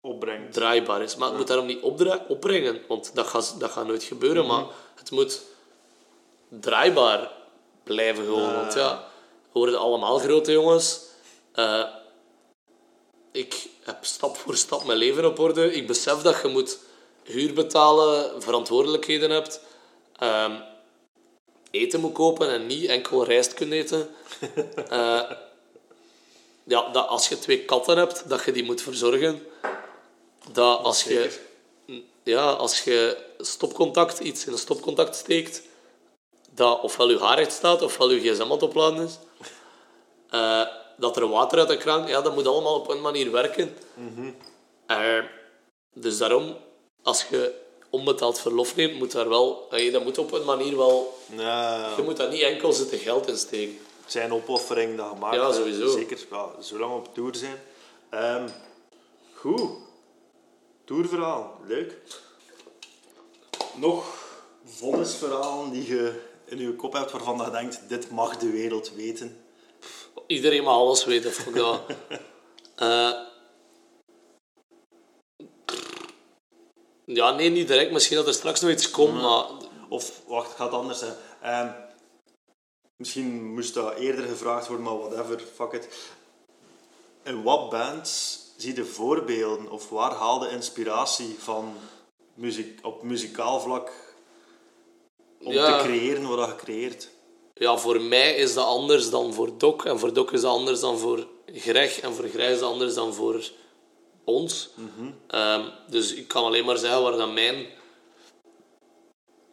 Opbrengt. 0.00 0.52
draaibaar 0.52 1.02
is. 1.02 1.16
Maar 1.16 1.28
het 1.28 1.36
moet 1.36 1.46
daarom 1.46 1.66
niet 1.66 1.82
opdra- 1.82 2.24
opbrengen, 2.28 2.80
want 2.88 3.10
dat 3.14 3.26
gaat, 3.26 3.54
dat 3.58 3.70
gaat 3.70 3.86
nooit 3.86 4.02
gebeuren. 4.02 4.46
Maar 4.46 4.64
het 4.94 5.10
moet 5.10 5.42
draaibaar 6.48 7.30
blijven 7.82 8.24
gewoon. 8.24 8.54
Want 8.54 8.74
ja, 8.74 9.04
we 9.52 9.58
worden 9.58 9.78
allemaal 9.78 10.18
grote 10.18 10.52
jongens. 10.52 11.00
Eh, 11.56 11.84
ik 13.32 13.68
heb 13.84 14.04
stap 14.04 14.36
voor 14.36 14.56
stap 14.56 14.84
mijn 14.84 14.98
leven 14.98 15.24
op 15.24 15.38
orde. 15.38 15.74
Ik 15.74 15.86
besef 15.86 16.22
dat 16.22 16.40
je 16.42 16.48
moet 16.48 16.78
huur 17.22 17.54
betalen, 17.54 18.42
verantwoordelijkheden 18.42 19.30
hebt. 19.30 19.60
ehm, 20.18 20.52
eten 21.70 22.00
moet 22.00 22.12
kopen 22.12 22.50
en 22.50 22.66
niet 22.66 22.88
enkel 22.88 23.24
rijst 23.24 23.54
kunt 23.54 23.72
eten. 23.72 24.08
Eh, 24.88 25.30
ja, 26.64 26.88
dat 26.92 27.08
als 27.08 27.28
je 27.28 27.38
twee 27.38 27.64
katten 27.64 27.96
hebt, 27.96 28.28
dat 28.28 28.44
je 28.44 28.52
die 28.52 28.64
moet 28.64 28.82
verzorgen. 28.82 29.46
Dat 30.52 30.82
als 30.82 31.04
je, 31.04 31.40
ja, 32.22 32.50
als 32.50 32.80
je 32.84 33.24
stopcontact, 33.38 34.18
iets 34.18 34.46
in 34.46 34.52
een 34.52 34.58
stopcontact 34.58 35.16
steekt, 35.16 35.62
dat 36.50 36.80
ofwel 36.80 37.10
je 37.10 37.18
haar 37.18 37.38
recht 37.38 37.52
staat, 37.52 37.82
ofwel 37.82 38.10
je 38.10 38.20
gsm 38.20 38.42
aan 38.42 38.50
het 38.50 38.62
opladen 38.62 39.04
is. 39.04 39.18
Eh, 40.30 40.66
dat 40.96 41.16
er 41.16 41.28
water 41.28 41.58
uit 41.58 41.68
de 41.68 41.76
kraan, 41.76 42.06
ja, 42.06 42.20
dat 42.20 42.34
moet 42.34 42.46
allemaal 42.46 42.74
op 42.74 42.88
een 42.88 43.00
manier 43.00 43.30
werken. 43.30 43.76
Eh, 44.86 45.18
dus 45.94 46.18
daarom, 46.18 46.56
als 47.02 47.24
je 47.30 47.54
onbetaald 47.90 48.40
verlof 48.40 48.76
neemt, 48.76 48.98
moet 48.98 49.12
daar 49.12 49.28
wel... 49.28 49.66
allee, 49.70 49.90
Dat 49.90 50.04
moet 50.04 50.18
op 50.18 50.32
een 50.32 50.44
manier 50.44 50.76
wel... 50.76 51.18
Ja, 51.36 51.92
Je 51.96 52.02
moet 52.02 52.16
daar 52.16 52.28
niet 52.30 52.42
enkel 52.42 52.72
zitten 52.72 52.98
geld 52.98 53.28
in 53.28 53.36
steken. 53.36 53.78
zijn 54.06 54.32
opoffering 54.32 54.96
dat 54.96 55.08
gemaakt 55.08 55.34
Ja, 55.34 55.52
sowieso. 55.52 55.88
Zeker, 55.90 56.26
ja, 56.30 56.62
zo 56.62 56.78
lang 56.78 56.94
op 56.94 57.14
tour 57.14 57.34
zijn. 57.34 57.60
Ehm, 58.10 58.48
goed. 59.34 59.70
Tourverhaal, 60.84 61.60
leuk. 61.66 61.98
Nog 63.74 64.04
vonnisverhalen 64.64 65.70
die 65.70 65.88
je 65.88 66.20
in 66.44 66.58
je 66.58 66.74
kop 66.74 66.92
hebt 66.92 67.10
waarvan 67.10 67.36
je 67.44 67.50
denkt, 67.50 67.88
dit 67.88 68.10
mag 68.10 68.36
de 68.36 68.50
wereld 68.50 68.92
weten. 68.94 69.40
Iedereen 70.26 70.62
mag 70.62 70.74
alles 70.74 71.04
weten, 71.04 71.32
fuck 71.32 71.54
dat. 71.54 71.80
Eh, 72.76 73.12
ja, 77.04 77.30
nee, 77.30 77.48
niet 77.50 77.68
direct. 77.68 77.90
Misschien 77.92 78.16
dat 78.16 78.26
er 78.26 78.32
straks 78.34 78.60
nog 78.60 78.70
iets 78.70 78.90
komt, 78.90 79.22
maar... 79.22 79.44
Of, 79.88 80.22
wacht, 80.26 80.50
ik 80.50 80.56
ga 80.56 80.64
het 80.64 80.72
anders 80.72 80.98
zijn. 80.98 81.14
Ehm, 81.42 81.70
misschien 82.96 83.54
moest 83.54 83.74
dat 83.74 83.94
eerder 83.94 84.24
gevraagd 84.24 84.66
worden, 84.66 84.84
maar 84.86 84.98
whatever, 84.98 85.40
fuck 85.54 85.72
it. 85.72 85.88
In 87.22 87.42
wat 87.42 87.70
bands 87.70 88.40
zie 88.56 88.74
je 88.76 88.84
voorbeelden 88.84 89.70
of 89.70 89.88
waar 89.88 90.12
haal 90.12 90.44
je 90.44 90.50
inspiratie 90.50 91.36
van 91.38 91.74
muziek, 92.34 92.86
op 92.86 93.02
muzikaal 93.02 93.60
vlak 93.60 93.92
om 95.40 95.52
Ja. 95.52 95.78
te 95.78 95.84
creëren 95.84 96.28
wat 96.28 96.48
je 96.48 96.56
creëert? 96.56 97.10
Ja, 97.58 97.76
voor 97.76 98.00
mij 98.00 98.34
is 98.34 98.54
dat 98.54 98.64
anders 98.66 99.10
dan 99.10 99.34
voor 99.34 99.58
Doc. 99.58 99.84
En 99.84 99.98
voor 99.98 100.12
Doc 100.12 100.30
is 100.30 100.40
dat 100.40 100.52
anders 100.52 100.80
dan 100.80 100.98
voor 100.98 101.26
Greg. 101.54 102.00
En 102.00 102.14
voor 102.14 102.28
Greg 102.28 102.50
is 102.50 102.58
dat 102.58 102.70
anders 102.70 102.94
dan 102.94 103.14
voor 103.14 103.50
ons. 104.24 104.68
Ehm, 105.26 105.68
dus 105.88 106.14
ik 106.14 106.28
kan 106.28 106.44
alleen 106.44 106.64
maar 106.64 106.76
zeggen 106.76 107.02
waar 107.02 107.16
dat 107.16 107.32
mijn 107.32 107.66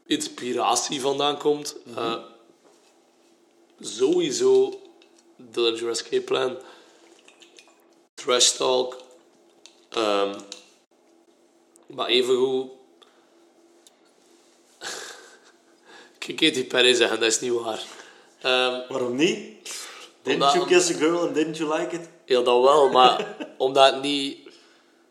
inspiratie 0.06 1.02
vandaan 1.02 1.38
komt. 1.38 1.76
Eh, 1.96 2.16
sowieso 3.80 4.82
Dillinger 5.36 5.90
Escape 5.90 6.22
Plan. 6.22 6.58
Trash 8.14 8.52
Talk. 8.52 9.02
ehm, 9.90 10.40
maar 11.88 12.08
evengoed... 12.08 12.72
Ik 16.28 16.36
Katy 16.36 16.66
Perry 16.68 16.94
zeggen, 16.94 17.20
dat 17.20 17.30
is 17.30 17.40
niet 17.40 17.52
waar. 17.52 17.84
Ehm, 18.42 18.82
Waarom 18.90 19.16
niet? 19.16 19.38
Didn't 20.22 20.42
Omdat- 20.42 20.54
you 20.54 20.66
kiss 20.68 20.90
a 20.90 20.94
girl 20.94 21.20
and 21.20 21.36
didn't 21.36 21.58
you 21.58 21.80
like 21.80 21.96
it? 21.96 22.10
Ja, 22.26 22.42
dat 22.42 22.64
wel, 22.64 22.90
maar 22.90 23.36
omdat 23.58 23.94
het 23.94 24.02
niet 24.02 24.38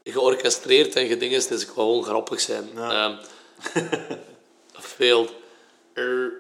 georchestreerd 0.04 0.96
en 0.96 1.06
geding 1.06 1.32
is, 1.32 1.48
is 1.48 1.64
gewoon 1.64 2.04
grappig 2.04 2.40
zijn. 2.40 2.70
Ja. 2.74 2.90
Ehm, 2.90 3.16
failed. 4.96 5.30
Er- 5.92 6.32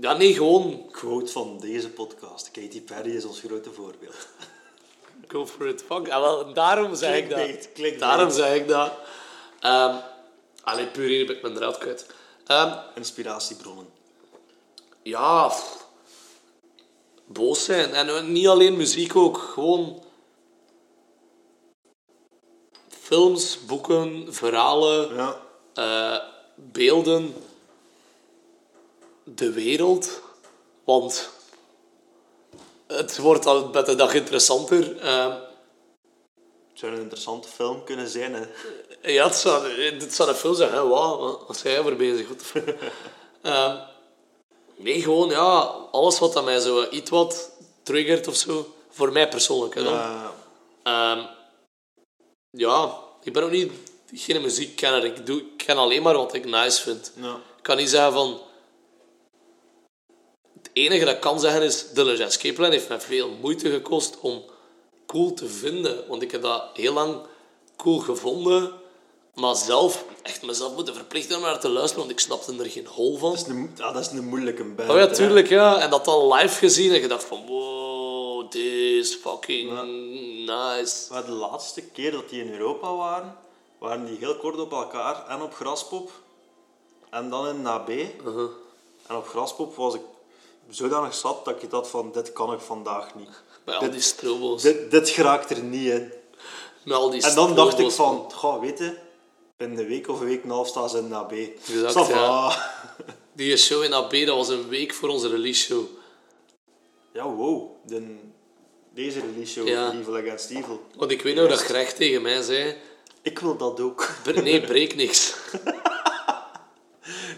ja, 0.00 0.12
nee, 0.16 0.32
gewoon 0.34 0.88
Quote 0.90 1.32
van 1.32 1.58
deze 1.60 1.88
podcast. 1.90 2.50
Katy 2.50 2.82
Perry 2.82 3.16
is 3.16 3.24
ons 3.24 3.40
grote 3.40 3.72
voorbeeld. 3.72 4.28
go 5.28 5.46
for 5.46 5.66
it. 5.68 5.84
Fuck, 5.88 6.08
ah, 6.08 6.20
wel, 6.20 6.52
daarom 6.52 6.94
zeg 6.94 7.16
ik 7.16 7.30
dat. 7.30 7.98
Daarom 7.98 8.30
zeg 8.30 8.54
ik 8.54 8.68
dat. 8.68 8.92
Ehm 9.60 9.96
allee, 10.62 10.86
puur 10.86 11.08
hier 11.08 11.26
heb 11.26 11.36
ik 11.36 11.42
mijn 11.42 11.54
draad 11.54 11.78
kwijt. 11.78 12.06
Inspiratiebronnen. 12.94 13.86
Ja, 15.04 15.48
pff, 15.48 15.86
boos 17.26 17.64
zijn. 17.64 17.94
En 17.94 18.08
eh, 18.08 18.22
niet 18.22 18.46
alleen 18.46 18.76
muziek 18.76 19.16
ook, 19.16 19.38
gewoon 19.38 20.02
films, 22.88 23.58
boeken, 23.66 24.34
verhalen. 24.34 25.14
Ja. 25.14 25.36
eh, 25.74 26.22
beelden 26.54 27.34
de 29.24 29.52
wereld. 29.52 30.20
Want 30.84 31.30
het 32.86 33.18
wordt 33.18 33.46
al 33.46 33.68
met 33.68 33.86
de 33.86 33.94
dag 33.94 34.14
interessanter. 34.14 34.98
Eh, 35.00 35.34
Het 36.70 36.82
zou 36.82 36.92
een 36.92 37.00
interessante 37.00 37.48
film 37.48 37.84
kunnen 37.84 38.08
zijn. 38.08 38.34
Hè. 38.34 38.42
ja, 39.10 39.24
het 39.24 39.34
zou, 39.34 39.74
dit 39.98 40.14
zou 40.14 40.28
een 40.28 40.34
film 40.34 40.54
zijn. 40.54 40.72
Hè? 40.72 40.86
Wauw, 40.88 41.44
wat 41.46 41.56
zijn 41.56 41.74
jij 41.74 41.82
voor 41.82 41.96
bezig? 41.96 42.28
Eh, 43.42 43.80
nee, 44.76 45.02
gewoon 45.02 45.28
ja, 45.28 45.58
alles 45.90 46.18
wat 46.18 46.32
dat 46.32 46.44
mij 46.44 46.58
zo 46.58 46.88
iets 46.90 47.10
wat 47.10 47.50
triggert 47.82 48.28
of 48.28 48.34
zo. 48.36 48.74
Voor 48.90 49.12
mij 49.12 49.28
persoonlijk. 49.28 49.74
Hè, 49.74 49.82
dan. 49.82 49.94
Eh, 49.94 50.24
Ehm, 50.84 51.22
ja, 52.50 52.98
ik 53.22 53.32
ben 53.32 53.42
ook 53.42 53.50
niet 53.50 53.72
geen 54.14 54.42
muziekkenner. 54.42 55.04
Ik, 55.04 55.26
doe, 55.26 55.40
ik 55.40 55.56
ken 55.56 55.76
alleen 55.76 56.02
maar 56.02 56.14
wat 56.16 56.34
ik 56.34 56.44
nice 56.44 56.82
vind. 56.82 57.12
ja. 57.20 57.34
Ik 57.34 57.62
kan 57.62 57.76
niet 57.76 57.88
zeggen 57.88 58.12
van... 58.12 58.40
Het 60.56 60.70
enige 60.72 61.04
dat 61.04 61.14
ik 61.14 61.20
kan 61.20 61.40
zeggen 61.40 61.62
is... 61.62 61.90
Dillinger 61.90 62.26
Escape 62.26 62.54
Plan 62.54 62.70
heeft 62.70 62.88
mij 62.88 63.00
veel 63.00 63.30
moeite 63.30 63.70
gekost 63.70 64.20
om 64.20 64.44
cool 65.06 65.34
te 65.34 65.48
vinden. 65.48 66.08
Want 66.08 66.22
ik 66.22 66.30
heb 66.30 66.42
dat 66.42 66.64
heel 66.74 66.92
lang 66.92 67.20
cool 67.76 67.98
gevonden. 67.98 68.72
Maar 69.34 69.56
zelf, 69.56 70.04
echt 70.22 70.42
mezelf 70.42 70.74
moeten 70.74 70.94
verplichten 70.94 71.36
om 71.36 71.42
naar 71.42 71.60
te 71.60 71.68
luisteren. 71.68 71.98
Want 71.98 72.10
ik 72.10 72.20
snapte 72.20 72.56
er 72.58 72.70
geen 72.70 72.86
hol 72.86 73.16
van. 73.16 73.30
Dat, 73.30 73.40
is 73.40 73.46
een, 73.46 73.72
ja, 73.76 73.92
dat 73.92 74.02
is 74.02 74.10
een 74.10 74.24
moeilijke 74.24 74.64
band. 74.64 74.90
Oh 74.90 74.96
ja, 74.96 75.06
hè. 75.06 75.14
tuurlijk, 75.14 75.48
ja. 75.48 75.80
En 75.80 75.90
dat 75.90 76.04
dan 76.04 76.32
live 76.32 76.58
gezien 76.58 76.92
en 76.92 77.00
gedacht 77.00 77.24
van... 77.24 77.46
Wow, 77.46 78.50
this 78.50 79.10
is 79.10 79.14
fucking 79.14 79.70
nice. 80.46 81.12
Maar 81.12 81.24
de 81.24 81.32
laatste 81.32 81.82
keer 81.82 82.10
dat 82.10 82.28
die 82.28 82.44
in 82.44 82.52
Europa 82.52 82.94
waren, 82.94 83.36
waren 83.78 84.06
die 84.06 84.16
heel 84.18 84.36
kort 84.36 84.58
op 84.58 84.72
elkaar 84.72 85.26
en 85.28 85.42
op 85.42 85.54
Graspop. 85.54 86.10
En 87.10 87.30
dan 87.30 87.48
in 87.48 87.62
NAB. 87.62 87.88
Uh-huh. 87.88 88.50
En 89.06 89.16
op 89.16 89.26
Graspop 89.26 89.76
was 89.76 89.94
ik 89.94 90.00
zodanig 90.68 91.14
zat 91.14 91.44
dat 91.44 91.62
ik 91.62 91.70
dacht 91.70 91.88
van, 91.88 92.12
dit 92.12 92.32
kan 92.32 92.52
ik 92.52 92.60
vandaag 92.60 93.14
niet. 93.14 93.42
Met 93.64 93.74
al 93.74 93.90
die 93.90 94.00
strobo's. 94.00 94.62
Dit, 94.62 94.90
dit 94.90 95.08
geraakt 95.08 95.50
er 95.50 95.62
niet 95.62 95.90
in. 95.90 96.12
Met 96.84 96.96
al 96.96 97.10
die 97.10 97.22
En 97.22 97.34
dan 97.34 97.54
dacht 97.54 97.78
ik 97.78 97.90
van, 97.90 98.32
ga 98.32 98.58
weten, 98.58 98.98
binnen 99.68 99.84
een 99.84 99.90
week 99.90 100.08
of 100.08 100.20
een 100.20 100.26
week 100.26 100.42
en 100.42 100.48
een 100.48 100.54
half 100.54 100.68
staan 100.68 100.88
ze 100.90 100.98
in 100.98 101.08
NAB. 101.08 101.32
Exact, 101.32 102.08
ja. 102.08 102.56
Die 103.36 103.56
show 103.56 103.82
in 103.82 103.92
AB, 103.92 104.12
dat 104.26 104.36
was 104.36 104.48
een 104.48 104.68
week 104.68 104.94
voor 104.94 105.08
onze 105.08 105.28
release 105.28 105.62
show. 105.64 105.84
Ja, 107.12 107.24
wow. 107.30 107.70
De, 107.86 108.16
deze 108.94 109.20
release 109.20 109.52
show, 109.52 109.68
Ja. 109.68 109.92
Evil 109.92 110.16
Against 110.16 110.50
Evil. 110.50 110.82
Want 110.96 111.10
ik 111.10 111.22
weet 111.22 111.34
nog 111.34 111.48
dat 111.48 111.58
Greg 111.62 111.92
tegen 111.92 112.22
mij 112.22 112.42
zei... 112.42 112.76
Ik 113.22 113.38
wil 113.38 113.56
dat 113.56 113.80
ook. 113.80 114.10
"Bre- 114.22 114.40
Nee, 114.40 114.60
breek 114.70 114.94
niks. 114.96 115.34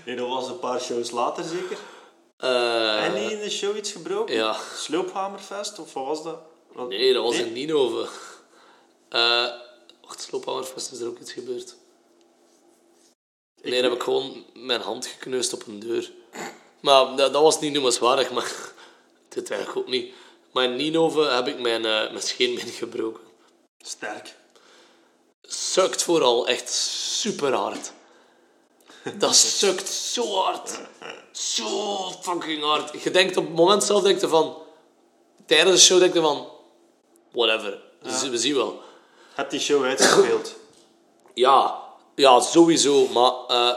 Nee, 0.07 0.17
dat 0.17 0.29
was 0.29 0.49
een 0.49 0.59
paar 0.59 0.81
shows 0.81 1.11
later 1.11 1.45
zeker. 1.45 1.79
Eh, 2.37 3.05
en 3.05 3.15
niet 3.23 3.31
in 3.31 3.39
de 3.41 3.51
show 3.51 3.77
iets 3.77 3.93
gebroken? 3.93 4.35
ja. 4.35 4.57
Sloophamerfest, 4.75 5.79
of 5.79 5.93
wat 5.93 6.07
was 6.07 6.23
dat? 6.23 6.39
Wat- 6.73 6.89
nee, 6.89 7.13
dat 7.13 7.23
was 7.23 7.35
Nee? 7.37 7.47
in 7.47 7.53
Ninove. 7.53 8.09
Eh 9.09 9.47
wacht, 10.07 10.21
Sloophammerfest 10.23 10.93
is 10.93 11.01
er 11.01 11.07
ook 11.09 11.19
iets 11.19 11.33
gebeurd. 11.33 11.77
Nee, 13.63 13.83
heb 13.83 13.93
ik 13.93 14.03
gewoon 14.03 14.45
mijn 14.55 14.81
hand 14.81 15.07
gekneusd 15.07 15.53
op 15.53 15.67
een 15.67 15.79
deur. 15.79 16.13
Maar 16.81 17.17
dat, 17.17 17.33
dat 17.33 17.43
was 17.43 17.61
niet 17.61 17.73
noemenswaardig, 17.73 18.31
maar... 18.31 18.53
Dit 19.29 19.51
eigenlijk 19.51 19.81
ook 19.81 19.93
niet. 19.93 20.15
Maar 20.53 20.65
in 20.65 20.77
Ninove 20.77 21.21
heb 21.21 21.47
ik 21.47 21.61
mijn, 21.61 21.85
eh 21.85 22.11
mijn 22.11 22.23
scheenbeen 22.23 22.69
gebroken. 22.69 23.23
Sterk. 23.79 24.35
sukt 25.43 26.03
vooral 26.03 26.49
echt 26.49 26.71
super 26.71 27.53
hard. 27.53 27.93
Dat 29.19 29.37
sukt 29.37 29.89
zo 29.89 30.35
hard. 30.35 30.81
Zo 31.33 32.11
fucking 32.21 32.63
hard. 32.63 33.03
Je 33.03 33.11
denkt 33.11 33.37
op 33.37 33.45
het 33.45 33.55
moment 33.55 33.85
zelf 33.85 34.03
denk 34.03 34.21
je 34.21 34.29
van... 34.29 34.57
Tijdens 35.47 35.81
de 35.81 35.87
show 35.87 35.99
denk 36.01 36.15
je 36.15 36.21
van... 36.21 36.49
Whatever. 37.33 37.83
We 38.03 38.39
zien 38.39 38.55
wel. 38.55 38.83
Heb 39.35 39.51
die 39.51 39.61
show 39.61 39.85
uitgespeeld? 39.85 40.55
Ja, 41.35 41.86
ja, 42.17 42.41
sowieso. 42.41 43.07
Maar, 43.07 43.33
eh, 43.49 43.73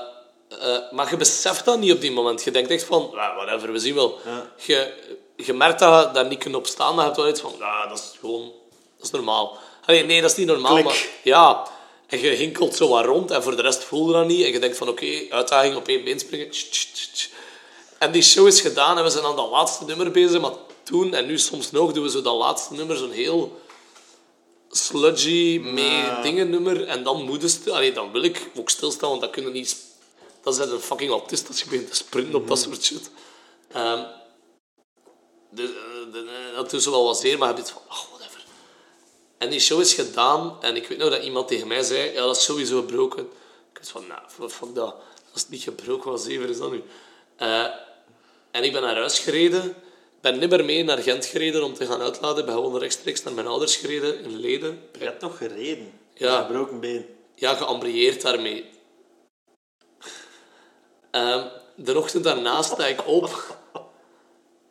eh, 0.50 0.92
maar 0.92 1.10
je 1.10 1.18
beseft 1.18 1.66
dat 1.66 1.80
niet 1.80 1.94
op 1.94 2.02
die 2.02 2.12
moment. 2.12 2.44
Je 2.44 2.52
denkt 2.52 2.70
echt 2.70 2.84
van... 2.84 3.10
"Ja, 3.14 3.36
whatever, 3.36 3.72
we 3.72 3.80
zien 3.80 3.96
wel. 3.96 4.18
Ja. 4.26 4.52
Je, 4.66 4.94
je 5.36 5.54
merkt 5.54 5.80
dat 5.80 6.08
je 6.08 6.14
daar 6.14 6.28
niet 6.28 6.40
kunt 6.40 6.56
op 6.56 6.68
staan. 6.68 6.96
Dan 6.96 7.06
heb 7.06 7.16
je 7.16 7.22
wel 7.22 7.30
iets 7.30 7.42
van... 7.42 7.54
Ja, 7.60 7.88
dat 7.88 7.98
is 7.98 8.18
gewoon... 8.20 8.52
Dat 8.98 9.06
is 9.06 9.12
normaal. 9.12 9.58
Allee, 9.86 10.04
nee, 10.04 10.22
dat 10.22 10.32
is 10.32 10.38
niet 10.38 10.48
normaal. 10.48 10.74
Klik. 10.74 10.86
Maar, 10.86 11.08
ja, 11.24 11.68
en 12.08 12.20
je 12.20 12.30
hinkelt 12.30 12.76
zo 12.76 12.88
wat 12.88 13.06
rond. 13.06 13.32
En 13.32 13.44
voor 13.44 13.56
de 13.56 13.62
rest 13.62 13.84
voel 13.84 14.08
je 14.08 14.14
dat 14.14 14.26
niet. 14.26 14.46
En 14.46 14.52
je 14.52 14.60
denkt 14.60 14.78
van... 14.78 14.90
Oké, 14.90 15.26
uitdaging 15.30 15.76
op 15.76 15.88
één 15.88 16.04
been 16.04 16.20
springen. 16.20 16.50
En 17.98 18.12
die 18.12 18.24
show 18.24 18.48
is 18.48 18.62
gedaan. 18.62 18.98
En 18.98 19.04
we 19.04 19.10
zijn 19.10 19.26
aan 19.26 19.36
dat 19.36 19.50
laatste 19.50 19.86
nummer 19.86 20.12
bezig. 20.12 20.42
Maar 20.42 20.52
toen, 20.84 21.14
en 21.14 21.26
nu 21.26 21.40
soms 21.40 21.72
nog, 21.72 21.92
doen 21.92 22.04
we 22.04 22.10
zo 22.10 22.22
dat 22.22 22.36
laatste 22.36 22.74
nummer. 22.74 22.98
Zo'n 22.98 23.12
heel 23.12 23.62
sludgy, 24.70 25.60
mee 25.64 25.86
Ja. 25.98 26.22
dingen 26.22 26.50
nummer. 26.50 26.88
En 26.88 27.04
dan 27.04 27.24
moet 27.24 27.62
je 27.64 27.72
Allee, 27.72 27.92
dan 27.94 28.12
wil 28.12 28.24
ik 28.24 28.50
ook 28.56 28.70
stilstaan, 28.70 29.10
want 29.10 29.22
dat 29.22 29.30
kunnen 29.30 29.52
niet... 29.54 29.78
Dat 30.44 30.60
is 30.60 30.72
een 30.72 30.80
fucking 30.80 31.12
autist 31.12 31.48
als 31.48 31.60
je 31.60 31.66
begint 31.70 31.90
te 31.90 31.96
sprinten 31.96 32.36
op 32.36 32.48
dat 32.48 32.60
soort 32.60 32.84
shit. 32.84 33.10
Ehm 33.72 34.04
de, 35.50 35.64
de, 36.12 36.24
de- 36.24 36.52
dat 36.56 36.70
doet 36.70 36.84
zo 36.84 36.92
wel 36.92 37.04
wat 37.06 37.20
zeer, 37.20 37.38
maar 37.38 37.48
je 37.50 37.54
hebt 37.54 37.68
iets 37.68 37.78
van... 37.78 37.82
Oh, 37.90 38.04
whatever. 38.10 38.44
En 39.38 39.50
die 39.50 39.60
show 39.60 39.80
is 39.80 39.94
gedaan. 39.94 40.58
En 40.62 40.76
ik 40.76 40.88
weet 40.88 40.98
nog 40.98 41.10
dat 41.10 41.24
iemand 41.24 41.48
tegen 41.48 41.68
mij 41.68 41.84
zei... 41.84 42.12
Ja, 42.14 42.22
dat 42.26 42.38
is 42.38 42.44
sowieso 42.44 42.80
gebroken. 42.80 43.24
Ik 43.74 43.78
was 43.80 43.90
van, 43.90 44.08
nou, 44.08 44.22
wat 44.38 44.54
fuck 44.54 44.76
dat. 44.76 44.96
Als 45.34 45.42
het 45.42 45.50
niet 45.50 45.64
gebroken 45.64 46.12
was, 46.12 46.24
zeven 46.24 46.50
is 46.50 46.58
dat 46.58 46.72
nu. 46.72 46.84
Eh, 47.36 47.66
en 48.52 48.64
ik 48.64 48.72
ben 48.72 48.82
naar 48.82 48.96
huis 48.96 49.20
gereden. 49.20 49.76
Ben 50.22 50.40
niet 50.40 50.50
meer 50.50 50.66
mee 50.66 50.84
naar 50.84 50.98
Gent 50.98 51.26
gereden 51.26 51.64
om 51.64 51.74
te 51.74 51.86
gaan 51.86 52.02
uitladen. 52.02 52.40
Ik 52.40 52.46
ben 52.46 52.54
gewoon 52.54 52.78
rechtstreeks 52.78 53.24
naar 53.24 53.34
mijn 53.34 53.48
ouders 53.48 53.76
gereden 53.76 54.24
in 54.24 54.36
Leden. 54.40 54.90
Je 55.00 55.04
hebt 55.04 55.22
nog 55.22 55.38
gereden. 55.38 56.00
Ja. 56.14 56.40
Een 56.40 56.46
gebroken 56.46 56.80
been. 56.80 57.06
Ja, 57.36 57.54
geambreerd 57.56 58.22
daarmee. 58.22 58.66
Ehm, 61.12 61.48
de 61.76 61.98
ochtend 61.98 62.24
daarna 62.24 62.62
sta 62.62 62.86
ik 62.86 63.08
op. 63.08 63.58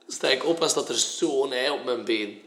Sta 0.07 0.29
ik 0.29 0.45
op 0.45 0.61
en 0.63 0.69
staat 0.69 0.89
er 0.89 0.95
zo'n 0.95 1.53
ei 1.53 1.71
op 1.71 1.85
mijn 1.85 2.05
been. 2.05 2.43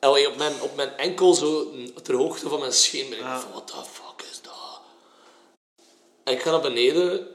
Allee, 0.00 0.28
op, 0.28 0.36
mijn, 0.36 0.60
op 0.62 0.74
mijn 0.76 0.96
enkel, 0.96 1.34
zo 1.34 1.70
ter 2.02 2.14
hoogte 2.14 2.48
van 2.48 2.58
mijn 2.60 2.72
scheen. 2.72 3.08
Ben 3.08 3.18
ik 3.18 3.24
Ja. 3.24 3.40
van, 3.40 3.50
what 3.50 3.66
the 3.66 3.72
fuck 3.90 4.26
is 4.30 4.40
dat? 4.42 4.80
En 6.24 6.32
ik 6.32 6.42
ga 6.42 6.50
naar 6.50 6.60
beneden. 6.60 7.26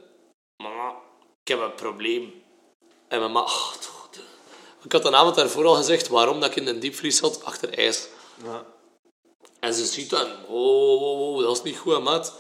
Mama, 0.64 0.96
ik 1.42 1.48
heb 1.48 1.60
een 1.60 1.74
probleem. 1.76 2.44
En 3.08 3.20
mijn 3.20 3.32
ma... 3.32 3.40
ach, 3.40 3.78
toch, 3.78 3.97
ik 4.88 4.94
had 4.94 5.04
de 5.04 5.16
avond 5.16 5.36
daarvoor 5.36 5.66
al 5.66 5.76
gezegd 5.76 6.08
waarom 6.08 6.40
dat 6.40 6.50
ik 6.50 6.56
in 6.56 6.66
de 6.66 6.78
diepvries 6.78 7.18
zat, 7.18 7.44
achter 7.44 7.78
ijs. 7.78 8.08
Ja. 8.44 8.66
En 9.60 9.74
ze 9.74 9.86
ziet 9.86 10.10
dan, 10.10 10.28
oh, 10.48 11.02
oh, 11.02 11.36
oh, 11.36 11.42
dat 11.42 11.56
is 11.56 11.64
niet 11.64 11.78
goed, 11.78 12.04
maat. 12.04 12.34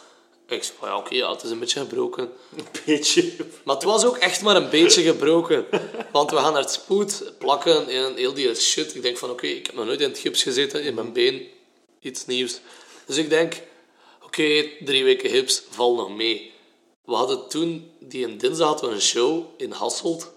Ik 0.47 0.73
ja, 0.81 0.97
oké, 0.97 1.15
ja, 1.15 1.31
het 1.31 1.43
is 1.43 1.49
een 1.49 1.59
beetje 1.59 1.79
gebroken. 1.79 2.23
Een 2.55 2.65
beetje. 2.85 3.33
Maar 3.63 3.75
het 3.75 3.83
was 3.83 4.05
ook 4.05 4.17
echt 4.17 4.41
maar 4.41 4.55
een 4.55 4.69
beetje 4.69 5.01
gebroken. 5.01 5.65
Want 6.11 6.31
we 6.31 6.37
gaan 6.37 6.53
naar 6.53 6.61
het 6.61 6.71
spoed, 6.71 7.33
plakken 7.37 7.87
en 7.87 8.15
heel 8.15 8.33
die 8.33 8.55
shit. 8.55 8.95
Ik 8.95 9.01
denk 9.01 9.17
van, 9.17 9.29
oké, 9.29 9.47
ik 9.47 9.65
heb 9.65 9.75
nog 9.75 9.85
nooit 9.85 10.01
in 10.01 10.09
het 10.09 10.19
gips 10.19 10.43
gezeten, 10.43 10.83
in 10.83 10.93
mijn 10.93 11.13
been. 11.13 11.47
Iets 11.99 12.25
nieuws. 12.25 12.59
Dus 13.05 13.17
ik 13.17 13.29
denk, 13.29 13.61
oké, 14.23 14.65
drie 14.79 15.03
weken 15.03 15.29
gips, 15.29 15.63
val 15.69 15.95
nog 15.95 16.15
mee. 16.15 16.53
We 17.05 17.13
hadden 17.13 17.47
toen, 17.49 17.91
die 17.99 18.25
een 18.25 18.37
dinsdag 18.37 18.67
hadden 18.67 18.89
we 18.89 18.95
een 18.95 19.01
show 19.01 19.45
in 19.57 19.71
Hasselt. 19.71 20.35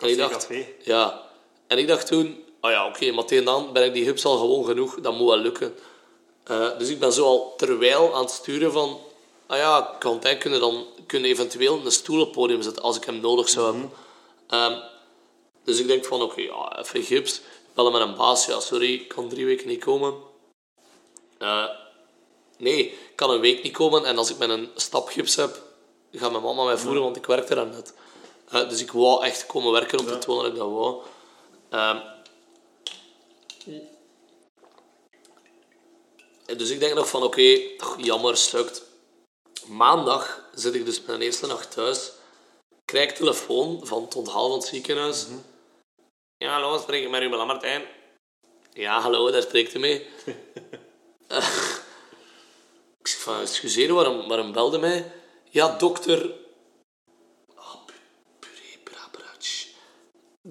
En 0.00 0.08
ik 0.08 0.18
dacht, 0.18 0.48
ja. 0.82 1.22
En 1.66 1.78
ik 1.78 1.86
dacht 1.86 2.06
toen, 2.06 2.44
oh 2.60 2.70
ja, 2.70 2.86
oké, 2.86 3.10
maar 3.10 3.24
tegen 3.24 3.44
dan 3.44 3.72
ben 3.72 3.84
ik 3.84 3.92
die 3.92 4.04
gips 4.04 4.24
al 4.24 4.38
gewoon 4.38 4.64
genoeg. 4.64 5.00
Dat 5.00 5.14
moet 5.14 5.28
wel 5.28 5.36
lukken. 5.36 5.74
Eh, 6.44 6.78
dus 6.78 6.88
ik 6.88 6.98
ben 6.98 7.12
zo 7.12 7.24
al 7.24 7.54
terwijl 7.56 8.14
aan 8.14 8.22
het 8.22 8.30
sturen 8.30 8.72
van... 8.72 9.00
Ah 9.46 9.58
ja, 9.58 9.96
Quentin 9.98 10.38
kunnen 10.38 10.60
dan 10.60 10.86
kunnen 11.06 11.30
eventueel 11.30 11.80
een 11.84 11.92
stoel 11.92 12.20
op 12.20 12.26
het 12.26 12.36
podium 12.36 12.62
zetten 12.62 12.82
als 12.82 12.96
ik 12.96 13.04
hem 13.04 13.20
nodig 13.20 13.48
zou 13.48 13.72
hebben. 13.72 13.92
Ehm, 14.48 14.78
dus 15.64 15.80
ik 15.80 15.86
denk 15.86 16.04
van, 16.04 16.22
oké, 16.22 16.40
ja, 16.40 16.78
even 16.78 17.02
gips. 17.02 17.40
Bellen 17.74 17.92
met 17.92 18.00
een 18.00 18.14
baas. 18.14 18.46
Ja, 18.46 18.60
sorry, 18.60 18.94
ik 18.94 19.08
kan 19.08 19.28
drie 19.28 19.46
weken 19.46 19.68
niet 19.68 19.84
komen. 19.84 20.14
Eh, 21.38 21.64
nee, 22.58 22.78
ik 22.86 23.12
kan 23.14 23.30
een 23.30 23.40
week 23.40 23.62
niet 23.62 23.72
komen. 23.72 24.04
En 24.04 24.18
als 24.18 24.30
ik 24.30 24.38
met 24.38 24.50
een 24.50 24.68
stapgips 24.74 25.36
heb, 25.36 25.62
gaat 26.12 26.30
mijn 26.30 26.42
mama 26.42 26.64
mij 26.64 26.76
voeren, 26.76 27.02
want 27.02 27.16
ik 27.16 27.26
werkte 27.26 27.54
daar 27.54 27.66
net. 27.66 27.94
Dus 28.50 28.80
ik 28.80 28.90
wou 28.92 29.24
echt 29.24 29.46
komen 29.46 29.72
werken 29.72 29.98
om 29.98 30.06
te 30.06 30.18
tonen 30.18 30.42
dat 30.42 30.52
ik 30.52 30.58
dat 30.58 30.70
wou. 30.70 31.02
En 36.46 36.58
dus 36.58 36.70
ik 36.70 36.80
denk 36.80 36.94
nog 36.94 37.08
van, 37.08 37.22
oké, 37.22 37.76
toch, 37.76 37.96
jammer, 38.00 38.36
sukt. 38.36 38.82
Maandag 39.66 40.44
zit 40.54 40.74
ik 40.74 40.84
dus 40.84 41.02
mijn 41.02 41.20
eerste 41.20 41.46
nacht 41.46 41.70
thuis. 41.70 42.10
Krijg 42.84 43.12
telefoon 43.12 43.86
van 43.86 44.02
het 44.02 44.16
onthaal 44.16 44.48
van 44.48 44.58
het 44.58 44.68
ziekenhuis. 44.68 45.26
Ja, 46.36 46.52
hallo, 46.52 46.78
spreek 46.78 47.02
ik 47.04 47.10
met 47.10 47.20
Ruben 47.20 47.38
Lammertijn? 47.38 47.84
Ja, 48.72 49.00
hallo, 49.00 49.30
daar 49.30 49.42
spreekt 49.42 49.74
u 49.74 49.78
mee. 49.78 50.06
Ik 53.00 53.06
zeg 53.06 53.20
van, 53.20 53.40
excuseer, 53.40 53.94
waarom, 53.94 54.28
waarom 54.28 54.52
belde 54.52 54.78
mij? 54.78 55.12
Ja, 55.50 55.76
dokter... 55.76 56.34
Oh, 57.56 57.84
pu- 57.86 57.94
puree, 58.38 58.78
brabrach. 58.84 59.66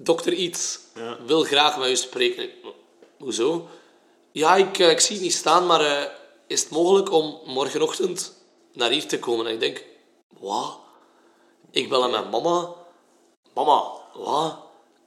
Dokter 0.02 0.32
iets 0.32 0.78
Ja. 0.94 1.16
wil 1.26 1.42
graag 1.42 1.78
met 1.78 1.88
u 1.88 1.96
spreken. 1.96 2.50
Hoezo? 3.18 3.68
Ja, 4.32 4.56
ik, 4.56 4.78
eh, 4.78 4.90
ik 4.90 5.00
zie 5.00 5.14
het 5.14 5.24
niet 5.24 5.34
staan, 5.34 5.66
maar 5.66 5.80
eh, 5.80 6.10
is 6.46 6.60
het 6.60 6.70
mogelijk 6.70 7.12
om 7.12 7.40
morgenochtend 7.44 8.32
naar 8.72 8.90
hier 8.90 9.06
te 9.06 9.18
komen? 9.18 9.46
En 9.46 9.52
ik 9.52 9.60
denk, 9.60 9.84
wat? 10.38 10.78
Ik 11.70 11.88
bel 11.88 12.02
aan 12.02 12.10
mijn 12.10 12.28
mama. 12.28 12.68
Mama, 13.54 13.82
wat? 14.14 14.56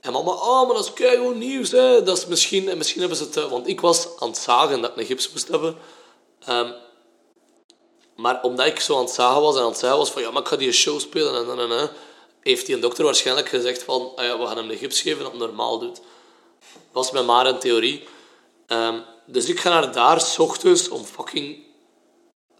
En 0.01 0.11
mama, 0.11 0.31
oh, 0.31 0.65
maar 0.65 0.75
dat 0.75 0.85
is 0.85 0.93
keigoed 0.93 1.35
nieuws. 1.35 1.71
Hè. 1.71 2.03
Dat 2.03 2.17
is 2.17 2.25
misschien, 2.25 2.69
en 2.69 2.77
misschien 2.77 2.99
hebben 2.99 3.17
ze 3.17 3.23
het... 3.23 3.37
eh, 3.37 3.49
Want 3.49 3.67
ik 3.67 3.81
was 3.81 4.07
aan 4.19 4.27
het 4.27 4.37
zagen 4.37 4.81
dat 4.81 4.91
ik 4.91 4.97
een 4.97 5.05
gips 5.05 5.31
moest 5.31 5.47
hebben. 5.47 5.77
Ehm, 6.39 6.71
maar 8.15 8.41
omdat 8.41 8.65
ik 8.65 8.79
zo 8.79 8.95
aan 8.97 9.03
het 9.03 9.13
zagen 9.13 9.41
was 9.41 9.55
en 9.55 9.61
aan 9.61 9.67
het 9.69 9.77
zeggen 9.77 9.97
was 9.97 10.11
van... 10.11 10.21
Ja, 10.21 10.31
maar 10.31 10.41
ik 10.41 10.47
ga 10.47 10.55
die 10.55 10.71
show 10.71 10.99
spelen 10.99 11.35
en, 11.35 11.51
en, 11.51 11.59
en, 11.59 11.79
en, 11.79 11.89
Heeft 12.43 12.65
die 12.65 12.75
een 12.75 12.81
dokter 12.81 13.03
waarschijnlijk 13.03 13.49
gezegd 13.49 13.83
van... 13.83 14.11
Ah 14.15 14.25
ja, 14.25 14.39
we 14.39 14.45
gaan 14.45 14.57
hem 14.57 14.69
een 14.69 14.77
gips 14.77 15.01
geven 15.01 15.23
dat 15.23 15.31
hij 15.31 15.39
normaal 15.39 15.79
doet. 15.79 16.01
Was 16.91 17.11
met 17.11 17.25
maar 17.25 17.45
een 17.45 17.59
theorie. 17.59 18.03
Ehm, 18.67 18.99
dus 19.25 19.49
ik 19.49 19.59
ga 19.59 19.69
naar 19.69 19.91
daar, 19.91 20.21
s 20.21 20.39
ochtends, 20.39 20.89
om 20.89 21.03
fucking 21.03 21.63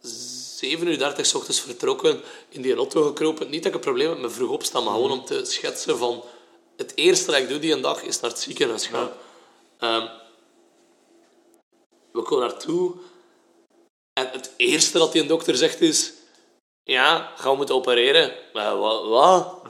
7 0.01 0.88
uur 0.88 0.97
30 0.97 1.26
's 1.26 1.34
ochtends 1.34 1.60
vertrokken, 1.61 2.22
in 2.49 2.61
die 2.61 2.76
auto 2.76 3.03
gekropen. 3.03 3.49
Niet 3.49 3.64
dat 3.64 3.72
ik 3.72 3.77
een 3.77 3.84
probleem 3.84 4.10
heb 4.10 4.19
met 4.19 4.34
vroeg 4.34 4.49
opstaan, 4.49 4.84
maar 4.84 4.93
gewoon 4.93 5.11
om 5.11 5.26
te 5.26 5.45
schetsen 5.45 5.97
van... 5.97 6.23
Het 6.77 6.91
eerste 6.95 7.31
dat 7.31 7.39
ik 7.41 7.49
doe 7.49 7.60
die 7.60 7.73
een 7.73 7.81
dag, 7.81 8.03
is 8.03 8.19
naar 8.19 8.30
het 8.30 8.39
ziekenhuis 8.39 8.88
gaan. 8.88 9.11
Ehm, 9.80 10.07
we 12.11 12.22
komen 12.22 12.47
naartoe. 12.47 12.93
En 14.14 14.30
het 14.31 14.51
eerste 14.57 14.97
dat 14.97 15.11
die 15.11 15.22
een 15.22 15.27
dokter 15.27 15.55
zegt 15.55 15.81
is... 15.81 16.14
Ja, 16.84 17.31
gaan 17.35 17.51
we 17.51 17.57
moeten 17.57 17.76
opereren. 17.76 18.34
Wat? 18.53 19.07
wat? 19.07 19.61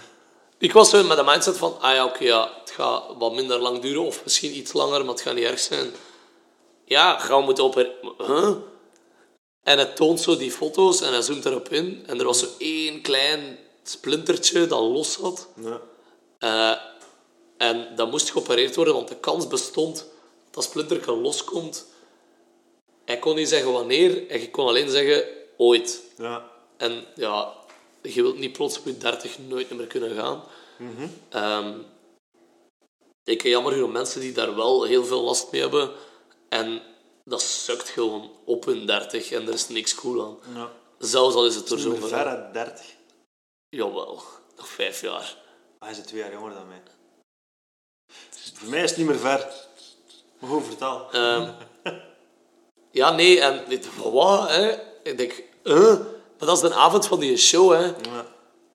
Ik 0.58 0.74
was 0.74 0.90
zo 0.90 1.04
met 1.04 1.18
de 1.18 1.24
mindset 1.24 1.58
van... 1.58 1.78
Ah 1.82 1.94
ja, 1.94 2.06
oké, 2.06 2.24
ja, 2.24 2.54
het 2.60 2.72
gaat 2.72 3.04
wat 3.18 3.34
minder 3.34 3.60
lang 3.60 3.82
duren. 3.82 4.06
Of 4.06 4.24
misschien 4.24 4.58
iets 4.58 4.74
langer, 4.74 5.00
maar 5.00 5.14
het 5.14 5.22
gaat 5.22 5.36
niet 5.36 5.44
erg 5.44 5.60
zijn. 5.60 5.92
Ja, 6.86 7.20
gaan 7.20 7.40
we 7.40 7.46
moeten 7.46 7.64
opereren. 7.64 8.14
Huh? 8.18 8.56
En 9.64 9.80
het 9.80 9.96
toont 9.96 10.20
zo 10.20 10.38
die 10.38 10.52
foto's 10.52 11.02
en 11.02 11.12
hij 11.12 11.22
zoomt 11.22 11.46
erop 11.46 11.70
in. 11.70 12.04
En 12.08 12.20
er 12.20 12.26
was 12.26 12.40
zo 12.40 12.48
één 12.58 13.02
klein 13.02 13.60
splintertje 13.84 14.68
dat 14.68 14.80
los 14.80 15.14
zat. 15.14 15.48
Ja. 15.56 15.82
Eh, 16.40 16.78
en 17.58 17.96
dat 17.96 18.12
moest 18.12 18.32
geopereerd 18.32 18.76
worden, 18.76 18.94
want 18.94 19.08
de 19.08 19.16
kans 19.16 19.48
bestond 19.48 19.96
dat 19.96 20.08
dat 20.52 20.64
splintertje 20.64 21.16
loskomt. 21.16 21.86
Hij 23.06 23.20
kon 23.20 23.36
niet 23.36 23.50
zeggen 23.50 23.72
wanneer, 23.72 24.30
en 24.30 24.40
je 24.40 24.52
kon 24.52 24.68
alleen 24.68 24.90
zeggen 24.90 25.24
ooit. 25.58 26.02
Ja. 26.18 26.52
En 26.84 27.06
ja, 27.16 27.54
je 28.02 28.22
wilt 28.22 28.38
niet 28.38 28.54
plots 28.54 28.80
op 28.80 28.86
je 28.86 28.98
30 28.98 29.40
nooit 29.40 29.70
meer 29.70 29.88
kunnen 29.88 30.16
gaan. 30.16 30.44
Ehm, 31.30 31.80
ik 33.24 33.42
heb 33.42 33.52
jammer 33.52 33.72
genoeg 33.72 33.92
mensen 33.92 34.22
die 34.22 34.32
daar 34.32 34.56
wel 34.56 34.84
heel 34.84 35.06
veel 35.06 35.22
last 35.22 35.52
mee 35.52 35.62
hebben. 35.62 35.92
En 36.50 36.82
dat 37.24 37.42
sukt 37.42 37.90
gewoon 37.90 38.32
op 38.46 38.66
hun 38.66 38.86
30 38.86 39.32
en 39.32 39.48
er 39.48 39.54
is 39.54 39.68
niks 39.68 39.96
cool 39.96 40.26
aan. 40.26 40.56
ja. 40.56 40.72
Zelfs 40.98 41.36
al 41.36 41.46
is 41.46 41.56
het 41.56 41.70
er 41.70 41.80
zo 41.80 41.96
ver. 41.96 42.08
ver 42.08 42.26
uit 42.26 42.54
30. 42.54 42.86
Jawel, 43.70 44.22
nog 44.56 44.68
vijf 44.68 45.02
jaar. 45.02 45.38
Hij 45.80 45.92
is 45.92 45.98
twee 45.98 46.22
jaar 46.22 46.32
jonger 46.32 46.54
dan 46.54 46.68
mij. 46.68 46.82
Voor 48.54 48.70
mij 48.70 48.84
is 48.84 48.90
het 48.90 49.00
niet 49.00 49.08
meer 49.08 49.18
ver. 49.18 49.48
Maar 50.40 50.50
goed, 50.50 50.66
vertel. 50.66 51.12
Ehm, 51.12 51.52
ja, 52.92 53.12
nee, 53.12 53.42
en 53.42 53.64
dit, 53.68 53.96
wat, 53.96 54.50
hè? 54.50 54.72
Ik 55.04 55.18
denk? 55.18 55.44
Maar 56.44 56.56
dat 56.56 56.64
is 56.64 56.70
de 56.70 56.76
avond 56.76 57.08
van 57.08 57.20
die 57.20 57.38
show, 57.38 57.72
hè? 57.72 57.86
Ja. 57.86 58.26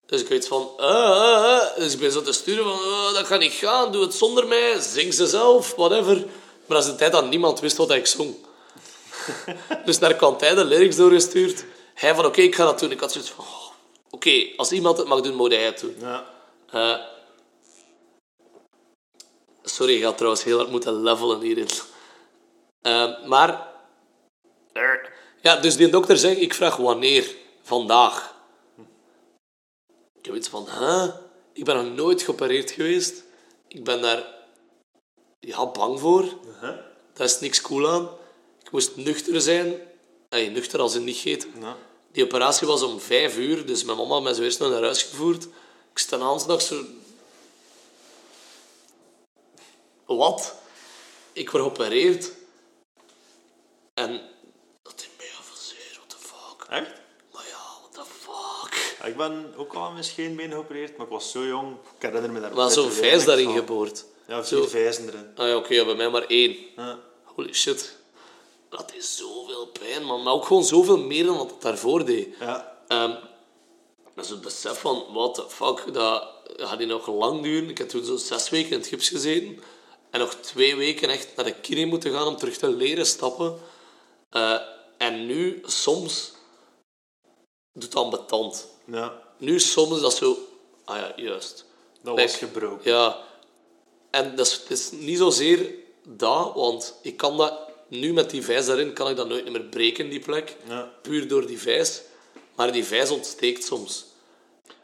Dus 0.07 0.21
ik 0.21 0.29
weet 0.29 0.49
van, 0.49 0.71
eh, 0.77 0.87
eh, 0.89 1.57
eh. 1.57 1.77
Dus 1.77 1.93
ik 1.93 2.01
ben 2.01 2.13
zo 2.13 2.23
te 2.23 2.33
sturen 2.33 2.65
van, 2.65 3.15
dat 3.15 3.27
gaat 3.27 3.41
niet 3.41 3.53
gaan, 3.53 3.93
doe 3.93 4.03
het 4.03 4.15
zonder 4.15 4.47
mij, 4.47 4.81
zing 4.81 5.15
ze 5.15 5.27
zelf, 5.27 5.75
whatever. 5.75 6.17
Maar 6.67 6.77
dat 6.77 6.85
is 6.85 6.91
de 6.91 6.97
tijd 6.97 7.13
dat 7.13 7.29
niemand 7.29 7.61
wist 7.61 7.77
wat 7.77 7.91
ik 7.91 8.07
zong. 8.07 8.37
dus 9.85 9.99
naar 9.99 10.15
Quantijn 10.15 10.55
de 10.55 10.65
lyrics 10.65 10.97
doorgestuurd. 10.97 11.65
Hij 11.95 12.15
van, 12.15 12.27
oké, 12.27 12.41
ik 12.41 12.55
ga 12.55 12.65
dat 12.65 12.79
doen. 12.79 12.91
Ik 12.91 13.01
had 13.01 13.13
zoiets 13.13 13.31
van, 13.31 13.45
oh, 13.45 13.67
oké, 14.11 14.47
als 14.57 14.73
iemand 14.73 14.99
het 14.99 15.07
mag 15.07 15.21
doen, 15.21 15.35
moet 15.35 15.53
hij 15.53 15.63
het 15.65 15.81
doen. 15.81 15.97
Ja. 16.01 17.09
Sorry, 19.63 19.93
je 19.93 20.03
gaat 20.03 20.17
trouwens 20.17 20.45
heel 20.45 20.57
hard 20.57 20.71
moeten 20.71 21.03
levelen 21.03 21.41
hierin. 21.41 21.69
Maar... 23.27 23.67
ja, 25.41 25.57
dus 25.57 25.77
die 25.77 25.89
dokter 25.89 26.17
zegt, 26.17 26.41
ik 26.41 26.55
vraag 26.55 26.77
wanneer. 26.77 27.47
Vandaag. 27.69 28.35
Ik 30.19 30.25
heb 30.25 30.35
iets 30.35 30.49
van, 30.49 30.69
huh? 30.79 31.09
Ik 31.53 31.65
ben 31.65 31.77
nog 31.77 31.95
nooit 31.95 32.23
geopereerd 32.23 32.71
geweest. 32.71 33.23
Ik 33.67 33.85
ben 33.85 34.03
daar 34.03 34.35
ja, 35.41 35.67
bang 35.67 36.01
voor. 36.01 36.23
Uh-huh. 36.23 36.79
Daar 37.13 37.27
is 37.27 37.41
niks 37.41 37.61
cool 37.61 37.89
aan. 37.89 38.09
Ik 38.63 38.71
moest 38.71 38.97
nuchter 38.97 39.41
zijn. 39.41 39.81
Nuchter 40.29 40.81
als 40.81 40.95
in 40.95 41.05
niet 41.05 41.17
gegeten. 41.17 41.61
Ja. 41.61 41.77
Die 42.13 42.25
operatie 42.25 42.67
was 42.67 42.83
om 42.83 43.01
vijf 43.01 43.37
uur, 43.37 43.67
dus 43.67 43.85
mijn 43.85 43.97
mama 43.99 44.15
had 44.15 44.23
mij 44.23 44.35
zo 44.35 44.43
eerst 44.43 44.61
naar 44.61 44.83
huis 44.83 45.03
gevoerd. 45.03 45.45
Ik 45.91 45.99
sta 45.99 46.19
aansdag 46.19 46.63
zo... 46.63 46.85
Wat? 50.05 50.55
Ik 51.33 51.51
word 51.51 51.63
geopereerd. 51.63 52.33
En 53.95 54.31
dat 54.83 54.99
deed 54.99 55.11
mij 55.17 55.27
van 55.41 55.57
zeer, 55.57 55.97
what 55.97 56.09
the 56.11 56.17
fuck. 56.19 56.67
Echt? 56.69 57.07
Maar 57.33 57.47
ja, 57.47 57.67
the 57.93 58.05
fuck? 58.05 58.88
Ik 59.05 59.17
ben 59.17 59.55
ook 59.57 59.73
al 59.73 59.83
aan 59.83 59.93
mijn 59.93 60.05
scheenbeen 60.05 60.51
geopereerd, 60.51 60.97
maar 60.97 61.07
ik 61.07 61.13
was 61.13 61.31
zo 61.31 61.47
jong. 61.47 61.77
Ik 61.97 62.03
herinner 62.03 62.31
me 62.31 62.41
daar 62.41 62.55
Maar 62.55 62.71
zo'n 62.71 62.91
vijs 62.91 63.25
daarin 63.25 63.53
geboord. 63.53 64.05
Ja, 64.27 64.43
Zo. 64.43 64.61
vier 64.61 64.69
vijzen 64.69 65.07
erin. 65.09 65.31
Ah 65.37 65.49
ja, 65.49 65.57
oké, 65.57 65.75
ja, 65.75 65.85
bij 65.85 65.95
mij 65.95 66.09
maar 66.09 66.27
één. 66.27 66.57
Ja. 66.77 66.99
Holy 67.25 67.53
shit. 67.53 67.97
Dat 68.69 68.93
is 68.95 69.17
zoveel 69.17 69.67
pijn, 69.67 70.05
man. 70.05 70.23
Maar 70.23 70.33
ook 70.33 70.47
gewoon 70.47 70.65
zoveel 70.65 70.99
meer 70.99 71.25
dan 71.25 71.37
wat 71.37 71.51
het 71.51 71.63
daarvoor 71.63 72.05
deed. 72.05 72.29
Ja. 72.41 72.77
Ehm 72.89 73.13
dat 74.19 74.27
is 74.27 74.33
het 74.33 74.41
besef 74.41 74.81
van, 74.81 75.05
what 75.13 75.35
the 75.35 75.45
fuck, 75.49 75.95
dat 75.95 76.29
gaat 76.57 76.79
die 76.79 76.87
nog 76.87 77.07
lang 77.07 77.43
duren. 77.43 77.69
Ik 77.69 77.79
heb 77.79 77.89
toen 77.89 78.05
zo'n 78.05 78.19
zes 78.19 78.49
weken 78.49 78.71
in 78.71 78.79
het 78.79 78.87
gips 78.87 79.09
gezeten. 79.09 79.63
En 80.11 80.21
nog 80.21 80.35
twee 80.35 80.77
weken 80.77 81.11
echt 81.11 81.37
naar 81.37 81.45
de 81.45 81.61
kine 81.61 81.85
moeten 81.85 82.13
gaan 82.13 82.27
om 82.27 82.37
terug 82.37 82.57
te 82.57 82.69
leren 82.69 83.07
stappen. 83.07 83.59
Eh, 84.31 84.61
en 84.97 85.27
nu, 85.27 85.63
soms, 85.65 86.33
doet 87.73 87.93
dat 87.93 88.11
betant. 88.11 88.69
Ja, 88.93 89.23
Nu 89.37 89.61
soms 89.61 89.97
is 89.97 90.01
dat 90.01 90.15
zo... 90.15 90.37
Ah 90.85 90.97
ja, 90.97 91.13
juist. 91.17 91.65
dat 92.03 92.15
Like, 92.15 92.27
was 92.29 92.37
gebroken. 92.37 92.91
Ja. 92.91 93.19
En 94.11 94.37
dat 94.37 94.47
is, 94.47 94.53
het 94.53 94.71
is 94.71 94.91
niet 94.91 95.19
zozeer 95.19 95.75
dat, 96.03 96.55
want 96.55 96.95
ik 97.03 97.17
kan 97.17 97.37
dat... 97.37 97.67
Nu 97.89 98.13
met 98.13 98.31
die 98.31 98.43
vijs 98.43 98.67
daarin 98.67 98.93
kan 98.93 99.11
ik 99.11 99.17
dat 99.17 99.29
nooit 99.29 99.51
meer 99.51 99.63
breken, 99.63 100.11
die 100.11 100.21
plek. 100.21 100.57
Ja. 100.69 100.93
Puur 101.03 101.29
door 101.29 101.47
die 101.47 101.59
vijs. 101.59 102.01
Maar 102.55 102.73
die 102.73 102.85
vijs 102.85 103.11
ontsteekt 103.11 103.65
soms. 103.65 104.05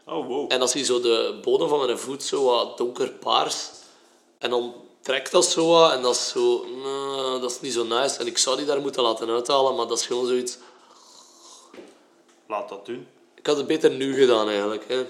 Oh, 0.06 0.26
wow. 0.26 0.52
En 0.52 0.58
dan 0.58 0.68
zie 0.68 0.80
je 0.80 0.86
zo 0.86 1.00
de 1.00 1.38
bodem 1.42 1.68
van 1.68 1.86
mijn 1.86 1.98
voet 1.98 2.22
zo 2.22 2.44
wat 2.44 2.78
donkerpaars. 2.78 3.70
En 4.38 4.50
dan 4.50 4.74
trekt 5.00 5.32
dat 5.32 5.44
zo 5.44 5.68
wat 5.68 5.92
en 5.92 6.02
dat 6.02 6.14
is 6.14 6.28
zo... 6.28 6.66
dat 7.40 7.50
is 7.50 7.60
niet 7.60 7.72
zo 7.72 7.84
nice. 7.84 8.18
En 8.18 8.26
ik 8.26 8.38
zou 8.38 8.56
die 8.56 8.66
daar 8.66 8.80
moeten 8.80 9.02
laten 9.02 9.28
uithalen, 9.28 9.74
maar 9.74 9.86
dat 9.86 9.98
is 9.98 10.06
gewoon 10.06 10.26
zoiets... 10.26 10.58
Laat 12.48 12.68
dat 12.68 12.86
doen. 12.86 13.06
Ik 13.44 13.50
had 13.50 13.58
het 13.58 13.68
beter 13.68 13.90
nu 13.90 14.14
gedaan, 14.14 14.48
eigenlijk. 14.48 14.88
Hè. 14.88 14.94
Ja, 14.94 15.06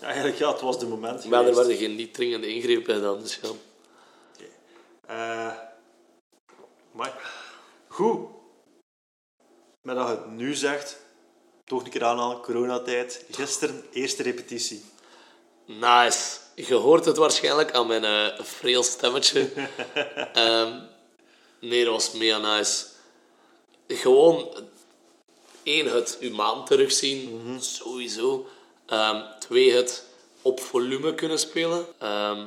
eigenlijk, 0.00 0.38
ja, 0.38 0.52
het 0.52 0.60
was 0.60 0.78
de 0.78 0.86
moment 0.86 1.24
Maar 1.24 1.46
er 1.46 1.54
werden 1.54 1.76
geen 1.76 1.94
niet 1.94 2.14
dringende 2.14 2.46
ingrepen 2.46 2.94
gedaan, 2.94 3.18
dus 3.20 3.40
ja. 3.42 3.48
Eh, 5.06 5.56
maar 6.92 7.32
goed. 7.88 8.28
Maar 9.82 9.94
dat 9.94 10.08
je 10.08 10.14
het 10.14 10.30
nu 10.30 10.54
zegt, 10.54 11.00
toch 11.64 11.84
een 11.84 11.90
keer 11.90 12.04
aanhalen, 12.04 12.40
coronatijd. 12.40 13.24
Gisteren, 13.30 13.84
eerste 13.92 14.22
repetitie. 14.22 14.84
Nice. 15.64 16.38
Je 16.54 16.74
hoort 16.74 17.04
het 17.04 17.16
waarschijnlijk 17.16 17.72
aan 17.72 17.86
mijn 17.86 18.04
eh 18.04 18.44
freel 18.44 18.82
stemmetje. 18.82 19.50
Ehm, 20.32 20.78
nee, 21.60 21.84
dat 21.84 21.92
was 21.92 22.12
mega 22.12 22.56
nice. 22.56 22.86
Gewoon, 23.86 24.48
één, 25.62 25.86
het 25.86 26.16
uw 26.20 26.34
maand 26.34 26.66
terugzien, 26.66 27.56
sowieso. 27.60 28.46
Ehm, 28.86 29.22
twee, 29.38 29.72
het 29.72 30.04
op 30.42 30.60
volume 30.60 31.14
kunnen 31.14 31.38
spelen. 31.38 31.86
Ehm, 31.98 32.46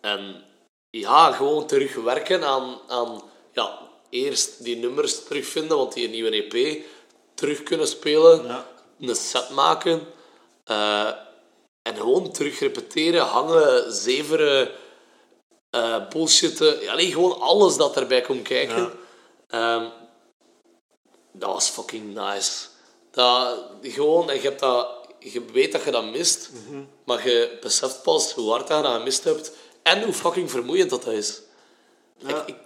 en 0.00 0.44
ja, 0.90 1.32
gewoon 1.32 1.66
terugwerken 1.66 2.44
aan, 2.44 2.78
aan 2.88 3.22
ja, 3.52 3.78
eerst 4.10 4.64
die 4.64 4.76
nummers 4.76 5.24
terugvinden, 5.24 5.76
want 5.76 5.92
die 5.92 6.08
nieuwe 6.08 6.30
EP 6.50 6.84
terug 7.34 7.62
kunnen 7.62 7.86
spelen, 7.88 8.46
Ja. 8.46 8.66
een 9.00 9.16
set 9.16 9.50
maken. 9.50 10.06
eh, 10.64 11.12
en 11.82 11.96
gewoon 11.96 12.32
terug 12.32 12.58
repeteren, 12.58 13.20
hangen, 13.22 13.92
zeveren, 13.92 14.70
eh 15.70 16.08
bullshitten. 16.08 16.78
Gewoon 16.98 17.40
alles 17.40 17.76
dat 17.76 17.96
erbij 17.96 18.20
komt 18.20 18.42
kijken. 18.42 18.92
Ehm, 19.48 19.86
dat 21.38 21.52
was 21.52 21.68
fucking 21.68 22.14
nice. 22.14 22.52
Dat, 23.10 23.58
gewoon, 23.82 24.30
en 24.30 24.34
je, 24.36 24.40
hebt 24.40 24.60
dat, 24.60 24.88
je 25.18 25.44
weet 25.44 25.72
dat 25.72 25.84
je 25.84 25.90
dat 25.90 26.10
mist, 26.10 26.50
maar 27.04 27.28
je 27.28 27.58
beseft 27.60 28.02
pas 28.02 28.32
hoe 28.32 28.50
hard 28.50 28.68
je 28.68 28.74
dat 28.74 28.94
gemist 28.94 29.24
hebt 29.24 29.52
en 29.82 30.02
hoe 30.02 30.12
fucking 30.12 30.50
vermoeiend 30.50 30.90
dat, 30.90 31.02
dat 31.02 31.12
is. 31.12 31.40
Ja. 32.18 32.28
Ik, 32.28 32.46
ik, 32.46 32.56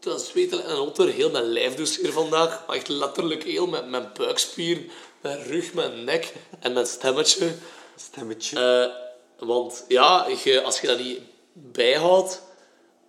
dat 0.00 0.32
weten 0.32 0.64
en 0.64 0.76
otter 0.76 1.08
heel 1.08 1.30
mijn 1.30 1.44
lijf 1.44 1.74
dus 1.74 1.96
hier 1.96 2.12
vandaag, 2.12 2.64
maar 2.66 2.76
echt 2.76 2.88
letterlijk 2.88 3.42
heel 3.42 3.66
met 3.66 3.88
mijn 3.88 4.10
buikspier, 4.14 4.84
mijn 5.20 5.42
rug, 5.42 5.74
mijn 5.74 6.04
nek 6.04 6.32
en 6.60 6.72
mijn 6.72 6.86
stemmetje. 6.86 7.54
Stemmetje. 7.96 8.58
Eh, 8.58 9.46
want 9.48 9.84
ja, 9.88 10.26
je, 10.44 10.62
als 10.62 10.80
je 10.80 10.86
dat 10.86 10.98
niet 10.98 11.20
bijhoudt, 11.52 12.42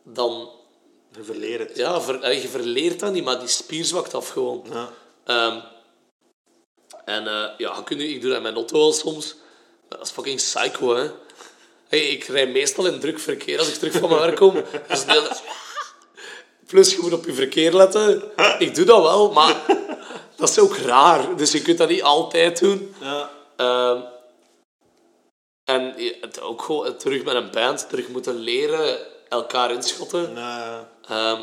dan 0.04 0.50
Je 1.16 1.24
verleert 1.24 1.70
het. 1.70 1.78
ja, 1.78 2.02
ver, 2.02 2.34
je 2.34 2.48
verleert 2.48 3.00
dat 3.00 3.14
niet, 3.14 3.24
maar 3.24 3.40
die 3.40 3.48
spier 3.48 3.86
zwakt 3.86 4.14
af 4.14 4.30
gewoon. 4.30 4.66
Ja. 4.72 4.90
Ehm, 5.26 5.60
en 7.06 7.28
eh, 7.28 7.50
ja, 7.58 7.84
je 7.88 8.10
ik 8.10 8.22
doe 8.22 8.30
dat 8.30 8.38
in 8.38 8.42
mijn 8.44 8.56
auto 8.56 8.78
wel 8.78 8.94
soms. 8.94 9.36
Maar 9.90 9.98
dat 9.98 10.08
is 10.08 10.14
fucking 10.14 10.36
psycho, 10.38 10.96
hè. 10.96 11.10
Hey, 11.88 12.08
ik 12.08 12.24
rij 12.24 12.48
meestal 12.48 12.86
in 12.86 13.00
druk 13.00 13.20
verkeer 13.20 13.60
als 13.60 13.68
ik 13.68 13.74
terug 13.74 13.94
van 13.94 14.10
mijn 14.10 14.22
werk 14.22 14.36
kom. 14.36 14.64
Dus 14.88 15.06
dat 15.06 15.44
Plus, 16.68 16.92
je 16.92 17.00
moet 17.02 17.14
op 17.14 17.26
je 17.26 17.34
verkeer 17.34 17.74
letten. 17.74 18.24
Ik 18.60 18.76
doe 18.76 18.86
dat 18.86 19.02
wel, 19.02 19.32
maar 19.32 19.66
dat 20.36 20.50
is 20.50 20.60
ook 20.60 20.78
raar. 20.78 21.36
Dus 21.36 21.52
je 21.52 21.62
kunt 21.62 21.78
dat 21.78 21.90
niet 21.90 22.04
altijd 22.04 22.60
doen. 22.60 22.96
Ja. 23.00 23.30
Ehm, 23.56 24.02
en 25.64 25.94
het 26.22 26.42
ook 26.42 26.62
gewoon 26.62 26.98
terug 26.98 27.24
met 27.24 27.36
een 27.36 27.52
band, 27.52 27.90
terug 27.90 28.08
moeten 28.08 28.36
leren, 28.36 28.98
elkaar 29.30 29.72
inschatten. 29.72 30.36
Ja. 30.36 30.90
Ehm, 31.08 31.42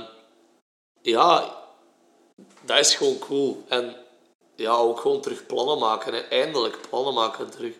ja, 1.03 1.60
dat 2.77 2.87
is 2.87 2.95
gewoon 2.95 3.19
cool. 3.19 3.65
En 3.69 3.97
ja, 4.57 4.73
ook 4.73 5.01
gewoon 5.01 5.21
terug 5.21 5.47
plannen 5.47 5.79
maken. 5.79 6.15
Hè. 6.15 6.21
Eindelijk 6.21 6.79
plannen 6.89 7.15
maken 7.15 7.51
terug. 7.51 7.75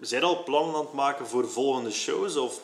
Zijn 0.00 0.22
al 0.22 0.42
plannen 0.42 0.74
aan 0.74 0.80
het 0.80 0.92
maken 0.92 1.26
voor 1.26 1.48
volgende 1.48 1.90
shows? 1.90 2.36
Of 2.36 2.60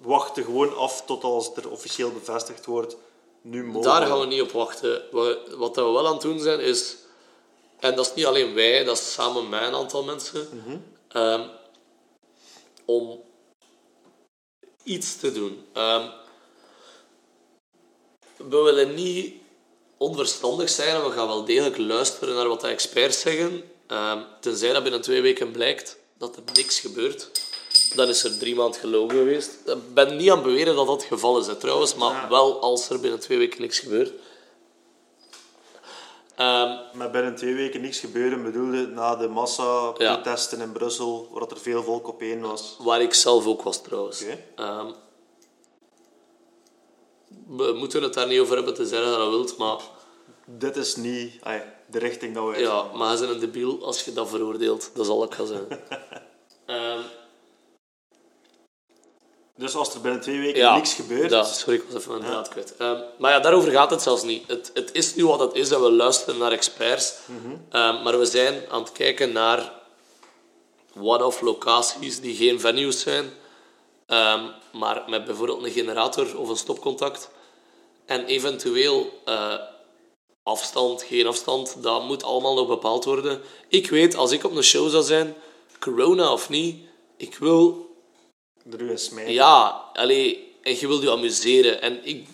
wachten 0.00 0.44
gewoon 0.44 0.76
af 0.76 1.04
tot 1.04 1.24
als 1.24 1.46
het 1.46 1.56
er 1.56 1.70
officieel 1.70 2.12
bevestigd 2.12 2.66
wordt? 2.66 2.96
Nu 3.40 3.64
mogen 3.64 3.90
Daar 3.90 4.06
gaan 4.06 4.20
we 4.20 4.26
niet 4.26 4.42
op 4.42 4.50
wachten. 4.50 5.02
Wat, 5.10 5.76
we 5.76 5.82
wel 5.82 6.06
aan 6.06 6.12
het 6.12 6.22
doen 6.22 6.40
zijn 6.40 6.60
is... 6.60 6.96
En 7.78 7.96
dat 7.96 8.06
is 8.06 8.14
niet 8.14 8.26
alleen 8.26 8.54
wij, 8.54 8.84
dat 8.84 8.98
is 8.98 9.12
samen 9.12 9.48
met 9.48 9.62
een 9.62 9.74
aantal 9.74 10.04
mensen. 10.04 10.48
ehm, 11.08 11.48
om 12.84 13.22
iets 14.82 15.16
te 15.16 15.32
doen. 15.32 15.66
Ehm, 15.72 16.08
we 18.36 18.62
willen 18.62 18.94
niet 18.94 19.41
onverstandig 20.02 20.68
zijn 20.68 20.94
en 20.94 21.04
we 21.04 21.10
gaan 21.10 21.26
wel 21.26 21.44
degelijk 21.44 21.78
luisteren 21.78 22.34
naar 22.34 22.48
wat 22.48 22.60
de 22.60 22.66
experts 22.66 23.20
zeggen. 23.20 23.62
Ehm, 23.86 24.18
tenzij 24.40 24.72
dat 24.72 24.82
binnen 24.82 25.00
twee 25.00 25.20
weken 25.22 25.50
blijkt 25.50 25.96
dat 26.18 26.36
er 26.36 26.42
niks 26.54 26.80
gebeurt. 26.80 27.30
Dan 27.94 28.08
is 28.08 28.24
er 28.24 28.38
drie 28.38 28.54
maanden 28.54 28.80
gelogen 28.80 29.16
geweest. 29.16 29.50
Ik 29.66 29.94
ben 29.94 30.16
niet 30.16 30.30
aan 30.30 30.36
het 30.36 30.46
beweren 30.46 30.74
dat 30.76 30.86
dat 30.86 31.00
het 31.00 31.04
geval 31.10 31.38
is, 31.38 31.46
hè, 31.46 31.54
trouwens. 31.56 31.94
Maar 31.94 32.12
Ja. 32.22 32.28
wel 32.28 32.60
als 32.60 32.88
er 32.90 33.00
binnen 33.00 33.20
twee 33.20 33.38
weken 33.38 33.60
niks 33.60 33.78
gebeurt. 33.78 34.12
Ehm, 36.36 36.76
Maar 36.92 37.10
binnen 37.10 37.34
twee 37.36 37.54
weken 37.54 37.80
niks 37.80 37.98
gebeuren 37.98 38.42
bedoelde 38.42 38.86
na 38.86 39.16
de 39.16 39.28
massa-protesten 39.28 40.60
in 40.60 40.72
Brussel, 40.72 41.28
waar 41.32 41.48
er 41.50 41.58
veel 41.60 41.82
volk 41.82 42.08
op 42.08 42.20
één 42.20 42.40
was. 42.40 42.76
waar 42.78 43.02
ik 43.02 43.14
zelf 43.14 43.46
ook 43.46 43.62
was, 43.62 43.82
trouwens. 43.82 44.24
We 47.46 47.72
moeten 47.72 48.02
het 48.02 48.14
daar 48.14 48.26
niet 48.26 48.40
over 48.40 48.56
hebben, 48.56 48.74
te 48.74 48.86
zeggen 48.86 49.08
dat 49.08 49.16
je 49.16 49.22
dat 49.24 49.30
wilt. 49.30 49.56
Maar 49.56 49.78
Dit 50.46 50.76
is 50.76 50.96
niet 50.96 51.32
ai, 51.42 51.62
de 51.86 51.98
richting 51.98 52.34
dat 52.34 52.48
we 52.50 52.60
ja, 52.60 52.82
maar 52.94 53.12
je 53.12 53.18
bent 53.18 53.30
een 53.32 53.40
debiel 53.40 53.84
als 53.84 54.04
je 54.04 54.12
dat 54.12 54.28
veroordeelt. 54.28 54.90
Dat 54.94 55.06
zal 55.06 55.24
ik 55.24 55.34
gaan 55.34 55.46
zeggen. 55.46 55.68
Ehm, 56.66 57.00
Dus 59.56 59.74
als 59.74 59.94
er 59.94 60.00
binnen 60.00 60.20
twee 60.20 60.38
weken 60.40 60.58
ja, 60.60 60.74
niks 60.74 60.94
gebeurt, 60.94 61.30
Ja, 61.30 61.42
sorry, 61.44 61.74
ik 61.74 61.84
was 61.90 62.00
even 62.02 62.18
mijn 62.18 62.30
draad 62.30 62.48
kwijt. 62.48 62.76
Ehm, 62.76 63.00
maar 63.18 63.32
ja, 63.32 63.40
daarover 63.40 63.70
gaat 63.70 63.90
het 63.90 64.02
zelfs 64.02 64.22
niet. 64.22 64.44
Het, 64.46 64.70
het 64.74 64.90
is 64.92 65.14
nu 65.14 65.26
wat 65.26 65.40
het 65.40 65.54
is 65.54 65.70
en 65.70 65.82
we 65.82 65.90
luisteren 65.90 66.38
naar 66.38 66.52
experts. 66.52 67.14
Ehm, 67.70 68.02
maar 68.02 68.18
we 68.18 68.24
zijn 68.26 68.62
aan 68.70 68.82
het 68.82 68.92
kijken 68.92 69.32
naar 69.32 69.72
one-off 70.98 71.40
locaties 71.40 72.20
die 72.20 72.36
geen 72.36 72.60
venues 72.60 73.00
zijn. 73.00 73.30
Ehm, 74.12 74.46
maar 74.72 75.04
met 75.06 75.24
bijvoorbeeld 75.24 75.64
een 75.64 75.70
generator 75.70 76.38
of 76.38 76.48
een 76.48 76.56
stopcontact. 76.56 77.30
En 78.04 78.24
eventueel 78.24 79.20
eh, 79.24 79.54
afstand, 80.42 81.02
geen 81.02 81.26
afstand, 81.26 81.82
dat 81.82 82.04
moet 82.04 82.22
allemaal 82.22 82.54
nog 82.54 82.66
bepaald 82.66 83.04
worden. 83.04 83.40
Ik 83.68 83.90
weet, 83.90 84.16
als 84.16 84.30
ik 84.30 84.44
op 84.44 84.56
een 84.56 84.62
show 84.62 84.90
zou 84.90 85.02
zijn, 85.02 85.34
corona 85.78 86.32
of 86.32 86.48
niet, 86.48 86.76
ik 87.16 87.36
wil 87.36 87.90
er 88.70 88.90
is 88.90 89.10
mij. 89.10 89.32
ja, 89.32 89.84
allee, 89.92 90.54
en 90.62 90.78
je 90.78 90.86
wilt 90.86 91.02
je 91.02 91.10
amuseren. 91.10 91.82
En 91.82 92.04
ik... 92.04 92.26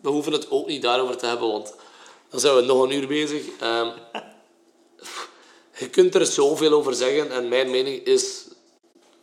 We 0.00 0.08
hoeven 0.08 0.32
het 0.32 0.50
ook 0.50 0.66
niet 0.66 0.82
daarover 0.82 1.16
te 1.16 1.26
hebben, 1.26 1.48
want 1.48 1.74
dan 2.30 2.40
zijn 2.40 2.56
we 2.56 2.62
nog 2.62 2.82
een 2.82 2.92
uur 2.92 3.06
bezig. 3.06 3.46
Ehm, 3.60 3.90
je 5.78 5.90
kunt 5.90 6.14
er 6.14 6.26
zoveel 6.26 6.72
over 6.72 6.94
zeggen 6.94 7.30
en 7.30 7.48
mijn 7.48 7.70
mening 7.70 8.04
is 8.04 8.44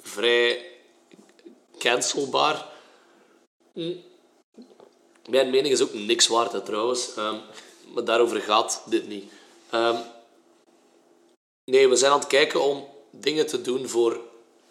vrij 0.01 0.72
cancelbaar. 1.84 2.65
Mijn 5.30 5.49
mening 5.49 5.73
is 5.73 5.81
ook 5.81 5.93
niks 5.93 6.27
waard, 6.27 6.51
hè, 6.51 6.61
trouwens. 6.61 7.15
Ehm, 7.15 7.35
maar 7.93 8.05
daarover 8.05 8.41
gaat 8.41 8.84
dit 8.85 9.07
niet. 9.07 9.31
Ehm, 9.69 9.97
Nee, 11.65 11.89
we 11.89 11.95
zijn 11.95 12.11
aan 12.11 12.19
het 12.19 12.27
kijken 12.27 12.61
om 12.61 12.85
dingen 13.11 13.47
te 13.47 13.61
doen 13.61 13.88
voor 13.88 14.19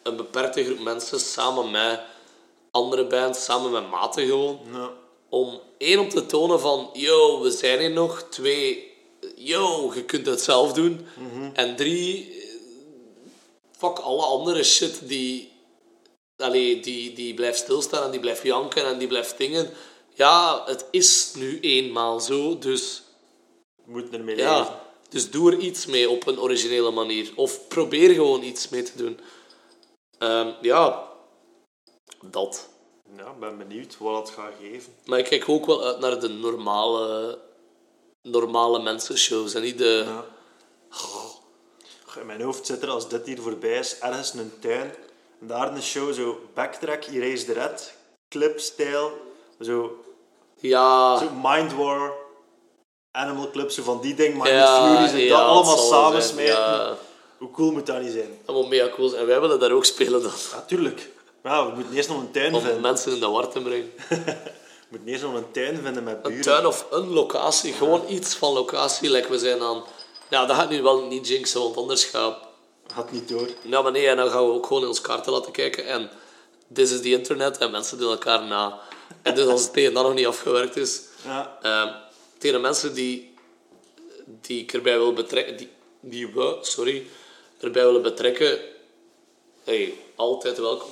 een 0.03 0.17
beperkte 0.17 0.65
groep 0.65 0.79
mensen, 0.79 1.21
samen 1.21 1.71
met 1.71 2.01
andere 2.71 3.07
bands, 3.07 3.45
samen 3.45 3.71
met 3.71 3.91
maten 3.91 4.27
gewoon. 4.27 4.59
Ja. 4.73 4.91
Om 5.29 5.61
één 5.79 5.99
op 5.99 6.11
te 6.11 6.27
tonen 6.27 6.61
van, 6.61 6.91
yo, 6.93 7.41
we 7.41 7.51
zijn 7.51 7.79
hier 7.79 7.91
nog. 7.91 8.27
Twee, 8.31 8.93
yo, 9.37 9.93
je 9.95 10.05
kunt 10.05 10.27
het 10.27 10.41
zelf 10.41 10.73
doen. 10.73 11.07
En 11.53 11.77
drie, 11.77 12.43
fuck 13.77 13.99
alle 13.99 14.23
andere 14.23 14.63
shit 14.63 15.09
die, 15.09 15.52
allee, 16.43 16.81
die, 16.81 17.13
die 17.13 17.35
blijft 17.35 17.59
stilstaan 17.59 18.05
en 18.05 18.11
die 18.11 18.21
blijft 18.21 18.43
janken 18.43 18.87
en 18.87 18.99
die 18.99 19.09
blijft 19.09 19.39
dingen. 19.39 19.71
Ja, 20.15 20.63
het 20.67 20.87
is 20.91 21.33
nu 21.35 21.61
eenmaal 21.61 22.21
zo, 22.21 22.59
dus 22.59 23.03
We 23.85 23.91
moeten 23.93 24.15
ermee 24.15 24.37
leven. 24.37 24.51
ja, 24.51 24.83
dus 25.09 25.31
doe 25.31 25.53
er 25.53 25.59
iets 25.59 25.87
mee 25.87 26.11
op 26.11 26.27
een 26.27 26.41
originele 26.41 26.91
manier. 26.91 27.33
Of 27.35 27.69
probeer 27.69 28.15
gewoon 28.15 28.43
iets 28.43 28.69
mee 28.69 28.83
te 28.83 28.97
doen. 28.97 29.21
Ehm, 30.19 30.51
ja, 30.61 31.09
dat. 32.21 32.69
Ja, 33.17 33.31
ik 33.31 33.41
ben 33.41 33.59
benieuwd 33.59 33.99
wat 33.99 34.29
het 34.29 34.37
gaat 34.39 34.53
geven. 34.61 34.93
Maar 35.05 35.19
ik 35.19 35.25
kijk 35.25 35.49
ook 35.49 35.67
wel 35.67 35.85
uit 35.85 35.99
naar 35.99 36.21
de 36.21 36.29
normale, 36.29 37.39
normale 38.23 38.83
mensenshows. 38.83 39.55
En 39.55 39.63
niet 39.63 39.79
de... 39.79 40.05
Ja. 40.07 40.25
In 42.21 42.27
mijn 42.27 42.43
hoofd 42.43 42.67
zit 42.67 42.83
er, 42.83 42.89
als 42.89 43.09
dit 43.09 43.27
hier 43.27 43.41
voorbij 43.41 43.79
is, 43.79 43.99
ergens 43.99 44.35
een 44.35 44.53
tuin. 44.61 44.95
En 45.43 45.49
daar 45.49 45.69
in 45.69 45.75
de 45.75 45.83
show 45.83 46.13
zo 46.13 46.41
backtrack, 46.55 47.05
Erase 47.05 47.45
the 47.45 47.53
Red, 47.53 47.95
clip-stijl. 48.29 49.11
Zo, 49.61 49.97
Ja, 50.61 51.19
zo 51.19 51.29
Mind 51.43 51.75
War, 51.75 52.13
Animal 53.11 53.51
Club, 53.51 53.71
zo 53.71 53.83
van 53.83 54.01
die 54.01 54.15
dingen. 54.15 54.37
Maar 54.37 54.53
ja, 54.53 55.07
Fury, 55.09 55.23
ja, 55.23 55.37
dat 55.39 55.47
allemaal 55.47 55.77
samen 55.77 56.23
smijten. 56.23 56.55
Ja, 56.55 56.97
Hoe 57.39 57.51
cool 57.51 57.73
moet 57.73 57.87
dat 57.87 58.01
niet 58.01 58.13
zijn? 58.13 58.39
dat 58.45 58.55
moet 58.55 58.69
mega 58.69 58.89
cool 58.95 59.09
zijn. 59.09 59.21
En 59.21 59.27
wij 59.27 59.41
willen 59.41 59.61
daar 59.61 59.71
ook 59.73 59.85
spelen 59.85 60.23
dan. 60.23 60.33
Natuurlijk. 60.55 61.11
Ja, 61.43 61.67
we 61.67 61.75
moeten 61.75 61.95
eerst 61.95 62.09
nog 62.09 62.19
een 62.21 62.31
tuin 62.31 62.55
Om 62.55 62.61
vinden. 62.61 62.81
mensen 62.81 63.13
in 63.13 63.21
de 63.21 63.27
war 63.29 63.49
te 63.49 63.61
brengen. 63.61 63.91
We 64.89 64.99
moeten 64.99 65.09
eerst 65.13 65.23
nog 65.25 65.35
een 65.35 65.51
tuin 65.51 65.81
vinden 65.83 66.05
met 66.05 66.15
Een 66.17 66.23
buren. 66.23 66.43
tuin 66.43 66.67
of 66.67 66.87
een 66.91 67.09
locatie. 67.13 67.73
Gewoon 67.73 68.03
iets 68.09 68.35
van 68.35 68.53
locatie. 68.53 69.11
Like 69.11 69.29
we 69.29 69.39
zijn 69.39 69.63
aan... 69.63 69.83
Ja, 70.31 70.47
dat 70.47 70.57
gaat 70.57 70.71
nu 70.71 70.83
wel 70.83 71.07
niet 71.07 71.29
jinxen, 71.29 71.61
want 71.61 71.77
anders 71.77 72.05
gaat... 72.05 72.37
Had 72.93 73.13
niet 73.13 73.29
door. 73.29 73.49
Ja, 73.63 73.83
maar 73.83 73.93
nee, 73.93 74.07
en 74.07 74.17
dan 74.17 74.31
gaan 74.31 74.47
we 74.47 74.53
ook 74.53 74.67
gewoon 74.67 74.83
in 74.83 74.89
ons 74.89 75.01
kaarten 75.01 75.33
laten 75.33 75.53
kijken. 75.53 75.87
En 75.87 76.11
this 76.73 76.93
is 76.93 77.01
the 77.01 77.11
internet. 77.11 77.59
En 77.59 77.71
mensen 77.71 77.99
doen 77.99 78.11
elkaar 78.11 78.43
na. 78.43 78.81
En 79.23 79.35
dus 79.35 79.47
als 79.47 79.63
het 79.63 79.73
tegen 79.73 79.95
dat 79.95 80.03
nog 80.05 80.15
niet 80.15 80.27
afgewerkt 80.27 80.77
is... 80.77 81.01
Ja. 81.25 81.59
Ehm, 81.63 81.95
tegen 82.39 82.61
mensen 82.61 82.95
die, 82.95 83.35
die 84.25 84.61
ik 84.63 84.73
erbij 84.73 84.99
wil 84.99 85.13
betrekken, 85.13 85.57
die, 85.57 85.69
die 86.01 86.27
we, 86.29 86.59
sorry, 86.61 87.07
erbij 87.61 87.85
willen 87.85 88.03
betrekken, 88.03 88.59
hey, 89.65 89.95
altijd 90.17 90.59
welkom. 90.59 90.91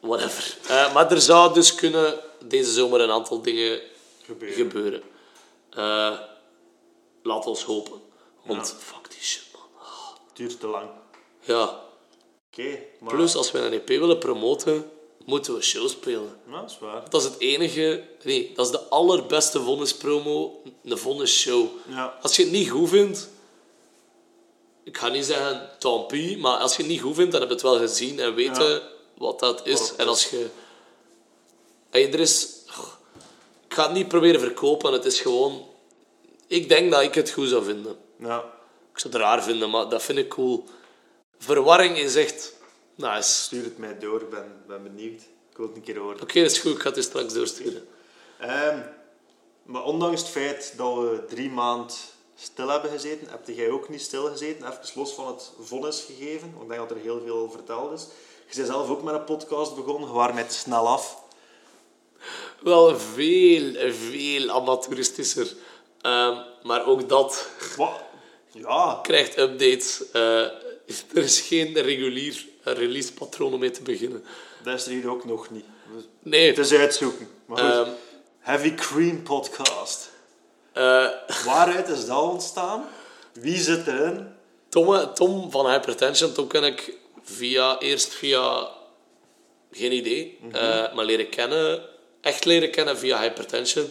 Whatever. 0.00 0.56
Eh, 0.68 0.94
maar 0.94 1.12
er 1.12 1.20
zou 1.20 1.54
dus 1.54 1.74
kunnen 1.74 2.20
deze 2.44 2.72
zomer 2.72 3.00
een 3.00 3.10
aantal 3.10 3.42
dingen 3.42 3.80
Gebeuren. 4.24 4.56
gebeuren. 4.56 5.02
Eh, 5.70 6.18
laat 7.22 7.46
ons 7.46 7.62
hopen. 7.62 8.00
Want 8.44 8.74
fuck 8.78 9.10
die 9.10 9.22
shit. 9.22 9.45
Duurt 10.36 10.60
te 10.60 10.66
lang. 10.66 10.88
Ja. 11.40 11.80
Oké, 12.50 12.78
maar... 13.00 13.14
Plus, 13.14 13.34
als 13.36 13.50
we 13.50 13.58
een 13.58 13.72
EP 13.72 13.88
willen 13.88 14.18
promoten, 14.18 14.90
moeten 15.24 15.54
we 15.54 15.62
shows 15.62 15.90
spelen. 15.92 16.40
Ja, 16.50 16.60
dat 16.60 16.70
is 16.70 16.78
waar. 16.78 17.10
Dat 17.10 17.20
is 17.22 17.28
het 17.28 17.38
enige... 17.38 18.04
Nee, 18.22 18.52
dat 18.54 18.66
is 18.66 18.72
de 18.72 18.88
allerbeste 18.88 19.60
vonnispromo, 19.60 20.62
een 20.84 20.98
vonnisshow. 20.98 21.66
Ja. 21.88 22.18
Als 22.22 22.36
je 22.36 22.42
het 22.42 22.52
niet 22.52 22.70
goed 22.70 22.88
vindt... 22.88 23.28
Ik 24.84 24.98
ga 24.98 25.08
niet 25.08 25.24
zeggen, 25.24 25.70
tant 25.78 26.06
pis, 26.06 26.36
maar 26.36 26.56
als 26.58 26.76
je 26.76 26.82
het 26.82 26.90
niet 26.90 27.00
goed 27.00 27.14
vindt, 27.14 27.32
dan 27.32 27.40
heb 27.40 27.48
je 27.48 27.54
het 27.54 27.64
wel 27.64 27.78
gezien 27.78 28.20
en 28.20 28.34
weten 28.34 28.70
Ja. 28.70 28.82
wat 29.16 29.38
dat 29.38 29.66
is. 29.66 29.96
En 29.96 30.08
als 30.08 30.30
je... 30.30 30.46
Hey, 31.90 32.12
er 32.12 32.20
is... 32.20 32.48
Ik 33.68 33.74
ga 33.74 33.82
het 33.82 33.92
niet 33.92 34.08
proberen 34.08 34.40
verkopen, 34.40 34.92
het 34.92 35.04
is 35.04 35.20
gewoon... 35.20 35.66
Ik 36.46 36.68
denk 36.68 36.90
dat 36.90 37.02
ik 37.02 37.14
het 37.14 37.30
goed 37.30 37.48
zou 37.48 37.64
vinden. 37.64 37.96
Ja. 38.18 38.54
Ik 38.96 39.02
zou 39.02 39.14
het 39.14 39.22
raar 39.22 39.42
vinden, 39.42 39.70
maar 39.70 39.88
dat 39.88 40.02
vind 40.02 40.18
ik 40.18 40.28
cool. 40.28 40.64
Verwarring 41.38 41.98
is 41.98 42.14
echt 42.14 42.54
nice. 42.94 43.30
Stuur 43.30 43.64
het 43.64 43.78
mij 43.78 43.98
door, 43.98 44.20
ik 44.20 44.30
ben, 44.30 44.62
ben 44.66 44.82
benieuwd. 44.82 45.20
Ik 45.50 45.56
wil 45.56 45.66
het 45.66 45.76
een 45.76 45.82
keer 45.82 45.98
horen. 45.98 46.20
Oké, 46.20 46.42
dat 46.42 46.50
is 46.50 46.58
goed. 46.58 46.72
Ik 46.74 46.80
ga 46.80 46.90
het 46.90 47.04
straks 47.04 47.32
doorsturen. 47.32 47.88
Ehm, 48.38 48.78
maar 49.62 49.84
ondanks 49.84 50.20
het 50.20 50.30
feit 50.30 50.74
dat 50.76 50.94
we 50.94 51.24
drie 51.28 51.50
maanden 51.50 51.96
stil 52.36 52.68
hebben 52.68 52.90
gezeten, 52.90 53.28
heb 53.30 53.56
jij 53.56 53.70
ook 53.70 53.88
niet 53.88 54.00
stil 54.00 54.26
gezeten, 54.26 54.66
even 54.66 54.80
los 54.94 55.12
van 55.12 55.26
het 55.26 55.52
vonnis 55.60 56.00
gegeven. 56.06 56.50
Want 56.50 56.62
ik 56.62 56.68
denk 56.68 56.88
dat 56.88 56.98
er 56.98 57.02
heel 57.02 57.20
veel 57.24 57.50
verteld 57.50 57.92
is. 57.92 58.06
Je 58.48 58.56
bent 58.56 58.66
zelf 58.66 58.88
ook 58.88 59.02
met 59.02 59.14
een 59.14 59.24
podcast 59.24 59.74
begonnen, 59.74 60.08
je 60.08 60.14
waren 60.14 60.34
mij 60.34 60.44
te 60.44 60.54
snel 60.54 60.88
af. 60.88 61.22
Wel 62.60 62.98
veel, 62.98 63.92
veel 63.92 64.50
amateuristischer. 64.50 65.54
Ehm, 66.00 66.36
maar 66.62 66.86
ook 66.86 67.08
dat 67.08 67.48
Wat? 67.76 68.05
Ja, 68.58 68.98
krijgt 69.02 69.38
updates. 69.38 70.02
Eh, 70.12 70.40
er 71.14 71.22
is 71.22 71.40
geen 71.40 71.74
regulier 71.74 72.44
releasepatroon 72.62 73.52
om 73.52 73.60
mee 73.60 73.70
te 73.70 73.82
beginnen. 73.82 74.24
dat 74.62 74.74
is 74.78 74.84
er 74.86 74.92
hier 74.92 75.10
ook 75.10 75.24
nog 75.24 75.50
niet. 75.50 75.64
Nee. 76.22 76.46
Het 76.46 76.58
is 76.58 76.72
uitzoeken. 76.72 77.28
Maar 77.46 77.58
goed, 77.58 77.70
Ehm, 77.86 77.90
Heavy 78.38 78.74
Cream 78.74 79.22
Podcast. 79.22 80.10
eh, 80.72 81.06
Waaruit 81.44 81.88
is 81.88 82.06
dat 82.06 82.22
ontstaan? 82.22 82.88
Wie 83.32 83.56
zit 83.58 83.86
erin? 83.86 84.34
Tom, 84.68 85.14
Tom 85.14 85.50
van 85.50 85.70
Hypertension, 85.70 86.32
Tom 86.32 86.46
ken 86.46 86.64
ik 86.64 86.92
via, 87.22 87.78
eerst 87.78 88.12
via... 88.14 88.68
Geen 89.72 89.92
idee. 89.92 90.38
eh, 90.52 90.94
maar 90.94 91.04
leren 91.04 91.28
kennen. 91.28 91.82
Echt 92.20 92.44
leren 92.44 92.70
kennen 92.70 92.98
via 92.98 93.20
Hypertension. 93.20 93.86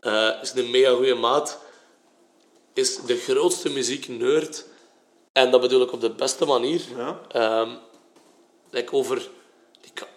Eh, 0.00 0.28
is 0.42 0.52
een 0.54 0.70
mega 0.70 0.90
goede 0.90 1.14
maat. 1.14 1.58
Is 2.74 2.96
de 2.96 3.16
grootste 3.16 3.70
muzieknerd. 3.70 4.64
En 5.32 5.50
dat 5.50 5.60
bedoel 5.60 5.82
ik 5.82 5.92
op 5.92 6.00
de 6.00 6.10
beste 6.10 6.44
manier. 6.44 6.82
Ja. 6.96 7.20
Ehm, 7.28 7.70
like 8.70 8.92
over, 8.92 9.28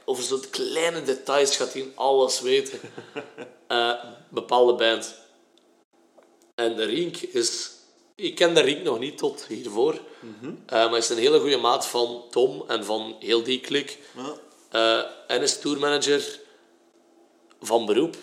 over 0.05 0.23
zo'n 0.23 0.49
kleine 0.49 1.03
details 1.03 1.55
gaat 1.55 1.73
hij 1.73 1.91
alles 1.95 2.41
weten. 2.41 2.79
Eh, 3.67 4.03
bepaalde 4.29 4.73
bands. 4.73 5.13
En 6.55 6.85
Rink 6.85 7.17
is... 7.17 7.71
Ik 8.15 8.35
kende 8.35 8.61
Rink 8.61 8.83
nog 8.83 8.99
niet 8.99 9.17
tot 9.17 9.45
hiervoor. 9.47 9.99
Eh, 10.65 10.89
maar 10.89 10.97
is 10.97 11.09
een 11.09 11.17
hele 11.17 11.39
goede 11.39 11.57
maat 11.57 11.87
van 11.87 12.23
Tom 12.29 12.63
en 12.67 12.85
van 12.85 13.15
heel 13.19 13.43
die 13.43 13.59
klik. 13.59 13.99
Ja. 14.15 14.33
Eh, 14.69 15.05
en 15.27 15.41
is 15.41 15.59
tourmanager 15.59 16.39
van 17.61 17.85
beroep. 17.85 18.15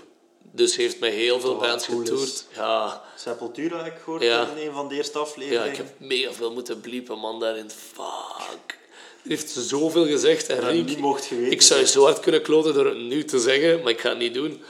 Dus 0.55 0.77
heeft 0.77 1.01
met 1.01 1.13
heel 1.13 1.41
veel 1.41 1.57
bands 1.57 1.87
cool 1.87 2.03
is. 2.03 2.09
getoerd. 2.09 2.45
Ja, 2.57 3.03
Sepultura 3.17 3.77
heb 3.83 3.95
ik 3.95 4.01
gehoord 4.05 4.23
Ja. 4.23 4.47
in 4.57 4.67
een 4.67 4.73
van 4.73 4.89
de 4.89 4.95
eerste 4.95 5.19
ja, 5.19 5.25
afleveringen. 5.25 5.69
ik 5.71 5.77
heb 5.77 5.87
mega 5.97 6.33
veel 6.33 6.53
moeten 6.53 6.81
bliepen, 6.81 7.19
man, 7.19 7.41
daarin. 7.41 7.71
Fuck. 7.71 8.79
Hij 9.23 9.37
heeft 9.37 9.51
zoveel 9.51 10.07
gezegd. 10.07 10.47
En 10.49 10.85
niet 10.85 10.99
mocht 10.99 11.25
geweten 11.25 11.53
ik 11.53 11.63
zou 11.63 11.81
je 11.81 11.87
zijn. 11.87 11.99
zo 11.99 12.05
hard 12.09 12.21
kunnen 12.21 12.43
kloten 12.43 12.75
door 12.75 12.87
het 12.87 12.99
nu 12.99 13.25
te 13.25 13.39
zeggen, 13.39 13.83
maar 13.83 13.93
ik 13.93 14.01
ga 14.01 14.09
het 14.09 14.19
niet 14.19 14.35
doen. 14.35 14.63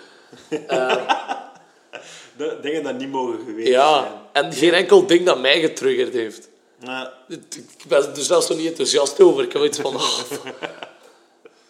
De 2.36 2.58
dingen 2.62 2.82
dat 2.82 2.98
niet 2.98 3.10
mogen 3.10 3.38
geweten 3.38 3.72
zijn. 3.72 3.72
Ja, 3.72 4.28
en 4.32 4.52
geen 4.52 4.72
enkel 4.74 5.06
ding 5.06 5.26
dat 5.26 5.40
mij 5.40 5.60
getriggerd 5.60 6.12
heeft. 6.12 6.48
Ja. 6.78 7.12
Ik 7.28 7.84
ben 7.88 7.98
er 8.16 8.22
zelfs 8.22 8.48
nog 8.48 8.58
niet 8.58 8.66
enthousiast 8.66 9.20
over. 9.20 9.44
Ik 9.44 9.52
heb 9.52 9.62
iets 9.64 9.78
van... 9.78 9.94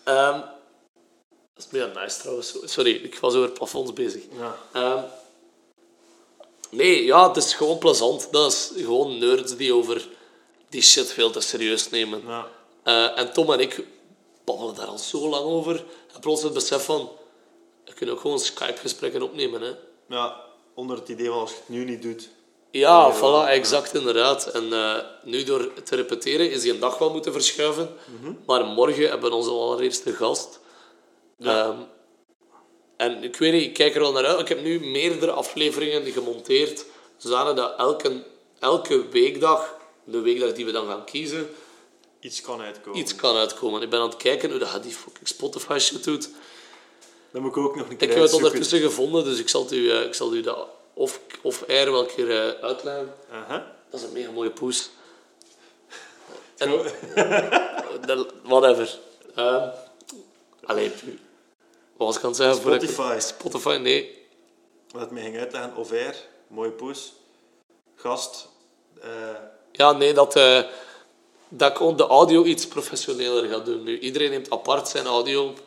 oh. 0.05 0.39
Dat 1.71 1.89
is 1.89 1.95
nice 1.95 2.21
trouwens. 2.21 2.57
Sorry, 2.65 2.91
ik 2.91 3.19
was 3.19 3.35
over 3.35 3.51
plafonds 3.51 3.93
bezig. 3.93 4.23
Ja. 4.39 4.57
Ehm, 4.73 5.05
nee, 6.71 7.05
ja, 7.05 7.29
het 7.29 7.37
is 7.37 7.55
gewoon 7.55 7.79
plezant. 7.79 8.29
Dat 8.31 8.53
is 8.53 8.73
gewoon 8.77 9.19
nerds 9.19 9.57
die 9.57 9.75
over 9.75 10.09
die 10.69 10.83
shit 10.83 11.13
veel 11.13 11.31
te 11.31 11.41
serieus 11.41 11.91
nemen. 11.91 12.23
Ja. 12.27 12.47
Eh, 12.83 13.19
en 13.19 13.33
Tom 13.33 13.53
en 13.53 13.61
ik 13.61 13.85
babbelen 14.45 14.75
daar 14.75 14.87
al 14.87 14.99
zo 14.99 15.29
lang 15.29 15.45
over. 15.45 15.85
En 16.15 16.21
plots 16.21 16.43
het 16.43 16.53
besef 16.53 16.85
van... 16.85 17.11
We 17.85 17.93
kunnen 17.93 18.15
ook 18.15 18.21
gewoon 18.21 18.39
Skype-gesprekken 18.41 19.23
opnemen, 19.23 19.61
hè. 19.61 19.73
ja, 20.09 20.41
onder 20.75 20.97
het 20.97 21.09
idee 21.09 21.29
van 21.29 21.39
als 21.39 21.51
je 21.51 21.57
het 21.57 21.69
nu 21.69 21.85
niet 21.85 22.03
doet. 22.03 22.29
Ja, 22.71 23.17
voilà, 23.17 23.49
exact, 23.49 23.95
inderdaad. 23.95 24.47
En 24.47 24.73
eh, 24.73 24.97
nu 25.25 25.45
door 25.45 25.73
te 25.83 25.97
repeteren 25.97 26.51
is 26.51 26.63
die 26.63 26.73
een 26.73 26.81
dag 26.81 26.99
wel 26.99 27.11
moeten 27.11 27.33
verschuiven. 27.33 27.97
Mhm. 28.21 28.33
Maar 28.47 28.65
morgen 28.65 29.09
hebben 29.09 29.31
we 29.31 29.37
onze 29.37 29.51
allereerste 29.51 30.13
gast. 30.13 30.61
Ehm, 31.41 31.77
en 32.97 33.23
ik 33.23 33.37
weet 33.37 33.53
niet, 33.53 33.63
ik 33.63 33.73
kijk 33.73 33.95
er 33.95 34.03
al 34.03 34.13
naar 34.13 34.27
uit. 34.27 34.41
Ik 34.41 34.49
heb 34.49 34.63
nu 34.63 34.81
meerdere 34.81 35.31
afleveringen 35.31 36.13
gemonteerd. 36.13 36.85
Zodanig 37.17 37.55
dat 37.55 37.79
elke, 37.79 38.25
elke 38.59 39.09
weekdag, 39.09 39.75
de 40.05 40.21
weekdag 40.21 40.53
die 40.53 40.65
we 40.65 40.73
dan 40.73 40.87
gaan 40.87 41.05
kiezen, 41.05 41.51
Iets 42.21 42.41
kan 42.41 42.61
uitkomen. 42.61 43.01
iets 43.01 43.15
kan 43.15 43.37
uitkomen. 43.37 43.83
Ik 43.83 43.91
ben 43.91 44.01
aan 44.01 44.09
het 44.09 44.17
kijken 44.17 44.51
hoe 44.51 44.59
dat 44.59 44.83
die 44.83 44.93
fucking 44.93 45.29
Spotify 45.29 45.79
shit 45.79 46.05
doet. 46.05 46.29
Dat 47.31 47.43
moet 47.43 47.51
ik 47.51 47.57
ook 47.57 47.77
nog 47.77 47.89
een 47.89 47.97
keer 47.97 48.09
Ik 48.09 48.15
heb 48.15 48.23
het 48.23 48.33
ondertussen 48.33 48.81
gevonden, 48.81 49.25
dus 49.25 49.39
ik 49.39 49.49
zal 49.49 49.63
het 49.63 49.73
u, 49.73 49.91
eh, 49.91 50.03
ik 50.05 50.15
zal 50.15 50.35
u 50.35 50.41
dat 50.41 50.69
of, 50.95 51.21
of 51.43 51.65
air 51.69 51.93
wel 51.93 52.01
een 52.01 52.15
keer 52.15 52.31
eh, 52.31 52.63
uitleggen. 52.65 53.15
Dat 53.91 54.01
is 54.01 54.07
een 54.07 54.13
mega 54.13 54.31
mooie 54.31 54.51
poes. 54.51 54.91
En, 56.57 56.71
whatever. 58.43 58.99
Allee, 60.65 60.91
wat 61.97 62.07
was 62.07 62.17
ik 62.17 62.23
aan 62.23 62.29
het 62.29 62.39
zeggen? 62.39 62.57
ik- 62.73 62.81
Spotify. 62.81 63.17
Spotify, 63.21 63.79
nee. 63.83 64.27
Wat 64.91 65.11
mij 65.11 65.23
ging 65.23 65.39
uitleggen. 65.39 65.77
Over, 65.77 66.17
mooie 66.47 66.71
poes. 66.71 67.13
Gast. 67.95 68.49
eh, 69.01 69.09
Ja, 69.73 69.93
nee, 69.93 70.13
dat, 70.15 70.37
eh, 70.37 70.63
dat 71.49 71.71
ik 71.71 71.81
ook 71.81 71.99
de 71.99 72.07
audio 72.07 72.45
iets 72.45 72.67
professioneler 72.69 73.49
ga 73.49 73.59
doen 73.59 73.83
nu. 73.83 73.99
Iedereen 73.99 74.31
neemt 74.31 74.51
apart 74.51 74.89
zijn 74.89 75.07
audio 75.07 75.47
op. 75.49 75.61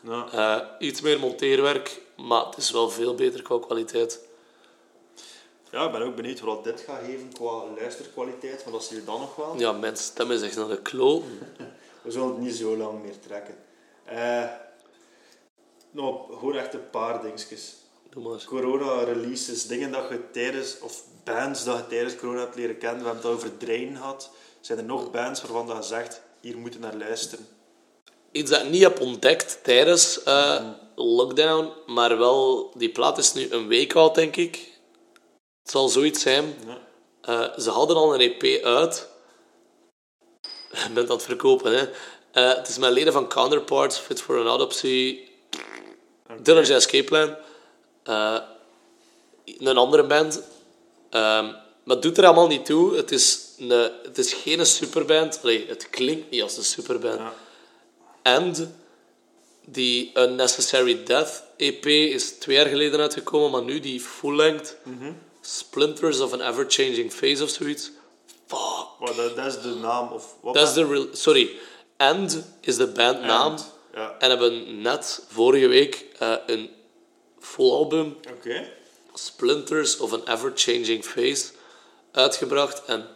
nou, 0.00 0.30
Eh, 0.30 0.60
iets 0.78 1.00
meer 1.00 1.18
monteerwerk, 1.20 2.00
maar 2.16 2.46
het 2.46 2.56
is 2.56 2.70
wel 2.70 2.90
veel 2.90 3.14
beter 3.14 3.42
qua 3.42 3.58
kwaliteit. 3.58 4.20
ja, 5.70 5.84
ik 5.86 5.92
ben 5.92 6.02
ook 6.02 6.16
benieuwd 6.16 6.40
wat 6.40 6.64
dit 6.64 6.80
gaat 6.80 7.00
geven 7.04 7.32
qua 7.32 7.62
luisterkwaliteit. 7.76 8.64
Maar 8.64 8.72
dat 8.72 8.84
zie 8.84 8.96
je 8.96 9.04
dan 9.04 9.20
nog 9.20 9.36
wel. 9.36 9.58
Ja, 9.58 9.72
mijn 9.72 9.96
stem 9.96 10.30
is 10.30 10.42
echt 10.42 10.56
naar 10.56 10.68
de 10.68 10.82
kloot. 10.82 11.22
We 12.02 12.10
zullen 12.10 12.28
het 12.28 12.38
niet 12.38 12.54
zo 12.54 12.76
lang 12.76 13.02
meer 13.02 13.18
trekken. 13.26 13.54
Eh 14.10 14.44
nou, 15.90 16.32
gewoon 16.38 16.56
echt 16.56 16.74
een 16.74 16.90
paar 16.90 17.22
dingetjes. 17.22 17.74
Corona-releases, 18.46 19.66
dingen 19.66 19.90
dat 19.90 20.08
je 20.08 20.30
tijdens, 20.30 20.78
of 20.80 21.02
bands 21.24 21.64
dat 21.64 21.76
je 21.76 21.86
tijdens 21.86 22.16
corona 22.16 22.40
hebt 22.40 22.54
leren 22.54 22.78
kennen. 22.78 23.00
We 23.00 23.06
hebben 23.06 23.24
het 23.24 23.36
over 23.36 23.56
Drain 23.56 23.96
gehad. 23.96 24.30
Zijn 24.60 24.78
er 24.78 24.84
nog 24.84 25.10
bands 25.10 25.40
waarvan 25.40 25.66
dat 25.66 25.76
je 25.76 25.82
zegt, 25.82 26.22
hier 26.40 26.58
moeten 26.58 26.80
naar 26.80 26.96
luisteren? 26.96 27.46
Iets 28.32 28.50
dat 28.50 28.62
ik 28.62 28.70
niet 28.70 28.82
heb 28.82 29.00
ontdekt 29.00 29.58
tijdens 29.62 30.22
eh, 30.22 30.68
lockdown, 30.94 31.72
maar 31.86 32.18
wel, 32.18 32.70
die 32.76 32.90
plaat 32.90 33.18
is 33.18 33.32
nu 33.32 33.50
een 33.50 33.68
week 33.68 33.94
oud, 33.94 34.14
denk 34.14 34.36
ik. 34.36 34.54
Het 35.62 35.70
zal 35.70 35.88
zoiets 35.88 36.22
zijn. 36.22 36.54
Ja. 36.66 36.78
Eh, 37.20 37.58
ze 37.58 37.70
hadden 37.70 37.96
al 37.96 38.14
een 38.14 38.20
EP 38.20 38.64
uit. 38.64 39.08
Je 40.86 40.90
bent 40.94 41.10
aan 41.10 41.16
het 41.16 41.24
verkopen, 41.24 41.78
hè. 41.78 41.88
Eh, 42.32 42.54
het 42.54 42.68
is 42.68 42.78
met 42.78 42.92
leden 42.92 43.12
van 43.12 43.28
Counterparts, 43.28 43.98
Fit 43.98 44.22
for 44.22 44.38
an 44.38 44.46
Autopsy, 44.46 45.18
Dillinger 46.42 46.74
Escape 46.74 47.04
Plan. 47.04 47.36
Eh, 48.02 48.38
een 49.44 49.76
andere 49.76 50.04
band. 50.04 50.42
Ehm, 51.10 51.44
maar 51.84 51.96
het 51.96 52.02
doet 52.02 52.18
er 52.18 52.24
allemaal 52.24 52.46
niet 52.46 52.64
toe. 52.64 52.96
Het 52.96 53.10
is, 53.12 53.40
een, 53.58 53.68
het 54.02 54.18
is 54.18 54.32
geen 54.32 54.66
superband. 54.66 55.38
Allee, 55.42 55.66
het 55.68 55.90
klinkt 55.90 56.30
niet 56.30 56.42
als 56.42 56.56
een 56.56 56.64
superband. 56.64 57.18
Ja. 57.18 57.34
En 58.22 58.74
die 59.64 60.10
Unnecessary 60.14 61.04
Death 61.04 61.42
EP 61.56 61.86
is 61.86 62.30
twee 62.30 62.56
jaar 62.56 62.66
geleden 62.66 63.00
uitgekomen, 63.00 63.50
maar 63.50 63.62
nu 63.62 63.80
die 63.80 64.00
full-length 64.00 64.76
Splinters 65.40 66.20
of 66.20 66.32
an 66.32 66.40
Ever-Changing 66.40 67.12
Phase 67.12 67.42
of 67.42 67.48
zoiets. 67.48 67.90
Fuck. 68.46 69.16
Dat, 69.36 69.46
is 69.46 69.60
de 69.60 69.74
naam, 69.74 70.08
of 70.12 70.34
wat? 70.40 70.54
Dat 70.54 70.68
is 70.68 70.74
de. 70.74 71.08
Sorry. 71.12 71.50
End 72.00 72.42
is 72.60 72.76
de 72.76 72.86
bandnaam. 72.86 73.56
Ja, 73.94 74.14
En 74.18 74.30
hebben 74.30 74.80
net 74.82 75.22
vorige 75.28 75.66
week 75.66 76.06
eh, 76.18 76.34
een 76.46 76.70
full 77.40 77.70
album. 77.70 78.16
Splinters 79.14 79.96
of 79.96 80.12
an 80.12 80.22
Ever-Changing 80.28 81.04
Phase, 81.04 81.44
uitgebracht. 82.12 82.84
En 82.84 83.06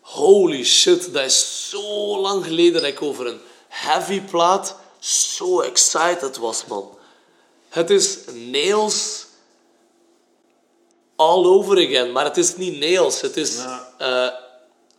holy 0.00 0.64
shit, 0.64 1.12
dat 1.12 1.24
is 1.24 1.68
zo 1.68 2.18
lang 2.20 2.44
geleden 2.44 2.72
dat 2.72 2.90
ik 2.90 3.02
over 3.02 3.26
een 3.26 3.40
heavy 3.68 4.20
plaat 4.20 4.76
zo 4.98 5.60
excited 5.60 6.36
was, 6.36 6.64
man. 6.66 6.98
Het 7.68 7.90
is 7.90 8.18
Nails 8.32 9.26
all 11.16 11.44
over 11.44 11.76
again. 11.76 12.12
Maar 12.12 12.24
het 12.24 12.36
is 12.36 12.56
niet 12.56 12.78
Nails. 12.78 13.20
Het 13.20 13.36
is 13.36 13.56
Ja. 13.56 13.88
eh, 13.98 14.34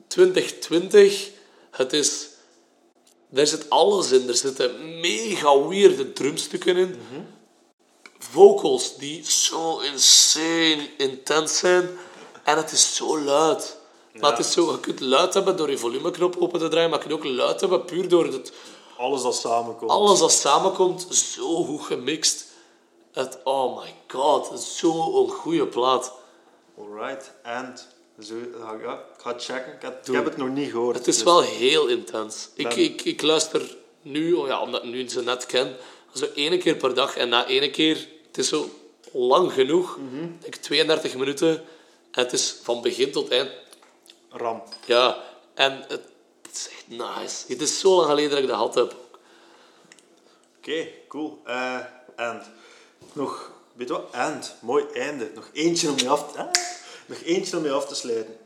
2020. 0.08 1.30
Het 1.72 1.94
is... 1.94 2.30
Daar 3.34 3.48
zit 3.48 3.70
alles 3.70 4.12
in. 4.12 4.28
Er 4.28 4.36
zitten 4.36 5.00
mega 5.00 5.68
weirde 5.68 6.14
drumstukken 6.14 6.78
in. 6.78 7.00
Vocals 8.20 8.96
die 8.98 9.24
zo 9.32 9.80
insane 9.80 10.90
intens 10.98 11.58
zijn. 11.58 11.90
En 12.44 12.58
het 12.58 12.72
is 12.72 12.96
zo 12.96 13.20
luid. 13.20 13.78
Maar 14.20 14.30
het 14.32 14.40
is 14.46 14.52
zo, 14.52 14.72
je 14.72 14.80
kunt 14.80 15.00
luid 15.00 15.34
hebben 15.34 15.58
door 15.58 15.70
je 15.70 15.78
volumeknop 15.78 16.36
open 16.40 16.60
te 16.60 16.68
draaien, 16.68 16.90
maar 16.90 17.00
je 17.00 17.06
kunt 17.08 17.20
ook 17.20 17.26
luid 17.36 17.62
hebben 17.62 17.86
puur 17.86 18.10
door 18.10 18.26
het, 18.26 18.52
Alles 18.98 19.22
dat 19.22 19.36
samenkomt. 19.36 19.92
alles 19.92 20.20
dat 20.20 20.32
samenkomt, 20.32 21.08
zo 21.10 21.64
goed 21.64 21.82
gemixt. 21.82 22.46
Het, 23.14 23.38
oh 23.44 23.78
my 23.82 23.96
god, 24.08 24.62
zo'n 24.62 25.30
goede 25.30 25.68
plaat. 25.68 26.14
Alright, 26.80 27.32
and... 27.44 27.88
Zo, 28.20 28.36
ja, 28.36 28.78
ja, 28.82 28.94
ik 28.94 29.22
ga 29.22 29.34
het 29.34 29.44
checken. 29.44 29.74
Ik 29.74 29.82
heb, 29.82 30.08
ik 30.08 30.14
heb 30.14 30.26
het 30.26 30.38
nog 30.38 30.50
niet 30.50 30.72
gehoord. 30.72 30.98
Het 30.98 31.08
is 31.08 31.16
dus- 31.16 31.24
wel 31.24 31.42
heel 31.42 31.88
intens. 31.88 32.50
Ik, 32.54 32.68
Ben- 32.68 32.78
ik, 32.78 33.02
ik 33.02 33.22
luister 33.22 33.76
nu, 34.02 34.34
oh 34.34 34.48
ja, 34.48 34.62
omdat 34.62 34.84
ik 34.84 34.90
nu 34.90 35.10
ze 35.10 35.22
net 35.24 35.46
ken, 35.46 35.76
zo 36.14 36.26
één 36.36 36.60
keer 36.60 36.76
per 36.76 36.94
dag. 36.94 37.18
En 37.18 37.30
na 37.30 37.48
één 37.48 37.72
keer, 37.72 38.08
het 38.28 38.38
is 38.38 38.48
zo 38.48 38.70
lang 39.14 39.54
genoeg, 39.54 39.98
Mhm. 39.98 40.24
ik 40.24 40.42
denk 40.42 40.56
32 40.56 41.16
minuten. 41.16 41.50
En 42.12 42.24
het 42.24 42.34
is 42.34 42.56
van 42.64 42.82
begin 42.82 43.12
tot 43.12 43.30
eind, 43.30 43.50
Ram. 44.30 44.64
ja. 44.86 45.24
En 45.54 45.72
het, 45.88 46.02
het 46.42 46.52
is 46.56 46.70
echt 46.70 46.86
nice. 46.88 47.44
Het 47.48 47.62
is 47.62 47.80
zo 47.80 47.96
lang 47.96 48.08
geleden 48.10 48.30
dat 48.30 48.40
ik 48.40 48.48
dat 48.48 48.56
gehad 48.56 48.76
heb. 48.76 48.96
Oké, 50.58 50.88
cool. 51.08 51.42
Eh 51.46 51.78
and. 52.16 52.44
Nog, 53.14 53.52
weet 53.74 53.88
je 53.88 53.94
wat? 53.94 54.08
And. 54.12 54.56
Mooi 54.62 54.86
einde. 54.94 55.32
Nog 55.36 55.50
eentje 55.54 55.90
om 55.90 55.98
je 55.98 56.10
af 56.10 56.32
te... 56.32 56.50
nog 57.12 57.22
eentje 57.22 57.58
om 57.58 57.64
je 57.64 57.72
af 57.72 57.86
te 57.88 57.96
sluiten. 57.96 58.38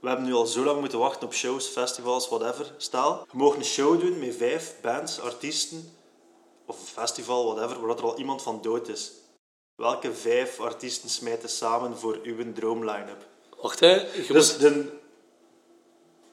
We 0.00 0.08
hebben 0.08 0.26
nu 0.26 0.32
al 0.34 0.46
zo 0.46 0.64
lang 0.64 0.80
moeten 0.80 0.98
wachten 0.98 1.26
op 1.26 1.34
shows, 1.34 1.66
festivals, 1.66 2.28
whatever. 2.28 2.74
Stel, 2.76 3.26
je 3.32 3.38
mag 3.38 3.54
een 3.54 3.64
show 3.64 4.00
doen 4.00 4.18
met 4.18 4.36
vijf 4.36 4.74
bands, 4.82 5.20
artiesten, 5.20 5.92
of 6.66 6.80
een 6.80 6.86
festival, 6.86 7.54
whatever, 7.54 7.86
waar 7.86 7.96
er 7.96 8.02
al 8.02 8.18
iemand 8.18 8.42
van 8.42 8.62
dood 8.62 8.88
is. 8.88 9.12
Welke 9.76 10.14
vijf 10.14 10.60
artiesten 10.60 11.08
smijten 11.08 11.48
samen 11.48 11.98
voor 11.98 12.18
uw 12.22 12.52
droomline-up? 12.52 13.26
Wacht, 13.62 13.80
hè. 13.80 13.94
Je 13.94 14.18
moet, 14.18 14.32
Dus 14.32 14.56
de, 14.58 14.92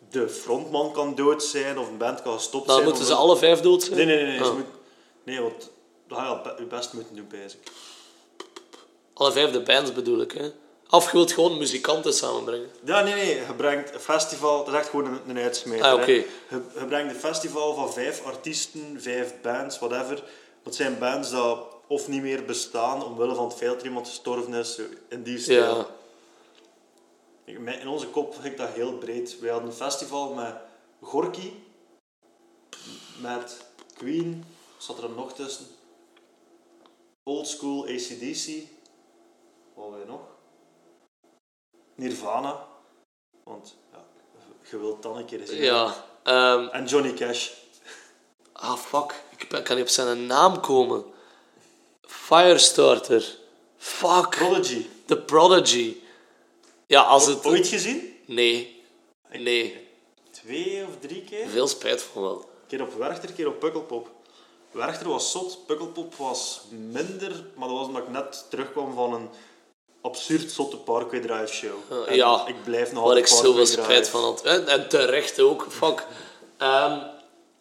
de 0.09 0.29
frontman 0.29 0.91
kan 0.91 1.15
dood 1.15 1.43
zijn, 1.43 1.77
of 1.79 1.87
een 1.87 1.97
band 1.97 2.21
kan 2.21 2.33
gestopt 2.33 2.65
dan 2.65 2.75
zijn. 2.75 2.87
moeten 2.87 3.03
of 3.03 3.09
ze 3.09 3.15
een- 3.15 3.21
alle 3.23 3.37
vijf 3.37 3.59
dood 3.59 3.83
zijn? 3.83 3.95
Nee, 3.97 4.05
nee, 4.05 4.15
nee. 4.23 4.25
nee, 4.39 4.41
Ah. 4.47 4.53
moet- 4.55 4.65
nee 5.23 5.41
want 5.41 5.69
dat 6.07 6.17
ga 6.17 6.23
je 6.23 6.29
al 6.49 6.59
je 6.61 6.65
best 6.65 6.93
moeten 6.93 7.15
doen, 7.15 7.27
bezig. 7.27 7.59
Alle 9.13 9.31
vijf 9.31 9.51
de 9.51 9.61
bands 9.61 9.93
bedoel 9.93 10.21
ik, 10.21 10.31
hè. 10.31 10.51
Of 10.89 11.05
je 11.05 11.11
wilt 11.11 11.31
gewoon 11.31 11.57
muzikanten 11.57 12.13
samenbrengen. 12.13 12.69
Ja, 12.83 13.01
nee, 13.01 13.13
nee. 13.13 13.35
Je 13.35 13.53
brengt 13.57 13.93
een 13.93 13.99
festival... 13.99 14.63
Dat 14.65 14.73
is 14.73 14.79
echt 14.79 14.89
gewoon 14.89 15.05
een, 15.05 15.19
een 15.27 15.37
uitsmijter. 15.37 15.85
Ah, 15.85 15.93
oké. 15.93 16.11
Je, 16.11 16.25
je 16.49 16.85
brengt 16.87 17.13
een 17.13 17.19
festival 17.19 17.73
van 17.73 17.93
vijf 17.93 18.25
artiesten, 18.25 19.01
vijf 19.01 19.33
bands, 19.41 19.79
whatever. 19.79 20.23
Dat 20.63 20.75
zijn 20.75 20.99
bands 20.99 21.31
dat 21.31 21.75
of 21.87 22.07
niet 22.07 22.21
meer 22.21 22.45
bestaan, 22.45 23.05
omwille 23.05 23.35
van 23.35 23.47
het 23.47 23.57
feit 23.57 23.71
dat 23.71 23.83
iemand 23.83 24.07
gestorven 24.07 24.53
is, 24.53 24.79
in 25.09 25.23
die 25.23 25.39
stijl. 25.39 25.87
Ja. 27.45 27.71
In 27.71 27.87
onze 27.87 28.07
kop 28.07 28.35
ging 28.35 28.55
dat 28.55 28.69
heel 28.69 28.93
breed. 28.97 29.39
We 29.39 29.49
hadden 29.49 29.69
een 29.69 29.75
festival 29.75 30.33
met 30.33 30.55
Gorky, 31.01 31.51
met 33.21 33.65
Queen, 33.93 34.45
zat 34.77 35.03
er 35.03 35.09
nog 35.09 35.33
tussen, 35.33 35.65
Old 37.23 37.47
School 37.47 37.83
ACDC, 37.83 38.47
wat 39.73 39.83
hadden 39.83 39.99
we 39.99 40.05
nog? 40.05 40.21
Nirvana, 41.95 42.67
want 43.43 43.75
ja, 43.91 44.03
je 44.69 44.77
wilt 44.79 45.03
dan 45.03 45.17
een 45.17 45.25
keer 45.25 45.41
zien. 45.47 45.61
Ja. 45.61 46.05
ehm, 46.23 46.67
En 46.67 46.85
Johnny 46.85 47.13
Cash. 47.13 47.49
ah, 48.51 48.77
fuck. 48.77 49.23
Ik 49.37 49.63
kan 49.63 49.75
niet 49.75 49.85
op 49.85 49.89
zijn 49.91 50.25
naam 50.25 50.59
komen. 50.59 51.03
Firestarter. 52.01 53.37
Fuck. 53.77 54.29
Prodigy. 54.29 54.85
The 55.05 55.17
Prodigy. 55.17 55.97
Ja, 56.87 57.01
als 57.01 57.25
het... 57.25 57.45
Ooit 57.45 57.67
gezien? 57.67 58.15
Nee. 58.25 58.83
Nee. 59.31 59.87
Twee 60.31 60.83
of 60.87 60.89
drie 60.99 61.23
keer? 61.23 61.47
Veel 61.47 61.67
spijt 61.67 62.01
van 62.01 62.21
wel. 62.21 62.35
Een 62.39 62.67
keer 62.67 62.81
op 62.81 62.93
Werchter, 62.93 63.29
een 63.29 63.35
keer 63.35 63.47
op 63.47 63.59
Pukkelpop. 63.59 64.09
Werchter 64.71 65.07
was 65.09 65.31
zot, 65.31 65.65
Pukkelpop 65.65 66.15
was 66.15 66.61
minder, 66.69 67.45
maar 67.55 67.67
dat 67.67 67.77
was 67.77 67.87
omdat 67.87 68.01
ik 68.03 68.09
net 68.09 68.45
terugkwam 68.49 68.93
van 68.93 69.13
een 69.13 69.29
absurd 70.05 70.51
zotte 70.51 70.77
Parkway 70.77 71.19
Drive 71.19 71.53
show. 71.53 72.07
En 72.07 72.15
ja, 72.15 72.47
ik 72.47 72.63
blijf 72.63 72.91
nog 72.91 73.03
Waar 73.03 73.17
ik 73.17 73.27
zoveel 73.27 73.65
spijt 73.65 74.09
van 74.09 74.23
had. 74.23 74.41
En, 74.41 74.67
en 74.67 74.89
terecht 74.89 75.39
ook. 75.39 75.67
Fuck. 75.69 76.07
Ehm, 76.57 76.99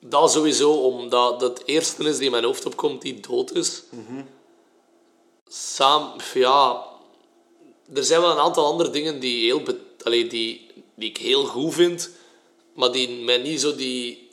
dat 0.00 0.32
sowieso, 0.32 0.72
omdat 0.72 1.40
dat 1.40 1.62
eerste 1.64 2.04
is 2.04 2.16
die 2.16 2.24
in 2.24 2.30
mijn 2.30 2.44
hoofd 2.44 2.66
opkomt 2.66 3.02
die 3.02 3.20
dood 3.20 3.52
is. 3.52 3.82
Samen, 5.48 6.12
ja... 6.34 6.92
Er 7.94 8.04
zijn 8.04 8.20
wel 8.20 8.30
een 8.30 8.38
aantal 8.38 8.66
andere 8.66 8.90
dingen 8.90 9.20
die, 9.20 9.44
heel 9.44 9.62
allee, 10.02 10.26
die, 10.26 10.70
die 10.94 11.08
ik 11.08 11.16
heel 11.16 11.44
goed 11.44 11.74
vind, 11.74 12.10
maar 12.74 12.92
die 12.92 13.24
mij 13.24 13.38
niet 13.38 13.60
zo 13.60 13.74
die... 13.74 14.30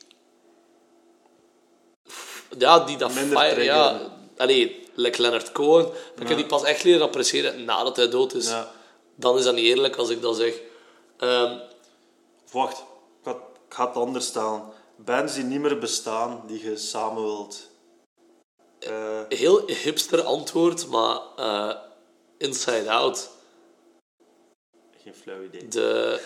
Ja, 2.57 2.79
die 2.79 2.97
dat 2.97 3.13
Minder 3.13 3.37
fire... 3.37 3.63
Ja, 3.63 3.89
triggeren. 3.89 4.11
allee, 4.37 4.80
like 5.01 5.21
Leonard 5.21 5.51
Cohen. 5.51 5.85
Ik 6.19 6.27
heb 6.27 6.37
die 6.37 6.45
pas 6.45 6.63
echt 6.63 6.83
leren 6.83 7.01
appreciëren 7.01 7.65
nadat 7.65 7.95
hij 7.95 8.09
dood 8.09 8.33
is 8.33 8.47
Ja. 8.49 8.71
dan 9.15 9.37
is 9.37 9.43
dat 9.43 9.53
niet 9.53 9.65
eerlijk 9.65 9.95
als 9.95 10.09
ik 10.09 10.21
dat 10.21 10.35
zeg. 10.35 10.59
Ehm, 11.17 11.57
Wacht, 12.51 12.77
ik 12.79 12.85
ga, 13.23 13.31
ik 13.67 13.73
ga 13.73 13.87
het 13.87 13.95
anders 13.95 14.25
staan. 14.25 14.73
Bands 14.95 15.33
die 15.33 15.43
niet 15.43 15.59
meer 15.59 15.77
bestaan, 15.79 16.43
die 16.47 16.63
je 16.63 16.77
samen 16.77 17.23
wilt. 17.23 17.69
Eh, 18.79 19.21
heel 19.29 19.65
hipster 19.67 20.21
antwoord, 20.21 20.87
maar 20.87 21.19
eh, 21.35 21.75
Inside 22.37 22.91
Out. 22.91 23.29
geen 25.03 25.15
flauw 25.15 25.41
idee. 25.43 25.67
De... 25.67 26.21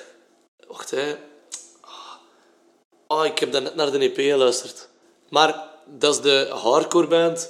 Wacht, 0.67 0.91
hè. 0.91 1.15
Oh, 3.07 3.25
ik 3.25 3.39
heb 3.39 3.51
net 3.51 3.75
naar 3.75 3.91
de 3.91 3.99
EP 3.99 4.15
geluisterd. 4.15 4.89
Maar 5.29 5.67
dat 5.85 6.13
is 6.15 6.21
de 6.21 6.47
hardcore 6.51 7.07
band 7.07 7.49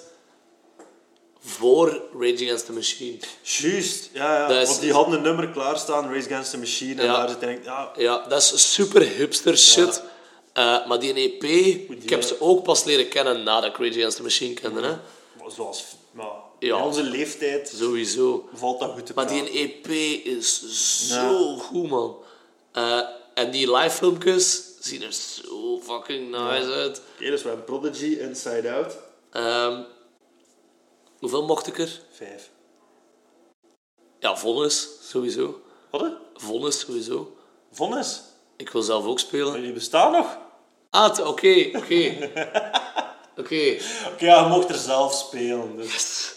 voor 1.46 2.02
Rage 2.20 2.34
Against 2.44 2.66
the 2.66 2.72
Machine. 2.74 3.18
Juist, 3.42 4.10
ja, 4.14 4.50
ja. 4.50 4.60
Is- 4.60 4.68
want 4.68 4.80
die 4.82 4.94
hadden 4.94 5.14
een 5.18 5.22
nummer 5.22 5.50
klaarstaan, 5.50 6.14
Race 6.14 6.28
Against 6.30 6.50
the 6.52 6.58
Machine, 6.58 7.02
en 7.02 7.08
Ja. 7.08 7.18
daar 7.18 7.30
zit 7.30 7.42
ik, 7.50 7.64
ja, 7.64 7.92
Ja, 7.98 8.26
dat 8.28 8.42
is 8.42 8.74
super 8.74 9.02
hipster 9.02 9.58
shit. 9.58 10.02
Eh, 10.54 10.88
maar 10.88 11.00
die 11.00 11.14
EP, 11.14 11.44
ik 12.02 12.10
heb 12.10 12.22
ze 12.24 12.36
ook 12.42 12.64
pas 12.64 12.84
leren 12.84 13.08
kennen 13.10 13.44
nadat 13.44 13.70
ik 13.70 13.78
Rage 13.78 13.98
Against 13.98 14.18
the 14.18 14.24
Machine 14.24 14.54
kende. 14.54 14.82
Hè? 14.82 14.94
maar 15.42 15.52
zoals, 15.56 15.84
nou, 16.12 16.30
Ja. 16.60 16.78
in 16.78 16.84
onze 16.84 17.04
leeftijd 17.04 17.74
Sowieso. 17.80 18.50
valt 18.54 18.80
dat 18.80 18.92
goed 18.92 19.06
te 19.06 19.12
Maar 19.16 19.26
praten. 19.26 19.46
die 19.46 19.62
EP 19.84 19.88
is 20.26 20.62
zo 21.08 21.56
goed, 21.58 21.90
man. 21.90 22.16
Eh, 22.72 23.00
en 23.34 23.52
die 23.52 23.72
live 23.76 23.96
filmpjes 23.96 24.62
zien 24.80 25.02
er 25.04 25.14
zo 25.14 25.80
fucking 25.84 26.30
nice 26.32 26.72
uit. 26.72 27.02
Oké, 27.16 27.30
dus 27.30 27.42
we 27.42 27.48
hebben 27.48 27.66
Prodigy, 27.66 28.06
Inside 28.20 28.72
Out. 28.72 28.96
Ehm, 29.32 29.82
hoeveel 31.26 31.46
mocht 31.46 31.68
ik 31.68 31.80
er? 31.80 32.00
Vijf. 32.12 32.50
Ja, 34.20 34.38
Vonnis, 34.38 34.88
sowieso. 35.02 35.62
Wat? 35.92 36.02
hè? 36.02 36.08
Vonnis, 36.34 36.80
sowieso. 36.80 37.36
Vonnis? 37.72 38.22
Ik 38.58 38.70
wil 38.70 38.82
zelf 38.82 39.06
ook 39.06 39.20
spelen. 39.20 39.52
Maar 39.52 39.62
die 39.62 39.72
bestaan 39.72 40.12
nog? 40.12 40.38
Ah, 40.90 41.28
oké, 41.28 41.70
oké. 41.74 42.14
Oké. 43.38 43.78
Oké, 44.14 44.26
ja, 44.26 44.40
je 44.44 44.48
mocht 44.48 44.70
er 44.70 44.76
zelf 44.76 45.14
spelen. 45.14 45.78
Dus. 45.78 46.34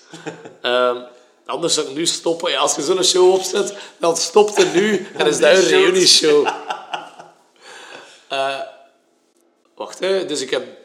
Ehm, 0.62 1.02
anders 1.46 1.74
zou 1.74 1.86
ik 1.88 1.94
nu 1.94 2.06
stoppen. 2.06 2.50
Ja, 2.50 2.58
als 2.58 2.74
je 2.74 2.82
zo'n 2.82 3.04
show 3.04 3.32
opzet, 3.32 3.76
dan 3.98 4.16
stopt 4.16 4.56
het 4.56 4.74
nu 4.74 5.06
en 5.16 5.26
is 5.26 5.38
dat 5.40 5.56
een 5.56 5.64
reunieshow. 5.64 6.46
Eh 8.28 8.60
wacht, 9.74 9.98
hè. 9.98 10.26
Dus 10.26 10.40
ik 10.40 10.50
heb... 10.50 10.77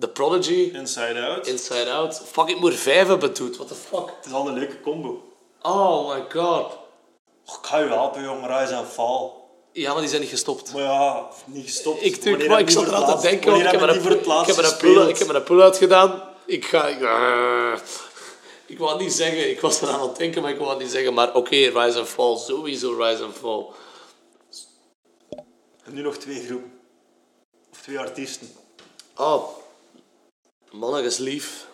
The 0.00 0.08
Prodigy, 0.08 0.70
Inside 0.74 1.18
Out. 1.18 1.46
Inside 1.46 1.90
Out. 1.90 2.22
Fuck, 2.32 2.48
ik 2.48 2.60
moet 2.60 2.72
er 2.72 2.78
vijf 2.78 3.06
hebben 3.06 3.34
doet. 3.34 3.56
What 3.56 3.68
the 3.68 3.74
fuck? 3.74 4.06
Het 4.16 4.26
is 4.26 4.32
al 4.32 4.48
een 4.48 4.54
leuke 4.54 4.80
combo. 4.80 5.22
Oh 5.62 6.14
my 6.14 6.24
god. 6.28 6.78
Och, 7.46 7.58
ik 7.58 7.66
ga 7.66 7.78
je 7.78 7.88
helpen, 7.88 8.22
jong. 8.22 8.46
Rise 8.46 8.74
en 8.74 8.86
Fall. 8.86 9.30
Ja, 9.72 9.92
maar 9.92 10.00
die 10.00 10.08
zijn 10.08 10.20
niet 10.20 10.30
gestopt. 10.30 10.72
Maar 10.72 10.82
ja, 10.82 11.28
niet 11.44 11.64
gestopt. 11.64 12.04
Ik, 12.04 12.16
ik, 12.16 12.48
maar 12.48 12.60
ik 12.60 12.70
zat 12.70 12.86
eraan 12.86 13.08
het 13.08 13.20
te 13.20 13.26
denken, 13.28 13.50
want 13.50 13.62
ik 13.62 13.70
heb, 13.70 13.80
een, 13.80 13.88
ik, 13.88 14.02
heb 14.46 14.56
een 14.56 14.76
pull, 14.78 15.08
ik 15.08 15.18
heb 15.18 15.48
een 15.48 15.60
uitgedaan. 15.60 16.22
Ik 16.46 16.64
ga... 16.64 16.86
Ik, 16.86 17.02
ah. 17.02 17.78
ik 18.72 18.78
wou 18.78 18.90
het 18.90 19.00
niet 19.00 19.12
zeggen. 19.12 19.50
Ik 19.50 19.60
was 19.60 19.80
eraan 19.80 20.00
aan 20.00 20.08
het 20.08 20.16
denken, 20.16 20.42
maar 20.42 20.50
ik 20.50 20.58
wou 20.58 20.70
het 20.70 20.78
niet 20.78 20.90
zeggen. 20.90 21.14
Maar 21.14 21.34
oké, 21.34 21.56
Rise 21.56 21.98
and 21.98 22.08
Fall. 22.08 22.36
Sowieso 22.36 22.96
Rise 23.02 23.22
and 23.22 23.34
Fall. 23.34 23.66
En 25.84 25.94
nu 25.94 26.02
nog 26.02 26.16
twee 26.16 26.44
groepen. 26.46 26.72
Of 27.72 27.80
twee 27.80 27.98
artiesten. 27.98 28.48
Oh, 29.16 29.59
mannen 30.70 31.04
is 31.04 31.18
lief. 31.18 31.66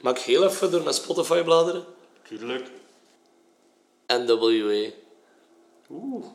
Mag 0.00 0.16
ik 0.16 0.22
heel 0.22 0.44
even 0.44 0.70
door 0.70 0.82
mijn 0.82 0.94
Spotify 0.94 1.42
bladeren? 1.42 1.84
Tuurlijk. 2.28 2.70
NWA. 4.06 4.90
Oeh. 5.90 6.26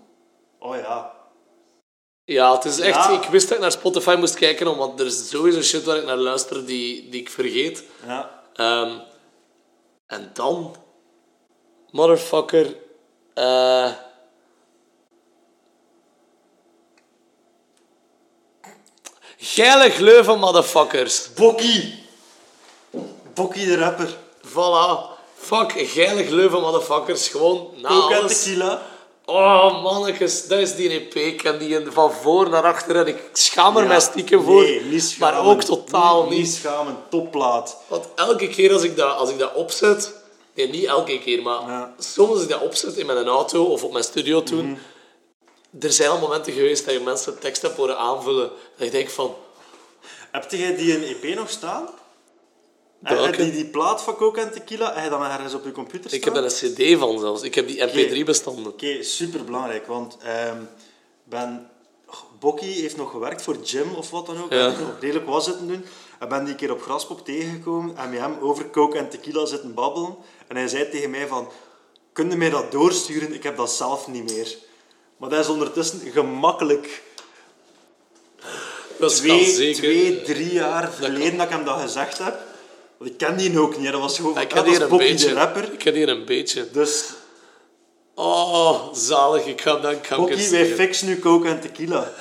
Oh 0.59 0.75
ja. 0.75 1.13
Ja, 2.25 2.53
het 2.53 2.65
is 2.65 2.79
echt... 2.79 2.95
Ja. 2.95 3.21
Ik 3.21 3.29
wist 3.29 3.47
dat 3.47 3.57
ik 3.57 3.63
naar 3.63 3.71
Spotify 3.71 4.15
moest 4.19 4.35
kijken, 4.35 4.77
want 4.77 4.99
er 4.99 5.05
is 5.05 5.29
sowieso 5.29 5.61
shit 5.61 5.83
waar 5.83 5.97
ik 5.97 6.05
naar 6.05 6.17
luister 6.17 6.65
die, 6.65 7.09
die 7.09 7.21
ik 7.21 7.29
vergeet. 7.29 7.83
Ja. 8.05 8.43
Ehm, 8.53 8.99
en 10.05 10.29
dan... 10.33 10.75
Motherfucker... 11.91 12.75
eh 13.33 13.91
Geile 19.41 19.89
gleuven, 19.89 20.39
motherfuckers. 20.39 21.29
Bokkie. 21.35 22.03
Bokkie 23.33 23.65
de 23.67 23.77
rapper. 23.77 24.17
Voilà. 24.47 25.17
Fuck, 25.37 25.71
geile 25.75 26.23
gleuven, 26.25 26.61
motherfuckers. 26.61 27.27
Gewoon 27.27 27.67
na 27.81 27.89
en 27.89 27.95
alles. 28.17 28.43
tequila. 28.43 28.81
Oh, 29.25 29.83
mannetjes, 29.83 30.47
dat 30.47 30.59
is 30.59 30.75
die 30.75 30.89
EP. 30.89 31.15
Ik 31.15 31.37
ken 31.37 31.59
die 31.59 31.79
van 31.91 32.11
voor 32.11 32.49
naar 32.49 32.63
achter 32.63 32.95
en 32.95 33.07
ik 33.07 33.29
schaam 33.33 33.75
er 33.77 33.81
Ja, 33.81 33.87
mij 33.87 33.99
stiekem 33.99 34.43
voor. 34.43 34.61
Nee, 34.61 34.81
niet 34.83 35.03
schamen. 35.03 35.43
maar 35.43 35.51
ook 35.53 35.61
totaal 35.63 36.23
niet. 36.29 36.39
niet. 36.39 36.53
Schamen. 36.53 36.97
Topplaat. 37.09 37.77
Want 37.87 38.05
elke 38.15 38.47
keer 38.47 38.73
als 38.73 38.83
ik 38.83 38.95
dat, 38.95 39.17
als 39.17 39.29
ik 39.29 39.39
dat 39.39 39.53
opzet... 39.53 40.13
Nee, 40.55 40.69
niet 40.69 40.85
elke 40.85 41.19
keer, 41.19 41.41
maar 41.41 41.59
Ja. 41.67 41.93
soms 41.99 42.29
als 42.29 42.41
ik 42.41 42.49
dat 42.49 42.61
opzet 42.61 42.97
in 42.97 43.05
mijn 43.05 43.27
auto 43.27 43.63
of 43.63 43.83
op 43.83 43.91
mijn 43.91 44.03
studio 44.03 44.43
toen... 44.43 44.65
Mhm. 44.65 44.79
Er 45.79 45.91
zijn 45.91 46.09
al 46.09 46.19
momenten 46.19 46.53
geweest 46.53 46.85
dat 46.85 46.93
je 46.93 46.99
mensen 46.99 47.39
tekst 47.39 47.61
hebt 47.61 47.75
horen 47.75 47.97
aanvullen. 47.97 48.49
Dat 48.77 48.85
ik 48.85 48.91
denk 48.91 49.09
van... 49.09 49.35
Heb 50.31 50.51
jij 50.51 50.75
die 50.75 50.95
een 50.95 51.03
EP 51.03 51.35
nog 51.35 51.49
staan? 51.49 51.89
Heb 53.03 53.37
die, 53.37 53.51
die 53.51 53.65
plaat 53.65 54.03
van 54.03 54.15
Coke 54.15 54.41
en 54.41 54.51
Tequila, 54.51 54.93
heb 54.93 55.03
je 55.03 55.09
dan 55.09 55.23
ergens 55.23 55.53
op 55.53 55.65
je 55.65 55.71
computer 55.71 56.09
staan? 56.09 56.19
Ik 56.19 56.25
heb 56.25 56.35
er 56.35 56.43
een 56.43 56.49
cd 56.49 56.99
van 56.99 57.19
zelfs. 57.19 57.41
Ik 57.41 57.55
heb 57.55 57.67
die 57.67 57.87
mp3-bestanden. 57.87 58.67
Oké, 58.67 59.03
super 59.03 59.43
belangrijk, 59.43 59.87
want 59.87 60.17
ehm 60.17 60.57
ben, 61.23 61.69
Bokkie 62.39 62.81
heeft 62.81 62.97
nog 62.97 63.11
gewerkt 63.11 63.41
voor 63.41 63.57
Jim 63.63 63.95
of 63.95 64.09
wat 64.09 64.25
dan 64.25 64.43
ook. 64.43 64.51
Ja. 64.51 64.67
Nog 64.67 64.97
redelijk 64.99 65.25
wat 65.25 65.43
zitten 65.43 65.67
doen. 65.67 65.85
En 66.19 66.29
ben 66.29 66.45
die 66.45 66.55
keer 66.55 66.71
op 66.71 66.81
Graspop 66.81 67.25
tegengekomen 67.25 67.97
en 67.97 68.09
met 68.09 68.19
hem 68.19 68.37
over 68.41 68.69
coke 68.69 68.97
en 68.97 69.09
tequila 69.09 69.45
zitten 69.45 69.73
babbelen. 69.73 70.15
En 70.47 70.55
hij 70.55 70.67
zei 70.67 70.89
tegen 70.89 71.09
mij 71.09 71.27
van, 71.27 71.49
kun 72.13 72.29
je 72.29 72.35
mij 72.35 72.49
dat 72.49 72.71
doorsturen? 72.71 73.33
Ik 73.33 73.43
heb 73.43 73.57
dat 73.57 73.71
zelf 73.71 74.07
niet 74.07 74.31
meer. 74.31 74.57
Maar 75.19 75.29
dat 75.29 75.39
is 75.39 75.47
ondertussen 75.47 75.99
gemakkelijk 76.11 77.01
Dat 78.99 79.11
is 79.11 79.17
twee, 79.17 79.45
zeker... 79.45 79.81
twee, 79.81 80.21
drie 80.21 80.53
jaar 80.53 80.87
geleden 80.87 81.37
dat 81.37 81.45
ik 81.45 81.51
hem 81.51 81.65
dat 81.65 81.81
gezegd 81.81 82.17
heb. 82.17 82.39
Want 82.97 83.11
ik 83.11 83.17
ken 83.17 83.37
die 83.37 83.59
ook 83.59 83.77
niet. 83.77 83.91
Dat 83.91 84.01
was 84.01 84.15
gewoon 84.15 84.37
Ik 84.37 84.37
ah, 84.37 84.53
ken 84.53 84.63
hier 84.63 84.73
is 84.73 84.79
een 84.79 84.97
beetje. 84.97 85.27
de 85.27 85.33
rapper. 85.33 85.63
Ik 85.63 85.79
ken 85.79 85.93
hier 85.93 86.09
een 86.09 86.25
beetje. 86.25 86.71
Dus 86.71 87.05
Oh, 88.21 88.93
zalig. 88.93 89.45
Ik 89.45 89.61
ga 89.61 89.75
dan 89.75 89.95
Bokkie, 90.15 90.49
wij 90.49 90.65
fixen 90.65 91.07
nu 91.07 91.19
coke 91.19 91.47
en 91.47 91.59
tequila. 91.59 92.11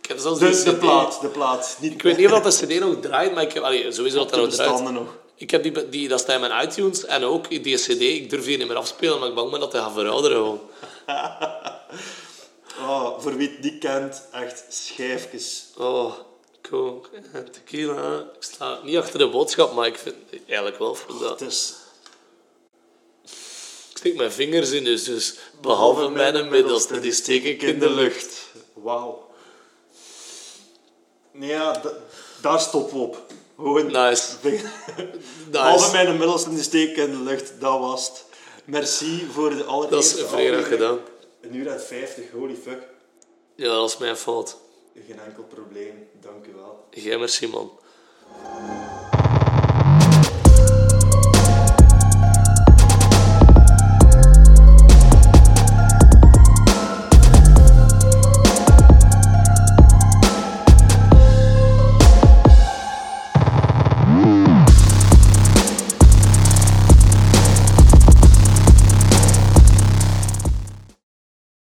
Ik 0.00 0.08
heb 0.08 0.18
zelfs 0.18 0.38
die 0.38 0.50
De, 0.50 0.62
de 0.62 0.74
plaat, 0.74 1.20
de 1.20 1.28
plaat. 1.28 1.76
Niet 1.80 1.92
Ik 1.92 2.02
weet 2.02 2.16
niet 2.16 2.26
of 2.26 2.42
dat 2.42 2.58
de 2.58 2.66
CD 2.66 2.80
nog 2.80 2.96
draait, 3.00 3.34
maar 3.34 3.42
ik 3.42 3.52
heb... 3.52 3.62
Allee, 3.62 3.92
sowieso 3.92 4.16
dat 4.16 4.30
de 4.30 4.36
nog 4.36 4.48
draait. 4.48 4.90
nog. 4.90 5.16
Ik 5.36 5.50
heb 5.50 5.62
die, 5.62 5.88
die, 5.88 6.08
dat 6.08 6.20
staat 6.20 6.34
in 6.34 6.48
mijn 6.48 6.68
iTunes 6.68 7.04
en 7.04 7.24
ook 7.24 7.50
die 7.50 7.76
CD. 7.76 8.00
Ik 8.00 8.30
durf 8.30 8.44
die 8.44 8.58
niet 8.58 8.68
meer 8.68 8.76
afspelen, 8.76 9.18
maar 9.18 9.28
ik 9.28 9.34
bang 9.34 9.50
ben 9.50 9.60
dat 9.60 9.72
hij 9.72 9.80
gaat 9.80 9.92
verouderen 9.92 10.36
gewoon. 10.36 10.60
Oh, 12.80 13.20
voor 13.20 13.36
wie 13.36 13.48
het 13.48 13.60
niet 13.60 13.78
kent, 13.78 14.22
echt 14.32 14.64
schijfjes. 14.68 15.66
Oh, 15.76 16.12
coke 16.70 17.08
en 17.32 17.50
tequila. 17.52 18.18
Ik 18.18 18.42
sta 18.42 18.78
niet 18.82 18.96
achter 18.96 19.18
de 19.18 19.28
boodschap, 19.28 19.74
maar 19.74 19.86
ik 19.86 19.98
vind 19.98 20.16
eigenlijk 20.46 20.78
wel 20.78 20.94
voor 20.94 21.18
dat. 21.18 21.40
Het 21.40 21.48
is 21.50 21.74
Ik 23.90 24.04
steek 24.04 24.16
mijn 24.16 24.32
vingers 24.32 24.70
in, 24.70 24.84
dus, 24.84 25.04
dus 25.04 25.34
behalve 25.60 26.08
mijn 26.08 26.48
middelste, 26.48 27.00
die 27.00 27.12
steek 27.12 27.44
ik 27.44 27.62
in 27.62 27.78
de 27.78 27.90
lucht. 27.90 28.36
Wauw. 28.74 29.26
Nee, 31.32 31.48
ja, 31.50 31.72
da- 31.72 31.92
daar 32.42 32.60
stoppen 32.60 32.96
we 32.96 33.02
op. 33.02 33.22
Gewoon... 33.56 33.86
Nice. 33.86 34.26
Alle 35.52 35.72
Nice. 35.78 35.92
mijn 35.92 36.16
middels 36.16 36.44
in 36.44 36.54
de 36.56 36.62
steek 36.62 36.96
in 36.96 37.10
de 37.10 37.22
lucht, 37.22 37.52
dat 37.60 37.78
was 37.78 38.08
het. 38.08 38.24
Merci 38.64 39.28
voor 39.32 39.50
de 39.56 39.64
allereerste 39.64 40.16
Dat 40.16 40.24
is 40.24 40.30
vrijdag 40.30 40.68
gedaan. 40.68 40.98
Uur 41.52 41.70
uit 41.70 41.84
50, 41.84 42.30
holy 42.30 42.54
fuck. 42.54 42.82
Ja, 43.54 43.68
dat 43.68 43.88
is 43.90 43.98
mijn 43.98 44.16
fout. 44.16 44.56
Geen 45.06 45.20
enkel 45.20 45.42
probleem, 45.42 46.08
dank 46.20 46.46
u 46.46 46.54
wel. 46.54 46.84
Jij 46.90 47.18
merci, 47.18 47.48
man. 47.48 47.70